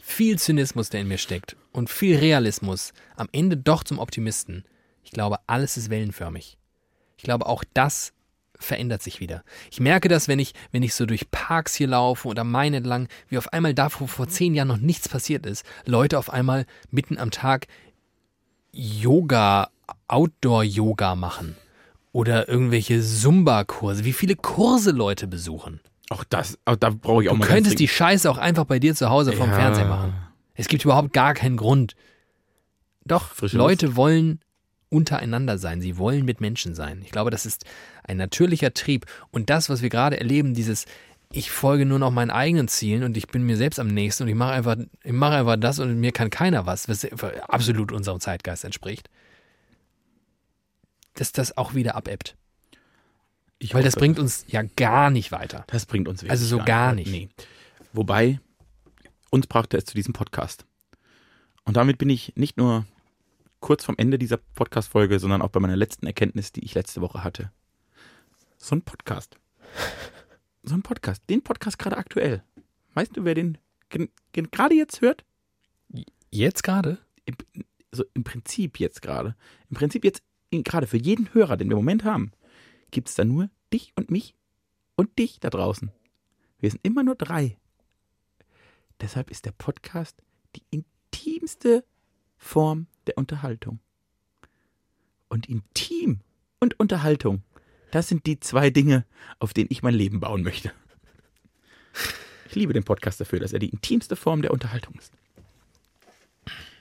viel 0.02 0.38
Zynismus, 0.38 0.90
der 0.90 1.00
in 1.02 1.08
mir 1.08 1.18
steckt, 1.18 1.56
und 1.72 1.90
viel 1.90 2.16
Realismus, 2.16 2.92
am 3.16 3.28
Ende 3.32 3.56
doch 3.56 3.84
zum 3.84 3.98
Optimisten. 3.98 4.64
Ich 5.08 5.12
glaube, 5.12 5.38
alles 5.46 5.78
ist 5.78 5.88
wellenförmig. 5.88 6.58
Ich 7.16 7.24
glaube, 7.24 7.46
auch 7.46 7.64
das 7.72 8.12
verändert 8.58 9.02
sich 9.02 9.20
wieder. 9.20 9.42
Ich 9.70 9.80
merke 9.80 10.08
das, 10.10 10.28
wenn 10.28 10.38
ich, 10.38 10.52
wenn 10.70 10.82
ich 10.82 10.92
so 10.92 11.06
durch 11.06 11.30
Parks 11.30 11.74
hier 11.74 11.86
laufe 11.86 12.28
oder 12.28 12.44
Main 12.44 12.74
entlang, 12.74 13.08
wie 13.28 13.38
auf 13.38 13.50
einmal 13.54 13.72
da, 13.72 13.88
wo 13.98 14.06
vor 14.06 14.28
zehn 14.28 14.52
Jahren 14.54 14.68
noch 14.68 14.76
nichts 14.76 15.08
passiert 15.08 15.46
ist, 15.46 15.64
Leute 15.86 16.18
auf 16.18 16.28
einmal 16.30 16.66
mitten 16.90 17.16
am 17.16 17.30
Tag 17.30 17.68
Yoga, 18.70 19.70
Outdoor-Yoga 20.08 21.14
machen 21.14 21.56
oder 22.12 22.46
irgendwelche 22.46 23.00
Zumba-Kurse, 23.00 24.04
wie 24.04 24.12
viele 24.12 24.36
Kurse 24.36 24.90
Leute 24.90 25.26
besuchen. 25.26 25.80
Auch 26.10 26.24
das, 26.24 26.58
auch 26.66 26.76
da 26.76 26.90
brauche 26.90 27.22
ich 27.22 27.30
auch 27.30 27.32
Du 27.32 27.38
mal 27.38 27.46
ganz 27.46 27.54
könntest 27.54 27.78
die 27.78 27.88
Scheiße 27.88 28.30
auch 28.30 28.36
einfach 28.36 28.64
bei 28.66 28.78
dir 28.78 28.94
zu 28.94 29.08
Hause 29.08 29.32
vom 29.32 29.48
Ja. 29.48 29.56
Fernseher 29.56 29.86
machen. 29.86 30.12
Es 30.52 30.68
gibt 30.68 30.84
überhaupt 30.84 31.14
gar 31.14 31.32
keinen 31.32 31.56
Grund. 31.56 31.94
Doch, 33.06 33.32
Frische 33.32 33.56
Leute 33.56 33.96
wollen 33.96 34.40
untereinander 34.90 35.58
sein. 35.58 35.80
Sie 35.80 35.98
wollen 35.98 36.24
mit 36.24 36.40
Menschen 36.40 36.74
sein. 36.74 37.02
Ich 37.04 37.10
glaube, 37.10 37.30
das 37.30 37.46
ist 37.46 37.64
ein 38.04 38.16
natürlicher 38.16 38.74
Trieb. 38.74 39.06
Und 39.30 39.50
das, 39.50 39.68
was 39.68 39.82
wir 39.82 39.88
gerade 39.90 40.18
erleben, 40.18 40.54
dieses 40.54 40.86
ich 41.30 41.50
folge 41.50 41.84
nur 41.84 41.98
noch 41.98 42.10
meinen 42.10 42.30
eigenen 42.30 42.68
Zielen 42.68 43.02
und 43.02 43.16
ich 43.16 43.26
bin 43.28 43.42
mir 43.42 43.56
selbst 43.56 43.78
am 43.78 43.88
nächsten 43.88 44.22
und 44.22 44.28
ich 44.30 44.34
mache 44.34 44.52
einfach, 44.52 44.76
ich 45.04 45.12
mache 45.12 45.34
einfach 45.34 45.56
das 45.58 45.78
und 45.78 46.00
mir 46.00 46.12
kann 46.12 46.30
keiner 46.30 46.64
was, 46.64 46.88
was 46.88 47.06
absolut 47.42 47.92
unserem 47.92 48.20
Zeitgeist 48.20 48.64
entspricht, 48.64 49.10
dass 51.14 51.32
das 51.32 51.56
auch 51.56 51.74
wieder 51.74 51.96
abebbt. 51.96 52.36
Ich 53.58 53.74
Weil 53.74 53.82
das 53.82 53.94
hoffe, 53.94 54.00
bringt 54.00 54.18
uns 54.18 54.46
ja 54.48 54.62
gar 54.76 55.10
nicht 55.10 55.32
weiter. 55.32 55.64
das 55.66 55.84
bringt 55.84 56.08
uns 56.08 56.24
Also 56.24 56.46
so 56.46 56.64
gar 56.64 56.94
nicht. 56.94 57.10
Nee. 57.10 57.28
Wobei, 57.92 58.40
uns 59.30 59.46
brachte 59.46 59.76
es 59.76 59.84
zu 59.84 59.94
diesem 59.94 60.14
Podcast. 60.14 60.64
Und 61.64 61.76
damit 61.76 61.98
bin 61.98 62.08
ich 62.08 62.32
nicht 62.36 62.56
nur 62.56 62.86
kurz 63.60 63.84
vom 63.84 63.96
Ende 63.98 64.18
dieser 64.18 64.36
Podcast-Folge, 64.36 65.18
sondern 65.18 65.42
auch 65.42 65.50
bei 65.50 65.60
meiner 65.60 65.76
letzten 65.76 66.06
Erkenntnis, 66.06 66.52
die 66.52 66.64
ich 66.64 66.74
letzte 66.74 67.00
Woche 67.00 67.24
hatte. 67.24 67.52
So 68.56 68.74
ein 68.74 68.82
Podcast. 68.82 69.38
So 70.62 70.74
ein 70.74 70.82
Podcast. 70.82 71.22
Den 71.28 71.42
Podcast 71.42 71.78
gerade 71.78 71.96
aktuell. 71.96 72.42
Weißt 72.94 73.16
du, 73.16 73.24
wer 73.24 73.34
den 73.34 73.58
gerade 74.32 74.74
jetzt 74.74 75.00
hört? 75.00 75.24
Jetzt 76.30 76.62
gerade? 76.62 76.98
Im, 77.24 77.36
so 77.92 78.04
im 78.14 78.24
Prinzip 78.24 78.78
jetzt 78.80 79.02
gerade. 79.02 79.36
Im 79.70 79.76
Prinzip 79.76 80.04
jetzt 80.04 80.22
gerade 80.50 80.86
für 80.86 80.96
jeden 80.96 81.32
Hörer, 81.32 81.56
den 81.56 81.68
wir 81.68 81.72
im 81.72 81.84
Moment 81.84 82.04
haben, 82.04 82.32
gibt 82.90 83.08
es 83.08 83.14
da 83.14 83.24
nur 83.24 83.50
dich 83.72 83.92
und 83.96 84.10
mich 84.10 84.34
und 84.96 85.18
dich 85.18 85.40
da 85.40 85.50
draußen. 85.50 85.90
Wir 86.58 86.70
sind 86.70 86.80
immer 86.84 87.02
nur 87.02 87.14
drei. 87.14 87.56
Deshalb 89.00 89.30
ist 89.30 89.46
der 89.46 89.52
Podcast 89.52 90.22
die 90.56 90.62
intimste 90.70 91.84
Form 92.36 92.86
der 93.08 93.18
Unterhaltung. 93.18 93.80
Und 95.28 95.48
intim 95.48 96.20
und 96.60 96.78
Unterhaltung, 96.78 97.42
das 97.90 98.08
sind 98.08 98.26
die 98.26 98.40
zwei 98.40 98.70
Dinge, 98.70 99.04
auf 99.38 99.52
denen 99.52 99.68
ich 99.70 99.82
mein 99.82 99.94
Leben 99.94 100.20
bauen 100.20 100.42
möchte. 100.42 100.72
Ich 102.48 102.54
liebe 102.54 102.72
den 102.72 102.84
Podcast 102.84 103.20
dafür, 103.20 103.40
dass 103.40 103.52
er 103.52 103.58
die 103.58 103.68
intimste 103.68 104.16
Form 104.16 104.42
der 104.42 104.52
Unterhaltung 104.52 104.94
ist. 104.94 105.12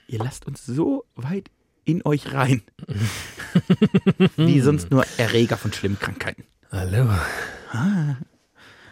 Ihr 0.07 0.19
lasst 0.19 0.45
uns 0.47 0.65
so 0.65 1.05
weit 1.15 1.49
in 1.83 2.05
euch 2.05 2.33
rein, 2.33 2.61
wie 4.37 4.61
sonst 4.61 4.91
nur 4.91 5.05
Erreger 5.17 5.57
von 5.57 5.73
schlimmen 5.73 5.99
Krankheiten. 5.99 6.45
Hallo. 6.71 7.09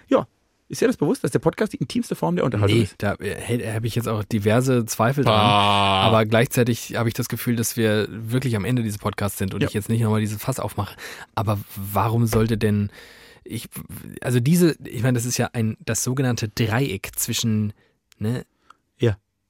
Ja, 0.10 0.28
ist 0.68 0.82
ja 0.82 0.88
das 0.88 0.98
bewusst, 0.98 1.24
dass 1.24 1.32
der 1.32 1.40
Podcast 1.40 1.74
die 1.74 1.78
intimste 1.78 2.16
Form 2.16 2.36
der 2.36 2.46
Unterhaltung 2.46 2.78
Nee, 2.78 2.84
ist? 2.86 2.96
da 2.98 3.14
äh, 3.16 3.74
habe 3.76 3.86
ich 3.88 3.96
jetzt 3.96 4.08
auch 4.08 4.24
diverse 4.24 4.86
Zweifel 4.86 5.24
dran. 5.24 5.34
Aber 5.40 6.26
gleichzeitig 6.26 6.96
habe 6.96 7.08
ich 7.10 7.14
das 7.14 7.28
Gefühl, 7.30 7.56
dass 7.56 7.78
wir 7.78 8.08
wirklich 8.10 8.56
am 8.56 8.66
Ende 8.66 8.82
dieses 8.84 8.98
Podcasts 8.98 9.38
sind 9.38 9.54
und 9.54 9.62
Ja. 9.62 9.68
ich 9.68 9.74
jetzt 9.74 9.90
nicht 9.90 10.02
nochmal 10.02 10.22
dieses 10.22 10.42
Fass 10.42 10.60
aufmache. 10.60 10.96
Aber 11.36 11.60
warum 11.76 12.26
sollte 12.26 12.58
denn 12.58 12.90
ich, 13.44 13.70
also 14.22 14.40
diese, 14.40 14.76
ich 14.86 15.04
meine, 15.04 15.14
das 15.14 15.26
ist 15.26 15.38
ja 15.38 15.50
ein, 15.54 15.78
das 15.86 16.04
sogenannte 16.04 16.50
Dreieck 16.50 17.12
zwischen, 17.16 17.74
ne. 18.18 18.44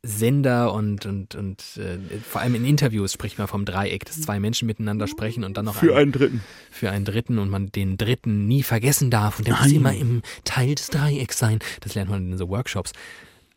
Sender 0.06 0.72
und, 0.74 1.06
und, 1.06 1.34
und 1.36 1.78
äh, 1.78 1.98
vor 2.20 2.42
allem 2.42 2.56
in 2.56 2.64
Interviews 2.64 3.12
spricht 3.12 3.38
man 3.40 3.48
vom 3.48 3.66
Dreieck, 3.66 4.06
dass 4.06 4.22
zwei 4.22 4.40
Menschen 4.40 4.68
miteinander 4.68 5.08
sprechen 5.08 5.44
und 5.44 5.58
dann 5.58 5.66
noch 5.66 5.76
Für 5.76 5.94
ein, 5.96 6.04
einen 6.04 6.12
Dritten. 6.12 6.42
für 6.70 6.92
einen 6.92 7.06
Dritten 7.06 7.40
und 7.40 7.50
man 7.50 7.72
den 7.72 7.98
Dritten 7.98 8.46
nie 8.48 8.62
vergessen 8.62 9.10
darf 9.10 9.40
und 9.40 9.48
der 9.48 9.56
muss 9.56 9.66
Nein. 9.68 9.76
immer 9.76 9.96
im 9.96 10.22
Teil 10.44 10.76
des 10.76 10.90
Dreiecks 10.90 11.40
sein. 11.40 11.60
Das 11.82 11.96
lernt 11.96 12.12
man 12.12 12.32
in 12.32 12.38
so 12.38 12.50
Workshops. 12.50 12.94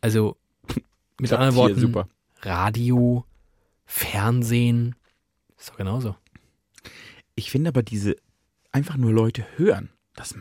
Also 0.01 0.37
mit 1.19 1.31
anderen 1.31 1.55
Worten, 1.55 1.79
super. 1.79 2.07
Radio, 2.41 3.25
Fernsehen, 3.85 4.95
ist 5.57 5.69
doch 5.69 5.77
genauso. 5.77 6.15
Ich 7.35 7.51
finde 7.51 7.69
aber 7.69 7.83
diese 7.83 8.15
einfach 8.71 8.97
nur 8.97 9.11
Leute 9.11 9.45
hören, 9.57 9.89
das, 10.15 10.35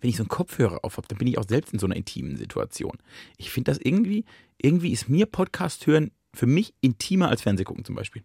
wenn 0.00 0.10
ich 0.10 0.16
so 0.16 0.22
einen 0.22 0.28
Kopfhörer 0.28 0.84
auf 0.84 0.96
habe, 0.96 1.08
dann 1.08 1.18
bin 1.18 1.28
ich 1.28 1.38
auch 1.38 1.48
selbst 1.48 1.72
in 1.72 1.78
so 1.78 1.86
einer 1.86 1.96
intimen 1.96 2.36
Situation. 2.36 2.98
Ich 3.36 3.50
finde 3.50 3.70
das 3.72 3.78
irgendwie, 3.78 4.24
irgendwie 4.58 4.92
ist 4.92 5.08
mir 5.08 5.26
Podcast 5.26 5.86
hören 5.86 6.10
für 6.34 6.46
mich 6.46 6.74
intimer 6.80 7.28
als 7.28 7.42
Fernsehgucken 7.42 7.84
zum 7.84 7.94
Beispiel. 7.94 8.22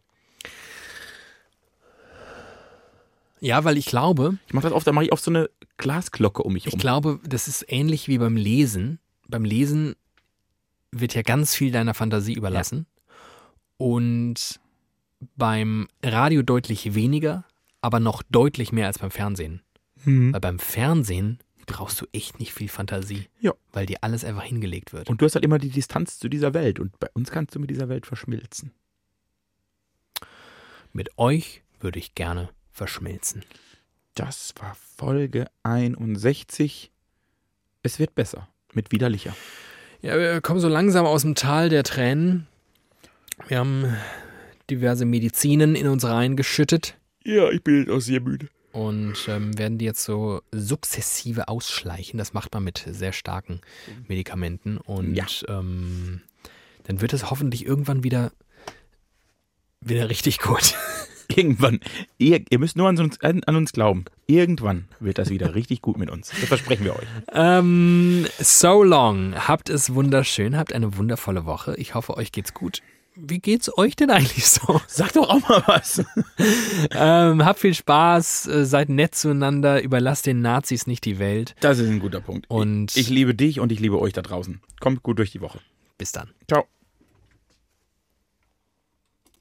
Ja, 3.40 3.64
weil 3.66 3.78
ich 3.78 3.88
glaube, 3.88 4.38
Ich 4.48 4.54
mache 4.54 4.64
das 4.64 4.74
oft, 4.74 4.88
da 4.88 4.94
mache 4.94 5.06
ich 5.06 5.12
oft 5.12 5.24
so 5.24 5.32
eine 5.32 5.50
Glasglocke 5.78 6.44
um 6.44 6.54
mich 6.54 6.66
ich 6.66 6.74
rum. 6.74 6.80
glaube, 6.80 7.20
das 7.28 7.48
ist 7.48 7.66
ähnlich 7.68 8.08
wie 8.08 8.18
beim 8.18 8.38
Lesen. 8.38 9.00
Beim 9.28 9.44
Lesen 9.44 9.96
wird 10.92 11.14
ja 11.14 11.24
ganz 11.24 11.54
viel 11.56 11.72
deiner 11.72 11.94
Fantasie 11.94 12.34
überlassen. 12.34 12.86
Und 13.78 14.62
beim 15.36 15.88
Radio 16.04 16.42
deutlich 16.42 16.96
weniger, 16.96 17.44
aber 17.82 18.00
noch 18.00 18.24
deutlich 18.24 18.72
mehr 18.72 18.88
als 18.88 19.00
beim 19.00 19.12
Fernsehen. 19.12 19.62
Mhm. 20.06 20.32
Weil 20.32 20.40
beim 20.40 20.60
Fernsehen 20.60 21.40
brauchst 21.66 22.02
du 22.02 22.06
echt 22.12 22.40
nicht 22.40 22.54
viel 22.54 22.70
Fantasie. 22.70 23.28
Ja. 23.40 23.54
Weil 23.72 23.86
dir 23.86 23.98
alles 24.02 24.24
einfach 24.24 24.44
hingelegt 24.44 24.94
wird. 24.94 25.10
Und 25.10 25.22
du 25.22 25.26
hast 25.26 25.36
halt 25.36 25.46
immer 25.46 25.60
die 25.60 25.70
Distanz 25.70 26.20
zu 26.20 26.30
dieser 26.30 26.54
Welt 26.54 26.80
und 26.80 27.00
bei 27.00 27.08
uns 27.14 27.32
kannst 27.32 27.56
du 27.56 27.60
mit 27.60 27.70
dieser 27.70 27.90
Welt 27.90 28.06
verschmilzen. 28.06 28.72
Mit 30.92 31.18
euch 31.18 31.64
würde 31.80 32.00
ich 32.00 32.16
gerne 32.16 32.50
verschmilzen. 32.72 33.44
Das 34.16 34.54
war 34.60 34.78
Folge 34.98 35.48
61. 35.64 36.92
Es 37.82 38.00
wird 38.00 38.16
besser. 38.16 38.48
Mit 38.74 38.92
widerlicher. 38.92 39.36
Ja, 40.02 40.18
wir 40.18 40.42
kommen 40.42 40.60
so 40.60 40.68
langsam 40.68 41.06
aus 41.06 41.24
dem 41.24 41.36
Tal 41.36 41.70
der 41.70 41.84
Tränen. 41.84 42.48
Wir 43.48 43.60
haben 43.60 43.96
diverse 44.70 45.06
Medizinen 45.06 45.76
in 45.76 45.88
uns 45.88 46.06
reingeschüttet 46.06 46.98
Ja, 47.24 47.50
ich 47.50 47.64
bin 47.64 47.80
jetzt 47.80 47.90
auch 47.90 48.00
sehr 48.00 48.22
müde. 48.22 48.50
Und 48.74 49.16
ähm, 49.30 49.58
werden 49.58 49.78
die 49.78 49.86
jetzt 49.86 50.04
so 50.04 50.42
sukzessive 50.52 51.48
ausschleichen. 51.48 52.18
Das 52.18 52.34
macht 52.34 52.54
man 52.54 52.64
mit 52.66 52.84
sehr 52.90 53.14
starken 53.14 53.62
Medikamenten 54.08 54.78
und 54.78 55.16
Ja. 55.16 55.26
ähm, 55.48 56.22
dann 56.84 57.00
wird 57.00 57.14
es 57.14 57.30
hoffentlich 57.32 57.66
irgendwann 57.66 58.04
wieder 58.04 58.32
wieder 59.80 60.10
richtig 60.10 60.40
gut. 60.40 60.76
Irgendwann. 61.36 61.80
Ihr, 62.18 62.44
ihr 62.50 62.60
müsst 62.60 62.76
nur 62.76 62.88
an 62.90 62.98
uns, 63.00 63.20
an, 63.22 63.44
an 63.46 63.56
uns 63.56 63.72
glauben. 63.72 64.06
Irgendwann 64.28 64.86
wird 65.00 65.18
das 65.18 65.30
wieder 65.30 65.56
richtig 65.56 65.82
gut 65.82 65.98
mit 65.98 66.10
uns. 66.12 66.30
Das 66.30 66.50
versprechen 66.50 66.84
wir 66.84 66.96
euch. 66.96 67.08
Ähm, 67.32 68.28
so 68.40 68.84
long. 68.84 69.34
Habt 69.48 69.70
es 69.70 69.94
wunderschön, 69.94 70.58
habt 70.58 70.74
eine 70.74 70.98
wundervolle 70.98 71.46
Woche. 71.46 71.76
Ich 71.78 71.96
hoffe, 71.96 72.18
euch 72.18 72.32
geht's 72.34 72.54
gut. 72.54 72.82
Wie 73.16 73.40
geht's 73.40 73.76
euch 73.78 73.96
denn 73.96 74.10
eigentlich 74.10 74.46
so? 74.48 74.82
Sag 74.88 75.14
doch 75.14 75.30
auch 75.30 75.48
mal 75.48 75.64
was. 75.68 76.04
ähm, 76.92 77.46
habt 77.46 77.60
viel 77.60 77.74
Spaß, 77.74 78.48
äh, 78.48 78.66
seid 78.66 78.90
nett 78.90 79.14
zueinander, 79.16 79.82
überlasst 79.84 80.26
den 80.26 80.42
Nazis 80.42 80.88
nicht 80.88 81.06
die 81.06 81.20
Welt. 81.20 81.56
Das 81.60 81.78
ist 81.80 81.90
ein 81.90 82.00
guter 82.00 82.22
Punkt. 82.22 82.50
Und- 82.50 82.92
ich, 82.96 83.04
ich 83.04 83.10
liebe 83.10 83.36
dich 83.36 83.60
und 83.60 83.72
ich 83.72 83.80
liebe 83.80 84.00
euch 84.00 84.14
da 84.14 84.22
draußen. 84.22 84.62
Kommt 84.80 85.04
gut 85.04 85.20
durch 85.20 85.32
die 85.32 85.42
Woche. 85.42 85.60
Bis 85.98 86.12
dann. 86.12 86.32
Ciao. 86.48 86.66